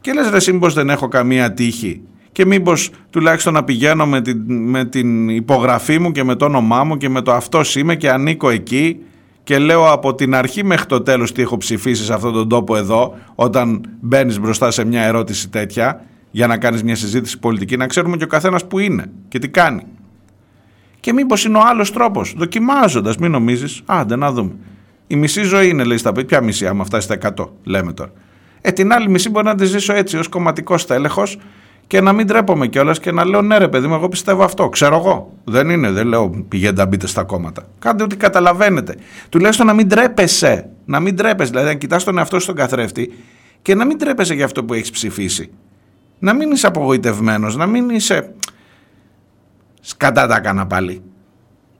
Και 0.00 0.12
λες, 0.12 0.30
ρε, 0.30 0.52
μήπω 0.52 0.68
δεν 0.68 0.90
έχω 0.90 1.08
καμία 1.08 1.52
τύχη. 1.52 2.00
Και 2.32 2.46
μήπως 2.46 2.90
τουλάχιστον 3.10 3.52
να 3.52 3.64
πηγαίνω 3.64 4.06
με 4.06 4.20
την, 4.20 4.44
με 4.48 4.84
την 4.84 5.28
υπογραφή 5.28 5.98
μου 5.98 6.12
και 6.12 6.24
με 6.24 6.34
το 6.34 6.44
όνομά 6.44 6.84
μου 6.84 6.96
και 6.96 7.08
με 7.08 7.22
το 7.22 7.32
αυτός 7.32 7.76
είμαι 7.76 7.94
και 7.94 8.10
ανήκω 8.10 8.50
εκεί 8.50 8.96
και 9.42 9.58
λέω 9.58 9.92
από 9.92 10.14
την 10.14 10.34
αρχή 10.34 10.64
μέχρι 10.64 10.86
το 10.86 11.00
τέλος 11.00 11.32
τι 11.32 11.42
έχω 11.42 11.56
ψηφίσει 11.56 12.04
σε 12.04 12.12
αυτόν 12.14 12.32
τον 12.32 12.48
τόπο 12.48 12.76
εδώ 12.76 13.14
όταν 13.34 13.80
μπαίνεις 14.00 14.40
μπροστά 14.40 14.70
σε 14.70 14.84
μια 14.84 15.02
ερώτηση 15.02 15.48
τέτοια 15.48 16.04
για 16.30 16.46
να 16.46 16.58
κάνεις 16.58 16.82
μια 16.82 16.96
συζήτηση 16.96 17.38
πολιτική 17.38 17.76
να 17.76 17.86
ξέρουμε 17.86 18.16
και 18.16 18.24
ο 18.24 18.26
καθένας 18.26 18.66
που 18.66 18.78
είναι 18.78 19.04
και 19.28 19.38
τι 19.38 19.48
κάνει. 19.48 19.82
Και 21.00 21.12
μήπως 21.12 21.44
είναι 21.44 21.58
ο 21.58 21.60
άλλος 21.64 21.92
τρόπος, 21.92 22.34
δοκιμάζοντας, 22.36 23.16
μην 23.16 23.30
νομίζεις, 23.30 23.82
άντε 23.86 24.16
να 24.16 24.32
δούμε. 24.32 24.52
Η 25.06 25.16
μισή 25.16 25.42
ζωή 25.42 25.68
είναι, 25.68 25.84
λέει 25.84 25.96
στα 25.96 26.12
παιδιά. 26.12 26.26
Ποια 26.26 26.40
μισή, 26.40 26.66
άμα 26.66 26.84
φτάσει 26.84 27.04
στα 27.04 27.32
100, 27.36 27.50
λέμε 27.64 27.92
τώρα. 27.92 28.12
Ε, 28.60 28.70
την 28.70 28.92
άλλη 28.92 29.08
μισή 29.08 29.30
μπορεί 29.30 29.46
να 29.46 29.54
τη 29.54 29.64
ζήσω 29.64 29.92
έτσι, 29.92 30.16
ως 30.16 30.28
κομματικό 30.28 30.74
τέλεχο 30.86 31.22
και 31.86 32.00
να 32.00 32.12
μην 32.12 32.26
τρέπομαι 32.26 32.66
κιόλας 32.66 33.00
και 33.00 33.12
να 33.12 33.24
λέω 33.24 33.42
ναι, 33.42 33.58
ρε 33.58 33.68
παιδί 33.68 33.86
μου, 33.86 33.94
εγώ 33.94 34.08
πιστεύω 34.08 34.44
αυτό. 34.44 34.68
Ξέρω 34.68 34.96
εγώ. 34.96 35.32
Δεν 35.44 35.70
είναι, 35.70 35.90
δεν 35.90 36.06
λέω 36.06 36.44
πηγαίνετε 36.48 36.80
να 36.80 36.86
μπείτε 36.86 37.06
στα 37.06 37.24
κόμματα. 37.24 37.68
Κάντε 37.78 38.02
ό,τι 38.02 38.16
καταλαβαίνετε. 38.16 38.94
Τουλάχιστον 39.28 39.66
να 39.66 39.72
μην 39.72 39.88
τρέπεσαι. 39.88 40.68
Να 40.84 41.00
μην 41.00 41.16
τρέπεσαι. 41.16 41.50
Δηλαδή, 41.50 41.68
να 41.68 41.74
κοιτάς 41.74 42.04
τον 42.04 42.18
εαυτό 42.18 42.38
στον 42.38 42.54
καθρέφτη 42.54 43.12
και 43.62 43.74
να 43.74 43.84
μην 43.84 43.98
τρέπεσαι 43.98 44.34
για 44.34 44.44
αυτό 44.44 44.64
που 44.64 44.74
έχεις 44.74 44.90
ψηφίσει 44.90 45.50
να 46.20 46.34
μην 46.34 46.50
είσαι 46.50 46.66
απογοητευμένος, 46.66 47.56
να 47.56 47.66
μην 47.66 47.90
είσαι 47.90 48.34
σκατά 49.80 50.26
τα 50.26 50.36
έκανα 50.36 50.66
πάλι. 50.66 51.02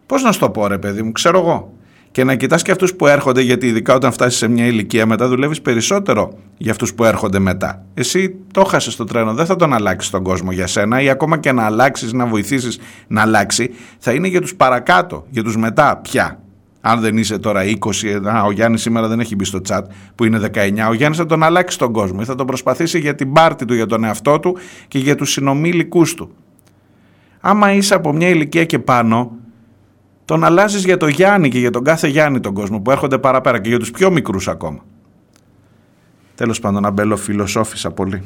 Πώς 0.06 0.22
να 0.22 0.32
σου 0.32 0.38
το 0.38 0.50
πω 0.50 0.66
ρε 0.66 0.78
παιδί 0.78 1.02
μου, 1.02 1.12
ξέρω 1.12 1.38
εγώ. 1.38 1.72
και 2.10 2.24
να 2.24 2.34
κοιτάς 2.34 2.62
και 2.62 2.70
αυτούς 2.70 2.94
που 2.94 3.06
έρχονται 3.06 3.40
γιατί 3.40 3.66
ειδικά 3.66 3.94
όταν 3.94 4.12
φτάσεις 4.12 4.38
σε 4.38 4.48
μια 4.48 4.66
ηλικία 4.66 5.06
μετά 5.06 5.28
δουλεύεις 5.28 5.60
περισσότερο 5.60 6.38
για 6.56 6.70
αυτούς 6.70 6.94
που 6.94 7.04
έρχονται 7.04 7.38
μετά. 7.38 7.84
Εσύ 7.94 8.36
το 8.52 8.64
χάσες 8.64 8.96
το 8.96 9.04
τρένο, 9.04 9.34
δεν 9.34 9.46
θα 9.46 9.56
τον 9.56 9.72
αλλάξεις 9.72 10.10
τον 10.10 10.22
κόσμο 10.22 10.52
για 10.52 10.66
σένα 10.66 11.00
ή 11.00 11.08
ακόμα 11.08 11.38
και 11.38 11.52
να 11.52 11.64
αλλάξεις, 11.64 12.12
να 12.12 12.26
βοηθήσεις 12.26 12.78
να 13.06 13.20
αλλάξει 13.20 13.70
θα 13.98 14.12
είναι 14.12 14.28
για 14.28 14.40
τους 14.40 14.54
παρακάτω, 14.54 15.26
για 15.30 15.42
τους 15.42 15.56
μετά 15.56 15.96
πια. 15.96 16.40
Αν 16.81 17.01
δεν 17.01 17.19
είσαι 17.19 17.39
τώρα 17.39 17.62
20, 17.65 18.20
α, 18.24 18.44
ο 18.44 18.51
Γιάννης 18.51 18.81
σήμερα 18.81 19.09
δεν 19.09 19.20
έχει 19.20 19.35
μπει 19.35 19.44
στο 19.44 19.61
chat 19.69 19.82
που 20.15 20.24
είναι 20.24 20.51
19, 20.55 20.89
ο 20.89 20.93
Γιάννης 20.93 21.19
θα 21.19 21.27
τον 21.27 21.43
αλλάξει 21.43 21.78
τον 21.78 21.93
κόσμο 21.93 22.19
ή 22.23 22.24
θα 22.24 22.35
τον 22.35 22.47
προσπαθήσει 22.47 22.98
για 22.98 23.15
την 23.15 23.32
πάρτη 23.32 23.65
του, 23.65 23.74
για 23.74 23.86
τον 23.86 24.05
εαυτό 24.05 24.40
του 24.40 24.57
και 24.89 24.98
για 24.98 25.15
τους 25.15 25.31
συνομήλικούς 25.31 26.15
του. 26.15 26.31
Άμα 27.40 27.73
είσαι 27.73 27.94
από 27.94 28.12
μια 28.12 28.28
ηλικία 28.28 28.65
και 28.65 28.78
πάνω, 28.78 29.32
τον 30.24 30.44
αλλάζεις 30.44 30.85
για 30.85 30.97
τον 30.97 31.09
Γιάννη 31.09 31.48
και 31.48 31.59
για 31.59 31.70
τον 31.70 31.85
κάθε 31.85 32.09
Γιάννη 32.09 32.40
τον 32.40 32.55
κόσμο 32.55 32.81
που 32.81 32.90
έρχονται 32.90 33.19
παραπέρα 33.19 33.61
και 33.61 33.69
για 33.69 33.78
τους 33.78 33.90
πιο 33.90 34.11
μικρούς 34.11 34.48
ακόμα. 34.48 34.85
Τέλος 36.35 36.61
πάντων, 36.61 36.85
Αμπέλο, 36.86 37.16
φιλοσόφησα 37.16 37.90
πολύ. 37.90 38.23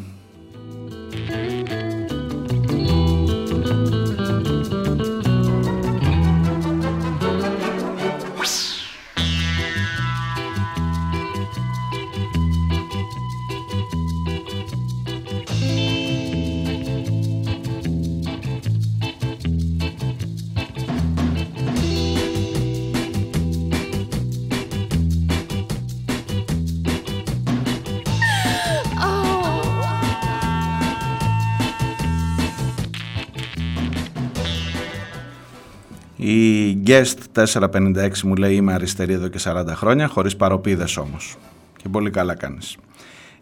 Guest 36.95 37.43
456 37.45 38.21
μου 38.23 38.35
λέει 38.35 38.55
είμαι 38.55 38.73
αριστερή 38.73 39.13
εδώ 39.13 39.29
και 39.29 39.39
40 39.45 39.65
χρόνια, 39.69 40.09
χωρίς 40.09 40.37
παροπίδες 40.37 40.97
όμως. 40.97 41.37
Και 41.77 41.89
πολύ 41.89 42.11
καλά 42.11 42.35
κάνεις. 42.35 42.77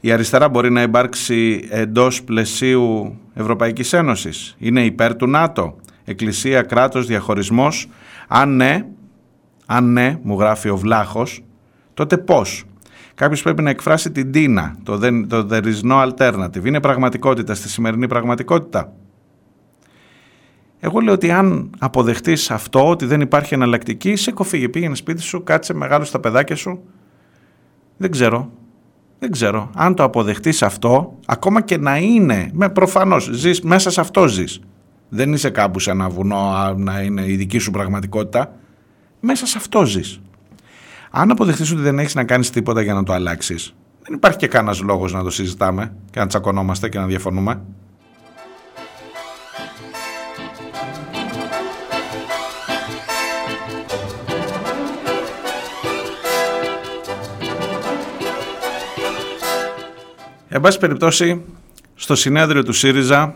Η 0.00 0.12
αριστερά 0.12 0.48
μπορεί 0.48 0.70
να 0.70 0.82
υπάρξει 0.82 1.68
εντός 1.70 2.22
πλαισίου 2.22 3.16
Ευρωπαϊκής 3.34 3.92
Ένωσης. 3.92 4.56
Είναι 4.58 4.84
υπέρ 4.84 5.16
του 5.16 5.26
ΝΑΤΟ. 5.26 5.76
Εκκλησία, 6.04 6.62
κράτος, 6.62 7.06
διαχωρισμός. 7.06 7.88
Αν 8.28 8.56
ναι, 8.56 8.86
αν 9.66 9.92
ναι, 9.92 10.18
μου 10.22 10.38
γράφει 10.38 10.68
ο 10.68 10.76
Βλάχος, 10.76 11.42
τότε 11.94 12.18
πώς; 12.18 12.64
Κάποιος 13.14 13.42
πρέπει 13.42 13.62
να 13.62 13.70
εκφράσει 13.70 14.10
την 14.10 14.32
τίνα, 14.32 14.76
το, 14.82 14.98
το 15.28 15.46
there 15.50 15.64
is 15.64 15.90
no 15.90 16.10
alternative. 16.10 16.64
Είναι 16.64 16.80
πραγματικότητα 16.80 17.54
στη 17.54 17.68
σημερινή 17.68 18.06
πραγματικότητα. 18.06 18.92
Εγώ 20.84 21.00
λέω 21.00 21.14
ότι 21.14 21.30
αν 21.30 21.70
αποδεχτείς 21.78 22.50
αυτό, 22.50 22.88
ότι 22.88 23.06
δεν 23.06 23.20
υπάρχει 23.20 23.54
εναλλακτική, 23.54 24.16
σε 24.16 24.32
κοφίγε. 24.32 24.68
Πήγαινε 24.68 24.94
σπίτι 24.94 25.22
σου, 25.22 25.42
κάτσε 25.42 25.74
μεγάλο 25.74 26.04
στα 26.04 26.20
παιδάκια 26.20 26.56
σου. 26.56 26.82
Δεν 27.96 28.10
ξέρω. 28.10 28.50
Δεν 29.18 29.30
ξέρω. 29.30 29.70
Αν 29.74 29.94
το 29.94 30.02
αποδεχτείς 30.02 30.62
αυτό, 30.62 31.18
ακόμα 31.26 31.60
και 31.60 31.76
να 31.76 31.96
είναι, 31.96 32.50
με 32.52 32.68
προφανώς, 32.68 33.30
ζεις, 33.32 33.60
μέσα 33.60 33.90
σε 33.90 34.00
αυτό 34.00 34.26
ζεις. 34.26 34.60
Δεν 35.08 35.32
είσαι 35.32 35.50
κάπου 35.50 35.78
σε 35.78 35.90
ένα 35.90 36.08
βουνό 36.08 36.74
να 36.76 37.00
είναι 37.00 37.26
η 37.26 37.36
δική 37.36 37.58
σου 37.58 37.70
πραγματικότητα. 37.70 38.54
Μέσα 39.20 39.46
σε 39.46 39.58
αυτό 39.58 39.84
ζεις. 39.84 40.20
Αν 41.10 41.30
αποδεχτείς 41.30 41.72
ότι 41.72 41.80
δεν 41.80 41.98
έχεις 41.98 42.14
να 42.14 42.24
κάνεις 42.24 42.50
τίποτα 42.50 42.82
για 42.82 42.94
να 42.94 43.02
το 43.02 43.12
αλλάξεις, 43.12 43.74
δεν 44.02 44.14
υπάρχει 44.14 44.38
και 44.38 44.46
κανένας 44.48 44.80
λόγος 44.80 45.12
να 45.12 45.22
το 45.22 45.30
συζητάμε 45.30 45.94
και 46.10 46.18
να 46.18 46.26
τσακωνόμαστε 46.26 46.88
και 46.88 46.98
να 46.98 47.06
διαφωνούμε. 47.06 47.60
Εν 60.54 60.60
πάση 60.60 60.78
περιπτώσει, 60.78 61.42
στο 61.94 62.14
συνέδριο 62.14 62.62
του 62.62 62.72
ΣΥΡΙΖΑ 62.72 63.34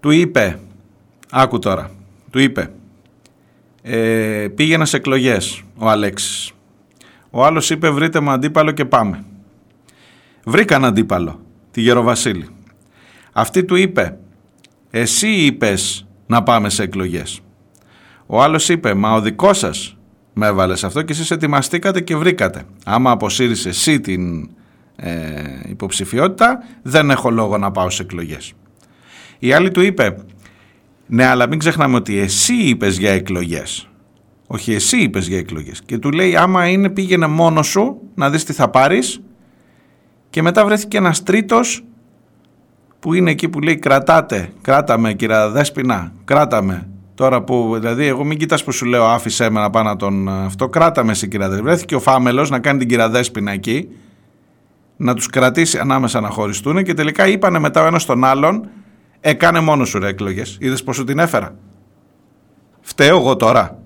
του 0.00 0.10
είπε, 0.10 0.60
άκου 1.30 1.58
τώρα, 1.58 1.90
του 2.30 2.38
είπε, 2.38 2.70
ε, 3.82 4.48
πήγαινα 4.54 4.84
σε 4.84 4.96
εκλογές 4.96 5.62
ο 5.76 5.88
Αλέξης. 5.88 6.52
Ο 7.30 7.44
άλλος 7.44 7.70
είπε 7.70 7.90
βρείτε 7.90 8.20
μου 8.20 8.30
αντίπαλο 8.30 8.70
και 8.70 8.84
πάμε. 8.84 9.24
Βρήκαν 10.44 10.84
αντίπαλο, 10.84 11.40
τη 11.70 11.80
Γεροβασίλη. 11.80 12.48
Αυτή 13.32 13.64
του 13.64 13.74
είπε, 13.74 14.18
εσύ 14.90 15.28
είπες 15.28 16.06
να 16.26 16.42
πάμε 16.42 16.68
σε 16.68 16.82
εκλογές. 16.82 17.40
Ο 18.26 18.42
άλλος 18.42 18.68
είπε, 18.68 18.94
μα 18.94 19.14
ο 19.14 19.20
δικός 19.20 19.58
σας 19.58 19.96
με 20.32 20.46
έβαλες 20.46 20.84
αυτό 20.84 21.02
και 21.02 21.12
εσείς 21.12 21.30
ετοιμαστήκατε 21.30 22.00
και 22.00 22.16
βρήκατε. 22.16 22.62
Άμα 22.84 23.10
αποσύρεις 23.10 23.66
εσύ 23.66 24.00
την 24.00 24.48
ε, 24.96 25.10
υποψηφιότητα, 25.68 26.58
δεν 26.82 27.10
έχω 27.10 27.30
λόγο 27.30 27.58
να 27.58 27.70
πάω 27.70 27.90
σε 27.90 28.02
εκλογές. 28.02 28.52
Η 29.38 29.52
άλλη 29.52 29.70
του 29.70 29.80
είπε, 29.80 30.16
ναι 31.06 31.26
αλλά 31.26 31.48
μην 31.48 31.58
ξεχνάμε 31.58 31.96
ότι 31.96 32.18
εσύ 32.18 32.54
είπες 32.54 32.98
για 32.98 33.10
εκλογές. 33.10 33.88
Όχι 34.46 34.72
εσύ 34.72 34.96
είπες 34.96 35.26
για 35.28 35.38
εκλογές. 35.38 35.82
Και 35.86 35.98
του 35.98 36.10
λέει 36.10 36.36
άμα 36.36 36.68
είναι 36.68 36.88
πήγαινε 36.88 37.26
μόνος 37.26 37.66
σου 37.66 38.00
να 38.14 38.30
δεις 38.30 38.44
τι 38.44 38.52
θα 38.52 38.68
πάρεις 38.68 39.20
και 40.30 40.42
μετά 40.42 40.64
βρέθηκε 40.64 40.96
ένας 40.96 41.22
τρίτος 41.22 41.84
που 43.00 43.14
είναι 43.14 43.30
εκεί 43.30 43.48
που 43.48 43.60
λέει 43.60 43.76
κρατάτε, 43.76 44.52
κράταμε 44.60 45.12
κυρία 45.12 45.50
Δέσποινα, 45.50 46.12
κράταμε. 46.24 46.88
Τώρα 47.14 47.42
που, 47.42 47.76
δηλαδή, 47.78 48.06
εγώ 48.06 48.24
μην 48.24 48.38
κοιτάς 48.38 48.64
που 48.64 48.72
σου 48.72 48.84
λέω 48.84 49.04
άφησέ 49.04 49.50
με 49.50 49.60
να 49.60 49.70
πάω 49.70 49.82
να 49.82 49.96
τον 49.96 50.28
αυτό, 50.28 50.68
κράταμε 50.68 51.12
εσύ 51.12 51.28
κυρία 51.28 51.48
Δέσποινα. 51.48 51.68
Βρέθηκε 51.68 51.94
ο 51.94 52.00
Φάμελος 52.00 52.50
να 52.50 52.58
κάνει 52.58 52.78
την 52.78 52.88
κυρία 52.88 53.08
Δέσποινα 53.08 53.52
εκεί 53.52 53.88
να 54.96 55.14
τους 55.14 55.26
κρατήσει 55.26 55.78
ανάμεσα 55.78 56.20
να 56.20 56.28
χωριστούν 56.28 56.82
και 56.82 56.94
τελικά 56.94 57.26
είπανε 57.26 57.58
μετά 57.58 57.82
ο 57.82 57.86
ένας 57.86 58.04
τον 58.04 58.24
άλλον 58.24 58.68
έκανε 59.20 59.60
μόνος 59.60 59.88
σου 59.88 59.98
ρε 59.98 60.08
εκλογές. 60.08 60.56
Είδες 60.60 60.82
πως 60.82 60.96
σου 60.96 61.04
την 61.04 61.18
έφερα. 61.18 61.56
Φταίω 62.80 63.16
εγώ 63.16 63.36
τώρα. 63.36 63.78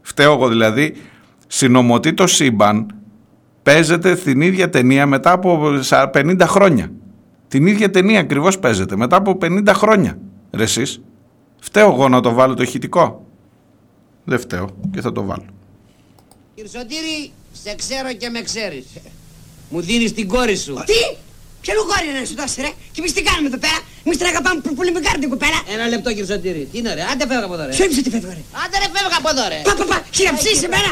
Φταίω 0.00 0.32
εγώ 0.32 0.48
δηλαδή. 0.48 0.96
Συνομωτεί 1.46 2.14
το 2.14 2.26
σύμπαν 2.26 2.86
παίζεται 3.62 4.14
την 4.14 4.40
ίδια 4.40 4.70
ταινία 4.70 5.06
μετά 5.06 5.32
από 5.32 5.60
50 5.90 6.40
χρόνια. 6.40 6.90
Την 7.48 7.66
ίδια 7.66 7.90
ταινία 7.90 8.20
ακριβώς 8.20 8.58
παίζεται 8.58 8.96
μετά 8.96 9.16
από 9.16 9.38
50 9.40 9.62
χρόνια. 9.68 10.18
Ρε 10.52 10.62
εσείς. 10.62 11.00
Φταίω 11.60 11.92
εγώ 11.92 12.08
να 12.08 12.20
το 12.20 12.32
βάλω 12.32 12.54
το 12.54 12.62
ηχητικό. 12.62 13.26
Δεν 14.24 14.38
φταίω 14.38 14.68
και 14.90 15.00
θα 15.00 15.12
το 15.12 15.24
βάλω. 15.24 15.44
Κύριε 16.54 16.70
Σωτήρη, 16.70 17.32
σε 17.52 17.74
ξέρω 17.74 18.12
και 18.12 18.28
με 18.28 18.40
ξέρεις. 18.40 18.86
Μου 19.72 19.80
δίνεις 19.88 20.12
την 20.18 20.26
κόρη 20.28 20.56
σου. 20.64 20.74
Τι! 20.90 21.00
Ποιο 21.60 21.74
κόρη 21.90 22.08
να 22.18 22.22
σου 22.28 22.36
δώσει 22.40 22.56
ρε! 22.64 22.70
Και 22.92 22.98
εμείς 23.02 23.12
τι 23.16 23.22
κάνουμε 23.28 23.48
εδώ 23.52 23.58
πέρα! 23.64 23.78
Εμείς 24.04 24.16
την 24.20 24.26
αγαπάμε 24.32 24.58
που 24.64 24.70
πολύ 24.78 24.90
με 24.96 25.00
την 25.22 25.30
κοπέλα! 25.34 25.58
Ένα 25.74 25.84
λεπτό 25.94 26.08
κύριε 26.16 26.30
Σωτήρη. 26.32 26.62
Τι 26.70 26.76
είναι 26.80 26.92
ρε, 26.98 27.02
άντε 27.12 27.24
φεύγα 27.30 27.46
από 27.48 27.54
εδώ 27.56 27.64
ρε. 27.68 27.72
Ποιο 27.76 27.84
είπες 27.84 27.98
ότι 28.02 28.10
φεύγω 28.14 28.32
ρε! 28.38 28.42
Άντε 28.62 28.76
ρε 28.82 28.88
φεύγα 28.94 29.16
από 29.20 29.28
εδώ 29.34 29.44
ρε. 29.52 29.58
Πα, 29.68 29.72
πα, 29.78 29.84
πα, 29.90 29.98
χειραψείς 30.16 30.56
σε 30.62 30.68
μένα! 30.74 30.90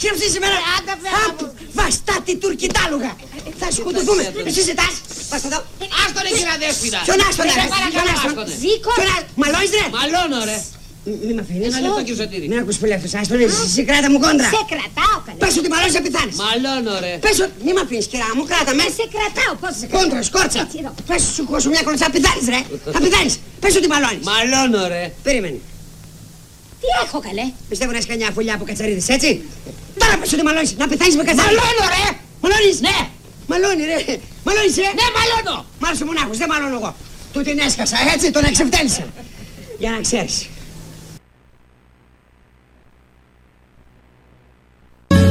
Χειραψείς 0.00 0.30
σε 0.34 0.38
μένα! 0.44 0.58
Άντε 0.74 0.94
φεύγα 1.02 1.24
από 1.32 1.44
Βαστάτη 1.78 2.32
τουρκιτάλουγα! 2.42 3.12
Θα 3.60 3.66
σκοτωθούμε! 3.76 4.24
Εσύ 4.48 4.60
ζητάς! 4.70 4.94
Πας 5.30 5.42
εδώ! 5.48 5.58
Άστονε 6.02 6.30
κύριε 6.36 6.56
Δέσποινα. 6.62 7.00
Ποιον 7.06 7.20
άστονε 7.28 7.52
ρε! 7.58 7.64
Ποιον 7.94 8.08
άστονε! 8.14 8.54
Ζήκο! 8.62 8.92
Μαλώνεις 9.40 9.70
ρε! 9.78 9.84
Μαλώνω 9.96 10.40
ρε. 10.50 10.58
Μην 11.04 11.34
με 11.36 11.40
αφήνεις. 11.44 11.66
Ένα 11.66 11.80
λεπτό 11.86 12.00
κύριε 12.06 12.20
Σωτήρη. 12.22 12.46
Μην 12.50 12.58
ακούς 12.62 12.76
πολύ 12.82 12.94
αυτός, 12.98 13.12
άστονε, 13.18 13.44
εσύ 13.66 13.82
κράτα 13.88 14.08
μου 14.12 14.18
κόντρα. 14.24 14.48
Σε 14.56 14.62
κρατάω 14.72 15.18
καλέ. 15.26 15.38
Πες 15.42 15.54
ότι 15.60 15.68
μαλώνεις 15.72 15.94
να 15.98 16.02
πεθάνεις. 16.06 16.34
Μαλώνω 16.44 16.94
ρε. 17.04 17.12
Πες 17.24 17.36
ότι, 17.44 17.54
μην 17.64 17.72
με 17.76 17.80
αφήνεις 17.84 18.06
κυρά 18.12 18.28
μου, 18.36 18.42
κράτα 18.50 18.72
με. 18.78 18.84
Σε 18.98 19.04
κρατάω, 19.14 19.52
πώς 19.62 19.72
σε 19.80 19.86
κρατάω. 19.86 20.00
Κόντρα, 20.00 20.20
σκόρτσα. 20.28 20.60
Έτσι 20.64 20.76
εδώ. 20.82 20.90
Πες 21.08 21.22
σου 21.34 21.42
χώσου 21.50 21.68
μια 21.74 21.82
κολοτσά, 21.86 22.06
πεθάνεις 22.14 22.46
ρε. 22.54 22.60
Θα 22.94 23.00
πεθάνεις. 23.04 23.34
Πες 23.62 23.72
ότι 23.78 23.88
μαλώνεις. 23.92 24.24
Μαλώνω 24.30 24.82
ρε. 24.92 25.02
Περίμενε. 25.26 25.58
Τι 26.80 26.88
έχω 27.04 27.18
καλέ. 27.26 27.46
Πιστεύω 27.70 27.90
να 27.94 27.98
έχεις 27.98 28.10
κανιά 28.12 28.28
φωλιά 28.36 28.54
από 28.58 28.64
κατσαρίδες, 28.68 29.06
έτσι. 29.16 29.30
Τώρα 30.00 30.14
πες 30.20 30.30
ότι 30.34 30.42
μαλώνεις, 30.48 30.70
να 30.82 30.86
πεθάνεις 30.90 31.14
με 31.20 31.24
κατσαρίδες. 31.28 31.58
Μαλώνω 31.62 31.84
ρε. 31.94 32.04
Μαλώνεις. 32.42 32.76
Ναι. 32.86 32.96
Μαλώνει 33.50 33.82
ρε. 33.90 33.96
Μαλώνεις 34.46 34.74
ρε. 34.82 34.90
Ναι 34.98 35.06
μαλώνω. 35.16 35.56
Μ' 35.80 35.84
άρεσε 35.86 36.02
ο 36.04 36.06
μονάχος, 36.10 36.36
δεν 36.40 36.48
μαλώνω 36.52 36.76
εγώ. 36.80 36.90
Του 37.32 37.40
την 37.46 37.58
έσκασα, 37.66 37.96
έτσι, 38.14 38.26
τον 38.36 38.44
εξευτέλισα. 38.50 39.04
Για 39.82 39.90
να 39.94 40.00
ξέρεις. 40.08 40.36
Είμαι 45.08 45.30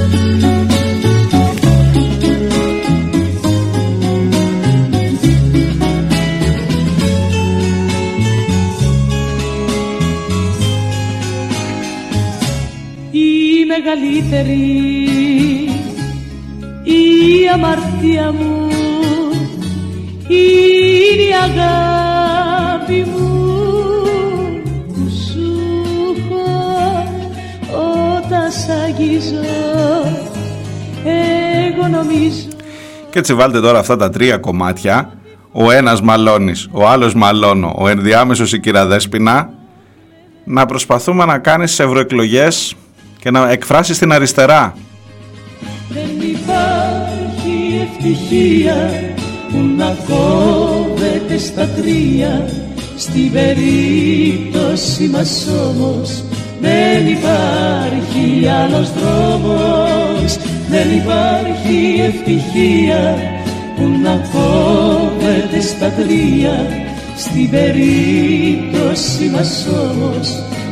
μεγαλύτερη 13.84 14.82
η 16.84 17.48
αμαρτία 17.54 18.32
μου 18.32 18.68
είναι 20.28 21.22
η 21.22 21.34
αγάπη 21.44 23.06
μου 23.10 23.30
που 24.88 25.10
σου 25.10 25.52
έχω 26.18 26.44
όταν 28.18 28.52
σ' 28.52 28.70
αγγίζω 28.86 29.71
εγώ 31.82 31.88
νομίζω 31.88 32.48
Και 33.10 33.20
έτσι 33.20 33.34
βάλτε 33.34 33.60
τώρα 33.60 33.80
αυτά 33.80 33.98
τα 33.98 34.10
τρία 34.10 34.38
κομμάτια. 34.38 35.14
Ο 35.52 35.72
ένας 35.72 36.02
μαλώνεις, 36.02 36.68
ο 36.72 36.88
άλλος 36.88 37.14
μαλώνω, 37.14 37.76
ο 37.78 37.88
ενδιάμεσος 37.88 38.54
η 38.54 38.60
κυραδέσποινα 38.60 39.50
να 40.44 40.66
προσπαθούμε 40.66 41.26
να 41.26 41.38
κάνεις 41.38 41.80
ευρωεκλογές 41.80 42.76
και 43.20 43.32
να 43.32 43.50
εκφράσεις 43.52 43.98
την 43.98 44.12
αριστερά. 44.12 44.76
Δεν 45.90 46.28
υπάρχει 46.30 47.88
ευτυχία 47.92 48.92
που 49.50 49.58
να 49.78 49.98
κόβεται 50.08 51.38
στα 51.38 51.68
τρία. 51.68 52.50
Στην 52.98 53.32
περίπτωση 53.32 55.08
μας 55.08 55.48
όμως 55.70 56.24
δεν 56.62 57.08
υπάρχει 57.08 58.48
άλλος 58.48 58.92
δρόμος 58.94 60.38
δεν 60.72 60.92
υπάρχει 60.92 62.02
ευτυχία 62.02 63.18
που 63.76 63.88
να 64.04 64.30
κόβεται 64.34 65.62
στα 65.62 65.90
τρία 65.90 66.68
στην 67.18 67.50
περίπτωση 67.50 69.30
μας 69.32 69.68
όμως 69.68 70.30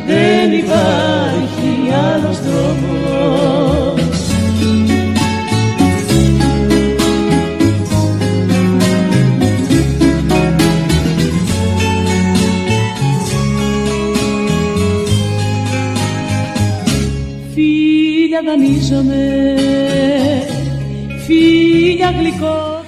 δεν 0.07 0.51
υπάρχει 0.51 1.93
άλλος 2.13 2.39
δρόμος. 2.39 2.89
Φίλια 17.53 18.41
δανείζομαι, 18.45 19.55
φίλια 21.29 22.11
γλυκό 22.19 22.79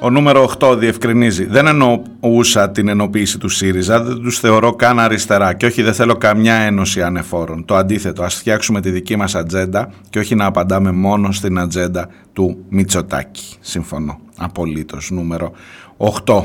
ο 0.00 0.10
νούμερο 0.10 0.50
8 0.60 0.76
διευκρινίζει. 0.78 1.44
Δεν 1.44 1.66
εννοούσα 1.66 2.70
την 2.70 2.88
ενοποίηση 2.88 3.38
του 3.38 3.48
ΣΥΡΙΖΑ, 3.48 4.02
δεν 4.02 4.22
τους 4.22 4.38
θεωρώ 4.38 4.72
καν 4.74 4.98
αριστερά. 4.98 5.54
Και 5.54 5.66
όχι, 5.66 5.82
δεν 5.82 5.94
θέλω 5.94 6.14
καμιά 6.14 6.54
ένωση 6.54 7.02
ανεφόρων. 7.02 7.64
Το 7.64 7.76
αντίθετο, 7.76 8.22
ας 8.22 8.34
φτιάξουμε 8.34 8.80
τη 8.80 8.90
δική 8.90 9.16
μας 9.16 9.34
ατζέντα 9.34 9.90
και 10.10 10.18
όχι 10.18 10.34
να 10.34 10.44
απαντάμε 10.44 10.92
μόνο 10.92 11.32
στην 11.32 11.58
ατζέντα 11.58 12.08
του 12.32 12.64
Μητσοτάκη. 12.68 13.44
Συμφωνώ. 13.60 14.18
Απολύτως. 14.36 15.10
Νούμερο 15.10 15.52
8. 15.96 16.42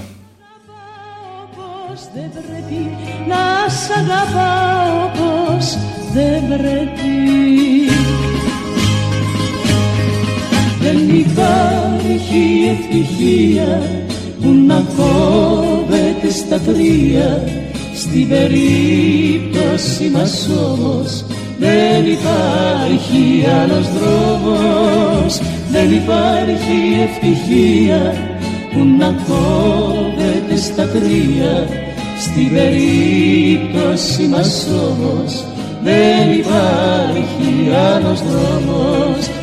Δεν 2.13 2.31
πρέπει 2.31 2.89
να 3.27 3.69
σ' 3.69 3.89
αγαπάω 3.89 5.09
πως 5.09 5.77
δεν 6.13 6.47
πρέπει 6.47 7.82
Δεν 10.83 11.09
υπάρχει 11.09 12.43
ευτυχία 12.71 13.81
που 14.41 14.49
να 14.67 14.83
κόβεται 14.97 16.29
στα 16.29 16.59
τρία. 16.59 17.43
Στην 17.95 18.27
περίπτωση 18.27 20.09
μας 20.13 20.49
όμως 20.71 21.25
δεν 21.59 22.05
υπάρχει 22.05 23.45
άλλος 23.61 23.87
δρόμος. 23.97 25.39
Δεν 25.71 25.91
υπάρχει 25.91 26.79
ευτυχία 27.03 28.13
που 28.73 28.85
να 28.99 29.15
κόβεται 29.27 30.55
στα 30.55 30.87
τρία. 30.87 31.67
Στην 32.19 32.49
περίπτωση 32.53 34.27
μας 34.27 34.67
όμως 34.91 35.45
δεν 35.83 36.31
υπάρχει 36.31 37.71
άλλος 37.93 38.19
δρόμος 38.19 39.42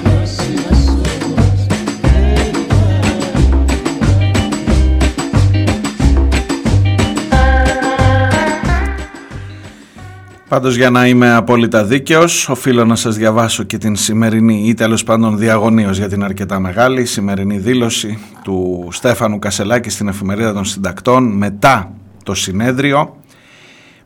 Πάντως 10.51 10.75
για 10.75 10.89
να 10.89 11.07
είμαι 11.07 11.33
απόλυτα 11.33 11.83
δίκαιος 11.83 12.49
οφείλω 12.49 12.85
να 12.85 12.95
σας 12.95 13.15
διαβάσω 13.15 13.63
και 13.63 13.77
την 13.77 13.95
σημερινή 13.95 14.67
ή 14.67 14.73
τέλος 14.73 15.03
πάντων 15.03 15.37
διαγωνίως 15.37 15.97
για 15.97 16.07
την 16.09 16.23
αρκετά 16.23 16.59
μεγάλη 16.59 17.05
σημερινή 17.05 17.57
δήλωση 17.57 18.19
του 18.43 18.87
Στέφανου 18.91 19.39
Κασελάκη 19.39 19.89
στην 19.89 20.07
εφημερίδα 20.07 20.53
των 20.53 20.65
συντακτών 20.65 21.23
μετά 21.23 21.91
το 22.23 22.33
συνέδριο. 22.33 23.15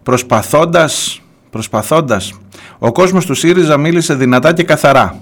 Προσπαθώντας, 0.04 1.22
προσπαθώντας 1.50 2.34
ο 2.80 2.92
κόσμος 2.92 3.26
του 3.26 3.34
ΣΥΡΙΖΑ 3.34 3.78
μίλησε 3.78 4.14
δυνατά 4.14 4.54
και 4.54 4.64
καθαρά 4.64 5.20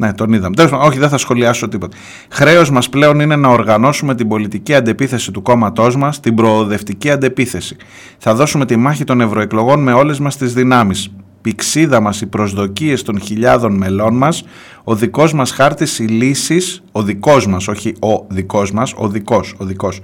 ναι, 0.00 0.12
τον 0.12 0.32
είδαμε. 0.32 0.54
Τέλος, 0.54 0.72
όχι, 0.72 0.98
δεν 0.98 1.08
θα 1.08 1.18
σχολιάσω 1.18 1.68
τίποτα. 1.68 1.96
Χρέος 2.30 2.70
μας 2.70 2.88
πλέον 2.88 3.20
είναι 3.20 3.36
να 3.36 3.48
οργανώσουμε 3.48 4.14
την 4.14 4.28
πολιτική 4.28 4.74
αντεπίθεση 4.74 5.30
του 5.30 5.42
κόμματός 5.42 5.96
μας, 5.96 6.20
την 6.20 6.34
προοδευτική 6.34 7.10
αντεπίθεση. 7.10 7.76
Θα 8.18 8.34
δώσουμε 8.34 8.66
τη 8.66 8.76
μάχη 8.76 9.04
των 9.04 9.20
ευρωεκλογών 9.20 9.82
με 9.82 9.92
όλες 9.92 10.18
μας 10.18 10.36
τις 10.36 10.54
δυνάμεις. 10.54 11.12
Πηξίδα 11.40 12.00
μας, 12.00 12.20
οι 12.20 12.26
προσδοκίες 12.26 13.02
των 13.02 13.20
χιλιάδων 13.20 13.76
μελών 13.76 14.16
μας, 14.16 14.44
ο 14.84 14.94
δικός 14.94 15.32
μας 15.32 15.50
χάρτης, 15.50 15.98
οι 15.98 16.04
λύσεις, 16.04 16.82
ο 16.92 17.02
δικός 17.02 17.46
μας, 17.46 17.68
όχι 17.68 17.92
ο 18.00 18.26
δικός 18.28 18.72
μας, 18.72 18.94
ο 18.96 19.08
δικός, 19.08 19.54
ο 19.58 19.64
δικός. 19.64 20.00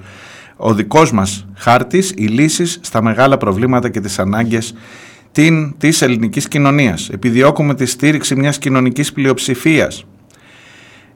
Ο 0.56 0.74
δικός 0.74 1.12
μας 1.12 1.46
χάρτης, 1.54 2.12
οι 2.16 2.26
λύσεις 2.26 2.78
στα 2.82 3.02
μεγάλα 3.02 3.36
προβλήματα 3.36 3.88
και 3.88 4.00
τις 4.00 4.18
ανάγκες 4.18 4.74
την, 5.36 5.74
της 5.78 6.02
ελληνικής 6.02 6.48
κοινωνίας. 6.48 7.08
Επιδιώκουμε 7.08 7.74
τη 7.74 7.86
στήριξη 7.86 8.36
μιας 8.36 8.58
κοινωνικής 8.58 9.12
πλειοψηφίας, 9.12 10.04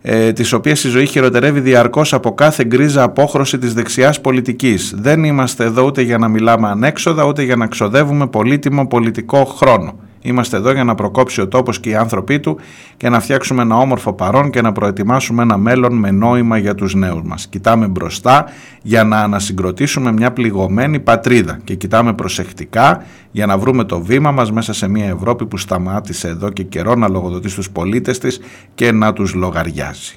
ε, 0.03 0.33
της 0.33 0.53
οποίας 0.53 0.85
η 0.85 0.89
ζωή 0.89 1.07
χειροτερεύει 1.07 1.61
διαρκώς 1.61 2.13
από 2.13 2.35
κάθε 2.35 2.65
γκρίζα 2.65 3.03
απόχρωση 3.03 3.59
της 3.59 3.75
δεξιάς 3.75 4.21
πολιτικής. 4.21 4.95
Δεν 4.97 5.25
είμαστε 5.25 5.65
εδώ 5.65 5.83
ούτε 5.83 6.03
για 6.03 6.19
να 6.19 6.29
μιλάμε 6.29 6.69
ανέξοδα, 6.69 7.25
ούτε 7.25 7.43
για 7.43 7.57
να 7.57 7.67
ξοδεύουμε 7.67 8.27
πολύτιμο 8.27 8.87
πολιτικό 8.87 9.45
χρόνο. 9.45 9.99
Είμαστε 10.23 10.57
εδώ 10.57 10.73
για 10.73 10.85
να 10.85 10.95
προκόψει 10.95 11.41
ο 11.41 11.49
τόπος 11.49 11.81
και 11.81 11.89
οι 11.89 11.95
άνθρωποι 11.95 12.41
του 12.41 12.59
και 12.97 13.09
να 13.09 13.21
φτιάξουμε 13.21 13.63
ένα 13.63 13.77
όμορφο 13.77 14.13
παρόν 14.13 14.51
και 14.51 14.61
να 14.61 14.73
προετοιμάσουμε 14.73 15.43
ένα 15.43 15.57
μέλλον 15.57 15.95
με 15.95 16.11
νόημα 16.11 16.59
για 16.59 16.75
τους 16.75 16.95
νέους 16.95 17.23
μας. 17.23 17.47
Κοιτάμε 17.47 17.87
μπροστά 17.87 18.47
για 18.83 19.05
να 19.05 19.21
ανασυγκροτήσουμε 19.21 20.13
μια 20.13 20.33
πληγωμένη 20.33 21.01
πατρίδα 21.01 21.61
και 21.65 21.75
κοιτάμε 21.75 22.13
προσεκτικά 22.13 23.05
για 23.31 23.47
να 23.47 23.59
βρούμε 23.59 23.85
το 23.85 24.01
βήμα 24.01 24.31
μας 24.31 24.53
μέσα 24.53 24.73
σε 24.73 24.89
μια 24.89 25.07
Ευρώπη 25.07 25.47
που 25.47 25.57
σταμάτησε 25.57 26.29
εδώ 26.29 26.51
και 26.51 26.63
καιρό 26.63 26.95
να 26.95 27.09
λογοδοτεί 27.09 27.49
στους 27.49 27.71
πολίτες 27.71 28.19
της 28.19 28.41
και 28.75 28.93
να 28.93 29.13
τους 29.13 29.35
λογαριάζει. 29.35 30.15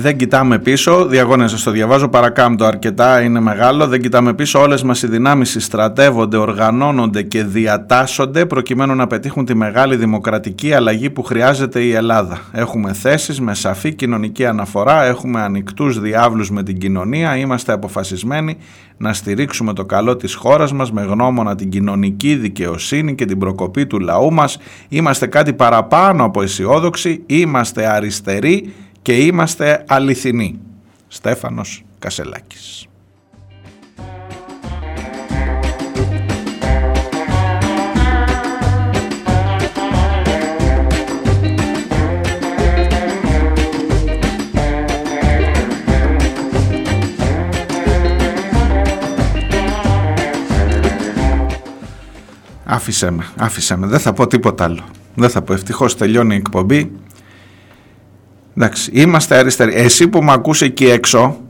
Δεν 0.00 0.16
κοιτάμε 0.16 0.58
πίσω, 0.58 1.06
διαγώνια 1.06 1.48
σας 1.48 1.62
το 1.62 1.70
διαβάζω, 1.70 2.08
παρακάμπτω 2.08 2.64
αρκετά, 2.64 3.22
είναι 3.22 3.40
μεγάλο. 3.40 3.86
Δεν 3.86 4.00
κοιτάμε 4.00 4.34
πίσω, 4.34 4.60
όλες 4.60 4.82
μας 4.82 5.02
οι 5.02 5.06
δυνάμεις 5.06 5.50
συστρατεύονται, 5.50 6.36
οργανώνονται 6.36 7.22
και 7.22 7.44
διατάσσονται 7.44 8.46
προκειμένου 8.46 8.94
να 8.94 9.06
πετύχουν 9.06 9.44
τη 9.44 9.54
μεγάλη 9.54 9.96
δημοκρατική 9.96 10.72
αλλαγή 10.72 11.10
που 11.10 11.22
χρειάζεται 11.22 11.80
η 11.80 11.92
Ελλάδα. 11.92 12.38
Έχουμε 12.52 12.92
θέσεις 12.92 13.40
με 13.40 13.54
σαφή 13.54 13.94
κοινωνική 13.94 14.46
αναφορά, 14.46 15.04
έχουμε 15.04 15.40
ανοιχτούς 15.40 16.00
διάβλους 16.00 16.50
με 16.50 16.62
την 16.62 16.78
κοινωνία, 16.78 17.36
είμαστε 17.36 17.72
αποφασισμένοι 17.72 18.56
να 18.96 19.12
στηρίξουμε 19.12 19.72
το 19.72 19.84
καλό 19.84 20.16
της 20.16 20.34
χώρας 20.34 20.72
μας 20.72 20.92
με 20.92 21.02
γνώμονα 21.02 21.54
την 21.54 21.70
κοινωνική 21.70 22.34
δικαιοσύνη 22.34 23.14
και 23.14 23.24
την 23.24 23.38
προκοπή 23.38 23.86
του 23.86 23.98
λαού 23.98 24.32
μας. 24.32 24.58
Είμαστε 24.88 25.26
κάτι 25.26 25.52
παραπάνω 25.52 26.24
από 26.24 26.42
αισιόδοξοι, 26.42 27.22
είμαστε 27.26 27.86
αριστεροί 27.86 28.72
και 29.02 29.16
είμαστε 29.16 29.84
αληθινοί. 29.88 30.58
Στέφανος 31.08 31.84
Κασελάκης. 31.98 32.84
Άφησέ 52.64 53.10
με, 53.10 53.26
άφησέ 53.36 53.76
με. 53.76 53.86
Δεν 53.86 53.98
θα 53.98 54.12
πω 54.12 54.26
τίποτα 54.26 54.64
άλλο. 54.64 54.84
Δεν 55.14 55.30
θα 55.30 55.42
πω. 55.42 55.52
Ευτυχώς 55.52 55.96
τελειώνει 55.96 56.34
η 56.34 56.36
εκπομπή. 56.36 56.92
Εντάξει, 58.62 58.90
είμαστε 58.94 59.36
αριστεροί. 59.36 59.74
Εσύ 59.74 60.08
που 60.08 60.22
με 60.22 60.32
ακούς 60.32 60.62
εκεί 60.62 60.84
έξω 60.84 61.40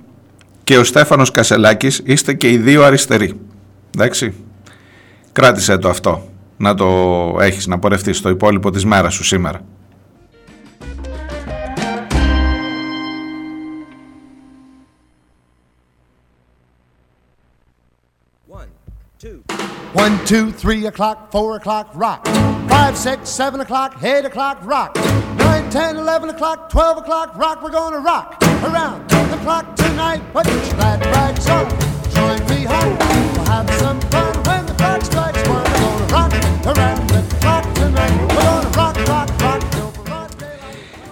και 0.65 0.79
ο 0.79 0.85
Στέφανος 0.85 1.31
Κασελάκης 1.31 2.03
είστε 2.05 2.35
και 2.35 2.51
οι 2.51 2.57
δύο 2.57 2.83
αριστεροί. 2.85 3.41
Εντάξει. 3.95 4.35
Κράτησε 5.33 5.79
το 5.79 5.89
αυτό. 5.89 6.29
Να 6.57 6.75
το 6.75 6.87
έχεις, 7.41 7.67
να 7.67 7.79
πορευτείς 7.79 8.17
στο 8.17 8.29
υπόλοιπο 8.29 8.71
της 8.71 8.85
μέρας 8.85 9.15
σου 9.15 9.25
σήμερα. 9.25 9.61
One, 20.05 20.17
two, 20.33 20.47
three 20.63 20.87
o'clock, 20.87 21.19
four 21.35 21.51
o'clock, 21.59 21.87
rock. 22.05 22.21
Five, 22.75 22.95
six, 23.07 23.19
seven 23.41 23.59
o'clock, 23.65 23.91
eight 24.11 24.25
o'clock, 24.31 24.57
rock. 24.75 24.91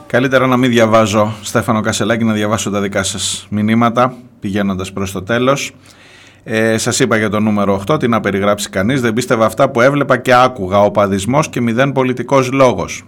Καλύτερα 0.06 0.47
να 0.47 0.56
μην 0.56 0.70
διαβάζω, 0.70 1.35
Στέφανο 1.43 1.80
Κασελάκη, 1.80 2.24
να 2.24 2.32
διαβάσω 2.32 2.70
τα 2.70 2.80
δικά 2.80 3.02
σας 3.02 3.47
μηνύματα 3.51 4.14
πηγαίνοντας 4.40 4.93
προς 4.93 5.12
το 5.12 5.22
τέλος. 5.22 5.72
Σα 6.44 6.78
σας 6.78 6.98
είπα 6.98 7.16
για 7.16 7.30
το 7.30 7.40
νούμερο 7.40 7.74
8, 7.74 7.98
τι 7.98 8.09
να 8.09 8.20
περιγράψει 8.20 8.70
κανείς, 8.70 9.01
Δεν 9.01 9.12
πίστευα 9.12 9.47
αυτά 9.47 9.70
που 9.70 9.80
έβλεπα 9.80 10.16
και 10.16 10.35
άκουγα. 10.35 10.80
Ο 10.80 10.90
και 11.51 11.60
μηδέν 11.60 11.93
πολιτικός 11.93 12.52
λόγος. 12.52 13.05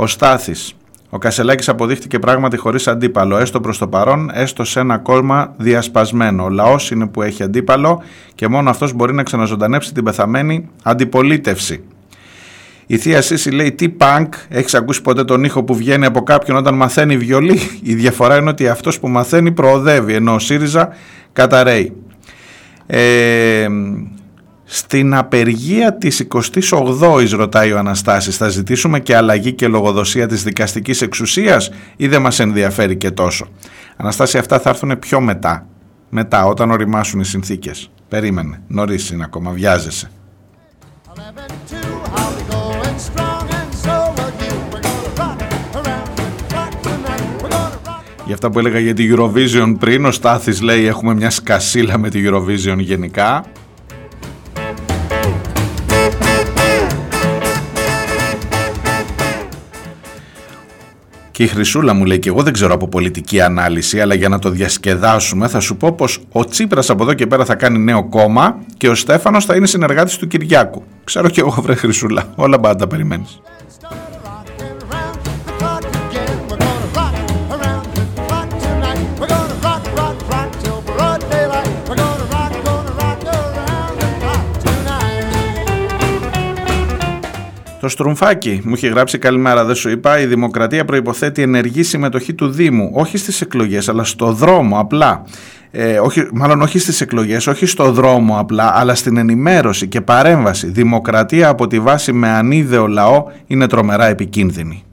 Ο 0.00 0.06
Στάθης. 0.06 0.74
Ο 1.10 1.18
Κασελάκης 1.18 1.68
αποδείχτηκε 1.68 2.18
πράγματι 2.18 2.56
χωρίς 2.56 2.88
αντίπαλο, 2.88 3.36
έστω 3.36 3.60
προς 3.60 3.78
το 3.78 3.88
παρόν, 3.88 4.30
έστω 4.34 4.64
σε 4.64 4.80
ένα 4.80 4.98
κόμμα 4.98 5.54
διασπασμένο. 5.56 6.44
Ο 6.44 6.48
λαός 6.48 6.90
είναι 6.90 7.06
που 7.06 7.22
έχει 7.22 7.42
αντίπαλο 7.42 8.02
και 8.34 8.48
μόνο 8.48 8.70
αυτός 8.70 8.92
μπορεί 8.92 9.14
να 9.14 9.22
ξαναζωντανέψει 9.22 9.94
την 9.94 10.04
πεθαμένη 10.04 10.68
αντιπολίτευση. 10.82 11.84
Η 12.86 12.96
θεία 12.96 13.22
Σύση 13.22 13.50
λέει 13.50 13.72
τι 13.72 13.88
πανκ, 13.88 14.34
έχεις 14.48 14.74
ακούσει 14.74 15.02
ποτέ 15.02 15.24
τον 15.24 15.44
ήχο 15.44 15.62
που 15.62 15.74
βγαίνει 15.74 16.06
από 16.06 16.22
κάποιον 16.22 16.56
όταν 16.56 16.74
μαθαίνει 16.74 17.16
βιολί; 17.16 17.58
Η 17.82 17.94
διαφορά 17.94 18.36
είναι 18.36 18.50
ότι 18.50 18.68
αυτός 18.68 19.00
που 19.00 19.08
μαθαίνει 19.08 19.52
προοδεύει, 19.52 20.14
ενώ 20.14 20.34
ο 20.34 20.38
ΣΥΡΙΖΑ 20.38 20.88
καταραίει. 21.32 21.92
Ε, 22.86 23.68
στην 24.72 25.14
απεργία 25.14 25.94
της 25.94 26.26
28ης 26.70 27.28
ρωτάει 27.30 27.72
ο 27.72 27.78
Αναστάσης 27.78 28.36
θα 28.36 28.48
ζητήσουμε 28.48 29.00
και 29.00 29.16
αλλαγή 29.16 29.52
και 29.52 29.66
λογοδοσία 29.68 30.26
της 30.26 30.42
δικαστικής 30.42 31.02
εξουσίας 31.02 31.70
ή 31.96 32.08
δεν 32.08 32.20
μας 32.20 32.38
ενδιαφέρει 32.38 32.96
και 32.96 33.10
τόσο; 33.10 33.46
Αναστάση 33.96 34.38
αυτά 34.38 34.60
θα 34.60 34.70
έρθουν 34.70 34.98
πιο 34.98 35.20
μετά, 35.20 35.66
μετά 36.08 36.44
όταν 36.46 36.70
οριμάσουν 36.70 37.20
οι 37.20 37.24
συνθήκες. 37.24 37.90
Περίμενε, 38.08 38.62
νωρίς 38.66 39.10
είναι 39.10 39.24
ακόμα, 39.24 39.50
βιάζεσαι. 39.50 40.10
Eleven, 41.14 41.50
two, 41.70 41.76
I'll 42.16 42.32
be 42.38 42.44
going 42.54 42.98
strong 43.08 43.44
and 43.60 43.72
so 43.84 43.96
will 44.16 44.32
you. 44.42 44.54
We're 44.72 44.84
gonna 44.86 45.20
rock 45.20 45.40
around 45.80 46.10
the 46.18 46.26
clock 46.50 46.72
tonight. 46.82 47.42
We're 47.42 47.50
gonna 47.50 47.88
rock. 47.88 48.04
Για 48.24 48.34
αυτά 48.34 48.50
που 48.50 48.58
έλεγα 48.58 48.78
για 48.78 48.94
τη 48.94 49.08
Eurovision 49.12 49.74
πριν, 49.78 50.04
ο 50.04 50.10
Στάθης 50.10 50.60
λέει 50.60 50.86
έχουμε 50.86 51.14
μια 51.14 51.30
σκασίλα 51.30 51.98
με 51.98 52.08
τη 52.10 52.22
Eurovision 52.24 52.78
γενικά. 52.78 53.44
Και 61.40 61.46
η 61.46 61.48
Χρυσούλα 61.48 61.94
μου 61.94 62.04
λέει 62.04 62.18
και 62.18 62.28
εγώ 62.28 62.42
δεν 62.42 62.52
ξέρω 62.52 62.74
από 62.74 62.88
πολιτική 62.88 63.40
ανάλυση 63.40 64.00
αλλά 64.00 64.14
για 64.14 64.28
να 64.28 64.38
το 64.38 64.50
διασκεδάσουμε 64.50 65.48
θα 65.48 65.60
σου 65.60 65.76
πω 65.76 65.92
πως 65.92 66.20
ο 66.32 66.44
Τσίπρας 66.44 66.90
από 66.90 67.02
εδώ 67.02 67.14
και 67.14 67.26
πέρα 67.26 67.44
θα 67.44 67.54
κάνει 67.54 67.78
νέο 67.78 68.08
κόμμα 68.08 68.56
και 68.76 68.88
ο 68.88 68.94
Στέφανος 68.94 69.44
θα 69.44 69.54
είναι 69.54 69.66
συνεργάτης 69.66 70.16
του 70.16 70.26
Κυριάκου. 70.26 70.82
Ξέρω 71.04 71.28
και 71.28 71.40
εγώ 71.40 71.62
βρε 71.62 71.74
Χρυσούλα, 71.74 72.32
όλα 72.34 72.60
πάντα 72.60 72.86
περιμένεις. 72.86 73.40
Tonight. 87.94 88.10
Το 88.10 88.16
Στρουμφάκι 88.16 88.60
μου 88.64 88.74
είχε 88.74 88.88
γράψει 88.88 89.18
καλημέρα, 89.18 89.64
δεν 89.64 89.74
σου 89.74 89.90
είπα. 89.90 90.20
Η 90.20 90.26
δημοκρατία 90.26 90.84
προϋποθέτει 90.84 91.42
ενεργή 91.42 91.82
συμμετοχή 91.82 92.34
του 92.34 92.50
Δήμου, 92.50 92.90
όχι 92.94 93.16
στις 93.18 93.40
εκλογές, 93.40 93.88
αλλά 93.88 94.04
στο 94.04 94.32
δρόμο 94.32 94.78
απλά. 94.78 95.24
Ε, 95.70 95.98
όχι, 95.98 96.28
μάλλον 96.32 96.62
όχι 96.62 96.78
στις 96.78 97.00
εκλογές, 97.00 97.46
όχι 97.46 97.66
στο 97.66 97.92
δρόμο 97.92 98.38
απλά, 98.38 98.72
αλλά 98.78 98.94
στην 98.94 99.16
ενημέρωση 99.16 99.86
και 99.88 100.00
παρέμβαση. 100.00 100.70
Δημοκρατία 100.70 101.48
από 101.48 101.66
τη 101.66 101.80
βάση 101.80 102.12
με 102.12 102.28
ανίδεο 102.28 102.86
λαό 102.86 103.24
είναι 103.46 103.66
τρομερά 103.66 104.06
επικίνδυνη. 104.06 104.84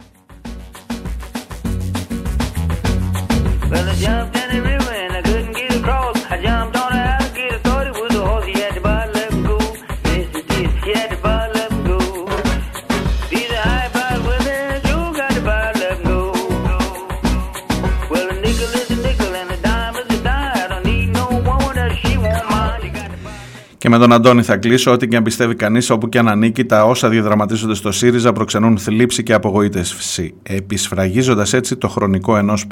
Και 23.87 23.93
με 23.93 23.99
τον 23.99 24.13
Αντώνη 24.13 24.41
θα 24.41 24.57
κλείσω. 24.57 24.91
Ό,τι 24.91 25.07
και 25.07 25.15
αν 25.15 25.23
πιστεύει 25.23 25.55
κανείς, 25.55 25.89
όπου 25.89 26.09
και 26.09 26.17
αν 26.17 26.27
ανήκει, 26.27 26.65
τα 26.65 26.85
όσα 26.85 27.09
διαδραματίζονται 27.09 27.73
στο 27.73 27.91
ΣΥΡΙΖΑ 27.91 28.33
προξενούν 28.33 28.77
θλίψη 28.77 29.23
και 29.23 29.33
απογοήτευση, 29.33 30.33
επισφραγίζοντας 30.43 31.53
έτσι 31.53 31.75
το 31.75 31.87
χρονικό 31.87 32.37
ενός 32.37 32.67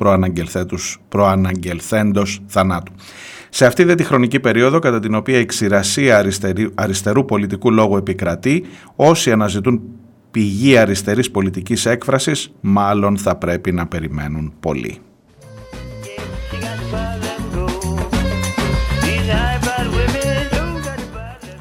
προαναγγελθέντος 1.09 2.41
θανάτου. 2.47 2.91
Σε 3.49 3.65
αυτή 3.65 3.83
δε 3.83 3.95
τη 3.95 4.03
χρονική 4.03 4.39
περίοδο, 4.39 4.79
κατά 4.79 4.99
την 4.99 5.15
οποία 5.15 5.39
η 5.39 5.45
ξηρασία 5.45 6.17
αριστερή, 6.17 6.69
αριστερού 6.75 7.25
πολιτικού 7.25 7.71
λόγου 7.71 7.97
επικρατεί, 7.97 8.65
όσοι 8.95 9.31
αναζητούν 9.31 9.81
πηγή 10.31 10.77
αριστερής 10.77 11.31
πολιτικής 11.31 11.85
έκφρασης, 11.85 12.51
μάλλον 12.61 13.17
θα 13.17 13.35
πρέπει 13.35 13.71
να 13.71 13.87
περιμένουν 13.87 14.53
πολύ. 14.59 14.97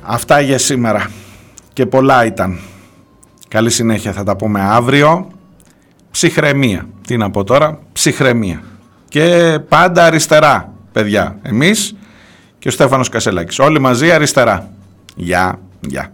Αυτά 0.07 0.41
για 0.41 0.59
σήμερα. 0.59 1.11
Και 1.73 1.87
πολλά 1.87 2.25
ήταν. 2.25 2.59
Καλή 3.49 3.71
συνέχεια 3.71 4.13
θα 4.13 4.25
τα 4.25 4.37
πούμε 4.37 4.61
αύριο. 4.61 5.31
Ψυχραιμία. 6.11 6.89
Τι 7.07 7.17
να 7.17 7.31
πω 7.31 7.45
τώρα; 7.45 7.79
Ψυχραιμία. 7.93 8.63
Και 9.09 9.59
πάντα 9.69 10.05
αριστερά, 10.05 10.73
παιδιά. 10.93 11.39
Εμείς 11.43 11.97
και 12.59 12.69
ο 12.69 12.71
Στέφανος 12.71 13.09
Κασελάκης. 13.09 13.59
Όλοι 13.59 13.79
μαζί 13.79 14.11
αριστερά. 14.11 14.71
Γεια, 15.15 15.59
γεια. 15.81 16.13